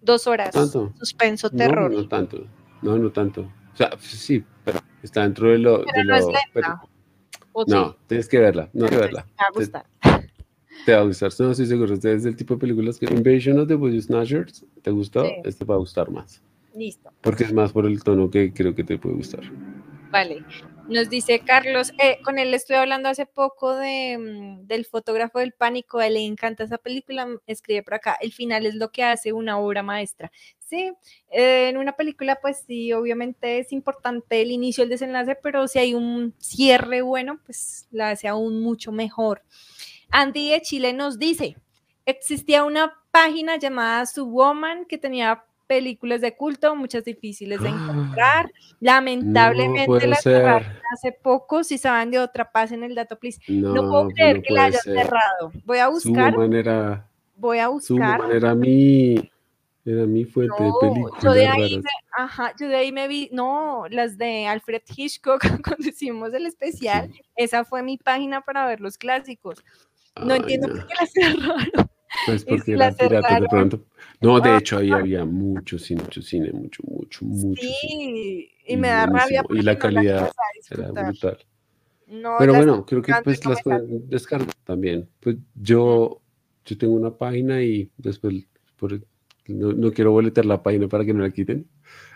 Dos 0.00 0.26
horas. 0.26 0.50
¿Tanto? 0.52 0.94
Suspenso, 0.98 1.50
terror. 1.50 1.90
No, 1.90 2.08
tanto, 2.08 2.46
no, 2.80 2.96
no 2.96 3.12
tanto. 3.12 3.42
O 3.42 3.76
sea, 3.76 3.90
sí, 4.00 4.42
pero 4.64 4.78
está 5.02 5.24
dentro 5.24 5.50
de 5.50 5.58
lo... 5.58 5.84
Pero 5.84 6.04
no 6.04 6.16
es 6.16 6.24
lenta. 6.24 6.82
no, 7.66 7.96
tienes 8.06 8.28
que 8.28 8.38
verla, 8.38 8.70
no 8.72 8.86
que 8.86 8.96
verla. 8.96 9.24
Te 9.24 9.42
va 9.42 9.46
a 9.46 9.52
gustar. 9.52 9.86
Te, 10.86 10.94
va 10.94 11.00
a 11.00 11.04
gustar, 11.04 11.30
no 11.38 11.50
estoy 11.50 11.66
seguro. 11.66 11.92
Este 11.92 12.14
es 12.14 12.24
el 12.24 12.34
tipo 12.34 12.54
de 12.54 12.60
películas 12.60 12.98
que 12.98 13.12
Invasion 13.12 13.58
of 13.58 13.68
the 13.68 13.74
Body 13.74 14.00
Snatchers, 14.00 14.64
¿te 14.80 14.90
gustó? 14.90 15.26
Este 15.44 15.66
va 15.66 15.74
a 15.74 15.78
gustar 15.78 16.10
más. 16.10 16.42
Listo. 16.74 17.12
Porque 17.20 17.44
es 17.44 17.52
más 17.52 17.72
por 17.72 17.84
el 17.84 18.02
tono 18.02 18.30
que 18.30 18.54
creo 18.54 18.74
que 18.74 18.84
te 18.84 18.96
puede 18.96 19.16
gustar. 19.16 19.42
Vale. 20.10 20.42
Nos 20.90 21.08
dice 21.08 21.38
Carlos, 21.38 21.92
eh, 21.98 22.18
con 22.24 22.40
él 22.40 22.52
estoy 22.52 22.74
hablando 22.74 23.08
hace 23.08 23.24
poco 23.24 23.76
de, 23.76 24.18
mm, 24.18 24.66
del 24.66 24.84
fotógrafo 24.84 25.38
del 25.38 25.52
pánico, 25.52 26.00
él 26.00 26.14
le 26.14 26.26
encanta 26.26 26.64
esa 26.64 26.78
película, 26.78 27.26
mm, 27.26 27.38
escribe 27.46 27.84
por 27.84 27.94
acá, 27.94 28.18
el 28.20 28.32
final 28.32 28.66
es 28.66 28.74
lo 28.74 28.90
que 28.90 29.04
hace 29.04 29.32
una 29.32 29.56
obra 29.60 29.84
maestra. 29.84 30.32
Sí, 30.58 30.90
eh, 31.30 31.68
en 31.68 31.76
una 31.76 31.92
película 31.92 32.40
pues 32.42 32.64
sí, 32.66 32.92
obviamente 32.92 33.60
es 33.60 33.70
importante 33.70 34.42
el 34.42 34.50
inicio, 34.50 34.82
el 34.82 34.90
desenlace, 34.90 35.36
pero 35.40 35.68
si 35.68 35.78
hay 35.78 35.94
un 35.94 36.34
cierre 36.38 37.02
bueno, 37.02 37.38
pues 37.46 37.86
la 37.92 38.10
hace 38.10 38.26
aún 38.26 38.60
mucho 38.60 38.90
mejor. 38.90 39.44
Andy 40.10 40.50
de 40.50 40.60
Chile 40.60 40.92
nos 40.92 41.20
dice, 41.20 41.56
existía 42.04 42.64
una 42.64 43.00
página 43.12 43.56
llamada 43.58 44.06
Subwoman 44.06 44.86
que 44.86 44.98
tenía 44.98 45.44
películas 45.70 46.20
de 46.20 46.34
culto, 46.34 46.74
muchas 46.74 47.04
difíciles 47.04 47.60
de 47.60 47.68
ah, 47.68 47.70
encontrar. 47.70 48.52
Lamentablemente 48.80 50.04
la 50.08 50.16
cerraron 50.16 50.66
hace 50.92 51.12
poco. 51.12 51.62
Si 51.62 51.78
saben 51.78 52.10
de 52.10 52.18
otra, 52.18 52.50
paz 52.50 52.72
en 52.72 52.82
el 52.82 52.96
dato, 52.96 53.16
please. 53.16 53.40
No, 53.46 53.88
puedo 53.88 54.08
creer 54.08 54.42
que 54.42 54.52
la 54.52 54.64
hayan 54.64 54.82
cerrado. 54.82 55.52
Voy 55.64 55.78
a 55.78 55.86
buscar. 55.86 56.32
Su 56.32 56.40
manera, 56.40 57.06
voy 57.36 57.58
a 57.58 57.68
buscar. 57.68 58.20
Su 58.20 58.32
era 58.32 58.52
mi, 58.56 59.30
era 59.84 60.06
mi 60.06 60.24
fuente 60.24 60.60
de 60.60 60.72
películas. 60.80 61.22
Yo 61.22 61.32
de, 61.34 61.46
ahí 61.46 61.78
me, 61.78 61.90
ajá, 62.18 62.52
yo 62.58 62.66
de 62.66 62.74
ahí 62.74 62.90
me 62.90 63.06
vi, 63.06 63.28
no, 63.30 63.84
las 63.90 64.18
de 64.18 64.48
Alfred 64.48 64.82
Hitchcock, 64.96 65.40
cuando 65.64 65.88
hicimos 65.88 66.34
el 66.34 66.46
especial, 66.46 67.12
esa 67.36 67.64
fue 67.64 67.84
mi 67.84 67.96
página 67.96 68.40
para 68.40 68.66
ver 68.66 68.80
los 68.80 68.98
clásicos. 68.98 69.62
No 70.20 70.34
entiendo 70.34 70.66
por 70.66 70.84
qué 70.84 70.94
la 71.00 71.06
cerraron. 71.06 71.90
Pues 72.26 72.44
porque 72.44 72.76
la 72.76 72.92
pirata 72.92 73.40
de 73.40 73.48
pronto. 73.48 73.84
No, 74.20 74.40
de 74.40 74.56
hecho 74.56 74.78
ahí 74.78 74.90
había 74.90 75.24
mucho 75.24 75.78
cine, 75.78 76.02
mucho 76.02 76.22
cine, 76.22 76.52
mucho, 76.52 76.82
mucho, 76.86 77.24
mucho. 77.24 77.62
Sí, 77.62 78.50
y 78.66 78.76
me 78.76 78.88
da 78.88 79.06
rabia. 79.06 79.44
Y 79.50 79.62
la 79.62 79.78
calidad 79.78 80.30
era 80.70 80.90
brutal. 80.90 81.38
Pero 82.38 82.54
bueno, 82.54 82.84
creo 82.84 83.02
que 83.02 83.12
pues 83.22 83.44
las 83.46 83.62
pueden 83.62 84.08
descargar 84.08 84.54
también. 84.64 85.08
Pues 85.20 85.36
yo, 85.54 86.20
yo 86.64 86.78
tengo 86.78 86.94
una 86.94 87.16
página 87.16 87.62
y 87.62 87.90
después 87.96 88.34
no, 89.46 89.72
no, 89.72 89.92
quiero 89.92 90.12
boletear 90.12 90.46
la 90.46 90.62
página 90.62 90.88
para 90.88 91.04
que 91.04 91.14
no 91.14 91.22
la 91.22 91.30
quiten. 91.30 91.68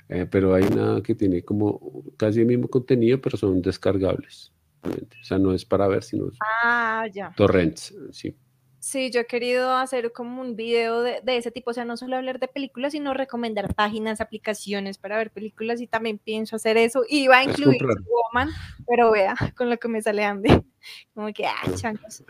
Eh, 0.09 0.27
pero 0.31 0.55
hay 0.55 0.65
una 0.65 1.01
que 1.03 1.15
tiene 1.15 1.43
como 1.43 2.05
casi 2.17 2.41
el 2.41 2.47
mismo 2.47 2.69
contenido, 2.69 3.21
pero 3.21 3.39
son 3.39 3.63
descargables. 3.63 4.53
O 4.83 5.25
sea, 5.25 5.39
no 5.39 5.55
es 5.55 5.65
para 5.65 5.89
ver, 5.89 6.03
sino 6.03 6.31
ah, 6.63 7.07
ya. 7.11 7.33
torrents. 7.35 7.95
Sí. 8.11 8.37
Sí, 8.85 9.11
yo 9.11 9.21
he 9.21 9.27
querido 9.27 9.75
hacer 9.75 10.13
como 10.13 10.43
un 10.43 10.57
video 10.57 11.01
de, 11.01 11.23
ese 11.27 11.51
tipo, 11.51 11.71
o 11.71 11.73
sea, 11.73 11.87
no 11.87 11.97
solo 11.97 12.17
hablar 12.17 12.39
de 12.39 12.49
películas, 12.49 12.93
sino 12.93 13.15
recomendar 13.15 13.75
páginas, 13.75 14.21
aplicaciones 14.21 14.99
para 14.99 15.17
ver 15.17 15.31
películas 15.31 15.81
y 15.81 15.87
también 15.87 16.19
pienso 16.19 16.57
hacer 16.57 16.77
eso. 16.77 17.03
Iba 17.09 17.39
a 17.39 17.45
incluir 17.45 17.83
Woman, 17.83 18.51
pero 18.87 19.11
vea, 19.11 19.35
con 19.57 19.71
lo 19.71 19.79
que 19.79 19.89
me 19.89 20.03
sale 20.03 20.23
Andy, 20.23 20.51
como 21.15 21.33
que, 21.33 21.47
ah, 21.47 21.63
chancos. 21.75 22.25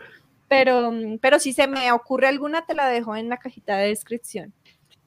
Pero, 0.47 0.93
pero 1.19 1.39
si 1.39 1.51
se 1.51 1.67
me 1.67 1.91
ocurre 1.91 2.27
alguna, 2.29 2.65
te 2.65 2.73
la 2.73 2.87
dejo 2.87 3.17
en 3.17 3.27
la 3.27 3.35
cajita 3.35 3.75
de 3.75 3.89
descripción. 3.89 4.53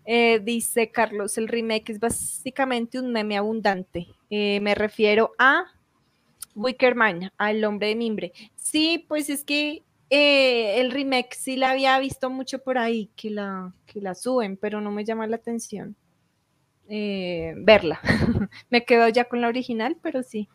Eh, 0.04 0.40
dice 0.44 0.90
Carlos, 0.90 1.38
el 1.38 1.48
remake 1.48 1.92
es 1.92 1.98
básicamente 1.98 3.00
un 3.00 3.10
meme 3.10 3.38
abundante. 3.38 4.06
Eh, 4.28 4.60
me 4.60 4.74
refiero 4.74 5.32
a 5.38 5.64
Wickerman, 6.54 7.32
al 7.38 7.64
hombre 7.64 7.88
de 7.88 7.96
mimbre. 7.96 8.32
Sí, 8.54 9.06
pues 9.08 9.30
es 9.30 9.46
que 9.46 9.82
eh, 10.10 10.80
el 10.80 10.90
remake 10.90 11.35
sí 11.35 11.56
la 11.56 11.70
había 11.70 11.98
visto 11.98 12.30
mucho 12.30 12.60
por 12.60 12.78
ahí, 12.78 13.10
que 13.14 13.30
la, 13.30 13.74
que 13.86 14.01
la 14.01 14.14
suben, 14.14 14.56
pero 14.56 14.80
no 14.80 14.90
me 14.90 15.05
llama 15.05 15.26
la 15.26 15.36
atención 15.36 15.97
eh, 16.89 17.55
verla. 17.59 18.01
me 18.70 18.85
quedo 18.85 19.09
ya 19.09 19.24
con 19.24 19.43
la 19.43 19.48
original, 19.48 19.97
pero 20.02 20.22
sí. 20.22 20.48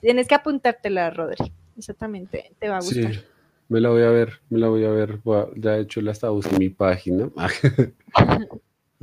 Tienes 0.00 0.28
que 0.28 0.34
apuntártela, 0.34 1.10
Rodri. 1.10 1.52
Exactamente, 1.76 2.52
te 2.58 2.68
va 2.68 2.76
a 2.76 2.80
gustar. 2.80 3.14
Sí, 3.14 3.20
me 3.68 3.80
la 3.80 3.90
voy 3.90 4.02
a 4.02 4.10
ver, 4.10 4.40
me 4.48 4.58
la 4.58 4.68
voy 4.68 4.84
a 4.84 4.90
ver. 4.90 5.20
Ya 5.56 5.72
de 5.72 5.82
hecho 5.82 6.00
la 6.00 6.12
estaba 6.12 6.38
en 6.38 6.58
mi 6.58 6.70
página. 6.70 7.30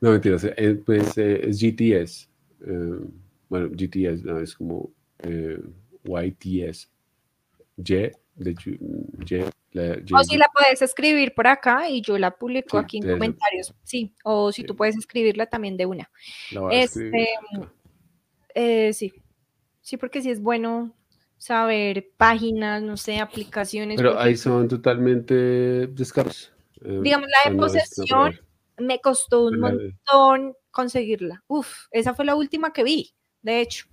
no, 0.00 0.10
mentiras, 0.10 0.44
eh, 0.44 0.82
pues 0.84 1.16
es 1.18 1.60
GTS. 1.60 2.28
bueno, 3.48 3.68
GTS 3.70 4.24
no, 4.24 4.38
es 4.40 4.54
como 4.54 4.90
YTS. 6.04 6.90
Y 7.76 7.82
de 8.38 8.54
o 10.14 10.24
si 10.24 10.36
la 10.36 10.48
puedes 10.52 10.80
escribir 10.82 11.34
por 11.34 11.46
acá 11.46 11.88
y 11.88 12.00
yo 12.00 12.18
la 12.18 12.30
publico 12.30 12.78
aquí 12.78 12.98
en 12.98 13.10
comentarios. 13.10 13.74
Sí, 13.82 14.14
o 14.24 14.50
si 14.50 14.64
tú 14.64 14.74
puedes 14.74 14.96
escribirla 14.96 15.46
también 15.46 15.76
de 15.76 15.86
una. 15.86 16.10
Este, 16.70 17.28
eh, 18.54 18.92
sí, 18.92 19.12
sí, 19.82 19.96
porque 19.96 20.22
sí 20.22 20.30
es 20.30 20.40
bueno 20.40 20.94
saber 21.36 22.10
páginas, 22.16 22.82
no 22.82 22.96
sé, 22.96 23.20
aplicaciones. 23.20 23.96
Pero 23.96 24.18
ahí 24.18 24.36
son 24.36 24.68
totalmente 24.68 25.34
descargados. 25.88 26.52
Eh, 26.84 27.00
Digamos, 27.02 27.28
la 27.28 27.50
de 27.50 27.56
posesión 27.56 28.40
me 28.78 29.00
costó 29.00 29.46
un 29.46 29.60
montón 29.60 30.54
conseguirla. 30.70 31.44
Uf, 31.46 31.86
esa 31.90 32.14
fue 32.14 32.24
la 32.24 32.34
última 32.34 32.72
que 32.72 32.84
vi, 32.84 33.12
de 33.42 33.60
hecho, 33.60 33.86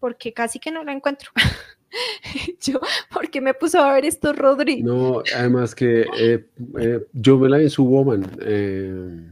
porque 0.00 0.32
casi 0.32 0.58
que 0.58 0.70
no 0.70 0.84
la 0.84 0.92
encuentro. 0.92 1.30
yo, 2.60 2.80
¿por 3.12 3.30
qué 3.30 3.40
me 3.40 3.54
puso 3.54 3.78
a 3.78 3.92
ver 3.92 4.04
esto, 4.04 4.32
Rodri? 4.32 4.82
No, 4.82 5.22
además 5.34 5.74
que 5.74 6.06
eh, 6.18 6.46
eh, 6.78 7.06
yo 7.12 7.38
me 7.38 7.48
la 7.48 7.58
vi 7.58 7.64
en 7.64 7.70
su 7.70 7.84
woman. 7.84 8.24
Eh, 8.40 9.30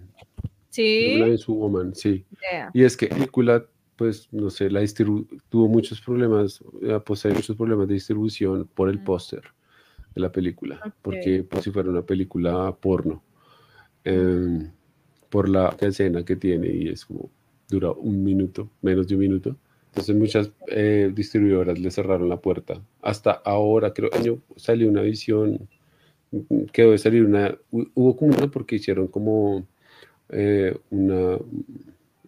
sí. 0.69 1.13
me 1.15 1.21
la 1.21 1.27
vi 1.27 1.33
en 1.33 1.39
su 1.39 1.55
woman, 1.55 1.95
sí. 1.95 2.25
Y 2.73 2.85
es 2.85 2.97
que 2.97 3.09
película, 3.09 3.65
pues, 3.97 4.29
no 4.33 4.51
sé, 4.51 4.71
la 4.71 4.85
tuvo 5.49 5.69
muchos 5.69 6.01
problemas, 6.01 6.63
posee 7.05 7.33
muchos 7.33 7.57
problemas 7.57 7.89
de 7.89 7.95
distribución 7.95 8.69
por 8.75 8.89
el 8.89 9.03
póster 9.03 9.43
de 10.15 10.21
la 10.21 10.33
película, 10.33 10.95
porque 11.03 11.45
pues 11.49 11.65
si 11.65 11.71
fuera 11.71 11.89
una 11.89 12.03
película 12.03 12.75
porno, 12.81 13.23
em, 14.05 14.71
por 15.29 15.49
la 15.49 15.77
escena 15.81 16.25
que 16.25 16.35
tiene 16.37 16.69
y 16.69 16.89
es 16.89 17.05
como 17.05 17.31
dura 17.69 17.93
un 17.93 18.25
minuto, 18.25 18.69
menos 18.83 19.07
de 19.07 19.15
un 19.15 19.21
minuto. 19.21 19.57
Entonces 19.91 20.17
muchas 20.17 20.53
eh, 20.69 21.11
distribuidoras 21.13 21.79
le 21.79 21.91
cerraron 21.91 22.29
la 22.29 22.41
puerta. 22.41 22.81
Hasta 23.03 23.33
ahora, 23.33 23.93
creo, 23.93 24.11
año 24.13 24.41
salió 24.57 24.89
una 24.89 25.03
visión, 25.03 25.69
quedó 26.73 26.93
de 26.93 26.99
salir 26.99 27.25
una, 27.25 27.57
hubo 27.73 28.17
como 28.17 28.37
una 28.37 28.49
porque 28.49 28.77
hicieron 28.77 29.09
como 29.09 29.67
eh, 30.29 30.77
una, 30.91 31.39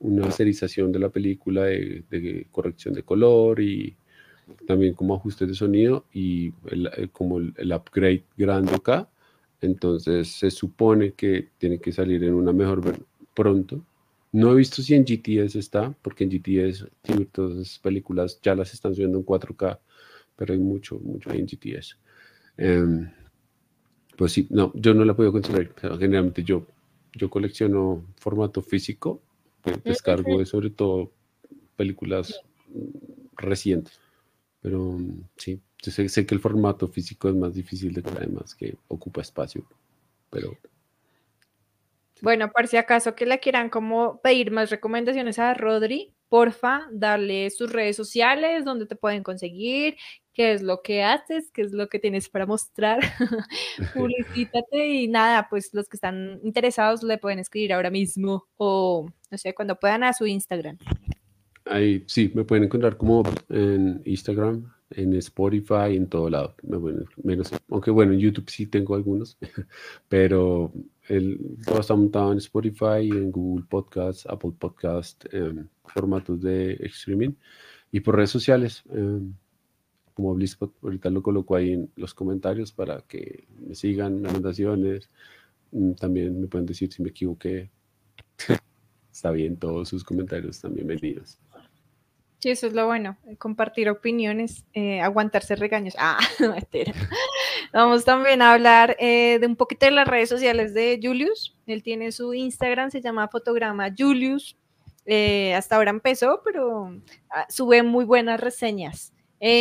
una 0.01 0.31
serización 0.33 0.91
de 0.91 0.99
la 0.99 1.11
película 1.11 1.65
de, 1.65 2.47
corrección 2.51 2.95
de 2.95 3.05
color 3.05 3.61
y 3.61 3.95
también 4.67 4.95
como 4.95 5.15
ajustes 5.15 5.47
de 5.47 5.55
sonido 5.55 6.05
y 6.13 6.51
como 7.13 7.39
el, 7.39 7.55
el, 7.57 7.73
upgrade 7.73 8.25
grande 8.37 8.75
acá. 8.75 9.09
Entonces 9.61 10.29
se 10.29 10.51
supone 10.51 11.13
que 11.13 11.51
tiene 11.59 11.79
que 11.79 11.93
salir 11.93 12.25
en 12.25 12.35
una 12.35 12.53
mejor 12.53 12.83
pronto 13.35 13.85
no 14.33 14.53
he 14.53 14.55
visto 14.55 14.83
si 14.83 14.95
en 14.95 15.05
GTS 15.05 15.57
está, 15.57 15.95
porque 16.03 16.25
en 16.25 16.31
GTS 16.31 16.87
todas 17.31 17.59
esas 17.59 17.79
películas 17.79 18.41
ya 18.43 18.55
las 18.55 18.73
están 18.73 18.95
subiendo 18.95 19.19
en 19.19 19.27
4K, 19.27 19.79
pero 20.37 20.55
hay 20.55 20.59
mucho, 20.59 20.99
mucho 20.99 21.31
ahí 21.31 21.39
en 21.39 21.47
GTS. 21.47 21.99
Em, 22.57 23.11
pues 24.17 24.33
sí, 24.33 24.47
no, 24.51 24.73
yo 24.75 24.95
no 24.95 25.05
la 25.05 25.15
puedo 25.15 25.33
conseguir. 25.33 25.73
generalmente 25.99 26.43
yo, 26.43 26.67
yo 27.15 27.29
colecciono 27.29 28.05
formato 28.19 28.63
físico, 28.63 29.21
descargo 29.85 30.45
sobre 30.47 30.71
todo 30.71 31.13
películas 31.77 32.41
recientes. 33.37 34.01
Pero 34.63 34.99
sí, 35.37 35.61
sé, 35.83 36.09
sé, 36.09 36.25
que 36.25 36.35
el 36.35 36.41
formato 36.41 36.89
físico 36.89 37.29
es 37.29 37.35
más 37.35 37.55
difícil 37.55 37.93
de 37.93 38.03
además 38.17 38.55
que 38.55 38.77
ocupa 38.89 39.21
espacio, 39.21 39.65
pero 40.31 40.57
bueno, 42.23 42.53
por 42.53 42.69
si 42.69 42.77
acaso 42.77 43.17
que 43.17 43.27
le 43.27 43.41
quieran 43.41 43.69
como 43.69 44.21
pedir 44.21 44.53
más 44.53 44.71
recomendaciones 44.71 45.41
a 45.41 45.55
Rodri, 45.55 46.15
porfa, 46.29 46.87
darle 46.93 47.51
sus 47.51 47.73
redes 47.73 47.97
sociales, 47.97 48.65
donde 48.65 48.87
te 48.87 48.95
pueden 48.95 49.25
conseguir, 49.25 49.97
qué 50.33 50.53
es 50.53 50.63
lo 50.63 50.83
que 50.83 51.03
haces, 51.03 51.51
qué 51.53 51.63
es 51.63 51.73
lo 51.73 51.89
que 51.89 51.99
tienes 51.99 52.29
para 52.29 52.47
mostrar. 52.47 53.01
Publicítate 53.95 54.87
y 54.87 55.09
nada, 55.09 55.49
pues 55.51 55.75
los 55.75 55.89
que 55.89 55.97
están 55.97 56.39
interesados 56.45 57.03
le 57.03 57.19
pueden 57.19 57.41
escribir 57.41 57.73
ahora 57.73 57.91
mismo 57.91 58.47
o 58.57 59.11
no 59.31 59.37
sé, 59.37 59.53
cuando 59.53 59.75
puedan 59.75 60.05
a 60.05 60.13
su 60.13 60.25
Instagram. 60.25 60.79
Ahí 61.65 62.05
sí, 62.07 62.31
me 62.35 62.45
pueden 62.45 62.65
encontrar 62.65 62.97
como 62.97 63.25
en 63.49 64.01
Instagram, 64.05 64.73
en 64.91 65.15
Spotify, 65.15 65.97
en 65.97 66.09
todo 66.09 66.31
lado. 66.31 66.55
Menos, 67.25 67.51
aunque 67.69 67.91
bueno, 67.91 68.13
en 68.13 68.21
YouTube 68.21 68.49
sí 68.49 68.67
tengo 68.67 68.95
algunos, 68.95 69.37
pero 70.09 70.73
el, 71.09 71.59
todo 71.65 71.81
está 71.81 71.95
montado 71.95 72.33
en 72.33 72.39
Spotify, 72.39 73.09
en 73.11 73.31
Google 73.31 73.65
Podcast, 73.69 74.27
Apple 74.29 74.53
Podcast, 74.59 75.25
em, 75.33 75.69
formatos 75.85 76.41
de 76.41 76.75
streaming 76.85 77.33
y 77.91 78.01
por 78.01 78.17
redes 78.17 78.31
sociales. 78.31 78.83
Em, 78.91 79.35
como 80.15 80.35
Blizzpot, 80.35 80.75
ahorita 80.83 81.11
lo 81.11 81.23
coloco 81.23 81.57
ahí 81.57 81.73
en 81.73 81.91
los 81.97 82.15
comentarios 82.15 82.73
para 82.73 83.01
que 83.03 83.47
me 83.59 83.75
sigan, 83.75 84.23
recomendaciones. 84.23 85.11
Mm, 85.73 85.93
también 85.95 86.41
me 86.41 86.47
pueden 86.47 86.67
decir 86.67 86.93
si 86.93 87.03
me 87.03 87.11
equivoqué. 87.11 87.71
Está 89.13 89.31
bien, 89.31 89.57
todos 89.57 89.89
sus 89.89 90.05
comentarios 90.05 90.57
están 90.57 90.75
bienvenidos. 90.75 91.39
Sí, 92.39 92.51
eso 92.51 92.67
es 92.67 92.73
lo 92.73 92.87
bueno, 92.87 93.17
eh, 93.27 93.37
compartir 93.37 93.89
opiniones, 93.89 94.65
eh, 94.73 95.01
aguantarse 95.01 95.55
regaños. 95.55 95.95
Ah, 95.99 96.19
mentira. 96.41 96.93
Vamos 97.73 98.05
también 98.05 98.43
a 98.43 98.53
hablar 98.53 98.97
eh, 98.99 99.39
de 99.41 99.47
un 99.47 99.57
poquito 99.57 99.87
de 99.87 99.93
las 99.93 100.07
redes 100.07 100.29
sociales 100.29 100.75
de 100.75 101.01
Julius. 101.03 101.57
Él 101.67 101.83
tiene 101.83 102.13
su 102.13 102.35
Instagram, 102.35 102.91
se 102.91 103.01
llama 103.01 103.29
Fotograma 103.29 103.89
Julius. 103.97 104.57
hasta 105.57 105.77
ahora 105.77 105.91
empezó, 105.91 106.43
pero 106.45 106.95
ah, 107.31 107.47
sube 107.49 107.83
muy 107.83 108.05
buenas 108.05 108.41
reseñas. 108.41 109.13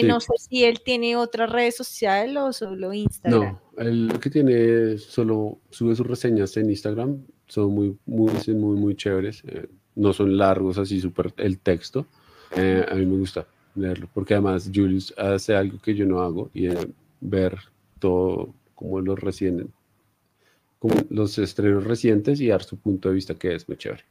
No 0.03 0.19
sé 0.19 0.33
si 0.37 0.63
él 0.63 0.81
tiene 0.83 1.15
otra 1.15 1.47
red 1.47 1.71
social 1.71 2.37
o 2.37 2.53
solo 2.53 2.93
Instagram. 2.93 3.41
No, 3.41 3.81
él 3.81 4.13
que 4.21 4.29
tiene 4.29 4.97
solo 4.97 5.59
sube 5.71 5.95
sus 5.95 6.05
reseñas 6.05 6.55
en 6.57 6.69
Instagram. 6.69 7.25
Son 7.47 7.73
muy, 7.73 7.97
muy, 8.05 8.31
muy, 8.47 8.77
muy 8.77 8.95
chéveres. 8.95 9.43
no 9.95 10.13
son 10.13 10.37
largos 10.37 10.77
así 10.77 11.01
súper 11.01 11.33
el 11.37 11.59
texto 11.59 12.05
eh, 12.55 12.85
a 12.89 12.95
mí 12.95 13.05
me 13.05 13.17
gusta 13.17 13.47
leerlo, 13.75 14.09
porque 14.13 14.33
además 14.33 14.69
Julius 14.73 15.13
hace 15.17 15.55
algo 15.55 15.79
que 15.79 15.95
yo 15.95 16.05
no 16.05 16.21
hago 16.21 16.49
y 16.53 16.67
ver 17.21 17.57
todo 18.01 18.53
como 18.75 18.99
los 18.99 19.17
recién, 19.17 19.71
como 20.79 20.95
los 21.09 21.37
estrenos 21.37 21.85
recientes 21.85 22.41
y 22.41 22.47
dar 22.47 22.63
su 22.63 22.77
punto 22.77 23.07
de 23.07 23.15
vista 23.15 23.35
que 23.35 23.55
es 23.55 23.67
muy 23.69 23.77
chévere. 23.77 24.03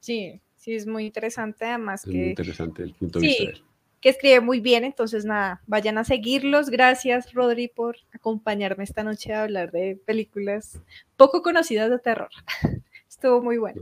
Sí, 0.00 0.40
sí, 0.56 0.74
es 0.74 0.86
muy 0.86 1.04
interesante 1.04 1.66
además. 1.66 2.06
Es 2.06 2.14
muy 2.14 2.30
interesante 2.30 2.82
el 2.82 2.94
punto 2.94 3.20
de 3.20 3.26
vista 3.26 3.60
que 4.00 4.08
escribe 4.08 4.40
muy 4.40 4.58
bien, 4.58 4.82
entonces 4.82 5.24
nada, 5.24 5.62
vayan 5.68 5.96
a 5.96 6.02
seguirlos. 6.02 6.70
Gracias, 6.70 7.32
Rodri, 7.32 7.68
por 7.68 7.96
acompañarme 8.12 8.82
esta 8.82 9.04
noche 9.04 9.32
a 9.32 9.44
hablar 9.44 9.70
de 9.70 9.96
películas 10.04 10.80
poco 11.16 11.40
conocidas 11.40 11.88
de 11.88 12.00
terror. 12.00 12.30
Estuvo 13.08 13.40
muy 13.40 13.58
bueno 13.58 13.80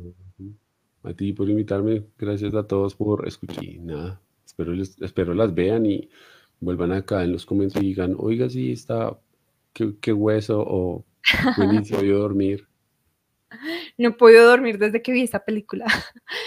a 1.03 1.15
ti 1.15 1.33
por 1.33 1.49
invitarme. 1.49 2.05
Gracias 2.19 2.55
a 2.55 2.67
todos 2.67 2.95
por 2.95 3.27
escuchar. 3.27 3.65
Y 3.65 3.79
nada, 3.79 4.21
espero, 4.45 4.75
espero 4.75 5.35
las 5.35 5.55
vean 5.55 5.87
y 5.87 6.09
vuelvan 6.61 6.93
acá 6.93 7.25
en 7.25 7.33
los 7.33 7.47
comentarios 7.47 7.85
y 7.85 7.89
digan, 7.89 8.15
oiga, 8.19 8.51
sí, 8.51 8.73
está, 8.73 9.19
qué, 9.73 10.13
hueso 10.13 10.65
o 10.67 11.05
yo 12.03 12.19
dormir. 12.19 12.71
No 13.99 14.11
he 14.11 14.13
podido 14.13 14.49
dormir 14.49 14.79
desde 14.79 15.03
que 15.03 15.13
vi 15.13 15.23
esta 15.23 15.45
película. 15.45 15.87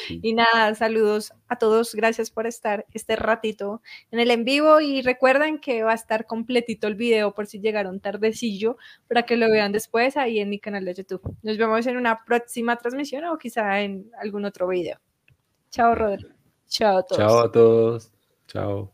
Y 0.09 0.33
nada, 0.33 0.73
saludos 0.75 1.33
a 1.47 1.57
todos. 1.57 1.95
Gracias 1.95 2.31
por 2.31 2.47
estar 2.47 2.85
este 2.93 3.15
ratito 3.15 3.81
en 4.11 4.19
el 4.19 4.31
en 4.31 4.45
vivo. 4.45 4.79
Y 4.79 5.01
recuerden 5.01 5.59
que 5.59 5.83
va 5.83 5.91
a 5.91 5.95
estar 5.95 6.25
completito 6.25 6.87
el 6.87 6.95
video 6.95 7.33
por 7.33 7.47
si 7.47 7.59
llegaron 7.59 7.99
tardecillo 7.99 8.77
para 9.07 9.23
que 9.23 9.37
lo 9.37 9.49
vean 9.49 9.71
después 9.71 10.17
ahí 10.17 10.39
en 10.39 10.49
mi 10.49 10.59
canal 10.59 10.85
de 10.85 10.93
YouTube. 10.93 11.35
Nos 11.41 11.57
vemos 11.57 11.85
en 11.87 11.97
una 11.97 12.23
próxima 12.23 12.77
transmisión 12.77 13.25
o 13.25 13.37
quizá 13.37 13.81
en 13.81 14.09
algún 14.19 14.45
otro 14.45 14.67
video. 14.67 14.99
Chao, 15.69 15.95
Rodri. 15.95 16.27
Chao 16.67 16.97
a 16.97 17.03
todos. 17.03 17.17
Chao 17.17 17.39
a 17.39 17.51
todos. 17.51 18.11
Chao. 18.47 18.92